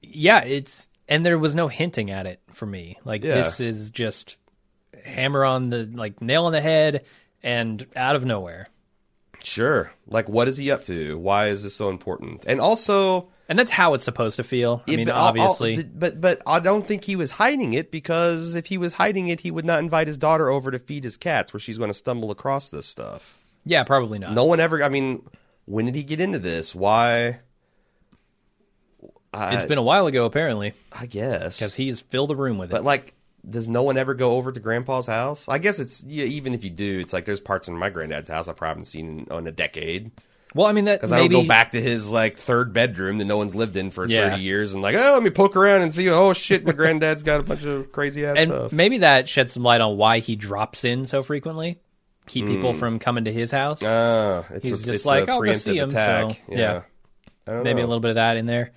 Yeah, 0.02 0.44
it's 0.44 0.90
and 1.08 1.26
there 1.26 1.38
was 1.40 1.56
no 1.56 1.68
hinting 1.68 2.12
at 2.12 2.26
it 2.26 2.42
for 2.54 2.66
me. 2.66 2.98
Like 3.06 3.24
Yeah. 3.24 3.36
this 3.36 3.60
is 3.60 3.92
just 3.92 4.38
hammer 5.06 5.46
on 5.46 5.70
the 5.70 5.86
like 5.94 6.22
nail 6.22 6.46
on 6.46 6.52
the 6.52 6.62
head 6.62 7.06
and 7.44 7.86
out 7.96 8.16
of 8.16 8.26
nowhere. 8.26 8.68
Sure. 9.44 9.92
Like, 10.08 10.30
what 10.30 10.48
is 10.48 10.58
he 10.58 10.70
up 10.72 10.84
to? 10.86 11.18
Why 11.18 11.48
is 11.48 11.64
this 11.64 11.76
so 11.76 11.90
important? 11.90 12.44
And 12.48 12.62
also, 12.62 13.30
And 13.50 13.58
that's 13.60 13.72
how 13.72 13.94
it's 13.96 14.04
supposed 14.04 14.38
to 14.38 14.44
feel. 14.44 14.84
I 14.88 14.96
mean, 14.96 15.06
but 15.08 15.16
I'll- 15.16 15.22
I'll- 15.22 15.28
obviously. 15.30 15.84
but 15.84 16.22
but 16.22 16.42
I 16.46 16.60
don't 16.60 16.88
think 16.88 17.04
he 17.04 17.16
was 17.16 17.32
hiding 17.32 17.74
it 17.74 17.92
because 17.92 18.56
if 18.56 18.68
he 18.68 18.78
was 18.78 18.94
hiding 18.94 19.28
it, 19.30 19.42
he 19.42 19.52
would 19.52 19.66
not 19.66 19.80
invite 19.80 20.08
his 20.08 20.18
daughter 20.18 20.50
over 20.50 20.72
to 20.72 20.80
feed 20.80 21.04
his 21.04 21.18
cats, 21.18 21.52
where 21.54 21.60
she's 21.60 21.78
going 21.78 21.90
to 21.90 21.94
stumble 21.94 22.32
across 22.32 22.70
this 22.70 22.86
stuff. 22.86 23.40
yeah, 23.66 23.84
probably 23.84 24.20
not. 24.20 24.34
No 24.34 24.46
one 24.46 24.60
ever. 24.60 24.84
I 24.84 24.90
mean, 24.90 25.24
when 25.66 25.86
did 25.86 25.96
he 25.96 26.04
get 26.04 26.20
into 26.22 26.40
this? 26.40 26.74
Why? 26.74 27.40
I, 29.34 29.56
It's 29.56 29.66
been 29.66 29.78
a 29.78 29.84
while 29.84 30.08
ago, 30.08 30.26
apparently, 30.26 30.74
I 30.92 31.06
guess 31.06 31.58
because 31.60 31.76
he's 31.76 32.02
filled 32.02 32.30
the 32.30 32.36
room 32.36 32.58
with 32.58 32.70
it. 32.70 32.74
But 32.74 32.84
like, 32.84 33.14
does 33.50 33.68
no 33.68 33.84
one 33.84 33.98
ever 33.98 34.14
go 34.14 34.34
over 34.34 34.52
to 34.52 34.60
Grandpa's 34.60 35.08
house? 35.08 35.48
I 35.50 35.58
guess 35.58 35.80
it's 35.80 36.04
yeah, 36.04 36.26
even 36.26 36.54
if 36.54 36.64
you 36.64 36.70
do, 36.70 37.00
it's 37.00 37.14
like 37.14 37.26
there's 37.26 37.42
parts 37.42 37.68
in 37.68 37.76
my 37.78 37.90
granddad's 37.90 38.30
house 38.30 38.48
I 38.48 38.54
probably 38.54 38.70
haven't 38.72 38.86
seen 38.86 39.26
in, 39.30 39.36
in 39.38 39.48
a 39.48 39.52
decade 39.52 40.12
well, 40.54 40.68
I 40.68 40.74
mean 40.74 40.84
that 40.84 41.00
because 41.00 41.14
I 41.14 41.20
don't 41.20 41.30
go 41.30 41.46
back 41.46 41.72
to 41.72 41.82
his 41.82 42.12
like 42.12 42.36
third 42.38 42.74
bedroom 42.74 43.20
that 43.20 43.26
no 43.26 43.38
one's 43.38 43.56
lived 43.56 43.78
in 43.78 43.90
for 43.90 44.06
Yeah. 44.06 44.32
thirty 44.32 44.44
years 44.44 44.74
and 44.74 44.82
like 44.84 44.96
oh 44.96 45.14
let 45.14 45.24
me 45.24 45.30
poke 45.30 45.56
around 45.56 45.82
and 45.82 45.94
see 45.94 46.10
oh 46.10 46.34
shit 46.34 46.66
my 46.66 46.74
granddad's 46.74 47.24
got 47.24 47.40
a 47.40 47.44
bunch 47.44 47.64
of 47.64 47.92
crazy 47.94 48.26
ass 48.26 48.36
and 48.38 48.52
stuff. 48.52 48.74
maybe 48.74 48.98
that 48.98 49.30
sheds 49.30 49.54
some 49.54 49.64
light 49.64 49.80
on 49.80 49.96
why 49.96 50.20
he 50.20 50.36
drops 50.36 50.84
in 50.84 51.06
so 51.06 51.24
frequently, 51.24 51.80
keep 52.28 52.48
people 52.48 52.74
from 52.74 53.00
coming 53.00 53.24
to 53.24 53.32
his 53.32 53.50
house. 53.52 53.80
Hmm. 53.80 53.86
Ah, 53.90 54.44
it's 54.50 54.68
He's 54.68 54.84
a, 54.84 54.86
just 54.88 54.96
it's 54.98 55.06
like, 55.06 55.30
a 55.30 55.32
"I'll 55.32 55.42
go 55.42 55.54
see 55.54 55.78
him," 55.78 55.90
so, 55.90 55.98
attack. 55.98 56.42
yeah. 56.50 56.82
I 57.48 57.52
don't 57.54 57.64
maybe 57.64 57.80
know. 57.80 57.86
a 57.86 57.88
little 57.88 58.02
bit 58.02 58.10
of 58.10 58.16
that 58.16 58.36
in 58.36 58.46
there. 58.46 58.72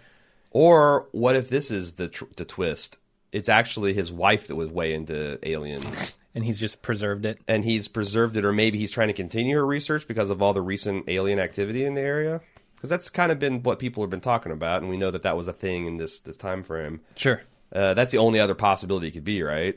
Or 0.53 1.09
what 1.11 1.35
if 1.35 1.49
this 1.51 1.73
is 1.73 1.95
the 1.95 2.07
tr- 2.07 2.25
the 2.37 2.45
twist? 2.45 3.01
It's 3.35 3.49
actually 3.49 3.93
his 3.95 4.13
wife 4.13 4.47
that 4.47 4.55
was 4.57 4.71
way 4.71 4.95
into 4.95 5.39
aliens. 5.47 6.17
And 6.37 6.45
he's 6.45 6.59
just 6.59 6.83
preserved 6.83 7.27
it. 7.27 7.39
and 7.49 7.65
he's 7.65 7.89
preserved 7.89 8.37
it, 8.37 8.45
or 8.45 8.53
maybe 8.53 8.79
he's 8.79 8.91
trying 8.91 9.09
to 9.09 9.13
continue 9.15 9.57
her 9.57 9.67
research 9.67 10.07
because 10.09 10.31
of 10.31 10.41
all 10.41 10.53
the 10.53 10.63
recent 10.63 11.09
alien 11.09 11.39
activity 11.39 11.85
in 11.85 11.95
the 11.95 12.01
area. 12.01 12.41
Because 12.77 12.91
that's 12.91 13.09
kind 13.11 13.31
of 13.33 13.39
been 13.39 13.63
what 13.63 13.79
people 13.79 14.03
have 14.03 14.11
been 14.11 14.21
talking 14.21 14.53
about, 14.53 14.83
and 14.83 14.91
we 14.91 14.97
know 14.97 15.11
that 15.11 15.23
that 15.25 15.37
was 15.37 15.49
a 15.49 15.53
thing 15.53 15.87
in 15.87 15.97
this 15.97 16.21
this 16.21 16.37
time 16.37 16.63
frame. 16.63 17.01
Sure, 17.17 17.41
Uh, 17.73 17.95
that's 17.95 18.13
the 18.13 18.19
only 18.19 18.39
other 18.41 18.55
possibility 18.55 19.09
it 19.09 19.13
could 19.13 19.25
be, 19.25 19.43
right? 19.43 19.77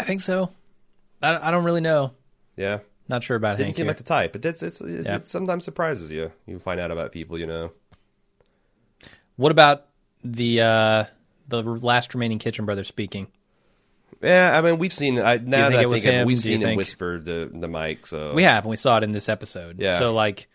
I 0.00 0.04
think 0.04 0.20
so. 0.20 0.50
I, 1.22 1.48
I 1.48 1.50
don't 1.50 1.64
really 1.64 1.80
know. 1.80 2.12
Yeah, 2.56 2.78
Not 3.08 3.22
sure 3.24 3.36
about 3.36 3.54
it. 3.54 3.56
didn't 3.58 3.66
Hank 3.68 3.76
seem 3.76 3.84
here. 3.86 3.90
like 3.90 3.96
the 3.98 4.02
type, 4.04 4.32
but 4.32 4.42
that's 4.42 4.62
it's, 4.62 4.80
it, 4.80 5.04
Yeah. 5.06 5.16
it 5.16 5.28
sometimes 5.28 5.64
surprises 5.64 6.10
you. 6.10 6.32
You 6.46 6.58
find 6.58 6.80
out 6.80 6.90
about 6.90 7.12
people, 7.12 7.38
you 7.38 7.46
know. 7.46 7.72
What 9.36 9.52
about 9.52 9.86
the 10.24 10.60
uh, 10.62 11.04
the 11.48 11.62
last 11.62 12.14
remaining 12.14 12.38
Kitchen 12.38 12.64
brother 12.64 12.84
speaking? 12.84 13.28
Yeah, 14.22 14.56
I 14.58 14.62
mean, 14.62 14.78
we've 14.78 14.92
seen. 14.92 15.18
I, 15.18 15.36
now 15.36 15.68
that 15.70 15.78
I 15.78 15.84
think 15.84 16.02
him? 16.02 16.26
we've 16.26 16.38
seen 16.38 16.54
him 16.60 16.60
think- 16.68 16.78
whisper 16.78 17.18
the 17.18 17.50
the 17.52 17.68
mic. 17.68 18.06
So 18.06 18.34
We 18.34 18.42
have, 18.44 18.64
and 18.64 18.70
we 18.70 18.76
saw 18.76 18.96
it 18.98 19.04
in 19.04 19.12
this 19.12 19.28
episode. 19.28 19.78
Yeah. 19.78 19.98
So 19.98 20.12
like, 20.12 20.48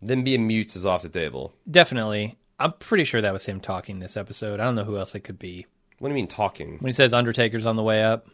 them 0.00 0.24
being 0.24 0.46
mutes 0.46 0.74
is 0.76 0.86
off 0.86 1.02
the 1.02 1.08
table. 1.08 1.52
definitely, 1.70 2.38
I'm 2.58 2.72
pretty 2.72 3.04
sure 3.04 3.20
that 3.20 3.32
was 3.32 3.44
him 3.44 3.60
talking 3.60 3.98
this 3.98 4.16
episode. 4.16 4.58
I 4.60 4.64
don't 4.64 4.74
know 4.74 4.84
who 4.84 4.96
else 4.96 5.14
it 5.14 5.20
could 5.20 5.38
be. 5.38 5.66
What 5.98 6.08
do 6.08 6.12
you 6.12 6.16
mean 6.16 6.28
talking? 6.28 6.78
When 6.78 6.88
he 6.88 6.92
says 6.94 7.12
Undertaker's 7.12 7.66
on 7.66 7.76
the 7.76 7.82
way 7.82 8.02
up, 8.02 8.26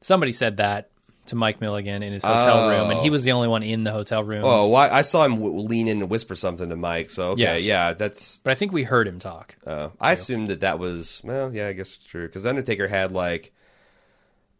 somebody 0.00 0.30
said 0.32 0.58
that 0.58 0.90
to 1.26 1.36
Mike 1.36 1.60
Milligan 1.60 2.02
in 2.02 2.12
his 2.12 2.24
hotel 2.24 2.68
room, 2.68 2.90
and 2.90 3.00
he 3.00 3.08
was 3.10 3.22
the 3.24 3.32
only 3.32 3.46
one 3.48 3.62
in 3.62 3.84
the 3.84 3.92
hotel 3.92 4.24
room. 4.24 4.42
Oh, 4.44 4.66
why? 4.66 4.90
I 4.90 5.02
saw 5.02 5.24
him 5.24 5.36
w- 5.36 5.58
lean 5.60 5.86
in 5.88 6.00
and 6.00 6.10
whisper 6.10 6.34
something 6.34 6.68
to 6.68 6.76
Mike. 6.76 7.10
So 7.10 7.30
okay, 7.30 7.42
Yeah. 7.42 7.56
yeah, 7.56 7.92
that's 7.94 8.40
But 8.40 8.50
I 8.50 8.54
think 8.54 8.72
we 8.72 8.82
heard 8.82 9.06
him 9.06 9.18
talk. 9.20 9.56
Uh, 9.66 9.90
I 10.00 10.12
assumed 10.12 10.48
that 10.50 10.60
that 10.60 10.78
was 10.78 11.20
well, 11.24 11.54
yeah, 11.54 11.68
I 11.68 11.72
guess 11.74 11.94
it's 11.96 12.04
true 12.06 12.26
because 12.26 12.44
Undertaker 12.44 12.88
had 12.88 13.12
like 13.12 13.52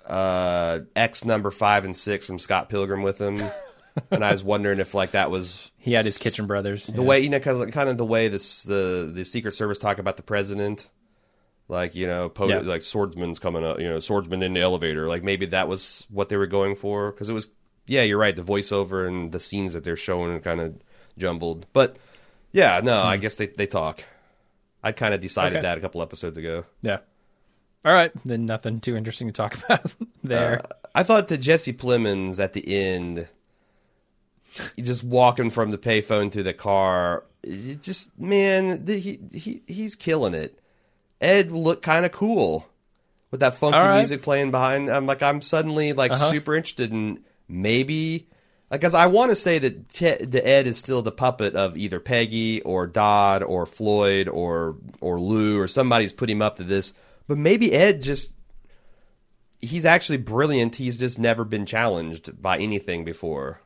uh, 0.07 0.81
X 0.97 1.25
number 1.25 1.51
five 1.51 1.85
and 1.85 1.97
six 1.97 2.27
from 2.27 2.39
Scott 2.39 2.69
Pilgrim 2.69 3.03
with 3.03 3.21
him, 3.21 3.41
and 4.11 4.25
I 4.25 4.33
was 4.33 4.43
wondering 4.45 4.81
if 4.81 4.95
like 4.95 5.13
that 5.13 5.31
was 5.31 5.71
He 5.79 5.93
had 5.93 6.05
his 6.05 6.19
Kitchen 6.19 6.47
brothers. 6.47 6.87
the 6.87 7.03
way 7.03 7.21
you 7.21 7.29
know, 7.29 7.41
cause, 7.41 7.65
kind 7.71 7.89
of 7.89 7.99
the 7.99 8.05
way 8.07 8.29
this 8.29 8.63
the 8.63 9.11
the 9.13 9.25
Secret 9.25 9.53
Service 9.53 9.79
talk 9.79 9.99
about 9.99 10.17
the 10.17 10.23
president, 10.23 10.89
like 11.73 11.95
you 11.97 12.07
know, 12.07 12.29
po- 12.29 12.49
Yeah. 12.49 12.59
like 12.61 12.83
swordsman's 12.83 13.39
coming 13.41 13.65
up, 13.65 13.81
you 13.81 13.89
know, 13.89 13.99
swordsman 13.99 14.43
in 14.43 14.53
the 14.55 14.61
elevator, 14.61 15.09
like 15.09 15.23
maybe 15.25 15.47
that 15.47 15.67
was 15.67 16.07
what 16.11 16.29
they 16.29 16.37
were 16.37 16.47
going 16.47 16.77
for 16.77 17.11
because 17.11 17.29
it 17.29 17.33
was 17.33 17.49
yeah, 17.87 18.03
you're 18.03 18.19
right, 18.19 18.37
the 18.37 18.43
voiceover 18.43 19.09
and 19.09 19.33
the 19.33 19.41
scenes 19.41 19.73
that 19.73 19.83
they're 19.83 19.97
showing 19.97 20.31
are 20.31 20.39
kind 20.41 20.61
of 20.61 20.75
jumbled, 21.19 21.67
but 21.73 21.97
yeah, 22.53 22.81
no, 22.85 22.99
I 23.01 23.17
guess 23.17 23.37
they 23.37 23.47
they 23.47 23.67
talk. 23.67 24.05
I 24.85 24.93
kind 24.93 25.15
of 25.15 25.21
decided 25.21 25.53
Hmm. 25.55 25.57
Okay. 25.59 25.63
that 25.63 25.79
a 25.79 25.81
couple 25.81 26.03
episodes 26.03 26.37
ago. 26.37 26.65
Yeah. 26.83 26.99
All 27.85 27.93
right, 27.93 28.13
then 28.25 28.47
nothing 28.47 28.81
too 28.81 28.97
interesting 28.97 29.27
to 29.29 29.33
talk 29.33 29.55
about 29.65 29.95
there. 30.23 30.61
I 30.95 31.03
thought 31.03 31.29
that 31.29 31.39
Jesse 31.39 31.73
Plemons 31.73 32.39
at 32.39 32.53
the 32.53 32.63
end, 32.69 33.27
just 34.79 35.03
walking 35.03 35.51
from 35.51 35.71
the 35.71 35.79
payphone 35.79 36.31
to 36.33 36.43
the 36.43 36.53
car, 36.53 37.25
just 37.81 38.17
man, 38.19 38.87
he 38.87 39.19
he 39.33 39.63
he's 39.67 39.95
killing 39.97 40.35
it. 40.35 40.59
Ed 41.23 41.53
looked 41.53 41.83
kind 41.83 42.05
of 42.05 42.13
cool 42.13 42.69
with 43.31 43.41
that 43.41 43.57
funky 43.57 43.79
right. 43.79 43.99
music 43.99 44.21
playing 44.23 44.51
behind. 44.51 44.91
I'm 44.91 45.07
like, 45.07 45.23
I'm 45.23 45.41
suddenly 45.41 45.93
like 45.95 46.11
Uh-huh. 46.13 46.31
super 46.31 46.55
interested 46.55 46.91
in 46.93 47.21
maybe. 47.49 48.27
Because 48.71 48.95
I 48.95 49.07
want 49.07 49.31
to 49.31 49.37
say 49.37 49.59
that 49.59 49.89
Te- 49.91 50.25
the 50.25 50.47
Ed 50.47 50.67
is 50.67 50.79
still 50.79 51.03
the 51.03 51.13
puppet 51.13 51.55
of 51.55 51.77
either 51.77 52.01
Peggy 52.01 52.63
or 52.63 52.87
Dodd 52.87 53.43
or 53.43 53.67
Floyd 53.67 54.29
or 54.29 54.77
or 55.03 55.21
Lou 55.21 55.61
or 55.61 55.69
somebody's 55.69 56.13
put 56.15 56.31
him 56.31 56.41
up 56.43 56.57
to 56.57 56.65
this, 56.65 56.95
but 57.29 57.37
maybe 57.39 57.73
Ed 57.75 58.01
just 58.03 58.33
he's 59.61 59.85
actually 59.85 60.17
brilliant. 60.19 60.77
He's 60.77 60.97
just 60.99 61.19
never 61.19 61.45
been 61.45 61.67
challenged 61.67 62.41
by 62.43 62.59
anything 62.59 63.05
before. 63.05 63.61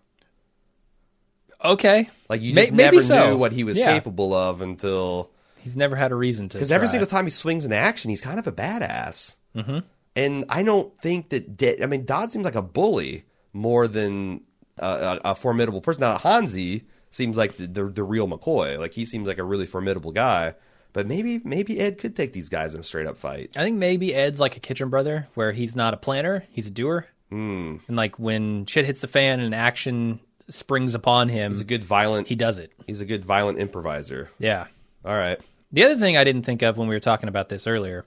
okay. 1.65 2.11
Like 2.29 2.43
you 2.43 2.53
just 2.55 2.73
never 2.73 3.01
so. 3.01 3.31
knew 3.31 3.39
what 3.39 3.53
he 3.53 3.65
was 3.65 3.79
Yeah. 3.79 3.93
capable 3.93 4.35
of 4.35 4.61
until 4.61 5.31
He's 5.67 5.77
never 5.77 5.95
had 5.97 6.11
a 6.13 6.15
reason 6.15 6.49
to. 6.49 6.57
because 6.59 6.73
every 6.73 6.89
single 6.89 7.07
time 7.07 7.25
he 7.27 7.31
swings 7.31 7.65
in 7.67 7.73
action, 7.73 8.09
he's 8.09 8.21
kind 8.23 8.39
of 8.39 8.47
a 8.47 8.53
badass. 8.53 9.37
Mm-hmm. 9.55 9.79
And 10.17 10.45
I 10.49 10.63
don't 10.63 10.97
think 10.99 11.29
that. 11.29 11.57
De- 11.59 11.83
I 11.83 11.87
mean, 11.87 12.05
Dodd 12.07 12.33
seems 12.33 12.45
like 12.47 12.55
a 12.55 12.63
bully 12.63 13.25
more 13.53 13.87
than 13.87 14.41
a, 14.79 14.87
a, 14.87 15.21
a 15.31 15.35
formidable 15.35 15.81
person. 15.83 16.01
Now 16.01 16.17
Hanzee 16.17 16.85
seems 17.11 17.37
like 17.37 17.57
the, 17.59 17.67
the 17.67 17.85
the 17.85 18.03
real 18.05 18.27
McCoy. 18.27 18.79
Like 18.79 18.93
he 18.93 19.05
seems 19.05 19.27
like 19.29 19.39
a 19.39 19.45
really 19.45 19.67
formidable 19.67 20.13
guy. 20.13 20.55
But 20.95 21.07
maybe 21.07 21.41
maybe 21.45 21.79
Ed 21.79 21.99
could 21.99 22.17
take 22.17 22.33
these 22.33 22.49
guys 22.49 22.75
in 22.75 22.81
a 22.81 22.83
straight 22.83 23.07
up 23.07 23.19
fight. 23.19 23.53
I 23.57 23.63
think 23.65 23.77
maybe 23.77 24.15
Ed's 24.15 24.41
like 24.41 24.57
a 24.57 24.61
kitchen 24.61 24.89
brother, 24.89 25.29
where 25.35 25.53
he's 25.53 25.77
not 25.77 25.93
a 25.93 25.99
planner, 25.99 26.45
he's 26.51 26.67
a 26.69 26.71
doer. 26.71 27.07
Mm. 27.31 27.81
And 27.87 27.97
like 27.97 28.19
when 28.19 28.65
shit 28.65 28.87
hits 28.87 29.03
the 29.03 29.09
fan 29.09 29.41
and 29.41 29.55
action 29.55 30.21
springs 30.49 30.95
upon 30.95 31.29
him, 31.29 31.51
He's 31.53 31.61
a 31.61 31.65
good 31.65 31.85
violent. 31.85 32.29
he 32.29 32.37
does 32.37 32.59
it. 32.59 32.73
he's 32.87 33.01
a 33.03 33.05
good 33.05 33.25
violent 33.27 33.59
improviser. 33.59 34.31
Yeah. 34.39 34.69
All 35.05 35.13
right. 35.13 35.39
The 35.77 35.85
other 35.85 35.97
thing 35.97 36.17
I 36.17 36.25
didn't 36.25 36.45
think 36.45 36.63
of 36.63 36.79
when 36.79 36.89
we 36.89 36.95
were 36.95 37.01
talking 37.01 37.29
about 37.29 37.51
this 37.51 37.67
earlier, 37.67 38.07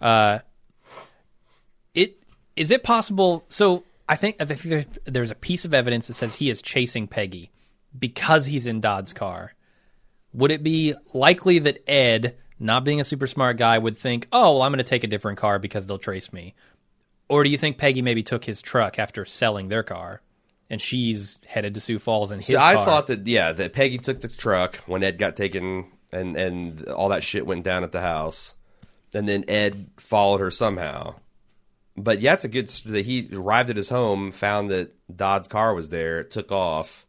uh, 0.00 0.38
it 1.94 2.16
is 2.56 2.70
it 2.70 2.82
possible? 2.82 3.44
So 3.50 3.84
I 4.08 4.16
think 4.16 4.36
I 4.40 4.46
think 4.46 4.62
there's, 4.62 4.86
there's 5.04 5.30
a 5.30 5.34
piece 5.34 5.66
of 5.66 5.74
evidence 5.74 6.06
that 6.06 6.14
says 6.14 6.36
he 6.36 6.48
is 6.48 6.62
chasing 6.62 7.06
Peggy 7.06 7.50
because 7.98 8.46
he's 8.46 8.64
in 8.64 8.80
Dodd's 8.80 9.12
car. 9.12 9.52
Would 10.32 10.50
it 10.50 10.62
be 10.62 10.94
likely 11.12 11.58
that 11.58 11.86
Ed, 11.86 12.38
not 12.58 12.82
being 12.82 12.98
a 12.98 13.04
super 13.04 13.26
smart 13.26 13.58
guy, 13.58 13.76
would 13.76 13.98
think, 13.98 14.26
"Oh, 14.32 14.54
well, 14.54 14.62
I'm 14.62 14.72
going 14.72 14.78
to 14.78 14.82
take 14.82 15.04
a 15.04 15.06
different 15.06 15.36
car 15.38 15.58
because 15.58 15.86
they'll 15.86 15.98
trace 15.98 16.32
me," 16.32 16.54
or 17.28 17.44
do 17.44 17.50
you 17.50 17.58
think 17.58 17.76
Peggy 17.76 18.00
maybe 18.00 18.22
took 18.22 18.46
his 18.46 18.62
truck 18.62 18.98
after 18.98 19.26
selling 19.26 19.68
their 19.68 19.82
car? 19.82 20.22
And 20.70 20.80
she's 20.80 21.40
headed 21.46 21.74
to 21.74 21.80
Sioux 21.82 21.98
Falls 21.98 22.32
in 22.32 22.40
his 22.40 22.54
I 22.56 22.74
car. 22.76 22.86
thought 22.86 23.06
that 23.08 23.26
yeah, 23.26 23.52
that 23.52 23.74
Peggy 23.74 23.98
took 23.98 24.22
the 24.22 24.28
truck 24.28 24.76
when 24.86 25.02
Ed 25.02 25.18
got 25.18 25.36
taken 25.36 25.92
and 26.12 26.36
and 26.36 26.86
all 26.88 27.08
that 27.10 27.22
shit 27.22 27.46
went 27.46 27.64
down 27.64 27.82
at 27.84 27.92
the 27.92 28.00
house, 28.00 28.54
and 29.14 29.28
then 29.28 29.44
Ed 29.48 29.88
followed 29.96 30.38
her 30.40 30.50
somehow. 30.50 31.16
But 31.96 32.20
yeah, 32.20 32.34
it's 32.34 32.44
a 32.44 32.48
good 32.48 32.68
that 32.68 33.06
he 33.06 33.28
arrived 33.32 33.70
at 33.70 33.76
his 33.76 33.88
home, 33.88 34.30
found 34.30 34.70
that 34.70 34.92
Dodd's 35.14 35.48
car 35.48 35.74
was 35.74 35.88
there, 35.88 36.22
took 36.24 36.52
off. 36.52 37.06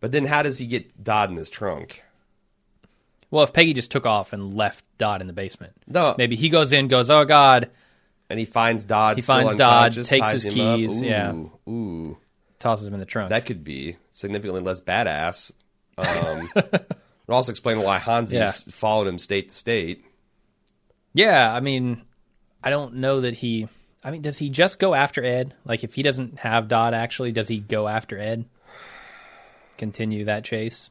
But 0.00 0.12
then 0.12 0.26
how 0.26 0.42
does 0.42 0.58
he 0.58 0.66
get 0.66 1.02
Dodd 1.02 1.30
in 1.30 1.36
his 1.36 1.50
trunk? 1.50 2.02
Well, 3.30 3.44
if 3.44 3.52
Peggy 3.52 3.74
just 3.74 3.90
took 3.90 4.06
off 4.06 4.32
and 4.32 4.54
left 4.54 4.84
Dodd 4.98 5.20
in 5.20 5.26
the 5.26 5.32
basement, 5.32 5.72
No, 5.86 6.14
maybe 6.18 6.36
he 6.36 6.48
goes 6.48 6.72
in, 6.72 6.88
goes, 6.88 7.10
"Oh 7.10 7.24
God," 7.24 7.70
and 8.28 8.38
he 8.38 8.44
finds 8.44 8.84
Dodd. 8.84 9.16
He 9.16 9.22
finds 9.22 9.56
Dodd, 9.56 9.92
takes 10.04 10.32
his 10.32 10.44
keys, 10.44 11.00
Ooh, 11.00 11.06
yeah. 11.06 11.32
ooh, 11.68 12.18
tosses 12.58 12.86
him 12.88 12.94
in 12.94 13.00
the 13.00 13.06
trunk. 13.06 13.30
that 13.30 13.46
could 13.46 13.62
be 13.64 13.96
significantly 14.10 14.60
less 14.62 14.80
badass. 14.80 15.52
Um, 15.96 16.50
it 17.30 17.32
also 17.32 17.52
explain 17.52 17.80
why 17.82 17.98
Hanzee's 17.98 18.32
Yeah. 18.32 18.52
followed 18.70 19.06
him 19.08 19.18
state 19.18 19.48
to 19.50 19.54
state. 19.54 20.04
yeah, 21.14 21.52
I 21.54 21.60
mean, 21.60 22.02
I 22.62 22.70
don't 22.70 22.94
know 22.96 23.20
that 23.22 23.34
he. 23.36 23.68
I 24.02 24.10
mean, 24.10 24.22
does 24.22 24.38
he 24.38 24.48
just 24.50 24.78
go 24.78 24.94
after 24.94 25.22
Ed? 25.24 25.54
Like, 25.64 25.84
if 25.84 25.94
he 25.94 26.02
doesn't 26.02 26.38
have 26.40 26.68
Dodd, 26.68 26.94
actually, 26.94 27.32
does 27.32 27.48
he 27.48 27.58
go 27.60 27.86
after 27.86 28.18
Ed? 28.18 28.46
Continue 29.76 30.24
that 30.24 30.44
chase. 30.44 30.90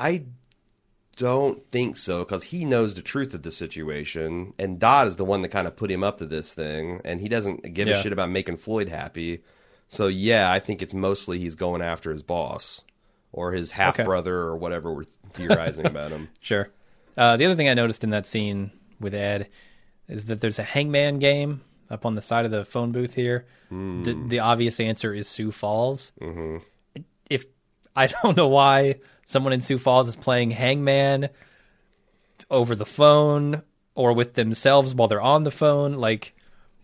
I 0.00 0.24
don't 1.16 1.68
think 1.70 1.96
so 1.96 2.20
because 2.20 2.44
he 2.44 2.64
knows 2.64 2.94
the 2.94 3.02
truth 3.02 3.34
of 3.34 3.42
the 3.42 3.50
situation, 3.50 4.52
and 4.58 4.78
Dodd 4.78 5.08
is 5.08 5.16
the 5.16 5.24
one 5.24 5.42
that 5.42 5.48
kind 5.48 5.66
of 5.66 5.76
put 5.76 5.90
him 5.90 6.04
up 6.04 6.18
to 6.18 6.26
this 6.26 6.54
thing, 6.54 7.00
and 7.04 7.20
he 7.20 7.28
doesn't 7.28 7.74
give 7.74 7.88
Yeah. 7.88 7.98
a 7.98 8.02
shit 8.02 8.12
about 8.12 8.30
making 8.30 8.56
Floyd 8.58 8.88
happy. 8.88 9.40
So 9.88 10.06
yeah, 10.06 10.50
I 10.52 10.58
think 10.60 10.82
it's 10.82 10.94
mostly 10.94 11.38
he's 11.38 11.54
going 11.56 11.82
after 11.82 12.12
his 12.12 12.22
boss 12.22 12.82
or 13.32 13.52
his 13.52 13.70
half 13.72 13.96
brother 13.96 14.34
or 14.36 14.56
whatever 14.56 14.92
we're 14.92 15.04
theorizing 15.32 15.86
about 15.92 16.10
him. 16.10 16.28
Sure. 16.40 16.68
Uh, 17.16 17.36
the 17.36 17.44
other 17.46 17.54
thing 17.54 17.68
I 17.68 17.74
noticed 17.74 18.04
in 18.04 18.10
that 18.10 18.26
scene 18.26 18.70
with 19.00 19.14
Ed 19.14 19.48
is 20.08 20.26
that 20.26 20.40
there's 20.40 20.58
a 20.58 20.62
hangman 20.64 21.18
game 21.18 21.60
up 21.90 22.06
on 22.06 22.14
the 22.14 22.22
side 22.22 22.44
of 22.44 22.50
the 22.50 22.64
phone 22.64 22.92
booth 22.92 23.14
here. 23.14 23.46
The, 23.70 24.24
the 24.28 24.38
obvious 24.40 24.78
answer 24.80 25.12
is 25.12 25.28
Sioux 25.28 25.50
Falls. 25.52 26.12
Mm-hmm. 26.20 26.58
If 27.28 27.44
I 27.96 28.06
don't 28.06 28.36
know 28.36 28.48
why 28.48 28.96
someone 29.26 29.52
in 29.52 29.60
Sioux 29.60 29.78
Falls 29.78 30.08
is 30.08 30.16
playing 30.16 30.50
hangman 30.52 31.28
over 32.50 32.74
the 32.74 32.86
phone 32.86 33.62
or 33.94 34.12
with 34.12 34.34
themselves 34.34 34.94
while 34.94 35.08
they're 35.08 35.20
on 35.20 35.42
the 35.42 35.50
phone, 35.50 35.94
like 35.94 36.34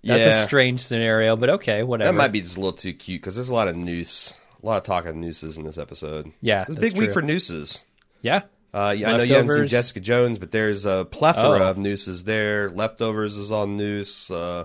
that's 0.03 0.27
Yeah. 0.27 0.43
a 0.43 0.47
strange 0.47 0.81
scenario. 0.81 1.37
But 1.37 1.51
okay, 1.51 1.83
whatever. 1.83 2.13
That 2.13 2.19
might 2.19 2.33
be 2.33 2.41
just 2.43 2.57
a 2.57 2.61
little 2.61 2.73
too 2.73 2.93
cute 2.93 3.23
because 3.23 3.35
there's 3.35 3.49
a 3.49 3.55
lot 3.55 3.69
of 3.69 3.77
noose, 3.77 4.35
a 4.65 4.67
lot 4.67 4.79
of 4.79 4.83
talk 4.85 5.05
of 5.05 5.15
nooses 5.15 5.59
in 5.59 5.65
this 5.65 5.77
episode. 5.79 6.33
Yeah, 6.41 6.63
it's 6.69 6.77
a 6.77 6.81
big 6.81 6.97
week 6.97 7.13
for 7.13 7.23
nooses. 7.23 7.85
yeah. 8.23 8.43
Uh, 8.73 8.93
yeah, 8.97 9.13
I 9.13 9.17
know 9.19 9.23
you 9.23 9.35
haven't 9.35 9.55
seen 9.57 9.67
Jessica 9.69 10.01
Jones, 10.01 10.41
but 10.41 10.51
there's 10.51 10.85
a 10.85 11.05
plethora 11.09 11.61
Oh. 11.61 11.71
of 11.71 11.79
nooses 11.79 12.25
there. 12.25 12.71
Leftovers 12.71 13.37
is 13.37 13.53
on 13.53 13.77
noose. 13.77 14.29
Uh, 14.33 14.65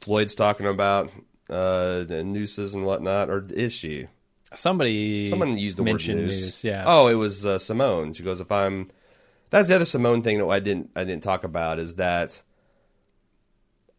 Floyd's 0.00 0.34
talking 0.34 0.66
about 0.66 1.10
uh, 1.50 2.04
nooses 2.08 2.72
and 2.72 2.86
whatnot, 2.86 3.28
or 3.28 3.46
is 3.50 3.74
she? 3.74 4.06
Somebody 4.54 5.28
Someone 5.28 5.58
used 5.58 5.76
the 5.76 5.82
word 5.82 5.90
mentioned 5.90 6.24
noose. 6.24 6.64
Yeah. 6.64 6.84
Oh, 6.86 7.08
it 7.08 7.16
was 7.16 7.44
uh, 7.44 7.58
Simone. 7.58 8.14
She 8.14 8.22
goes, 8.22 8.40
"If 8.40 8.50
I'm," 8.50 8.88
that's 9.50 9.68
the 9.68 9.74
other 9.74 9.84
Simone 9.84 10.22
thing 10.22 10.38
that 10.38 10.46
I 10.46 10.58
didn't 10.60 10.90
I 10.96 11.04
didn't 11.04 11.22
talk 11.22 11.44
about 11.44 11.78
is 11.78 11.96
that 11.96 12.40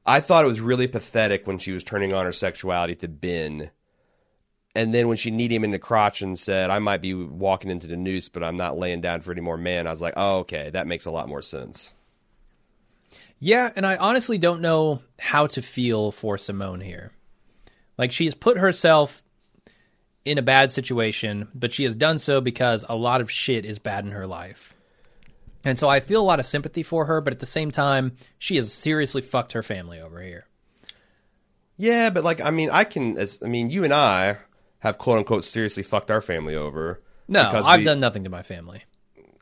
I 0.07 0.21
thought 0.21 0.43
it 0.43 0.47
was 0.47 0.61
really 0.61 0.87
pathetic 0.87 1.45
when 1.45 1.59
she 1.59 1.71
was 1.71 1.83
turning 1.83 2.13
on 2.13 2.25
her 2.25 2.31
sexuality 2.33 2.95
to 2.95 3.07
Ben. 3.07 3.69
And 4.75 4.93
then 4.93 5.07
when 5.07 5.17
she 5.17 5.31
kneed 5.31 5.51
him 5.51 5.63
in 5.63 5.71
the 5.71 5.79
crotch 5.79 6.21
and 6.21 6.37
said, 6.37 6.69
I 6.69 6.79
might 6.79 7.01
be 7.01 7.13
walking 7.13 7.71
into 7.71 7.87
the 7.87 7.97
noose, 7.97 8.29
but 8.29 8.43
I'm 8.43 8.55
not 8.55 8.77
laying 8.77 9.01
down 9.01 9.21
for 9.21 9.31
any 9.31 9.41
more 9.41 9.57
men, 9.57 9.87
I 9.87 9.91
was 9.91 10.01
like, 10.01 10.13
oh, 10.15 10.39
okay, 10.39 10.69
that 10.69 10.87
makes 10.87 11.05
a 11.05 11.11
lot 11.11 11.27
more 11.27 11.41
sense. 11.41 11.93
Yeah, 13.39 13.71
and 13.75 13.85
I 13.85 13.95
honestly 13.95 14.37
don't 14.37 14.61
know 14.61 15.01
how 15.17 15.47
to 15.47 15.61
feel 15.61 16.11
for 16.11 16.37
Simone 16.37 16.81
here. 16.81 17.11
Like 17.97 18.11
she 18.11 18.25
has 18.25 18.35
put 18.35 18.57
herself 18.57 19.23
in 20.25 20.37
a 20.37 20.43
bad 20.43 20.71
situation, 20.71 21.47
but 21.55 21.73
she 21.73 21.85
has 21.85 21.95
done 21.95 22.19
so 22.19 22.41
because 22.41 22.85
a 22.87 22.95
lot 22.95 23.21
of 23.21 23.31
shit 23.31 23.65
is 23.65 23.79
bad 23.79 24.05
in 24.05 24.11
her 24.11 24.27
life. 24.27 24.75
And 25.63 25.77
so 25.77 25.89
I 25.89 25.99
feel 25.99 26.21
a 26.21 26.23
lot 26.23 26.39
of 26.39 26.45
sympathy 26.45 26.83
for 26.83 27.05
her, 27.05 27.21
but 27.21 27.33
at 27.33 27.39
the 27.39 27.45
same 27.45 27.71
time, 27.71 28.15
she 28.37 28.55
has 28.57 28.71
seriously 28.71 29.21
fucked 29.21 29.53
her 29.53 29.63
family 29.63 29.99
over 29.99 30.21
here. 30.21 30.45
Yeah, 31.77 32.09
but 32.09 32.23
like, 32.23 32.41
I 32.41 32.51
mean, 32.51 32.69
I 32.69 32.83
can, 32.83 33.17
as, 33.17 33.41
I 33.43 33.47
mean, 33.47 33.69
you 33.69 33.83
and 33.83 33.93
I 33.93 34.37
have 34.79 34.97
quote 34.97 35.17
unquote 35.19 35.43
seriously 35.43 35.83
fucked 35.83 36.09
our 36.11 36.21
family 36.21 36.55
over. 36.55 37.01
No, 37.27 37.43
because 37.45 37.67
I've 37.67 37.79
we- 37.79 37.85
done 37.85 37.99
nothing 37.99 38.23
to 38.23 38.29
my 38.29 38.41
family. 38.41 38.83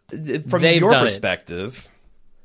from 0.10 0.62
They've 0.62 0.80
your 0.82 0.92
done 0.92 1.02
it. 1.02 1.04
perspective. 1.04 1.88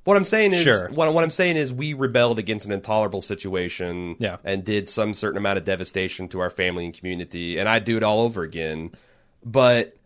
What 0.04 0.16
I'm 0.16 0.24
saying 0.24 0.52
is, 0.52 0.62
Sure. 0.62 0.88
what, 0.90 1.14
what 1.14 1.22
I'm 1.22 1.30
saying 1.30 1.56
is, 1.56 1.72
we 1.72 1.94
rebelled 1.94 2.40
against 2.40 2.66
an 2.66 2.72
intolerable 2.72 3.20
situation, 3.20 4.16
Yeah. 4.18 4.38
and 4.42 4.64
did 4.64 4.88
some 4.88 5.14
certain 5.14 5.38
amount 5.38 5.58
of 5.58 5.64
devastation 5.64 6.26
to 6.30 6.40
our 6.40 6.50
family 6.50 6.84
and 6.86 6.92
community, 6.92 7.56
and 7.58 7.68
I'd 7.68 7.84
do 7.84 7.96
it 7.96 8.02
all 8.02 8.20
over 8.22 8.42
again. 8.42 8.90
But 9.44 9.96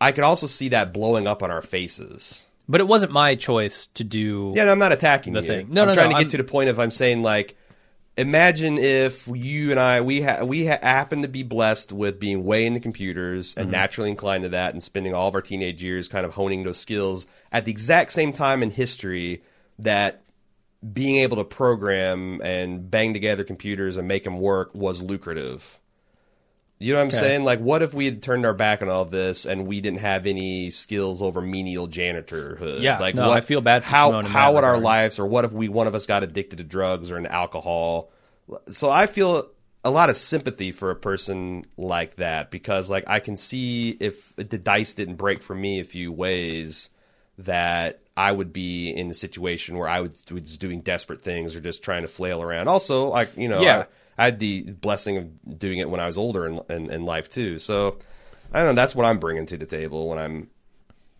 I 0.00 0.12
could 0.12 0.22
also 0.22 0.46
see 0.46 0.68
that 0.68 0.92
blowing 0.92 1.26
up 1.26 1.42
on 1.42 1.50
our 1.50 1.62
faces. 1.62 2.44
But 2.68 2.80
it 2.80 2.86
wasn't 2.86 3.10
my 3.10 3.34
choice 3.34 3.86
to 3.94 4.04
do. 4.04 4.52
Yeah, 4.54 4.62
and 4.62 4.70
I'm 4.70 4.78
not 4.78 4.92
attacking 4.92 5.32
The 5.32 5.40
you. 5.42 5.46
thing. 5.48 5.68
No, 5.72 5.82
I'm 5.82 5.88
no, 5.88 5.94
trying 5.94 6.10
no, 6.10 6.16
to 6.18 6.24
get 6.24 6.26
I'm- 6.26 6.30
to 6.30 6.36
the 6.36 6.44
point 6.44 6.68
of 6.70 6.78
I'm 6.78 6.90
saying 6.92 7.22
like, 7.22 7.56
imagine 8.16 8.78
if 8.78 9.28
you 9.32 9.70
and 9.70 9.80
I 9.80 10.00
we 10.00 10.22
ha- 10.22 10.44
we 10.44 10.66
ha- 10.66 10.78
happen 10.82 11.22
to 11.22 11.28
be 11.28 11.42
blessed 11.42 11.92
with 11.92 12.18
being 12.18 12.44
way 12.44 12.66
into 12.66 12.80
computers 12.80 13.50
Mm-hmm. 13.52 13.60
and 13.60 13.70
naturally 13.70 14.10
inclined 14.10 14.44
to 14.44 14.50
that, 14.50 14.72
and 14.72 14.82
spending 14.82 15.14
all 15.14 15.28
of 15.28 15.34
our 15.34 15.42
teenage 15.42 15.82
years 15.82 16.08
kind 16.08 16.24
of 16.26 16.32
honing 16.32 16.64
those 16.64 16.78
skills 16.78 17.26
at 17.52 17.64
the 17.64 17.70
exact 17.70 18.12
same 18.12 18.32
time 18.32 18.62
in 18.62 18.70
history 18.70 19.42
that 19.78 20.22
being 20.92 21.16
able 21.16 21.36
to 21.38 21.44
program 21.44 22.40
and 22.42 22.90
bang 22.90 23.12
together 23.12 23.44
computers 23.44 23.96
and 23.96 24.06
make 24.06 24.24
them 24.24 24.38
work 24.40 24.74
was 24.74 25.02
lucrative. 25.02 25.80
You 26.78 26.92
know 26.92 26.98
what 26.98 27.02
I'm 27.04 27.08
Okay. 27.08 27.16
saying? 27.16 27.44
Like, 27.44 27.60
what 27.60 27.82
if 27.82 27.94
we 27.94 28.04
had 28.04 28.22
turned 28.22 28.44
our 28.44 28.52
back 28.52 28.82
on 28.82 28.88
all 28.90 29.06
this 29.06 29.46
and 29.46 29.66
we 29.66 29.80
didn't 29.80 30.00
have 30.00 30.26
any 30.26 30.68
skills 30.70 31.22
over 31.22 31.40
menial 31.40 31.88
janitorhood? 31.88 32.82
Yeah, 32.82 32.98
like 32.98 33.14
no, 33.14 33.28
what, 33.28 33.38
I 33.38 33.40
feel 33.40 33.62
bad 33.62 33.82
for 33.82 33.88
how 33.90 34.22
how 34.22 34.54
would 34.54 34.64
our 34.64 34.78
lives, 34.78 35.18
or 35.18 35.26
what 35.26 35.44
if 35.46 35.52
we 35.52 35.68
one 35.68 35.86
of 35.86 35.94
us 35.94 36.06
got 36.06 36.22
addicted 36.22 36.56
to 36.58 36.64
drugs 36.64 37.10
or 37.10 37.16
an 37.16 37.26
alcohol? 37.26 38.10
So 38.68 38.90
I 38.90 39.06
feel 39.06 39.48
a 39.84 39.90
lot 39.90 40.10
of 40.10 40.16
sympathy 40.16 40.70
for 40.72 40.90
a 40.90 40.96
person 40.96 41.64
like 41.78 42.16
that 42.16 42.50
because, 42.50 42.90
like, 42.90 43.04
I 43.06 43.20
can 43.20 43.36
see 43.36 43.90
if 43.98 44.34
the 44.36 44.58
dice 44.58 44.94
didn't 44.94 45.16
break 45.16 45.42
for 45.42 45.54
me 45.54 45.80
a 45.80 45.84
few 45.84 46.12
ways 46.12 46.90
that 47.38 48.00
I 48.16 48.32
would 48.32 48.52
be 48.52 48.90
in 48.90 49.10
a 49.10 49.14
situation 49.14 49.76
where 49.78 49.88
I 49.88 50.00
was, 50.00 50.24
was 50.30 50.58
doing 50.58 50.80
desperate 50.80 51.22
things 51.22 51.54
or 51.56 51.60
just 51.60 51.82
trying 51.82 52.02
to 52.02 52.08
flail 52.08 52.42
around. 52.42 52.68
Also, 52.68 53.06
like 53.08 53.30
you 53.36 53.48
know, 53.48 53.62
Yeah. 53.62 53.78
I, 53.80 53.86
I 54.18 54.24
had 54.26 54.38
the 54.40 54.62
blessing 54.62 55.16
of 55.18 55.58
doing 55.58 55.78
it 55.78 55.90
when 55.90 56.00
I 56.00 56.06
was 56.06 56.16
older 56.16 56.46
in, 56.46 56.60
in, 56.68 56.90
in 56.90 57.04
life 57.04 57.28
too. 57.28 57.58
So 57.58 57.98
I 58.52 58.62
don't 58.62 58.74
know. 58.74 58.80
That's 58.80 58.94
what 58.94 59.04
I'm 59.06 59.18
bringing 59.18 59.46
to 59.46 59.56
the 59.58 59.66
table 59.66 60.08
when 60.08 60.18
I'm 60.18 60.48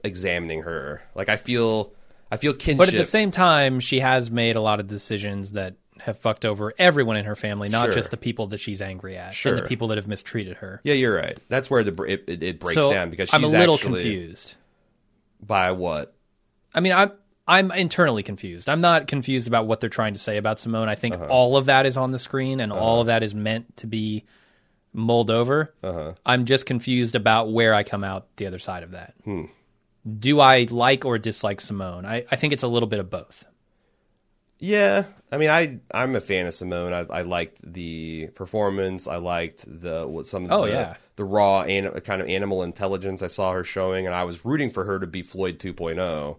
examining 0.04 0.62
her. 0.62 1.02
Like 1.14 1.28
I 1.28 1.36
feel, 1.36 1.92
I 2.30 2.36
feel 2.36 2.52
kinship. 2.52 2.78
But 2.78 2.88
at 2.88 2.96
the 2.96 3.04
same 3.04 3.30
time, 3.30 3.80
she 3.80 4.00
has 4.00 4.30
made 4.30 4.56
a 4.56 4.60
lot 4.60 4.80
of 4.80 4.86
decisions 4.86 5.52
that 5.52 5.74
have 6.00 6.18
fucked 6.18 6.44
over 6.44 6.74
everyone 6.78 7.16
in 7.16 7.24
her 7.24 7.36
family, 7.36 7.68
not 7.70 7.86
Sure. 7.86 7.92
just 7.94 8.10
the 8.10 8.16
people 8.18 8.48
that 8.48 8.60
she's 8.60 8.82
angry 8.82 9.16
at 9.16 9.34
Sure. 9.34 9.54
and 9.54 9.64
the 9.64 9.68
people 9.68 9.88
that 9.88 9.96
have 9.98 10.06
mistreated 10.06 10.58
her. 10.58 10.80
yeah, 10.84 10.92
you're 10.94 11.16
right. 11.16 11.38
That's 11.48 11.70
where 11.70 11.82
the 11.84 12.02
it, 12.04 12.24
it, 12.26 12.42
it 12.42 12.60
breaks 12.60 12.74
so 12.80 12.90
down 12.90 13.08
because 13.10 13.30
she's 13.30 13.34
I'm 13.34 13.44
a 13.44 13.48
little 13.48 13.78
confused. 13.78 14.54
by 15.42 15.72
what. 15.72 16.14
I 16.74 16.80
mean, 16.80 16.92
I'm 16.92 17.12
I'm 17.48 17.70
internally 17.70 18.22
confused. 18.22 18.68
I'm 18.68 18.80
not 18.80 19.06
confused 19.06 19.46
about 19.46 19.66
what 19.66 19.80
they're 19.80 19.88
trying 19.90 20.14
to 20.14 20.18
say 20.18 20.36
about 20.36 20.58
Simone. 20.58 20.88
I 20.88 20.94
think 20.96 21.14
Uh-huh. 21.14 21.26
all 21.26 21.56
of 21.56 21.66
that 21.66 21.86
is 21.86 21.96
on 21.96 22.10
the 22.10 22.18
screen 22.18 22.58
and 22.60 22.72
all 22.72 23.00
of 23.00 23.06
that 23.06 23.22
is 23.22 23.34
meant 23.34 23.76
to 23.78 23.86
be 23.86 24.24
mulled 24.92 25.30
over. 25.30 25.72
Uh-huh. 25.82 26.14
I'm 26.24 26.44
just 26.44 26.66
confused 26.66 27.14
about 27.14 27.52
where 27.52 27.72
I 27.74 27.82
come 27.84 28.02
out 28.02 28.26
the 28.36 28.46
other 28.46 28.58
side 28.58 28.82
of 28.82 28.90
that. 28.92 29.14
Hmm. 29.24 29.44
Do 30.18 30.40
I 30.40 30.66
like 30.70 31.04
or 31.04 31.18
dislike 31.18 31.60
Simone? 31.60 32.04
I, 32.06 32.24
I 32.30 32.36
think 32.36 32.52
it's 32.52 32.62
a 32.62 32.68
little 32.68 32.88
bit 32.88 33.00
of 33.00 33.10
both. 33.10 33.44
Yeah, 34.58 35.04
I 35.30 35.36
mean, 35.36 35.50
I 35.50 35.80
I'm 35.92 36.16
a 36.16 36.20
fan 36.20 36.46
of 36.46 36.54
Simone. 36.54 36.92
I, 36.94 37.00
I 37.10 37.22
liked 37.22 37.60
the 37.62 38.28
performance. 38.34 39.06
I 39.06 39.16
liked 39.16 39.64
the 39.66 40.08
what 40.08 40.26
some 40.26 40.46
of 40.46 40.50
Oh, 40.52 40.62
the 40.64 40.72
yeah. 40.72 40.94
the 41.16 41.24
raw 41.24 41.60
an, 41.62 41.90
kind 42.00 42.22
of 42.22 42.28
animal 42.28 42.62
intelligence 42.62 43.22
I 43.22 43.26
saw 43.26 43.52
her 43.52 43.64
showing, 43.64 44.06
and 44.06 44.14
I 44.14 44.24
was 44.24 44.46
rooting 44.46 44.70
for 44.70 44.84
her 44.84 44.98
to 44.98 45.06
be 45.06 45.20
Floyd 45.22 45.58
2.0. 45.58 46.38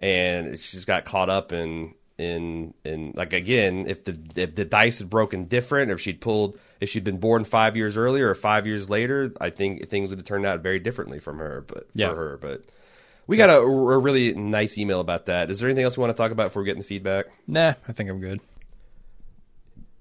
And 0.00 0.58
she's 0.58 0.84
got 0.84 1.04
caught 1.04 1.30
up 1.30 1.52
in 1.52 1.94
in 2.18 2.74
in 2.84 3.12
like 3.14 3.32
again, 3.32 3.86
if 3.88 4.04
the 4.04 4.18
if 4.36 4.54
the 4.54 4.64
dice 4.64 4.98
had 4.98 5.10
broken 5.10 5.44
different, 5.44 5.90
or 5.90 5.94
if 5.94 6.00
she'd 6.00 6.20
pulled 6.20 6.58
if 6.80 6.88
she'd 6.90 7.04
been 7.04 7.18
born 7.18 7.44
five 7.44 7.76
years 7.76 7.96
earlier 7.96 8.28
or 8.28 8.34
five 8.34 8.66
years 8.66 8.90
later, 8.90 9.32
I 9.40 9.50
think 9.50 9.88
things 9.88 10.10
would 10.10 10.18
have 10.18 10.26
turned 10.26 10.44
out 10.46 10.60
very 10.60 10.78
differently 10.78 11.18
from 11.18 11.38
her. 11.38 11.64
But 11.66 11.86
Yeah. 11.94 12.10
for 12.10 12.16
her, 12.16 12.36
but. 12.40 12.62
We 13.28 13.36
got 13.36 13.50
a, 13.50 13.56
a 13.58 13.98
really 13.98 14.34
nice 14.34 14.78
email 14.78 15.00
about 15.00 15.26
that. 15.26 15.50
Is 15.50 15.58
there 15.58 15.68
anything 15.68 15.82
else 15.82 15.96
we 15.96 16.02
want 16.02 16.16
to 16.16 16.22
talk 16.22 16.30
about 16.30 16.44
before 16.44 16.62
we 16.62 16.66
get 16.66 16.76
into 16.76 16.86
feedback? 16.86 17.26
Nah, 17.48 17.74
I 17.88 17.92
think 17.92 18.08
I'm 18.08 18.20
good. 18.20 18.38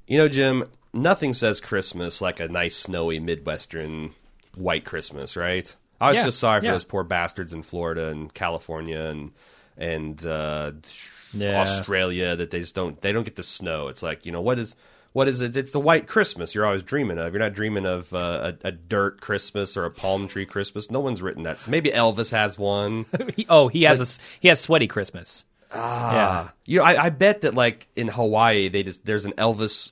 You 0.08 0.20
know, 0.20 0.28
Jim, 0.30 0.66
nothing 0.94 1.34
says 1.34 1.60
Christmas 1.60 2.22
like 2.22 2.40
a 2.40 2.48
nice 2.48 2.76
snowy 2.76 3.20
Midwestern 3.20 4.12
white 4.54 4.86
Christmas, 4.86 5.36
right? 5.36 5.76
I 6.00 6.06
always 6.06 6.18
Yeah, 6.18 6.24
feel 6.26 6.32
sorry 6.34 6.62
for 6.62 6.66
yeah. 6.68 6.72
those 6.74 6.86
poor 6.86 7.04
bastards 7.04 7.52
in 7.52 7.64
Florida 7.64 8.10
and 8.10 8.32
California 8.32 9.00
and 9.02 9.32
and 9.78 10.24
uh, 10.26 10.72
Yeah. 11.34 11.62
Australia 11.62 12.36
that 12.36 12.50
they 12.52 12.60
just 12.60 12.76
don't 12.76 13.00
they 13.02 13.12
don't 13.12 13.24
get 13.24 13.36
the 13.36 13.44
snow. 13.44 13.88
It's 13.90 14.02
like 14.04 14.26
you 14.26 14.32
know 14.32 14.42
what 14.42 14.58
is 14.60 14.76
what 15.14 15.28
is 15.30 15.40
it? 15.42 15.56
It's 15.56 15.72
the 15.72 15.80
white 15.80 16.08
Christmas 16.08 16.54
you're 16.54 16.66
always 16.66 16.84
dreaming 16.84 17.18
of. 17.20 17.32
You're 17.34 17.40
not 17.42 17.54
dreaming 17.54 17.86
of 17.86 18.14
uh, 18.14 18.52
a, 18.64 18.68
a 18.68 18.72
dirt 18.72 19.22
Christmas 19.22 19.78
or 19.78 19.86
a 19.86 19.92
palm 19.92 20.28
tree 20.28 20.46
Christmas. 20.46 20.92
No 20.92 21.00
one's 21.00 21.22
written 21.22 21.44
that. 21.44 21.68
Maybe 21.68 21.90
Elvis 21.90 22.32
has 22.32 22.58
one. 22.60 23.06
Oh, 23.50 23.68
he 23.70 23.84
has 23.84 24.00
a 24.00 24.04
s- 24.04 24.20
he 24.40 24.48
has 24.50 24.60
sweaty 24.60 24.88
Christmas. 24.88 25.46
Ah, 25.72 26.54
you 26.66 26.80
know, 26.80 26.86
I, 26.86 27.06
I 27.06 27.10
bet 27.10 27.42
that 27.42 27.54
like 27.54 27.88
in 27.96 28.08
Hawaii, 28.08 28.70
they 28.70 28.84
just 28.84 29.06
there's 29.06 29.26
an 29.26 29.34
Elvis 29.34 29.92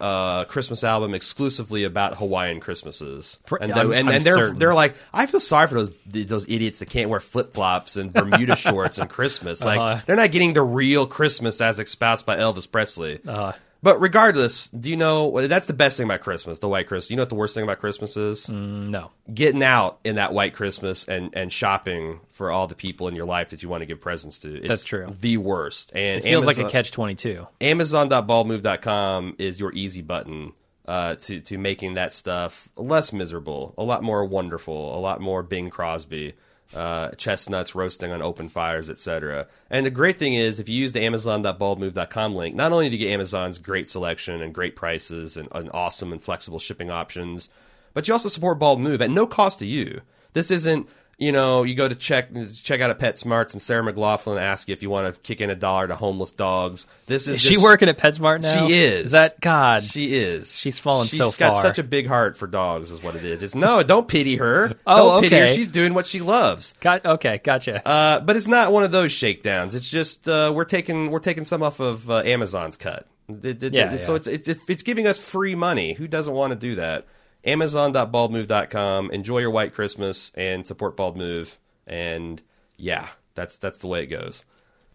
uh, 0.00 0.44
Christmas 0.44 0.84
album 0.84 1.12
exclusively 1.14 1.82
about 1.84 2.16
Hawaiian 2.18 2.60
Christmases, 2.60 3.38
and, 3.60 3.72
I'm- 3.72 3.92
and, 3.92 4.08
I'm 4.08 4.14
and 4.16 4.24
they're 4.24 4.34
certain. 4.36 4.58
they're 4.58 4.74
like, 4.74 4.94
I 5.12 5.26
feel 5.26 5.40
sorry 5.40 5.66
for 5.66 5.74
those 5.74 5.90
those 6.28 6.48
idiots 6.48 6.78
that 6.78 6.86
can't 6.88 7.10
wear 7.10 7.18
flip 7.20 7.52
flops 7.54 7.96
and 7.96 8.12
Bermuda 8.12 8.54
shorts 8.56 8.98
and 8.98 9.10
Christmas. 9.10 9.64
Like 9.64 9.78
Uh-huh. 9.78 10.02
they're 10.06 10.16
not 10.16 10.30
getting 10.30 10.52
the 10.52 10.62
real 10.62 11.06
Christmas 11.06 11.60
as 11.60 11.80
espoused 11.80 12.26
by 12.26 12.36
Elvis 12.36 12.70
Presley. 12.70 13.18
Uh, 13.26 13.52
But 13.82 14.00
regardless, 14.00 14.68
do 14.70 14.90
you 14.90 14.96
know 14.96 15.46
that's 15.46 15.66
the 15.66 15.72
best 15.72 15.96
thing 15.96 16.06
about 16.06 16.20
Christmas? 16.20 16.58
The 16.58 16.68
white 16.68 16.88
Christmas. 16.88 17.10
You 17.10 17.16
know 17.16 17.22
what 17.22 17.28
the 17.28 17.36
worst 17.36 17.54
thing 17.54 17.64
about 17.64 17.78
Christmas 17.78 18.16
is? 18.16 18.48
no. 18.48 19.10
Getting 19.32 19.62
out 19.62 20.00
in 20.04 20.16
that 20.16 20.32
white 20.32 20.54
Christmas 20.54 21.04
and 21.04 21.30
and 21.34 21.52
shopping 21.52 22.20
for 22.30 22.50
all 22.50 22.66
the 22.66 22.74
people 22.74 23.08
in 23.08 23.14
your 23.14 23.26
life 23.26 23.50
that 23.50 23.62
you 23.62 23.68
want 23.68 23.82
to 23.82 23.86
give 23.86 24.00
presents 24.00 24.40
to. 24.40 24.56
It's 24.56 24.68
That's 24.68 24.84
true. 24.84 25.14
The 25.20 25.36
worst. 25.36 25.92
And 25.94 26.18
It 26.18 26.24
feels 26.24 26.46
like 26.46 26.58
a 26.58 26.68
catch 26.68 26.90
twenty 26.90 27.14
two. 27.14 27.46
Amazon.baldmove.com 27.60 29.36
is 29.38 29.60
your 29.60 29.72
easy 29.72 30.02
button 30.02 30.52
uh, 30.88 31.14
to 31.16 31.40
to 31.40 31.58
making 31.58 31.94
that 31.94 32.12
stuff 32.12 32.68
less 32.74 33.12
miserable, 33.12 33.74
a 33.78 33.84
lot 33.84 34.02
more 34.02 34.24
wonderful, 34.24 34.96
a 34.96 35.00
lot 35.00 35.20
more 35.20 35.42
Bing 35.42 35.70
Crosby, 35.70 36.34
uh, 36.74 37.10
chestnuts 37.12 37.74
roasting 37.74 38.12
on 38.12 38.22
open 38.22 38.48
fires, 38.48 38.90
etc. 38.90 39.46
And 39.70 39.86
the 39.86 39.90
great 39.90 40.18
thing 40.18 40.34
is, 40.34 40.60
if 40.60 40.68
you 40.68 40.76
use 40.76 40.92
the 40.92 41.02
Amazon.baldmove.com 41.02 42.34
link, 42.34 42.54
not 42.54 42.72
only 42.72 42.88
do 42.88 42.96
you 42.96 43.06
get 43.06 43.12
Amazon's 43.12 43.58
great 43.58 43.88
selection 43.88 44.42
and 44.42 44.54
great 44.54 44.76
prices 44.76 45.36
and, 45.36 45.48
and 45.52 45.70
awesome 45.72 46.12
and 46.12 46.22
flexible 46.22 46.58
shipping 46.58 46.90
options, 46.90 47.48
but 47.94 48.06
you 48.06 48.14
also 48.14 48.28
support 48.28 48.58
Bald 48.58 48.80
Move 48.80 49.00
at 49.00 49.10
no 49.10 49.26
cost 49.26 49.58
to 49.60 49.66
you. 49.66 50.02
This 50.34 50.50
isn't 50.50 50.88
you 51.18 51.32
know, 51.32 51.64
you 51.64 51.74
go 51.74 51.88
to 51.88 51.96
check 51.96 52.28
check 52.62 52.80
out 52.80 52.90
a 52.92 52.94
PetSmarts 52.94 53.52
and 53.52 53.60
Sarah 53.60 53.82
McLachlan 53.92 54.40
asks 54.40 54.68
you 54.68 54.72
if 54.72 54.82
you 54.84 54.88
want 54.90 55.12
to 55.12 55.20
kick 55.20 55.40
in 55.40 55.50
a 55.50 55.56
dollar 55.56 55.88
to 55.88 55.96
homeless 55.96 56.30
dogs. 56.30 56.86
This 57.06 57.26
is 57.26 57.36
Is 57.36 57.42
she 57.42 57.58
working 57.58 57.88
at 57.88 57.98
PetSmart 57.98 58.40
now? 58.42 58.66
She 58.68 58.74
is. 58.78 59.06
Is 59.06 59.12
that 59.12 59.40
God? 59.40 59.82
She 59.82 60.14
is. 60.14 60.54
She's 60.56 60.78
fallen 60.78 61.08
She's 61.08 61.18
so 61.18 61.32
got 61.32 61.60
such 61.60 61.78
a 61.78 61.82
big 61.82 62.06
heart 62.06 62.36
for 62.36 62.46
dogs, 62.46 62.92
is 62.92 63.02
what 63.02 63.16
it 63.16 63.24
is. 63.24 63.42
It's 63.42 63.56
no, 63.56 63.82
don't 63.82 64.06
pity 64.06 64.36
her. 64.36 64.74
Oh, 64.86 65.12
don't 65.14 65.22
pity 65.24 65.36
her. 65.36 65.44
okay. 65.46 65.54
She's 65.56 65.68
doing 65.68 65.92
what 65.92 66.06
she 66.06 66.20
loves. 66.20 66.74
Got 66.80 67.04
okay, 67.04 67.40
gotcha. 67.42 67.86
Uh, 67.86 68.20
but 68.20 68.36
it's 68.36 68.46
not 68.46 68.72
one 68.72 68.84
of 68.84 68.92
those 68.92 69.10
shakedowns. 69.12 69.74
It's 69.74 69.90
just 69.90 70.28
uh, 70.28 70.52
we're 70.54 70.64
taking 70.64 71.10
we're 71.10 71.18
taking 71.18 71.44
some 71.44 71.62
off 71.64 71.80
of 71.80 72.08
uh, 72.08 72.22
Amazon's 72.24 72.76
cut. 72.76 73.06
It- 73.28 73.62
it- 73.62 73.74
Yeah, 73.74 73.92
it- 73.92 74.04
So 74.04 74.12
yeah. 74.12 74.16
it's, 74.16 74.26
it's 74.48 74.48
it's 74.68 74.82
giving 74.84 75.06
us 75.08 75.18
free 75.18 75.54
money. 75.56 75.94
Who 75.94 76.06
doesn't 76.06 76.32
want 76.32 76.52
to 76.52 76.56
do 76.56 76.76
that? 76.76 77.06
Amazon.baldmove.com. 77.44 79.10
Enjoy 79.10 79.38
your 79.38 79.50
white 79.50 79.74
Christmas 79.74 80.32
and 80.34 80.66
support 80.66 80.96
Bald 80.96 81.16
Move. 81.16 81.58
And 81.86 82.42
yeah, 82.76 83.08
that's 83.34 83.58
that's 83.58 83.80
the 83.80 83.86
way 83.88 84.02
it 84.02 84.06
goes. 84.06 84.44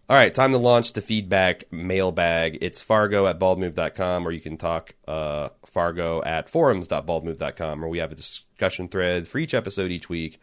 All 0.06 0.16
right, 0.18 0.34
time 0.34 0.52
to 0.52 0.58
launch 0.58 0.92
the 0.92 1.00
feedback 1.00 1.64
mailbag. 1.72 2.58
It's 2.60 2.82
Fargo 2.82 3.26
at 3.26 3.38
baldmove.com, 3.38 4.28
or 4.28 4.32
you 4.32 4.40
can 4.40 4.58
talk 4.58 4.94
uh, 5.08 5.48
Fargo 5.64 6.22
at 6.22 6.50
forums.baldmove.com, 6.50 7.80
where 7.80 7.88
we 7.88 7.98
have 7.98 8.12
a 8.12 8.14
discussion 8.14 8.88
thread 8.88 9.26
for 9.26 9.38
each 9.38 9.54
episode 9.54 9.90
each 9.90 10.10
week. 10.10 10.38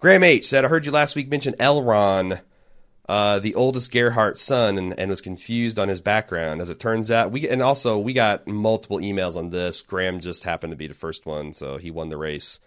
Graham 0.00 0.24
H 0.24 0.48
said, 0.48 0.64
I 0.64 0.68
heard 0.68 0.86
you 0.86 0.92
last 0.92 1.14
week 1.14 1.28
mention 1.28 1.54
Elron, 1.54 2.40
uh, 3.08 3.38
the 3.38 3.54
oldest 3.54 3.92
Gerhardt's 3.92 4.40
son, 4.40 4.78
and, 4.78 4.98
and 4.98 5.10
was 5.10 5.20
confused 5.20 5.78
on 5.78 5.88
his 5.88 6.00
background. 6.00 6.60
As 6.60 6.70
it 6.70 6.80
turns 6.80 7.10
out, 7.10 7.30
we 7.30 7.48
and 7.48 7.62
also 7.62 7.98
we 7.98 8.12
got 8.12 8.46
multiple 8.46 8.98
emails 8.98 9.36
on 9.36 9.50
this. 9.50 9.82
Graham 9.82 10.20
just 10.20 10.44
happened 10.44 10.72
to 10.72 10.76
be 10.76 10.88
the 10.88 10.94
first 10.94 11.26
one, 11.26 11.52
so 11.52 11.76
he 11.76 11.90
won 11.90 12.08
the 12.08 12.16
race. 12.16 12.58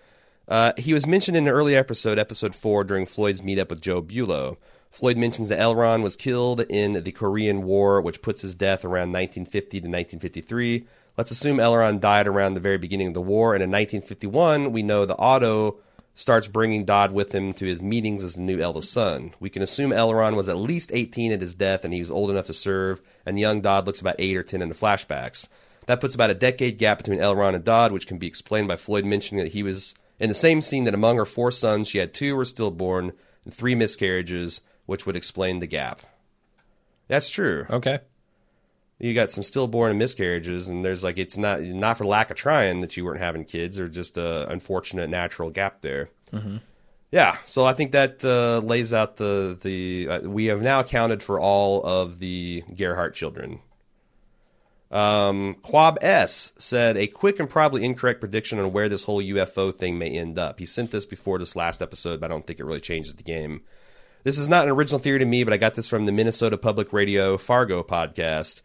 Uh, 0.47 0.73
he 0.77 0.93
was 0.93 1.05
mentioned 1.05 1.37
in 1.37 1.47
an 1.47 1.53
early 1.53 1.75
episode, 1.75 2.17
episode 2.17 2.55
four, 2.55 2.83
during 2.83 3.05
Floyd's 3.05 3.41
meetup 3.41 3.69
with 3.69 3.81
Joe 3.81 4.01
Bulo. 4.01 4.57
Floyd 4.89 5.17
mentions 5.17 5.49
that 5.49 5.59
Elron 5.59 6.01
was 6.01 6.15
killed 6.15 6.61
in 6.61 7.03
the 7.03 7.11
Korean 7.11 7.63
War, 7.63 8.01
which 8.01 8.23
puts 8.23 8.41
his 8.41 8.55
death 8.55 8.83
around 8.83 9.11
1950 9.11 9.69
to 9.81 9.87
1953. 9.87 10.87
Let's 11.17 11.31
assume 11.31 11.57
Elron 11.57 11.99
died 11.99 12.27
around 12.27 12.53
the 12.53 12.59
very 12.59 12.77
beginning 12.77 13.07
of 13.07 13.13
the 13.13 13.21
war, 13.21 13.53
and 13.53 13.61
in 13.61 13.69
1951, 13.69 14.71
we 14.71 14.81
know 14.81 15.05
the 15.05 15.17
Otto 15.17 15.79
starts 16.19 16.49
bringing 16.49 16.83
Dodd 16.83 17.13
with 17.13 17.33
him 17.33 17.53
to 17.53 17.65
his 17.65 17.81
meetings 17.81 18.25
as 18.25 18.35
the 18.35 18.41
new 18.41 18.59
eldest 18.59 18.91
son. 18.91 19.33
We 19.39 19.49
can 19.49 19.61
assume 19.61 19.91
Elron 19.91 20.35
was 20.35 20.49
at 20.49 20.57
least 20.57 20.91
18 20.93 21.31
at 21.31 21.39
his 21.39 21.55
death, 21.55 21.85
and 21.85 21.93
he 21.93 22.01
was 22.01 22.11
old 22.11 22.29
enough 22.29 22.47
to 22.47 22.53
serve, 22.53 23.01
and 23.25 23.39
young 23.39 23.61
Dodd 23.61 23.85
looks 23.85 24.01
about 24.01 24.17
8 24.19 24.35
or 24.35 24.43
10 24.43 24.61
in 24.61 24.67
the 24.67 24.75
flashbacks. 24.75 25.47
That 25.85 26.01
puts 26.01 26.15
about 26.15 26.29
a 26.29 26.33
decade 26.33 26.77
gap 26.77 26.97
between 26.97 27.19
Elron 27.19 27.55
and 27.55 27.63
Dodd, 27.63 27.93
which 27.93 28.05
can 28.05 28.17
be 28.17 28.27
explained 28.27 28.67
by 28.67 28.75
Floyd 28.75 29.05
mentioning 29.05 29.41
that 29.41 29.53
he 29.53 29.63
was 29.63 29.95
in 30.19 30.27
the 30.27 30.35
same 30.35 30.61
scene 30.61 30.83
that 30.83 30.93
among 30.93 31.15
her 31.15 31.25
four 31.25 31.53
sons, 31.53 31.87
she 31.87 31.99
had 31.99 32.13
two 32.13 32.35
were 32.35 32.43
stillborn 32.43 33.13
and 33.45 33.53
three 33.53 33.73
miscarriages, 33.73 34.59
which 34.87 35.05
would 35.05 35.15
explain 35.15 35.59
the 35.59 35.67
gap. 35.67 36.01
That's 37.07 37.29
true. 37.29 37.65
okay. 37.69 37.99
You 38.99 39.13
got 39.13 39.31
some 39.31 39.43
stillborn 39.43 39.91
and 39.91 39.99
miscarriages, 39.99 40.67
and 40.67 40.83
there's 40.83 41.03
like 41.03 41.17
it's 41.17 41.37
not 41.37 41.61
not 41.61 41.97
for 41.97 42.05
lack 42.05 42.31
of 42.31 42.37
trying 42.37 42.81
that 42.81 42.97
you 42.97 43.05
weren't 43.05 43.21
having 43.21 43.45
kids, 43.45 43.79
or 43.79 43.87
just 43.87 44.17
a 44.17 44.49
unfortunate 44.49 45.09
natural 45.09 45.49
gap 45.49 45.81
there. 45.81 46.09
Mm-hmm. 46.33 46.57
Yeah, 47.11 47.37
so 47.45 47.65
I 47.65 47.73
think 47.73 47.93
that 47.93 48.23
uh, 48.23 48.59
lays 48.59 48.93
out 48.93 49.15
the 49.15 49.57
the 49.59 50.07
uh, 50.09 50.19
we 50.21 50.45
have 50.47 50.61
now 50.61 50.81
accounted 50.81 51.23
for 51.23 51.39
all 51.39 51.81
of 51.83 52.19
the 52.19 52.63
Gerhardt 52.75 53.15
children. 53.15 53.61
Um, 54.91 55.55
Quab 55.63 55.97
S 56.01 56.51
said 56.57 56.97
a 56.97 57.07
quick 57.07 57.39
and 57.39 57.49
probably 57.49 57.85
incorrect 57.85 58.19
prediction 58.19 58.59
on 58.59 58.73
where 58.73 58.89
this 58.89 59.03
whole 59.03 59.21
UFO 59.21 59.73
thing 59.73 59.97
may 59.97 60.09
end 60.09 60.37
up. 60.37 60.59
He 60.59 60.65
sent 60.65 60.91
this 60.91 61.05
before 61.05 61.37
this 61.37 61.55
last 61.55 61.81
episode, 61.81 62.19
but 62.19 62.29
I 62.29 62.33
don't 62.33 62.45
think 62.45 62.59
it 62.59 62.65
really 62.65 62.81
changes 62.81 63.15
the 63.15 63.23
game. 63.23 63.61
This 64.23 64.37
is 64.37 64.49
not 64.49 64.65
an 64.65 64.71
original 64.71 64.99
theory 64.99 65.19
to 65.19 65.25
me, 65.25 65.43
but 65.43 65.53
I 65.53 65.57
got 65.57 65.75
this 65.75 65.87
from 65.87 66.05
the 66.05 66.11
Minnesota 66.11 66.57
Public 66.57 66.91
Radio 66.91 67.37
Fargo 67.37 67.83
podcast. 67.83 68.61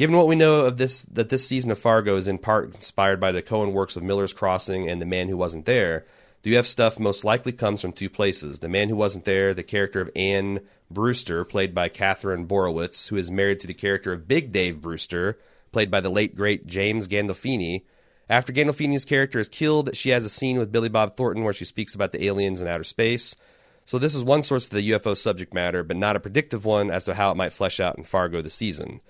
Given 0.00 0.16
what 0.16 0.28
we 0.28 0.34
know 0.34 0.64
of 0.64 0.78
this, 0.78 1.02
that 1.12 1.28
this 1.28 1.46
season 1.46 1.70
of 1.70 1.78
Fargo 1.78 2.16
is 2.16 2.26
in 2.26 2.38
part 2.38 2.74
inspired 2.74 3.20
by 3.20 3.32
the 3.32 3.42
Coen 3.42 3.72
works 3.72 3.96
of 3.96 4.02
Miller's 4.02 4.32
Crossing 4.32 4.88
and 4.88 4.98
The 4.98 5.04
Man 5.04 5.28
Who 5.28 5.36
Wasn't 5.36 5.66
There, 5.66 6.06
the 6.40 6.56
UF 6.56 6.64
stuff 6.64 6.98
most 6.98 7.22
likely 7.22 7.52
comes 7.52 7.82
from 7.82 7.92
two 7.92 8.08
places. 8.08 8.60
The 8.60 8.68
Man 8.70 8.88
Who 8.88 8.96
Wasn't 8.96 9.26
There, 9.26 9.52
the 9.52 9.62
character 9.62 10.00
of 10.00 10.08
Anne 10.16 10.60
Brewster, 10.90 11.44
played 11.44 11.74
by 11.74 11.90
Katherine 11.90 12.46
Borowitz, 12.46 13.08
who 13.08 13.16
is 13.16 13.30
married 13.30 13.60
to 13.60 13.66
the 13.66 13.74
character 13.74 14.14
of 14.14 14.26
Big 14.26 14.52
Dave 14.52 14.80
Brewster, 14.80 15.38
played 15.70 15.90
by 15.90 16.00
the 16.00 16.08
late 16.08 16.34
great 16.34 16.66
James 16.66 17.06
Gandolfini. 17.06 17.82
After 18.26 18.54
Gandolfini's 18.54 19.04
character 19.04 19.38
is 19.38 19.50
killed, 19.50 19.94
she 19.94 20.08
has 20.08 20.24
a 20.24 20.30
scene 20.30 20.58
with 20.58 20.72
Billy 20.72 20.88
Bob 20.88 21.14
Thornton 21.14 21.44
where 21.44 21.52
she 21.52 21.66
speaks 21.66 21.94
about 21.94 22.12
the 22.12 22.24
aliens 22.24 22.62
in 22.62 22.68
outer 22.68 22.84
space. 22.84 23.36
So 23.84 23.98
this 23.98 24.14
is 24.14 24.24
one 24.24 24.40
source 24.40 24.64
of 24.64 24.70
the 24.70 24.92
UFO 24.92 25.14
subject 25.14 25.52
matter, 25.52 25.82
but 25.82 25.98
not 25.98 26.16
a 26.16 26.20
predictive 26.20 26.64
one 26.64 26.90
as 26.90 27.04
to 27.04 27.12
how 27.12 27.30
it 27.32 27.36
might 27.36 27.52
flesh 27.52 27.80
out 27.80 27.98
in 27.98 28.04
Fargo 28.04 28.40
this 28.40 28.54
season. 28.54 29.00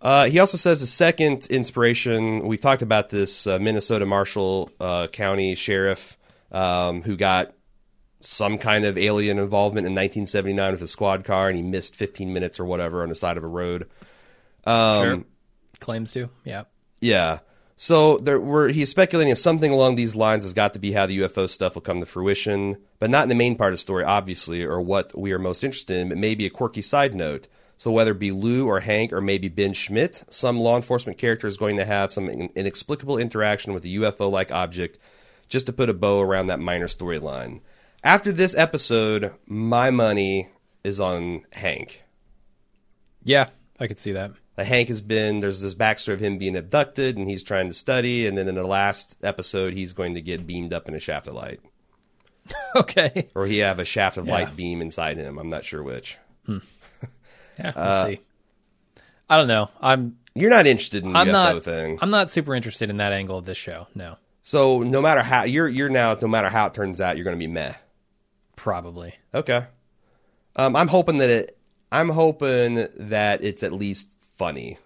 Uh, 0.00 0.26
he 0.26 0.38
also 0.38 0.56
says 0.56 0.80
the 0.80 0.86
second 0.86 1.46
inspiration. 1.48 2.46
We've 2.46 2.60
talked 2.60 2.82
about 2.82 3.10
this 3.10 3.46
uh, 3.46 3.58
Minnesota 3.58 4.06
Marshall 4.06 4.70
uh, 4.80 5.08
County 5.08 5.54
sheriff 5.54 6.16
um, 6.50 7.02
who 7.02 7.16
got 7.16 7.52
some 8.20 8.58
kind 8.58 8.84
of 8.84 8.96
alien 8.98 9.38
involvement 9.38 9.86
in 9.86 9.92
1979 9.92 10.72
with 10.72 10.82
a 10.82 10.86
squad 10.86 11.24
car, 11.24 11.48
and 11.48 11.56
he 11.56 11.62
missed 11.62 11.96
15 11.96 12.32
minutes 12.32 12.60
or 12.60 12.64
whatever 12.64 13.02
on 13.02 13.08
the 13.08 13.14
side 13.14 13.36
of 13.36 13.44
a 13.44 13.48
road. 13.48 13.88
Um, 14.64 15.02
Sure. 15.02 15.24
Claims 15.80 16.12
to. 16.12 16.28
Yeah. 16.44 16.64
yeah. 17.00 17.38
So 17.76 18.18
there 18.18 18.38
were 18.38 18.68
he's 18.68 18.90
speculating 18.90 19.30
that 19.30 19.36
something 19.36 19.72
along 19.72 19.94
these 19.94 20.14
lines 20.14 20.44
has 20.44 20.52
got 20.52 20.74
to 20.74 20.78
be 20.78 20.92
how 20.92 21.06
the 21.06 21.20
UFO 21.20 21.48
stuff 21.48 21.74
will 21.74 21.80
come 21.80 22.00
to 22.00 22.06
fruition, 22.06 22.76
but 22.98 23.08
not 23.08 23.22
in 23.22 23.30
the 23.30 23.34
main 23.34 23.56
part 23.56 23.72
of 23.72 23.78
the 23.78 23.82
story, 23.82 24.04
obviously, 24.04 24.62
or 24.62 24.82
what 24.82 25.16
we 25.18 25.32
are 25.32 25.38
most 25.38 25.64
interested 25.64 25.96
in, 25.96 26.10
but 26.10 26.18
maybe 26.18 26.44
a 26.44 26.50
quirky 26.50 26.82
side 26.82 27.14
note. 27.14 27.48
So 27.80 27.90
whether 27.90 28.10
it 28.10 28.18
be 28.18 28.30
Lou 28.30 28.66
or 28.68 28.80
Hank 28.80 29.10
or 29.10 29.22
maybe 29.22 29.48
Ben 29.48 29.72
Schmidt, 29.72 30.24
some 30.28 30.60
law 30.60 30.76
enforcement 30.76 31.16
character 31.16 31.46
is 31.46 31.56
going 31.56 31.78
to 31.78 31.86
have 31.86 32.12
some 32.12 32.28
inexplicable 32.28 33.16
interaction 33.16 33.72
with 33.72 33.84
a 33.86 33.88
UFO-like 33.88 34.52
object 34.52 34.98
just 35.48 35.64
to 35.64 35.72
put 35.72 35.88
a 35.88 35.94
bow 35.94 36.20
around 36.20 36.48
that 36.48 36.60
minor 36.60 36.88
storyline. 36.88 37.62
After 38.04 38.32
this 38.32 38.54
episode, 38.54 39.32
my 39.46 39.88
money 39.90 40.50
is 40.84 41.00
on 41.00 41.46
Hank. 41.52 42.02
Yeah, 43.24 43.48
I 43.78 43.86
could 43.86 43.98
see 43.98 44.12
that. 44.12 44.32
Like 44.58 44.66
Hank 44.66 44.88
has 44.88 45.00
been 45.00 45.40
there's 45.40 45.62
this 45.62 45.74
backstory 45.74 46.12
of 46.12 46.20
him 46.20 46.36
being 46.36 46.56
abducted 46.56 47.16
and 47.16 47.30
he's 47.30 47.42
trying 47.42 47.68
to 47.68 47.74
study, 47.74 48.26
and 48.26 48.36
then 48.36 48.46
in 48.46 48.56
the 48.56 48.66
last 48.66 49.16
episode 49.22 49.72
he's 49.72 49.94
going 49.94 50.16
to 50.16 50.20
get 50.20 50.46
beamed 50.46 50.74
up 50.74 50.86
in 50.86 50.94
a 50.94 51.00
shaft 51.00 51.28
of 51.28 51.34
light, 51.34 51.60
okay. 52.76 53.28
or 53.34 53.46
he 53.46 53.60
have 53.60 53.78
a 53.78 53.86
shaft 53.86 54.18
of 54.18 54.26
Yeah. 54.26 54.34
light 54.34 54.54
beam 54.54 54.82
inside 54.82 55.16
him. 55.16 55.38
I'm 55.38 55.48
not 55.48 55.64
sure 55.64 55.82
which. 55.82 56.18
Hmm. 56.44 56.58
Yeah, 57.60 57.66
let's 57.66 57.76
Uh, 57.78 58.06
see. 58.08 58.20
I 59.28 59.36
don't 59.36 59.48
know. 59.48 59.68
I'm 59.80 60.16
You're 60.34 60.50
not 60.50 60.66
interested 60.66 61.04
in 61.04 61.12
the 61.12 61.18
I'm 61.18 61.28
UFO 61.28 61.32
not 61.32 61.62
thing, 61.64 61.98
I'm 62.00 62.10
not 62.10 62.30
super 62.30 62.54
interested 62.54 62.90
in 62.90 62.96
that 62.98 63.12
angle 63.12 63.38
of 63.38 63.44
this 63.46 63.58
show. 63.58 63.86
No. 63.94 64.16
so 64.42 64.82
no 64.82 65.00
matter 65.02 65.20
how 65.22 65.44
you're 65.44 65.68
you're 65.68 65.88
now 65.90 66.16
no 66.20 66.28
matter 66.28 66.48
how 66.48 66.66
it 66.66 66.74
turns 66.74 67.00
out, 67.00 67.16
you're 67.16 67.24
going 67.24 67.36
to 67.36 67.38
be 67.38 67.46
meh. 67.46 67.74
Probably. 68.56 69.14
Okay. 69.34 69.64
Um, 70.56 70.74
I'm 70.76 70.88
hoping 70.88 71.18
that 71.18 71.30
it. 71.30 71.56
I'm 71.92 72.08
hoping 72.08 72.86
that 72.96 73.42
it's 73.42 73.62
at 73.62 73.72
least 73.72 74.16
funny 74.36 74.78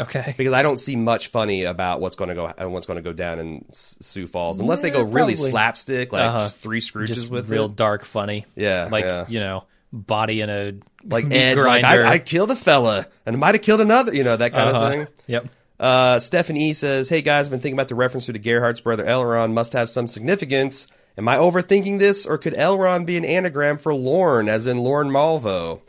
Okay. 0.00 0.34
because 0.36 0.52
I 0.52 0.62
don't 0.62 0.78
see 0.78 0.96
much 0.96 1.28
funny 1.28 1.64
about 1.64 2.00
what's 2.00 2.16
going 2.16 2.28
to 2.28 2.34
go 2.34 2.52
and 2.56 2.72
what's 2.72 2.86
going 2.86 2.96
to 2.96 3.02
go 3.02 3.12
down 3.12 3.38
in 3.38 3.64
Sioux 3.72 4.26
Falls 4.26 4.58
unless 4.60 4.80
they 4.80 4.88
Yeah, 4.88 4.94
go 4.94 5.02
really 5.04 5.34
probably. 5.34 5.50
slapstick, 5.50 6.12
like 6.12 6.22
Uh-huh. 6.22 6.48
three 6.48 6.80
Scrooges 6.80 7.06
Just 7.06 7.30
with 7.30 7.48
real 7.50 7.66
it. 7.66 7.76
dark 7.76 8.04
funny. 8.04 8.46
Yeah, 8.56 8.88
Like, 8.90 9.04
yeah. 9.04 9.26
you 9.28 9.38
know, 9.40 9.64
body 9.92 10.40
in 10.40 10.50
a 10.50 10.72
like 11.06 11.30
Ed, 11.30 11.56
like. 11.56 11.84
I, 11.84 12.12
I 12.14 12.18
killed 12.18 12.50
a 12.50 12.56
fella 12.56 13.06
and 13.26 13.36
I 13.36 13.38
might 13.38 13.54
have 13.54 13.62
killed 13.62 13.80
another, 13.80 14.14
you 14.14 14.24
know, 14.24 14.36
that 14.36 14.52
kind 14.52 14.70
Uh-huh. 14.70 14.84
of 14.86 14.92
thing. 14.92 15.06
Yep. 15.26 15.46
Uh, 15.80 16.18
Stephanie 16.20 16.70
E 16.70 16.72
says, 16.72 17.08
"Hey 17.08 17.20
guys, 17.20 17.46
I've 17.46 17.50
been 17.50 17.60
thinking 17.60 17.76
about 17.76 17.88
the 17.88 17.94
reference 17.96 18.26
to 18.26 18.32
the 18.32 18.38
Gerhardt's 18.38 18.80
brother 18.80 19.04
Elron. 19.04 19.52
Must 19.52 19.72
have 19.72 19.88
some 19.90 20.06
significance. 20.06 20.86
Am 21.18 21.28
I 21.28 21.36
overthinking 21.36 21.98
this, 21.98 22.26
or 22.26 22.38
could 22.38 22.54
Elron 22.54 23.04
be 23.06 23.16
an 23.16 23.24
anagram 23.24 23.76
for 23.78 23.92
Lorne, 23.94 24.48
as 24.48 24.66
in 24.66 24.78
Lorne 24.78 25.08
Malvo? 25.10 25.80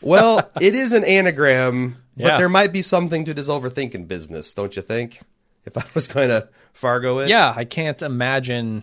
Well, 0.00 0.50
it 0.60 0.74
is 0.74 0.92
an 0.92 1.04
anagram, 1.04 1.96
but 2.16 2.24
Yeah. 2.26 2.36
there 2.38 2.48
might 2.48 2.72
be 2.72 2.82
something 2.82 3.24
to 3.24 3.34
this 3.34 3.48
overthinking 3.48 4.08
business, 4.08 4.52
don't 4.54 4.74
you 4.76 4.82
think? 4.82 5.20
If 5.66 5.76
I 5.78 5.84
was 5.94 6.06
going 6.08 6.28
to 6.28 6.48
Fargo 6.74 7.18
it, 7.20 7.28
Yeah, 7.28 7.52
I 7.56 7.64
can't 7.64 8.00
imagine 8.02 8.82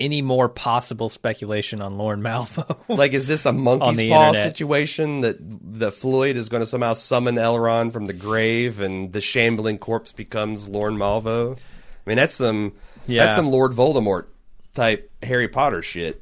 any 0.00 0.22
more 0.22 0.48
possible 0.48 1.08
speculation 1.08 1.80
on 1.80 1.96
Lorne 1.96 2.20
Malvo. 2.20 2.76
Like, 2.88 3.12
is 3.12 3.26
this 3.26 3.46
a 3.46 3.50
On 3.50 3.58
monkey's 3.60 4.08
paw 4.10 4.28
internet. 4.28 4.42
situation 4.42 5.20
that 5.22 5.36
that 5.78 5.92
Floyd 5.92 6.36
is 6.36 6.48
going 6.48 6.62
to 6.62 6.66
somehow 6.66 6.94
summon 6.94 7.36
Elron 7.36 7.92
from 7.92 8.06
the 8.06 8.12
grave, 8.12 8.80
and 8.80 9.12
the 9.12 9.20
shambling 9.20 9.78
corpse 9.78 10.12
becomes 10.12 10.68
Lorne 10.68 10.96
Malvo? 10.96 11.56
I 11.56 11.60
mean, 12.10 12.16
that's 12.16 12.34
some 12.34 12.72
Yeah. 13.06 13.24
that's 13.24 13.36
some 13.36 13.50
Lord 13.50 13.72
Voldemort 13.72 14.26
type 14.74 15.10
Harry 15.22 15.48
Potter 15.48 15.80
shit. 15.82 16.20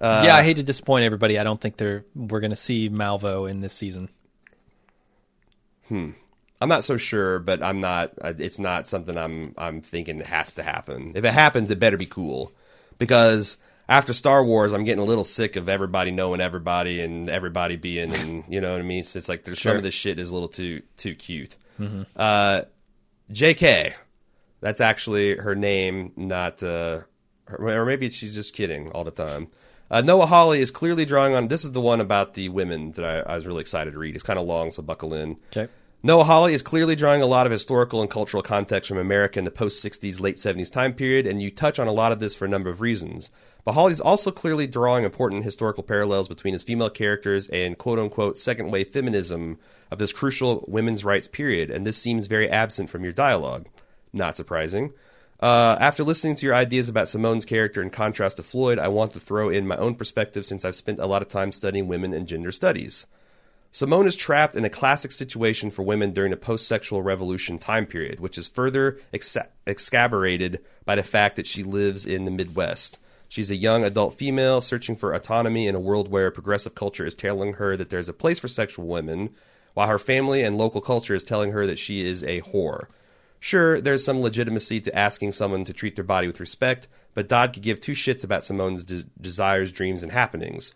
Uh, 0.00 0.22
yeah, 0.26 0.36
I 0.36 0.42
hate 0.42 0.56
to 0.56 0.62
disappoint 0.62 1.04
everybody. 1.04 1.38
I 1.38 1.44
don't 1.44 1.60
think 1.60 1.76
they're 1.78 2.04
we're 2.14 2.40
going 2.40 2.50
to 2.50 2.56
see 2.56 2.88
Malvo 2.90 3.50
in 3.50 3.60
this 3.60 3.72
season. 3.72 4.10
Hmm. 5.88 6.10
I'm 6.60 6.68
not 6.68 6.84
so 6.84 6.96
sure, 6.96 7.38
but 7.38 7.62
I'm 7.62 7.80
not. 7.80 8.12
uh, 8.20 8.32
It's 8.38 8.58
not 8.58 8.86
something 8.86 9.16
I'm 9.16 9.54
I'm 9.58 9.80
thinking 9.82 10.20
has 10.20 10.52
to 10.54 10.62
happen. 10.62 11.12
If 11.14 11.24
it 11.24 11.32
happens, 11.32 11.70
it 11.70 11.78
better 11.78 11.96
be 11.96 12.06
cool, 12.06 12.52
because 12.98 13.56
after 13.88 14.12
Star 14.12 14.44
Wars, 14.44 14.72
I'm 14.72 14.84
getting 14.84 15.02
a 15.02 15.06
little 15.06 15.24
sick 15.24 15.56
of 15.56 15.68
everybody 15.68 16.10
knowing 16.10 16.40
everybody 16.40 17.00
and 17.00 17.30
everybody 17.30 17.76
being, 17.76 18.14
and 18.14 18.44
you 18.48 18.60
know 18.60 18.72
what 18.72 18.80
I 18.80 18.84
mean. 18.84 19.00
It's, 19.00 19.14
it's 19.16 19.28
like 19.28 19.44
there's 19.44 19.60
some 19.60 19.76
of 19.76 19.82
this 19.82 19.94
shit 19.94 20.18
is 20.18 20.30
a 20.30 20.34
little 20.34 20.48
too 20.48 20.82
too 20.96 21.14
cute. 21.14 21.56
Uh, 22.16 22.62
J.K. 23.30 23.94
That's 24.60 24.80
actually 24.80 25.36
her 25.36 25.54
name, 25.54 26.12
not 26.16 26.62
uh, 26.62 27.02
her, 27.44 27.80
or 27.80 27.84
maybe 27.84 28.08
she's 28.10 28.34
just 28.34 28.54
kidding 28.54 28.90
all 28.92 29.04
the 29.04 29.10
time. 29.10 29.48
Uh, 29.90 30.00
Noah 30.00 30.26
Hawley 30.26 30.60
is 30.60 30.70
clearly 30.70 31.04
drawing 31.04 31.34
on. 31.34 31.48
This 31.48 31.64
is 31.64 31.72
the 31.72 31.80
one 31.80 32.00
about 32.00 32.34
the 32.34 32.48
women 32.48 32.92
that 32.92 33.04
I, 33.04 33.32
I 33.32 33.36
was 33.36 33.46
really 33.46 33.60
excited 33.60 33.92
to 33.92 33.98
read. 33.98 34.14
It's 34.14 34.24
kind 34.24 34.38
of 34.38 34.46
long, 34.46 34.72
so 34.72 34.82
buckle 34.82 35.14
in. 35.14 35.38
Okay. 35.56 35.70
Noah 36.06 36.22
Hawley 36.22 36.54
is 36.54 36.62
clearly 36.62 36.94
drawing 36.94 37.20
a 37.20 37.26
lot 37.26 37.46
of 37.46 37.52
historical 37.52 38.00
and 38.00 38.08
cultural 38.08 38.40
context 38.40 38.86
from 38.86 38.98
America 38.98 39.40
in 39.40 39.44
the 39.44 39.50
post 39.50 39.84
60s, 39.84 40.20
late 40.20 40.36
70s 40.36 40.70
time 40.70 40.92
period, 40.92 41.26
and 41.26 41.42
you 41.42 41.50
touch 41.50 41.80
on 41.80 41.88
a 41.88 41.92
lot 41.92 42.12
of 42.12 42.20
this 42.20 42.36
for 42.36 42.44
a 42.44 42.48
number 42.48 42.70
of 42.70 42.80
reasons. 42.80 43.28
But 43.64 43.72
Hawley's 43.72 44.00
also 44.00 44.30
clearly 44.30 44.68
drawing 44.68 45.02
important 45.02 45.42
historical 45.42 45.82
parallels 45.82 46.28
between 46.28 46.52
his 46.52 46.62
female 46.62 46.90
characters 46.90 47.48
and 47.48 47.76
quote 47.76 47.98
unquote 47.98 48.38
second 48.38 48.70
wave 48.70 48.90
feminism 48.90 49.58
of 49.90 49.98
this 49.98 50.12
crucial 50.12 50.64
women's 50.68 51.04
rights 51.04 51.26
period, 51.26 51.72
and 51.72 51.84
this 51.84 51.96
seems 51.96 52.28
very 52.28 52.48
absent 52.48 52.88
from 52.88 53.02
your 53.02 53.12
dialogue. 53.12 53.66
Not 54.12 54.36
surprising. 54.36 54.92
Uh, 55.40 55.76
after 55.80 56.04
listening 56.04 56.36
to 56.36 56.46
your 56.46 56.54
ideas 56.54 56.88
about 56.88 57.08
Simone's 57.08 57.44
character 57.44 57.82
in 57.82 57.90
contrast 57.90 58.36
to 58.36 58.44
Floyd, 58.44 58.78
I 58.78 58.86
want 58.86 59.12
to 59.14 59.18
throw 59.18 59.48
in 59.48 59.66
my 59.66 59.76
own 59.76 59.96
perspective 59.96 60.46
since 60.46 60.64
I've 60.64 60.76
spent 60.76 61.00
a 61.00 61.06
lot 61.06 61.22
of 61.22 61.26
time 61.26 61.50
studying 61.50 61.88
women 61.88 62.14
and 62.14 62.28
gender 62.28 62.52
studies. 62.52 63.08
Simone 63.70 64.06
is 64.06 64.16
trapped 64.16 64.56
in 64.56 64.64
a 64.64 64.70
classic 64.70 65.12
situation 65.12 65.70
for 65.70 65.82
women 65.82 66.12
during 66.12 66.30
the 66.30 66.36
post 66.36 66.66
sexual 66.66 67.02
revolution 67.02 67.58
time 67.58 67.86
period, 67.86 68.20
which 68.20 68.38
is 68.38 68.48
further 68.48 68.98
ex- 69.12 69.36
exaggerated 69.66 70.64
by 70.84 70.94
the 70.94 71.02
fact 71.02 71.36
that 71.36 71.46
she 71.46 71.62
lives 71.62 72.06
in 72.06 72.24
the 72.24 72.30
Midwest. 72.30 72.98
She's 73.28 73.50
a 73.50 73.56
young 73.56 73.84
adult 73.84 74.14
female 74.14 74.60
searching 74.60 74.96
for 74.96 75.12
autonomy 75.12 75.66
in 75.66 75.74
a 75.74 75.80
world 75.80 76.08
where 76.08 76.30
progressive 76.30 76.74
culture 76.74 77.04
is 77.04 77.14
telling 77.14 77.54
her 77.54 77.76
that 77.76 77.90
there's 77.90 78.08
a 78.08 78.14
place 78.14 78.38
for 78.38 78.48
sexual 78.48 78.86
women, 78.86 79.30
while 79.74 79.88
her 79.88 79.98
family 79.98 80.42
and 80.42 80.56
local 80.56 80.80
culture 80.80 81.14
is 81.14 81.24
telling 81.24 81.52
her 81.52 81.66
that 81.66 81.78
she 81.78 82.06
is 82.06 82.22
a 82.24 82.40
whore. 82.42 82.86
Sure, 83.38 83.80
there's 83.80 84.04
some 84.04 84.20
legitimacy 84.20 84.80
to 84.80 84.96
asking 84.96 85.32
someone 85.32 85.64
to 85.64 85.72
treat 85.72 85.96
their 85.96 86.04
body 86.04 86.26
with 86.26 86.40
respect, 86.40 86.88
but 87.14 87.28
Dodd 87.28 87.52
could 87.52 87.62
give 87.62 87.80
two 87.80 87.92
shits 87.92 88.24
about 88.24 88.44
Simone's 88.44 88.84
de- 88.84 89.04
desires, 89.20 89.72
dreams, 89.72 90.02
and 90.02 90.12
happenings. 90.12 90.72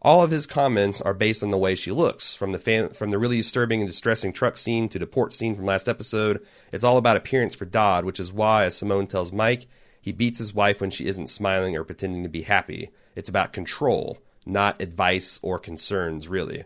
All 0.00 0.22
of 0.22 0.30
his 0.30 0.46
comments 0.46 1.00
are 1.00 1.14
based 1.14 1.42
on 1.42 1.50
the 1.50 1.58
way 1.58 1.74
she 1.74 1.90
looks. 1.90 2.34
From 2.34 2.52
the 2.52 2.58
fan, 2.58 2.90
from 2.90 3.10
the 3.10 3.18
really 3.18 3.38
disturbing 3.38 3.80
and 3.80 3.88
distressing 3.88 4.32
truck 4.32 4.56
scene 4.56 4.88
to 4.90 4.98
the 4.98 5.06
port 5.06 5.34
scene 5.34 5.56
from 5.56 5.66
last 5.66 5.88
episode, 5.88 6.44
it's 6.70 6.84
all 6.84 6.98
about 6.98 7.16
appearance 7.16 7.56
for 7.56 7.64
Dodd, 7.64 8.04
which 8.04 8.20
is 8.20 8.32
why, 8.32 8.64
as 8.64 8.76
Simone 8.76 9.08
tells 9.08 9.32
Mike, 9.32 9.66
he 10.00 10.12
beats 10.12 10.38
his 10.38 10.54
wife 10.54 10.80
when 10.80 10.90
she 10.90 11.06
isn't 11.06 11.26
smiling 11.26 11.76
or 11.76 11.82
pretending 11.82 12.22
to 12.22 12.28
be 12.28 12.42
happy. 12.42 12.90
It's 13.16 13.28
about 13.28 13.52
control, 13.52 14.18
not 14.46 14.80
advice 14.80 15.40
or 15.42 15.58
concerns, 15.58 16.28
really. 16.28 16.64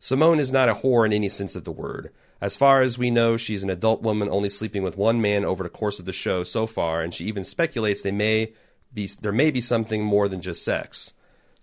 Simone 0.00 0.40
is 0.40 0.52
not 0.52 0.68
a 0.68 0.74
whore 0.74 1.06
in 1.06 1.12
any 1.12 1.28
sense 1.28 1.54
of 1.54 1.64
the 1.64 1.72
word. 1.72 2.10
As 2.40 2.56
far 2.56 2.82
as 2.82 2.98
we 2.98 3.10
know, 3.10 3.36
she's 3.36 3.62
an 3.62 3.70
adult 3.70 4.02
woman 4.02 4.28
only 4.28 4.48
sleeping 4.48 4.82
with 4.82 4.98
one 4.98 5.22
man 5.22 5.44
over 5.44 5.62
the 5.62 5.70
course 5.70 6.00
of 6.00 6.04
the 6.04 6.12
show 6.12 6.42
so 6.42 6.66
far, 6.66 7.02
and 7.02 7.14
she 7.14 7.24
even 7.24 7.44
speculates 7.44 8.02
they 8.02 8.12
may 8.12 8.52
be 8.92 9.08
there 9.20 9.32
may 9.32 9.50
be 9.50 9.60
something 9.60 10.04
more 10.04 10.28
than 10.28 10.40
just 10.40 10.64
sex. 10.64 11.14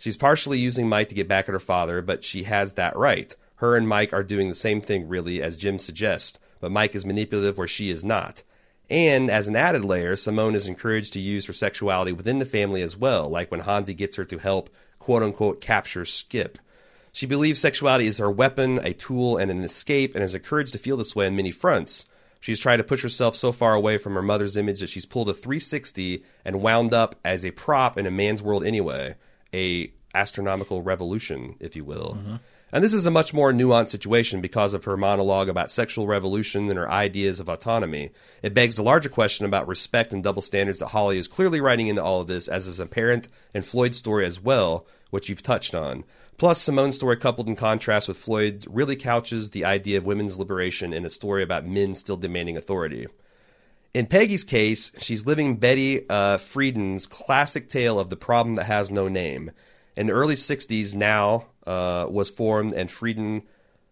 She's 0.02 0.18
partially 0.18 0.57
using 0.57 0.90
Mike 0.90 1.10
to 1.10 1.15
get 1.15 1.28
back 1.28 1.48
at 1.48 1.53
her 1.53 1.60
father, 1.60 2.02
but 2.02 2.23
she 2.23 2.45
has 2.45 2.73
that 2.73 2.98
right. 2.98 3.36
Her 3.57 3.78
and 3.78 3.88
Mike 3.88 4.11
are 4.14 4.23
doing 4.23 4.49
the 4.49 4.56
same 4.56 4.82
thing, 4.82 5.07
really, 5.07 5.44
as 5.44 5.56
Jim 5.56 5.78
suggests, 5.78 6.40
but 6.60 6.72
Mike 6.72 6.95
is 6.95 7.06
manipulative 7.06 7.56
where 7.56 7.68
she 7.68 7.91
is 7.91 8.03
not. 8.03 8.41
And 8.90 9.30
as 9.30 9.48
an 9.48 9.56
added 9.56 9.86
layer, 9.86 10.15
Simone 10.15 10.56
is 10.56 10.65
encouraged 10.65 11.14
to 11.14 11.19
use 11.19 11.45
her 11.45 11.53
sexuality 11.53 12.14
within 12.14 12.40
the 12.40 12.48
family 12.48 12.82
as 12.82 12.98
well, 12.98 13.30
like 13.30 13.52
when 13.52 13.60
Hanzee 13.60 13.94
gets 13.94 14.15
her 14.15 14.26
to 14.26 14.40
help 14.40 14.72
quote 14.98 15.22
unquote 15.22 15.61
capture 15.61 16.03
Skip. 16.03 16.57
She 17.11 17.28
believes 17.28 17.60
sexuality 17.60 18.07
is 18.07 18.18
her 18.18 18.32
weapon, 18.32 18.80
a 18.84 18.94
tool, 18.94 19.38
and 19.38 19.52
an 19.52 19.61
escape, 19.61 20.15
and 20.15 20.23
is 20.23 20.34
encouraged 20.34 20.72
to 20.72 20.80
feel 20.80 20.98
this 20.98 21.15
way 21.15 21.28
on 21.28 21.36
many 21.36 21.52
fronts. 21.52 22.07
She's 22.40 22.60
tried 22.60 22.78
to 22.78 22.84
push 22.84 23.03
herself 23.03 23.36
so 23.36 23.52
far 23.52 23.76
away 23.76 23.99
from 23.99 24.15
her 24.15 24.23
mother's 24.23 24.57
image 24.57 24.80
that 24.80 24.90
she's 24.90 25.06
pulled 25.06 25.30
a 25.30 25.34
360 25.36 26.23
and 26.44 26.64
wound 26.64 26.91
up 26.91 27.18
as 27.23 27.45
a 27.45 27.52
prop 27.52 27.99
in 27.99 28.07
a 28.07 28.11
man's 28.11 28.41
world 28.41 28.65
anyway, 28.65 29.14
a 29.53 29.91
astronomical 30.14 30.82
revolution, 30.82 31.56
if 31.60 31.76
you 31.76 31.86
will. 31.86 32.18
And 32.73 32.84
this 32.84 32.94
is 32.94 33.06
a 33.06 33.11
much 33.11 33.34
more 33.34 33.52
nuanced 33.52 33.90
situation 33.90 34.40
because 34.40 34.73
of 34.73 34.86
her 34.86 34.95
monologue 34.95 35.49
about 35.49 35.72
sexual 35.72 36.07
revolution 36.07 36.69
and 36.69 36.78
her 36.78 36.90
ideas 36.90 37.41
of 37.41 37.49
autonomy. 37.49 38.11
It 38.41 38.53
begs 38.53 38.78
a 38.78 38.84
larger 38.84 39.10
question 39.10 39.45
about 39.45 39.68
respect 39.68 40.14
and 40.14 40.23
double 40.23 40.41
standards 40.41 40.80
that 40.80 40.88
Hawley 40.88 41.18
is 41.18 41.28
clearly 41.28 41.60
writing 41.60 41.88
into 41.88 42.03
all 42.03 42.22
of 42.22 42.28
this, 42.28 42.48
as 42.48 42.68
is 42.68 42.80
apparent 42.80 43.28
in 43.53 43.64
Floyd's 43.64 43.98
story 43.98 44.26
as 44.26 44.40
well, 44.40 44.86
which 45.10 45.28
you've 45.28 45.44
touched 45.44 45.76
on. 45.76 46.06
Plus, 46.38 46.61
Simone's 46.61 46.95
story, 46.95 47.18
coupled 47.18 47.48
in 47.48 47.57
contrast 47.57 48.07
with 48.07 48.18
Floyd's, 48.18 48.65
really 48.68 48.95
couches 48.95 49.49
the 49.49 49.65
idea 49.65 49.98
of 49.98 50.06
women's 50.06 50.40
liberation 50.40 50.94
in 50.94 51.06
a 51.06 51.10
story 51.10 51.44
about 51.44 51.68
men 51.68 51.94
still 51.94 52.18
demanding 52.18 52.56
authority. 52.56 53.06
In 53.93 54.05
Peggy's 54.05 54.45
case, 54.45 54.93
she's 54.99 55.26
living 55.26 55.57
Betty 55.57 56.07
uh, 56.09 56.38
Friedan's 56.38 57.05
classic 57.07 57.68
tale 57.68 57.99
of 57.99 58.09
the 58.09 58.15
problem 58.15 58.55
that 58.55 58.63
has 58.63 58.89
no 58.89 59.09
name. 59.09 59.51
In 59.97 60.07
the 60.07 60.13
early 60.13 60.35
60s, 60.35 60.95
NOW 60.95 61.45
uh, 61.68 62.07
was 62.09 62.30
formed, 62.30 62.72
and 62.72 62.89
Frieden 62.89 63.43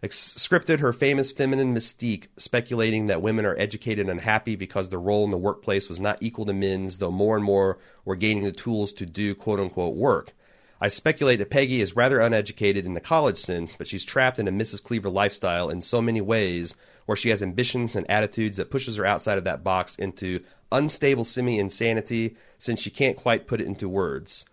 ex- 0.02 0.36
scripted 0.38 0.80
her 0.80 0.94
famous 0.94 1.34
feminine 1.34 1.76
mystique, 1.76 2.28
speculating 2.38 3.08
that 3.08 3.22
women 3.22 3.46
are 3.46 3.58
educated 3.60 4.08
and 4.08 4.22
happy 4.22 4.56
because 4.56 4.88
their 4.88 5.02
role 5.02 5.26
in 5.26 5.32
the 5.32 5.38
workplace 5.38 5.90
was 5.90 6.00
not 6.00 6.18
equal 6.22 6.46
to 6.46 6.54
men's, 6.54 7.00
though 7.00 7.12
more 7.12 7.36
and 7.36 7.44
more 7.44 7.78
were 8.06 8.16
gaining 8.16 8.46
the 8.46 8.54
tools 8.54 8.94
to 8.94 9.06
do 9.06 9.36
quote 9.36 9.60
unquote 9.60 9.96
work. 9.96 10.34
I 10.82 10.88
speculate 10.88 11.40
that 11.40 11.50
Peggy 11.50 11.82
is 11.82 11.96
rather 11.96 12.22
uneducated 12.22 12.86
in 12.86 12.94
the 12.94 13.02
college 13.02 13.38
sense, 13.38 13.76
but 13.76 13.88
she's 13.88 14.06
trapped 14.06 14.40
in 14.40 14.48
a 14.48 14.52
Mrs. 14.52 14.82
Cleaver 14.82 15.10
lifestyle 15.10 15.70
in 15.70 15.82
so 15.82 16.02
many 16.02 16.22
ways 16.22 16.74
where 17.06 17.18
she 17.18 17.30
has 17.30 17.44
ambitions 17.44 17.98
and 17.98 18.10
attitudes 18.10 18.58
that 18.58 18.72
pushes 18.72 18.96
her 18.96 19.06
outside 19.06 19.38
of 19.38 19.44
that 19.44 19.64
box 19.64 19.96
into 19.96 20.42
unstable 20.72 21.26
semi-insanity 21.26 22.38
since 22.58 22.80
she 22.80 22.90
can't 22.90 23.18
quite 23.18 23.46
put 23.46 23.60
it 23.60 23.68
into 23.68 23.90
words. 23.90 24.46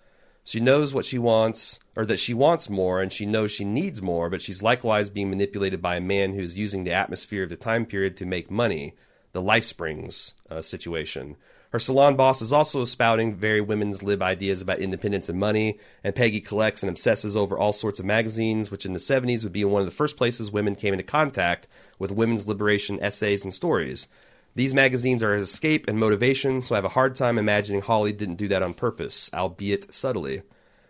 She 0.42 0.58
knows 0.58 0.92
what 0.92 1.04
she 1.04 1.18
wants, 1.18 1.78
or 1.94 2.04
that 2.06 2.20
she 2.20 2.34
wants 2.34 2.70
more, 2.70 3.00
and 3.00 3.12
she 3.12 3.26
knows 3.26 3.52
she 3.52 3.64
needs 3.64 4.02
more, 4.02 4.28
but 4.28 4.42
she's 4.42 4.62
likewise 4.62 5.10
being 5.10 5.30
manipulated 5.30 5.82
by 5.82 5.96
a 5.96 6.00
man 6.00 6.34
who's 6.34 6.58
using 6.58 6.84
the 6.84 6.92
atmosphere 6.92 7.44
of 7.44 7.50
the 7.50 7.56
time 7.56 7.84
period 7.84 8.16
to 8.16 8.26
make 8.26 8.50
money, 8.50 8.94
the 9.32 9.42
Life 9.42 9.64
Springs 9.64 10.34
uh, 10.50 10.62
situation. 10.62 11.36
Her 11.70 11.78
salon 11.78 12.16
boss 12.16 12.40
is 12.40 12.52
also 12.52 12.84
spouting 12.84 13.34
very 13.34 13.60
women's 13.60 14.02
lib 14.02 14.22
ideas 14.22 14.62
about 14.62 14.78
independence 14.78 15.28
and 15.28 15.38
money, 15.38 15.78
and 16.04 16.14
Peggy 16.14 16.40
collects 16.40 16.82
and 16.82 16.90
obsesses 16.90 17.36
over 17.36 17.58
all 17.58 17.72
sorts 17.72 17.98
of 17.98 18.06
magazines, 18.06 18.70
which 18.70 18.86
in 18.86 18.92
the 18.92 18.98
70s 18.98 19.42
would 19.42 19.52
be 19.52 19.64
one 19.64 19.82
of 19.82 19.86
the 19.86 19.92
first 19.92 20.16
places 20.16 20.50
women 20.50 20.76
came 20.76 20.94
into 20.94 21.04
contact 21.04 21.66
with 21.98 22.12
women's 22.12 22.46
liberation 22.46 23.00
essays 23.00 23.42
and 23.42 23.52
stories. 23.52 24.06
These 24.54 24.74
magazines 24.74 25.22
are 25.22 25.34
escape 25.34 25.86
and 25.86 25.98
motivation, 25.98 26.62
so 26.62 26.74
I 26.74 26.78
have 26.78 26.84
a 26.86 26.90
hard 26.90 27.14
time 27.16 27.36
imagining 27.36 27.82
Hawley 27.82 28.12
didn't 28.12 28.36
do 28.36 28.48
that 28.48 28.62
on 28.62 28.72
purpose, 28.72 29.28
albeit 29.34 29.92
subtly. 29.92 30.42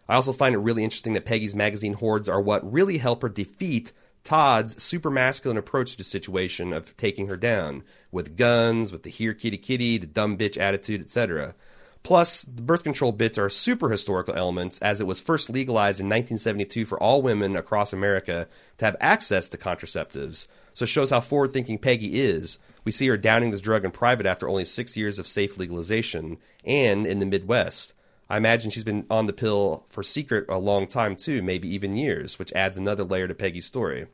I 0.09 0.15
also 0.15 0.32
find 0.32 0.55
it 0.55 0.59
really 0.59 0.85
interesting 0.85 1.15
that 1.15 1.24
Peggy's 1.24 1.55
magazine 1.55 1.94
hoards 1.94 2.28
are 2.28 2.40
what 2.40 2.70
really 2.70 2.98
help 2.98 3.23
her 3.23 3.28
defeat 3.28 3.93
Todd's 4.27 4.82
super 4.82 5.09
masculine 5.09 5.57
approach 5.57 5.93
to 5.93 5.98
the 5.98 6.05
situation 6.05 6.73
of 6.73 6.97
taking 6.97 7.28
her 7.28 7.36
down 7.36 7.85
with 8.11 8.36
guns, 8.36 8.90
with 8.90 9.05
the 9.05 9.11
here 9.11 9.32
kitty 9.32 9.57
kitty, 9.57 9.98
the 9.98 10.07
dumb 10.07 10.36
bitch 10.36 10.59
attitude, 10.59 11.01
etc. 11.01 11.55
Plus, 12.03 12.43
the 12.43 12.62
birth 12.62 12.82
control 12.82 13.12
bits 13.12 13.39
are 13.39 13.48
super 13.48 13.89
historical 13.89 14.35
elements 14.35 14.81
as 14.81 15.01
it 15.01 15.07
was 15.07 15.20
first 15.20 15.48
legalized 15.48 16.01
in 16.01 16.07
1972 16.07 16.85
for 16.85 17.01
all 17.01 17.23
women 17.23 17.57
across 17.57 17.93
America 17.93 18.48
to 18.78 18.85
have 18.85 18.97
access 19.01 19.47
to 19.47 19.57
contraceptives. 19.57 20.48
So 20.74 20.82
it 20.82 20.89
shows 20.89 21.11
how 21.11 21.20
forward 21.20 21.53
thinking 21.53 21.78
Peggy 21.78 22.20
is. 22.20 22.59
We 22.85 22.90
see 22.90 23.07
her 23.07 23.16
downing 23.16 23.53
this 23.53 23.61
drug 23.61 23.85
in 23.85 23.93
private 23.93 24.27
after 24.27 24.48
only 24.48 24.65
six 24.65 24.97
years 24.97 25.20
of 25.20 25.28
safe 25.28 25.57
legalization 25.57 26.39
and 26.65 27.07
in 27.07 27.20
the 27.20 27.27
Midwest. 27.27 27.93
I 28.28 28.36
imagine 28.36 28.70
she's 28.70 28.85
been 28.85 29.07
on 29.09 29.27
the 29.27 29.32
pill 29.32 29.85
for 29.89 30.03
secret 30.03 30.47
a 30.48 30.59
long 30.59 30.86
time 30.89 31.15
too, 31.16 31.43
maybe 31.43 31.69
even 31.69 31.97
years, 31.97 32.39
which 32.39 32.53
adds 32.55 32.77
another 32.77 33.05
layer 33.05 33.28
to 33.28 33.35
Peggy's 33.35 33.66
story. 33.66 34.07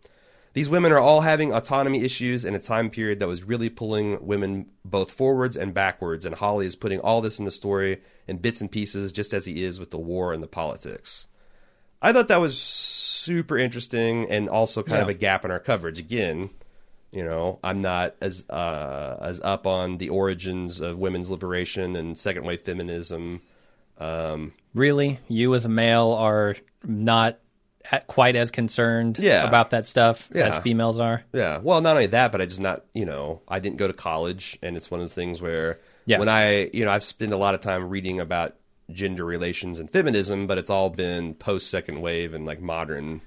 These 0.54 0.68
women 0.68 0.92
are 0.92 0.98
all 0.98 1.22
having 1.22 1.50
autonomy 1.54 2.02
issues 2.04 2.44
in 2.44 2.54
a 2.54 2.58
time 2.58 2.90
period 2.90 3.20
that 3.20 3.26
was 3.28 3.42
really 3.42 3.70
pulling 3.70 4.24
women 4.26 4.66
both 4.84 5.10
forwards 5.10 5.56
and 5.56 5.72
backwards, 5.72 6.26
and 6.26 6.34
Hawley 6.34 6.66
is 6.66 6.76
putting 6.76 7.00
all 7.00 7.22
this 7.22 7.38
in 7.38 7.46
the 7.46 7.50
story 7.50 8.02
in 8.28 8.36
bits 8.36 8.60
and 8.60 8.70
pieces, 8.70 9.12
just 9.12 9.32
as 9.32 9.46
he 9.46 9.64
is 9.64 9.80
with 9.80 9.90
the 9.90 9.98
war 9.98 10.34
and 10.34 10.42
the 10.42 10.46
politics. 10.46 11.26
I 12.02 12.12
thought 12.12 12.28
that 12.28 12.40
was 12.40 12.60
super 12.60 13.56
interesting 13.56 14.28
and 14.30 14.48
also 14.48 14.82
kind 14.82 14.96
Yeah. 14.98 15.02
of 15.02 15.08
a 15.08 15.14
gap 15.14 15.44
in 15.46 15.50
our 15.50 15.60
coverage. 15.60 15.98
Again, 15.98 16.50
you 17.12 17.24
know, 17.24 17.58
I'm 17.64 17.80
not 17.80 18.14
as 18.20 18.44
uh, 18.50 19.16
as 19.22 19.40
up 19.42 19.66
on 19.66 19.96
the 19.98 20.10
origins 20.10 20.80
of 20.82 20.98
women's 20.98 21.30
liberation 21.30 21.96
and 21.96 22.18
second 22.18 22.44
wave 22.44 22.60
feminism. 22.60 23.40
Um, 24.02 24.52
Really, 24.74 25.18
you 25.28 25.54
as 25.54 25.64
a 25.64 25.68
male 25.68 26.12
are 26.12 26.56
not 26.84 27.38
quite 28.06 28.36
as 28.36 28.50
concerned 28.50 29.18
Yeah. 29.18 29.46
about 29.46 29.70
that 29.70 29.86
stuff 29.86 30.28
Yeah. 30.34 30.46
as 30.48 30.58
females 30.58 30.98
are. 30.98 31.22
Yeah. 31.32 31.58
Well, 31.58 31.80
not 31.80 31.90
only 31.96 32.06
that, 32.06 32.32
but 32.32 32.40
I 32.40 32.46
just 32.46 32.60
not, 32.60 32.84
you 32.94 33.04
know, 33.04 33.42
I 33.48 33.58
didn't 33.58 33.76
go 33.76 33.86
to 33.86 33.92
college, 33.92 34.58
and 34.62 34.76
it's 34.76 34.90
one 34.90 35.00
of 35.00 35.08
the 35.08 35.14
things 35.14 35.42
where 35.42 35.78
Yeah. 36.06 36.18
when 36.20 36.28
I, 36.28 36.70
you 36.72 36.84
know, 36.84 36.90
I've 36.90 37.02
spent 37.02 37.32
a 37.32 37.36
lot 37.36 37.54
of 37.54 37.60
time 37.60 37.88
reading 37.90 38.18
about 38.20 38.54
gender 38.90 39.24
relations 39.24 39.78
and 39.78 39.90
feminism, 39.90 40.46
but 40.46 40.58
it's 40.58 40.70
all 40.70 40.90
been 40.90 41.34
post 41.34 41.70
second 41.70 42.00
wave 42.00 42.34
and 42.34 42.46
like 42.46 42.60
modern. 42.60 43.20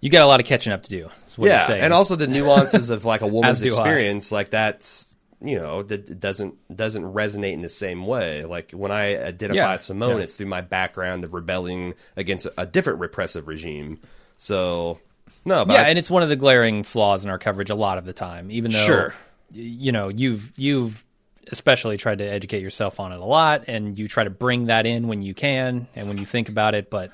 You 0.00 0.10
got 0.10 0.22
a 0.22 0.26
lot 0.26 0.38
of 0.40 0.46
catching 0.46 0.72
up 0.72 0.82
to 0.84 0.90
do. 0.90 1.08
Is 1.26 1.38
what 1.38 1.46
you're 1.46 1.54
yeah, 1.56 1.66
saying. 1.66 1.82
and 1.82 1.92
also 1.92 2.14
the 2.14 2.26
nuances 2.38 2.90
of 2.90 3.04
like 3.04 3.20
a 3.22 3.26
woman's 3.26 3.60
do 3.60 3.66
I. 3.66 3.68
experience, 3.68 4.30
like 4.30 4.50
that's 4.50 5.06
you 5.40 5.58
know 5.58 5.82
that 5.82 6.20
doesn't 6.20 6.54
doesn't 6.74 7.04
resonate 7.04 7.52
in 7.52 7.62
the 7.62 7.68
same 7.68 8.06
way. 8.06 8.44
Like 8.44 8.70
when 8.72 8.90
I 8.92 9.16
uh, 9.16 9.28
identify 9.28 9.56
Yeah, 9.72 9.76
Simone, 9.78 10.18
yeah. 10.18 10.24
it's 10.24 10.34
through 10.34 10.46
my 10.46 10.60
background 10.60 11.24
of 11.24 11.34
rebelling 11.34 11.94
against 12.16 12.46
a 12.56 12.66
different 12.66 13.00
repressive 13.00 13.46
regime. 13.48 13.98
So 14.38 15.00
no, 15.44 15.64
but 15.64 15.74
yeah, 15.74 15.82
I- 15.82 15.88
and 15.88 15.98
it's 15.98 16.10
one 16.10 16.22
of 16.22 16.28
the 16.28 16.36
glaring 16.36 16.82
flaws 16.82 17.24
in 17.24 17.30
our 17.30 17.38
coverage 17.38 17.70
a 17.70 17.74
lot 17.74 17.98
of 17.98 18.04
the 18.06 18.12
time. 18.12 18.50
Even 18.50 18.70
though, 18.72 18.78
Sure. 18.78 19.14
you 19.52 19.92
know, 19.92 20.08
you've 20.08 20.52
you've 20.56 21.04
especially 21.52 21.96
tried 21.98 22.18
to 22.18 22.24
educate 22.24 22.62
yourself 22.62 22.98
on 22.98 23.12
it 23.12 23.20
a 23.20 23.24
lot, 23.24 23.64
and 23.68 23.98
you 23.98 24.08
try 24.08 24.24
to 24.24 24.30
bring 24.30 24.66
that 24.66 24.86
in 24.86 25.08
when 25.08 25.20
you 25.20 25.34
can 25.34 25.86
and 25.94 26.08
when 26.08 26.16
you 26.18 26.24
think 26.24 26.48
about 26.48 26.74
it. 26.74 26.88
But 26.90 27.10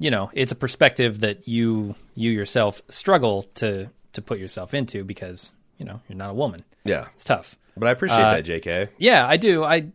you 0.00 0.10
know, 0.10 0.30
it's 0.32 0.50
a 0.52 0.56
perspective 0.56 1.20
that 1.20 1.46
you 1.46 1.94
you 2.16 2.30
yourself 2.30 2.82
struggle 2.88 3.44
to 3.54 3.88
to 4.14 4.22
put 4.22 4.38
yourself 4.40 4.74
into 4.74 5.04
because 5.04 5.52
you 5.78 5.84
know 5.84 6.00
you're 6.08 6.18
not 6.18 6.30
a 6.30 6.34
woman. 6.34 6.64
Yeah, 6.84 7.06
It's 7.14 7.24
tough. 7.24 7.56
but 7.76 7.88
I 7.88 7.90
appreciate 7.92 8.18
Uh, 8.22 8.32
that, 8.34 8.42
J.K. 8.42 8.88
Yeah, 8.98 9.26
I 9.26 9.36
do. 9.36 9.64
I 9.64 9.86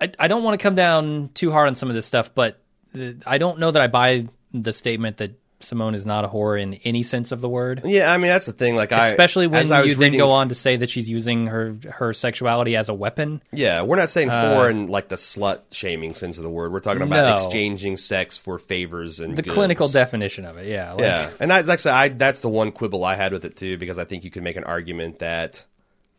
I, 0.00 0.10
I 0.18 0.28
don't 0.28 0.42
want 0.42 0.58
to 0.58 0.62
come 0.62 0.74
down 0.74 1.30
too 1.34 1.50
hard 1.52 1.68
on 1.68 1.74
some 1.74 1.88
of 1.88 1.94
this 1.94 2.04
stuff, 2.06 2.34
but 2.34 2.60
the, 2.92 3.16
I 3.26 3.38
don't 3.38 3.58
know 3.60 3.70
that 3.70 3.80
I 3.80 3.86
buy 3.86 4.26
the 4.52 4.72
statement 4.72 5.18
that 5.18 5.32
Simone 5.60 5.94
is 5.94 6.04
not 6.04 6.24
a 6.24 6.28
whore 6.28 6.60
in 6.60 6.74
any 6.84 7.02
sense 7.02 7.32
of 7.32 7.40
the 7.40 7.48
word. 7.48 7.82
Yeah, 7.84 8.12
I 8.12 8.18
mean 8.18 8.28
that's 8.28 8.44
the 8.46 8.52
thing. 8.52 8.76
Like 8.76 8.92
I, 8.92 9.08
Especially 9.08 9.46
when 9.46 9.72
I 9.72 9.80
was 9.80 9.88
you 9.90 9.94
then 9.94 10.00
reading- 10.12 10.18
go 10.18 10.30
on 10.32 10.50
to 10.50 10.54
say 10.54 10.76
that 10.76 10.90
she's 10.90 11.08
using 11.08 11.46
her 11.46 11.74
her 11.90 12.12
sexuality 12.12 12.76
as 12.76 12.88
a 12.90 12.94
weapon. 12.94 13.42
Yeah, 13.52 13.82
we're 13.82 13.96
not 13.96 14.10
saying 14.10 14.28
whore 14.28 14.70
in 14.70 14.88
like 14.88 15.08
the 15.08 15.16
slut 15.16 15.60
shaming 15.70 16.12
sense 16.12 16.36
of 16.36 16.44
the 16.44 16.50
word. 16.50 16.72
We're 16.72 16.80
talking 16.80 17.02
about 17.02 17.24
Uh, 17.24 17.36
No. 17.36 17.44
exchanging 17.44 17.96
sex 17.96 18.36
for 18.36 18.58
favors 18.58 19.20
and 19.20 19.36
The 19.36 19.42
goods. 19.42 19.54
clinical 19.54 19.88
definition 19.88 20.44
of 20.44 20.58
it, 20.58 20.66
yeah. 20.66 20.92
Like, 20.92 21.00
Yeah, 21.00 21.30
and 21.40 21.50
that's 21.50 21.68
actually 21.68 21.92
I 21.92 22.08
that's 22.08 22.42
the 22.42 22.48
one 22.50 22.70
quibble 22.70 23.04
I 23.04 23.14
had 23.14 23.32
with 23.32 23.44
it 23.46 23.56
too 23.56 23.78
because 23.78 23.98
I 23.98 24.04
think 24.04 24.24
you 24.24 24.30
could 24.30 24.42
make 24.42 24.56
an 24.56 24.64
argument 24.64 25.20
that 25.20 25.64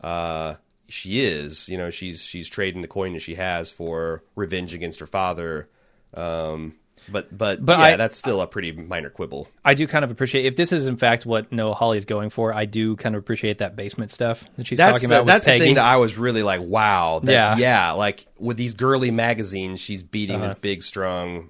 uh, 0.01 0.55
she 0.87 1.23
is, 1.23 1.67
you 1.69 1.77
know, 1.77 1.89
she's 1.91 2.21
she's 2.23 2.47
trading 2.49 2.81
the 2.81 2.87
coin 2.87 3.13
that 3.13 3.21
she 3.21 3.35
has 3.35 3.69
for 3.69 4.23
revenge 4.35 4.73
against 4.73 4.99
her 5.01 5.07
father. 5.07 5.67
Um, 6.13 6.75
but 7.11 7.35
but 7.35 7.63
But 7.65 7.77
yeah, 7.77 7.83
I- 7.85 7.95
that's 7.97 8.15
still 8.17 8.41
a 8.41 8.47
pretty 8.47 8.71
minor 8.71 9.09
quibble. 9.09 9.47
I 9.63 9.73
do 9.73 9.87
kind 9.87 10.03
of 10.05 10.11
appreciate 10.11 10.45
if 10.45 10.55
this 10.55 10.71
is 10.71 10.87
in 10.87 10.97
fact 10.97 11.25
what 11.25 11.51
Noah 11.51 11.73
Hawley 11.73 11.97
is 11.97 12.05
going 12.05 12.29
for. 12.29 12.53
I 12.53 12.65
do 12.65 12.95
kind 12.95 13.15
of 13.15 13.19
appreciate 13.19 13.59
that 13.59 13.75
basement 13.75 14.11
stuff 14.11 14.43
that 14.57 14.67
she's 14.67 14.77
That's 14.77 14.93
talking 14.97 15.09
the, 15.09 15.15
about. 15.17 15.27
that's 15.27 15.45
the 15.45 15.59
thing 15.59 15.75
that 15.75 15.85
I 15.85 15.97
was 15.97 16.17
really 16.17 16.43
like, 16.43 16.61
wow, 16.61 17.19
that, 17.23 17.31
Yeah. 17.31 17.57
yeah, 17.57 17.91
like 17.91 18.25
with 18.39 18.57
these 18.57 18.73
girly 18.73 19.11
magazines, 19.11 19.79
she's 19.79 20.03
beating 20.03 20.37
Uh-huh. 20.37 20.45
this 20.49 20.55
big, 20.55 20.83
strong, 20.83 21.49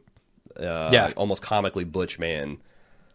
uh, 0.60 0.90
Yeah. 0.94 1.12
almost 1.16 1.42
comically 1.42 1.84
butch 1.84 2.20
man. 2.20 2.58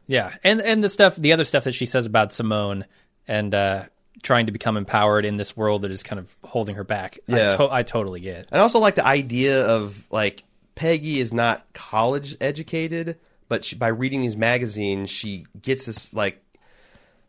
Yeah, 0.07 0.33
and 0.43 0.61
and 0.61 0.83
the 0.83 0.89
stuff, 0.89 1.15
the 1.17 1.33
other 1.33 1.45
stuff 1.45 1.65
that 1.65 1.73
she 1.73 1.87
says 1.87 2.05
about 2.05 2.33
Simone 2.33 2.85
and 3.29 3.55
uh, 3.55 3.85
trying 4.25 4.47
to 4.47 4.53
become 4.53 4.77
empowered 4.77 5.25
in 5.25 5.37
this 5.37 5.57
world 5.57 5.83
that 5.83 5.91
is 5.93 6.03
kind 6.03 6.19
of 6.19 6.35
holding 6.45 6.75
her 6.75 6.83
back. 6.85 7.19
Yeah. 7.29 7.53
I, 7.53 7.57
to- 7.57 7.73
I 7.73 7.83
totally 7.85 8.19
get. 8.21 8.49
I 8.51 8.59
also 8.59 8.81
like 8.81 8.97
the 8.97 9.07
idea 9.07 9.65
of 9.65 10.05
like 10.11 10.43
Peggy 10.75 11.21
is 11.21 11.33
not 11.33 11.73
college 11.73 12.37
educated, 12.41 13.19
but 13.49 13.65
she, 13.65 13.77
by 13.77 13.89
reading 13.89 14.23
these 14.23 14.37
magazines, 14.37 15.11
she 15.11 15.47
gets 15.61 15.87
this 15.87 16.13
like 16.15 16.43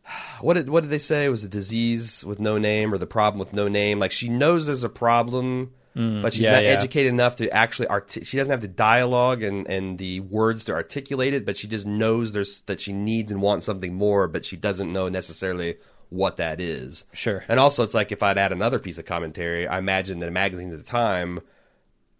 what 0.40 0.54
did 0.54 0.68
what 0.68 0.82
did 0.82 0.90
they 0.90 0.98
say 0.98 1.26
it 1.26 1.30
was 1.30 1.44
a 1.44 1.48
disease 1.48 2.24
with 2.24 2.40
no 2.40 2.58
name 2.58 2.92
or 2.92 2.98
the 2.98 3.06
problem 3.06 3.38
with 3.38 3.52
no 3.52 3.68
name? 3.68 3.98
Like 3.98 4.12
she 4.12 4.28
knows 4.28 4.66
there's 4.66 4.84
a 4.84 4.88
problem, 4.88 5.72
mm, 5.96 6.22
but 6.22 6.32
she's 6.34 6.44
yeah, 6.44 6.52
not 6.52 6.64
yeah. 6.64 6.70
educated 6.70 7.12
enough 7.12 7.36
to 7.36 7.50
actually 7.50 7.88
arti- 7.88 8.24
she 8.24 8.36
doesn't 8.36 8.50
have 8.50 8.60
the 8.60 8.68
dialogue 8.68 9.42
and 9.42 9.68
and 9.68 9.98
the 9.98 10.20
words 10.20 10.64
to 10.64 10.72
articulate 10.72 11.34
it, 11.34 11.44
but 11.44 11.56
she 11.56 11.66
just 11.66 11.86
knows 11.86 12.32
there's 12.32 12.62
that 12.62 12.80
she 12.80 12.92
needs 12.92 13.32
and 13.32 13.42
wants 13.42 13.66
something 13.66 13.94
more, 13.94 14.28
but 14.28 14.44
she 14.44 14.56
doesn't 14.56 14.92
know 14.92 15.08
necessarily 15.08 15.76
what 16.12 16.36
that 16.36 16.60
is. 16.60 17.04
Sure. 17.14 17.42
And 17.48 17.58
also, 17.58 17.82
it's 17.82 17.94
like 17.94 18.12
if 18.12 18.22
I'd 18.22 18.38
add 18.38 18.52
another 18.52 18.78
piece 18.78 18.98
of 18.98 19.06
commentary, 19.06 19.66
I 19.66 19.78
imagine 19.78 20.18
that 20.18 20.30
magazines 20.30 20.74
at 20.74 20.80
the 20.80 20.86
time, 20.86 21.40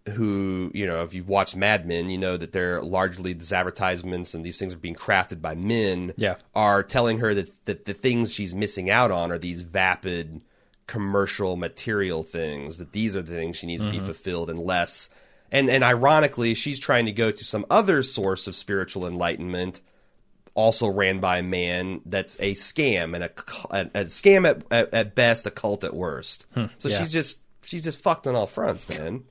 who 0.09 0.69
you 0.73 0.85
know, 0.85 1.03
if 1.03 1.13
you've 1.13 1.29
watched 1.29 1.55
Mad 1.55 1.87
Men, 1.87 2.09
you 2.09 2.17
know 2.17 2.35
that 2.37 2.51
they're 2.51 2.81
largely 2.81 3.33
these 3.33 3.53
advertisements 3.53 4.33
and 4.33 4.43
these 4.43 4.59
things 4.59 4.73
are 4.73 4.79
being 4.79 4.95
crafted 4.95 5.41
by 5.41 5.55
men. 5.55 6.13
Yeah. 6.17 6.35
are 6.53 6.83
telling 6.83 7.19
her 7.19 7.33
that 7.33 7.65
that 7.65 7.85
the 7.85 7.93
things 7.93 8.31
she's 8.31 8.53
missing 8.53 8.89
out 8.89 9.11
on 9.11 9.31
are 9.31 9.37
these 9.37 9.61
vapid 9.61 10.41
commercial 10.87 11.55
material 11.55 12.23
things. 12.23 12.77
That 12.77 12.91
these 12.91 13.15
are 13.15 13.21
the 13.21 13.31
things 13.31 13.57
she 13.57 13.67
needs 13.67 13.85
to 13.85 13.91
be 13.91 13.97
mm-hmm. 13.97 14.05
fulfilled, 14.05 14.49
and 14.49 14.59
less. 14.59 15.09
And 15.51 15.69
and 15.69 15.83
ironically, 15.83 16.53
she's 16.53 16.79
trying 16.79 17.05
to 17.05 17.11
go 17.11 17.31
to 17.31 17.43
some 17.43 17.65
other 17.69 18.03
source 18.03 18.47
of 18.47 18.55
spiritual 18.55 19.07
enlightenment 19.07 19.79
also 20.55 20.87
ran 20.87 21.19
by 21.19 21.39
a 21.39 21.43
man 21.43 22.01
that's 22.05 22.37
a 22.39 22.53
scam 22.53 23.15
and 23.15 23.23
a, 23.23 23.31
a, 23.71 24.01
a 24.01 24.05
scam 24.05 24.47
at, 24.47 24.61
at, 24.69 24.93
at 24.93 25.15
best, 25.15 25.47
a 25.47 25.51
cult 25.51 25.83
at 25.83 25.95
worst. 25.95 26.45
Hmm. 26.53 26.65
so 26.77 26.89
yeah. 26.89 26.99
she's 26.99 27.11
just 27.11 27.41
she's 27.63 27.83
just 27.83 28.01
fucked 28.01 28.27
on 28.27 28.35
all 28.35 28.47
fronts, 28.47 28.87
man. 28.87 29.23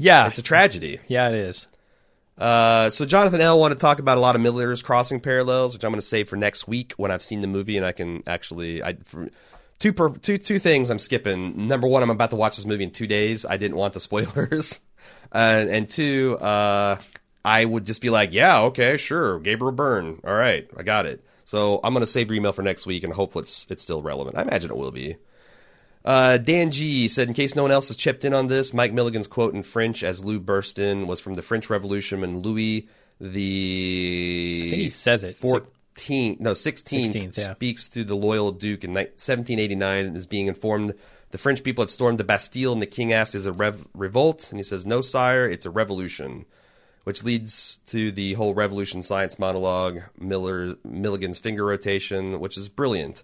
Yeah, 0.00 0.28
It's 0.28 0.38
a 0.38 0.42
tragedy. 0.42 1.00
yeah, 1.08 1.28
it 1.28 1.34
is. 1.34 1.66
Uh, 2.38 2.88
so 2.88 3.04
Jonathan 3.04 3.40
L 3.40 3.58
wanted 3.58 3.74
to 3.74 3.80
talk 3.80 3.98
about 3.98 4.16
a 4.16 4.20
lot 4.20 4.36
of 4.36 4.40
Miller's 4.40 4.80
Crossing 4.80 5.18
parallels, 5.18 5.74
which 5.74 5.82
I'm 5.84 5.90
going 5.90 6.00
to 6.00 6.06
save 6.06 6.28
for 6.28 6.36
next 6.36 6.68
week 6.68 6.92
when 6.96 7.10
I've 7.10 7.22
seen 7.22 7.40
the 7.40 7.48
movie 7.48 7.76
and 7.76 7.84
I 7.84 7.90
can 7.90 8.22
actually 8.28 8.80
I 8.80 8.94
for, 9.02 9.28
two 9.80 9.92
per, 9.92 10.10
two 10.10 10.38
two 10.38 10.60
things 10.60 10.88
I'm 10.88 11.00
skipping. 11.00 11.66
Number 11.66 11.88
one, 11.88 12.04
I'm 12.04 12.10
about 12.10 12.30
to 12.30 12.36
watch 12.36 12.54
this 12.54 12.64
movie 12.64 12.84
in 12.84 12.92
two 12.92 13.08
days. 13.08 13.44
I 13.44 13.56
didn't 13.56 13.76
want 13.76 13.94
the 13.94 14.00
spoilers, 14.08 14.78
uh, 15.32 15.66
and 15.68 15.88
two, 15.88 16.38
uh, 16.38 16.98
I 17.44 17.64
would 17.64 17.84
just 17.84 18.00
be 18.00 18.10
like, 18.10 18.32
yeah, 18.32 18.60
okay, 18.66 18.98
sure, 18.98 19.40
Gabriel 19.40 19.72
Byrne. 19.72 20.20
All 20.24 20.32
right, 20.34 20.68
I 20.76 20.84
got 20.84 21.06
it. 21.06 21.24
So 21.44 21.80
I'm 21.82 21.92
gonna 21.92 22.06
save 22.06 22.28
your 22.30 22.36
email 22.36 22.52
for 22.52 22.62
next 22.62 22.86
week 22.86 23.02
and 23.02 23.12
hope 23.12 23.34
it's 23.34 23.66
it's 23.68 23.82
still 23.82 24.00
relevant. 24.00 24.38
I 24.38 24.42
imagine 24.42 24.70
it 24.70 24.76
will 24.76 24.92
be. 24.92 25.16
Uh, 26.04 26.38
Dan 26.38 26.70
G 26.70 27.08
said, 27.08 27.28
in 27.28 27.34
case 27.34 27.54
no 27.54 27.62
one 27.62 27.72
else 27.72 27.88
has 27.88 27.96
chipped 27.96 28.24
in 28.24 28.32
on 28.32 28.46
this, 28.46 28.72
Mike 28.72 28.92
Milligan's 28.92 29.26
quote 29.26 29.54
in 29.54 29.62
French 29.62 30.02
as 30.02 30.24
Lou 30.24 30.38
burst 30.38 30.78
in 30.78 31.06
was 31.06 31.20
from 31.20 31.34
the 31.34 31.42
French 31.42 31.68
Revolution 31.68 32.20
when 32.20 32.40
Louis 32.40 32.88
the 33.20 34.64
I 34.66 34.70
think 34.70 34.82
he 34.82 34.88
says 34.88 35.24
it. 35.24 35.36
14, 35.36 36.36
no, 36.40 36.52
16th, 36.52 37.12
16th, 37.12 37.38
yeah. 37.38 37.52
speaks 37.54 37.88
to 37.90 38.04
the 38.04 38.14
loyal 38.14 38.52
Duke 38.52 38.84
in 38.84 38.92
1789 38.92 40.06
and 40.06 40.16
is 40.16 40.26
being 40.26 40.46
informed 40.46 40.94
the 41.30 41.38
French 41.38 41.62
people 41.62 41.82
had 41.82 41.90
stormed 41.90 42.18
the 42.18 42.24
Bastille 42.24 42.72
and 42.72 42.80
the 42.80 42.86
king 42.86 43.12
asks, 43.12 43.34
is 43.34 43.46
a 43.46 43.52
rev- 43.52 43.86
revolt? 43.94 44.50
And 44.50 44.58
he 44.58 44.62
says, 44.62 44.86
no, 44.86 45.00
sire, 45.00 45.48
it's 45.48 45.66
a 45.66 45.70
revolution. 45.70 46.46
Which 47.04 47.24
leads 47.24 47.78
to 47.86 48.12
the 48.12 48.34
whole 48.34 48.54
revolution 48.54 49.02
science 49.02 49.38
monologue, 49.38 50.02
Miller 50.18 50.76
Milligan's 50.84 51.38
finger 51.38 51.64
rotation, 51.64 52.38
which 52.38 52.56
is 52.56 52.68
brilliant 52.68 53.22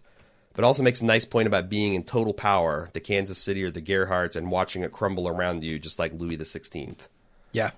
but 0.54 0.64
also 0.64 0.82
makes 0.82 1.00
a 1.00 1.04
nice 1.04 1.24
point 1.24 1.46
about 1.46 1.68
being 1.68 1.94
in 1.94 2.02
total 2.04 2.32
power, 2.32 2.90
the 2.92 3.00
Kansas 3.00 3.38
City 3.38 3.62
or 3.64 3.70
the 3.70 3.82
Gerhardts, 3.82 4.36
and 4.36 4.50
watching 4.50 4.82
it 4.82 4.92
crumble 4.92 5.28
around 5.28 5.64
you, 5.64 5.78
just 5.78 5.98
like 5.98 6.12
Louis 6.14 6.36
the 6.36 6.44
Sixteenth. 6.44 7.08
Yeah. 7.52 7.70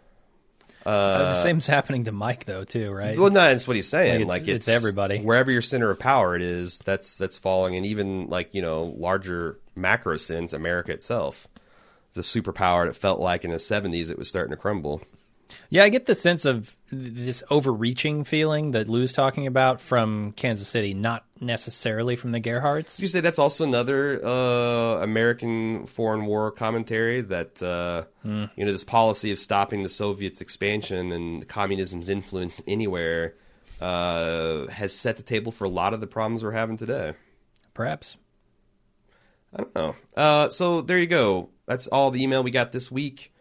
Uh, 0.85 1.19
the 1.35 1.43
same's 1.43 1.67
happening 1.67 2.05
to 2.05 2.13
Mike 2.13 2.45
though 2.45 2.63
too, 2.65 2.93
right? 2.93 3.19
Well, 3.19 3.31
no, 3.31 3.41
that's 3.41 3.67
what 3.67 3.75
he's 3.75 3.89
saying. 3.89 4.21
Like, 4.21 4.29
Like, 4.29 4.43
it's- 4.43 4.57
it's 4.57 4.69
everybody. 4.69 5.19
wherever 5.21 5.51
your 5.51 5.63
center 5.63 5.91
of 5.91 5.99
power 5.99 6.37
it 6.37 6.43
is, 6.43 6.79
that's 6.85 7.17
that's 7.17 7.37
falling, 7.37 7.75
and 7.75 7.85
even 7.85 8.29
like 8.29 8.55
you 8.55 8.63
know 8.63 8.95
larger 8.97 9.59
macro 9.75 10.17
sense, 10.17 10.53
America 10.53 10.93
itself 10.93 11.49
is 12.15 12.19
a 12.19 12.41
superpower. 12.41 12.87
That 12.87 12.95
felt 12.95 13.19
like 13.19 13.45
in 13.45 13.51
the 13.51 13.59
seventies 13.59 14.11
it 14.11 14.19
was 14.19 14.29
starting 14.29 14.53
to 14.53 14.57
crumble. 14.57 15.03
Yeah, 15.71 15.85
I 15.85 15.89
get 15.89 16.07
the 16.07 16.15
sense 16.15 16.45
of 16.45 16.77
this 16.91 17.43
overreaching 17.51 18.25
feeling 18.25 18.73
that 18.73 18.89
Lou's 18.89 19.13
talking 19.13 19.47
about 19.47 19.81
from 19.81 20.33
Kansas 20.33 20.69
City, 20.69 20.93
not 20.95 21.25
necessarily 21.41 22.17
from 22.17 22.33
the 22.33 22.41
Gerhardts. 22.41 22.97
Did 22.97 23.03
you 23.03 23.09
say 23.09 23.21
that's 23.21 23.39
also 23.39 23.65
another 23.65 24.25
uh, 24.25 25.03
American 25.03 25.87
foreign 25.87 26.27
war 26.27 26.51
commentary 26.51 27.21
that 27.23 27.63
uh, 27.63 28.05
Hmm. 28.23 28.45
you 28.57 28.65
know 28.65 28.73
this 28.73 28.85
policy 28.85 29.31
of 29.33 29.39
stopping 29.39 29.83
the 29.83 29.89
Soviets' 29.89 30.41
expansion 30.41 31.13
and 31.13 31.47
communism's 31.49 32.09
influence 32.09 32.61
anywhere 32.67 33.35
uh, 33.81 34.67
has 34.69 34.93
set 34.93 35.17
the 35.17 35.23
table 35.23 35.53
for 35.53 35.65
a 35.65 35.69
lot 35.71 35.95
of 35.95 36.01
the 36.01 36.07
problems 36.07 36.43
we're 36.43 36.53
having 36.53 36.77
today. 36.77 37.15
Perhaps. 37.75 38.17
I 39.55 39.59
don't 39.59 39.75
know. 39.75 39.97
Uh, 40.17 40.49
so 40.49 40.81
there 40.81 40.99
you 40.99 41.07
go. 41.07 41.51
That's 41.67 41.87
all 41.87 42.11
the 42.11 42.23
email 42.23 42.43
we 42.43 42.51
got 42.51 42.73
this 42.73 42.91
week. 42.91 43.33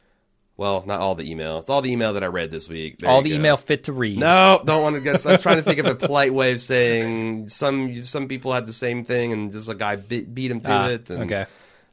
Well, 0.57 0.84
not 0.88 1.02
all 1.02 1.15
the 1.15 1.30
email. 1.30 1.57
It's 1.60 1.69
all 1.69 1.82
the 1.82 1.91
email 1.91 2.14
that 2.14 2.23
I 2.23 2.27
read 2.27 2.49
this 2.49 2.69
week. 2.69 2.99
There 2.99 3.10
All 3.10 3.22
the 3.22 3.32
go. 3.32 3.36
email 3.36 3.57
fit 3.57 3.84
to 3.86 3.94
read. 3.94 4.18
No, 4.18 4.61
don't 4.64 4.82
want 4.82 4.95
to 4.95 5.02
guess. 5.02 5.26
I'm 5.26 5.38
trying 5.40 5.57
to 5.57 5.64
think 5.64 5.80
of 5.80 5.86
a 5.86 5.95
polite 5.95 6.34
way 6.34 6.53
of 6.53 6.61
saying 6.61 7.49
some 7.49 8.06
some 8.06 8.30
people 8.30 8.53
had 8.53 8.65
the 8.65 8.72
same 8.72 9.03
thing 9.03 9.34
and 9.34 9.52
just 9.52 9.68
a 9.68 9.76
guy 9.76 9.98
beat, 9.98 10.34
beat 10.34 10.49
him 10.52 10.61
to 10.61 10.72
Ah, 10.72 10.88
it. 10.88 11.10
And, 11.10 11.23
okay. 11.23 11.45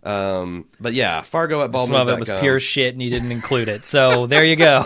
Um, 0.04 0.66
but 0.80 0.94
yeah, 0.94 1.22
Fargo 1.22 1.64
at 1.64 1.72
Some 1.72 1.92
of 1.96 2.08
it 2.08 2.18
was 2.20 2.30
pure 2.40 2.60
shit, 2.60 2.94
and 2.94 3.02
he 3.02 3.10
didn't 3.10 3.32
include 3.32 3.68
it. 3.68 3.84
So 3.84 4.26
there 4.26 4.44
you 4.44 4.54
go. 4.56 4.84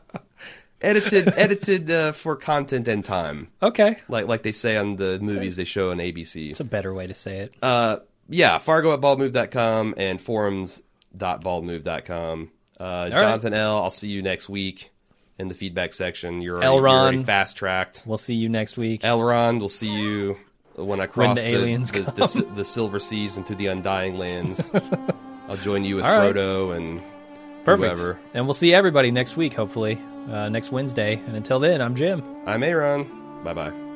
edited 0.82 1.32
edited 1.36 1.90
uh, 1.90 2.12
for 2.12 2.36
content 2.36 2.86
and 2.88 3.04
time, 3.04 3.48
Okay, 3.62 3.96
like 4.08 4.26
like 4.28 4.42
they 4.42 4.52
say 4.52 4.76
on 4.76 4.96
the 4.96 5.18
movies 5.20 5.56
they 5.56 5.64
show 5.64 5.90
on 5.92 5.96
ABC. 5.98 6.50
it's 6.50 6.60
a 6.60 6.64
better 6.64 6.92
way 6.94 7.06
to 7.06 7.14
say 7.14 7.38
it. 7.38 7.54
Uh, 7.62 7.98
yeah, 8.28 8.58
Fargo 8.58 8.92
at 8.94 9.00
baldmove.com 9.00 9.94
and 9.96 10.20
forums.baldmove.com. 10.20 12.50
Uh, 12.82 13.10
Jonathan 13.10 13.54
L, 13.54 13.82
I'll 13.82 13.90
see 13.90 14.08
you 14.08 14.22
next 14.22 14.48
week 14.48 14.90
in 15.38 15.48
the 15.48 15.54
feedback 15.54 15.92
section. 15.92 16.42
You're 16.42 16.56
already, 16.56 16.74
you're 16.74 16.88
already 16.88 17.18
Elron. 17.18 17.24
fast 17.24 17.56
tracked. 17.56 18.02
We'll 18.04 18.18
see 18.18 18.34
you 18.34 18.48
next 18.48 18.76
week. 18.76 19.02
Elrond, 19.02 19.60
we'll 19.60 19.68
see 19.68 19.94
you 19.94 20.36
when 20.74 21.00
I 21.00 21.06
cross 21.06 21.40
the 21.40 21.50
the, 21.50 21.56
aliens 21.56 21.92
the, 21.92 22.00
the, 22.00 22.12
the, 22.12 22.48
the 22.56 22.64
silver 22.64 22.98
seas 22.98 23.36
into 23.36 23.54
the 23.54 23.68
undying 23.68 24.18
lands. 24.18 24.68
I'll 25.48 25.56
join 25.56 25.84
you 25.84 25.96
with 25.96 26.04
All 26.04 26.18
right. 26.18 26.34
Frodo 26.34 26.76
and 26.76 27.00
Perfect. 27.64 27.98
whoever. 27.98 28.18
And 28.34 28.46
we'll 28.46 28.54
see 28.54 28.74
everybody 28.74 29.10
next 29.10 29.36
week, 29.36 29.54
hopefully, 29.54 30.00
uh, 30.28 30.48
next 30.48 30.72
Wednesday. 30.72 31.14
And 31.26 31.36
until 31.36 31.60
then, 31.60 31.80
I'm 31.80 31.94
Jim. 31.94 32.24
I'm 32.46 32.62
Aaron. 32.62 33.04
Bye 33.44 33.54
bye. 33.54 33.91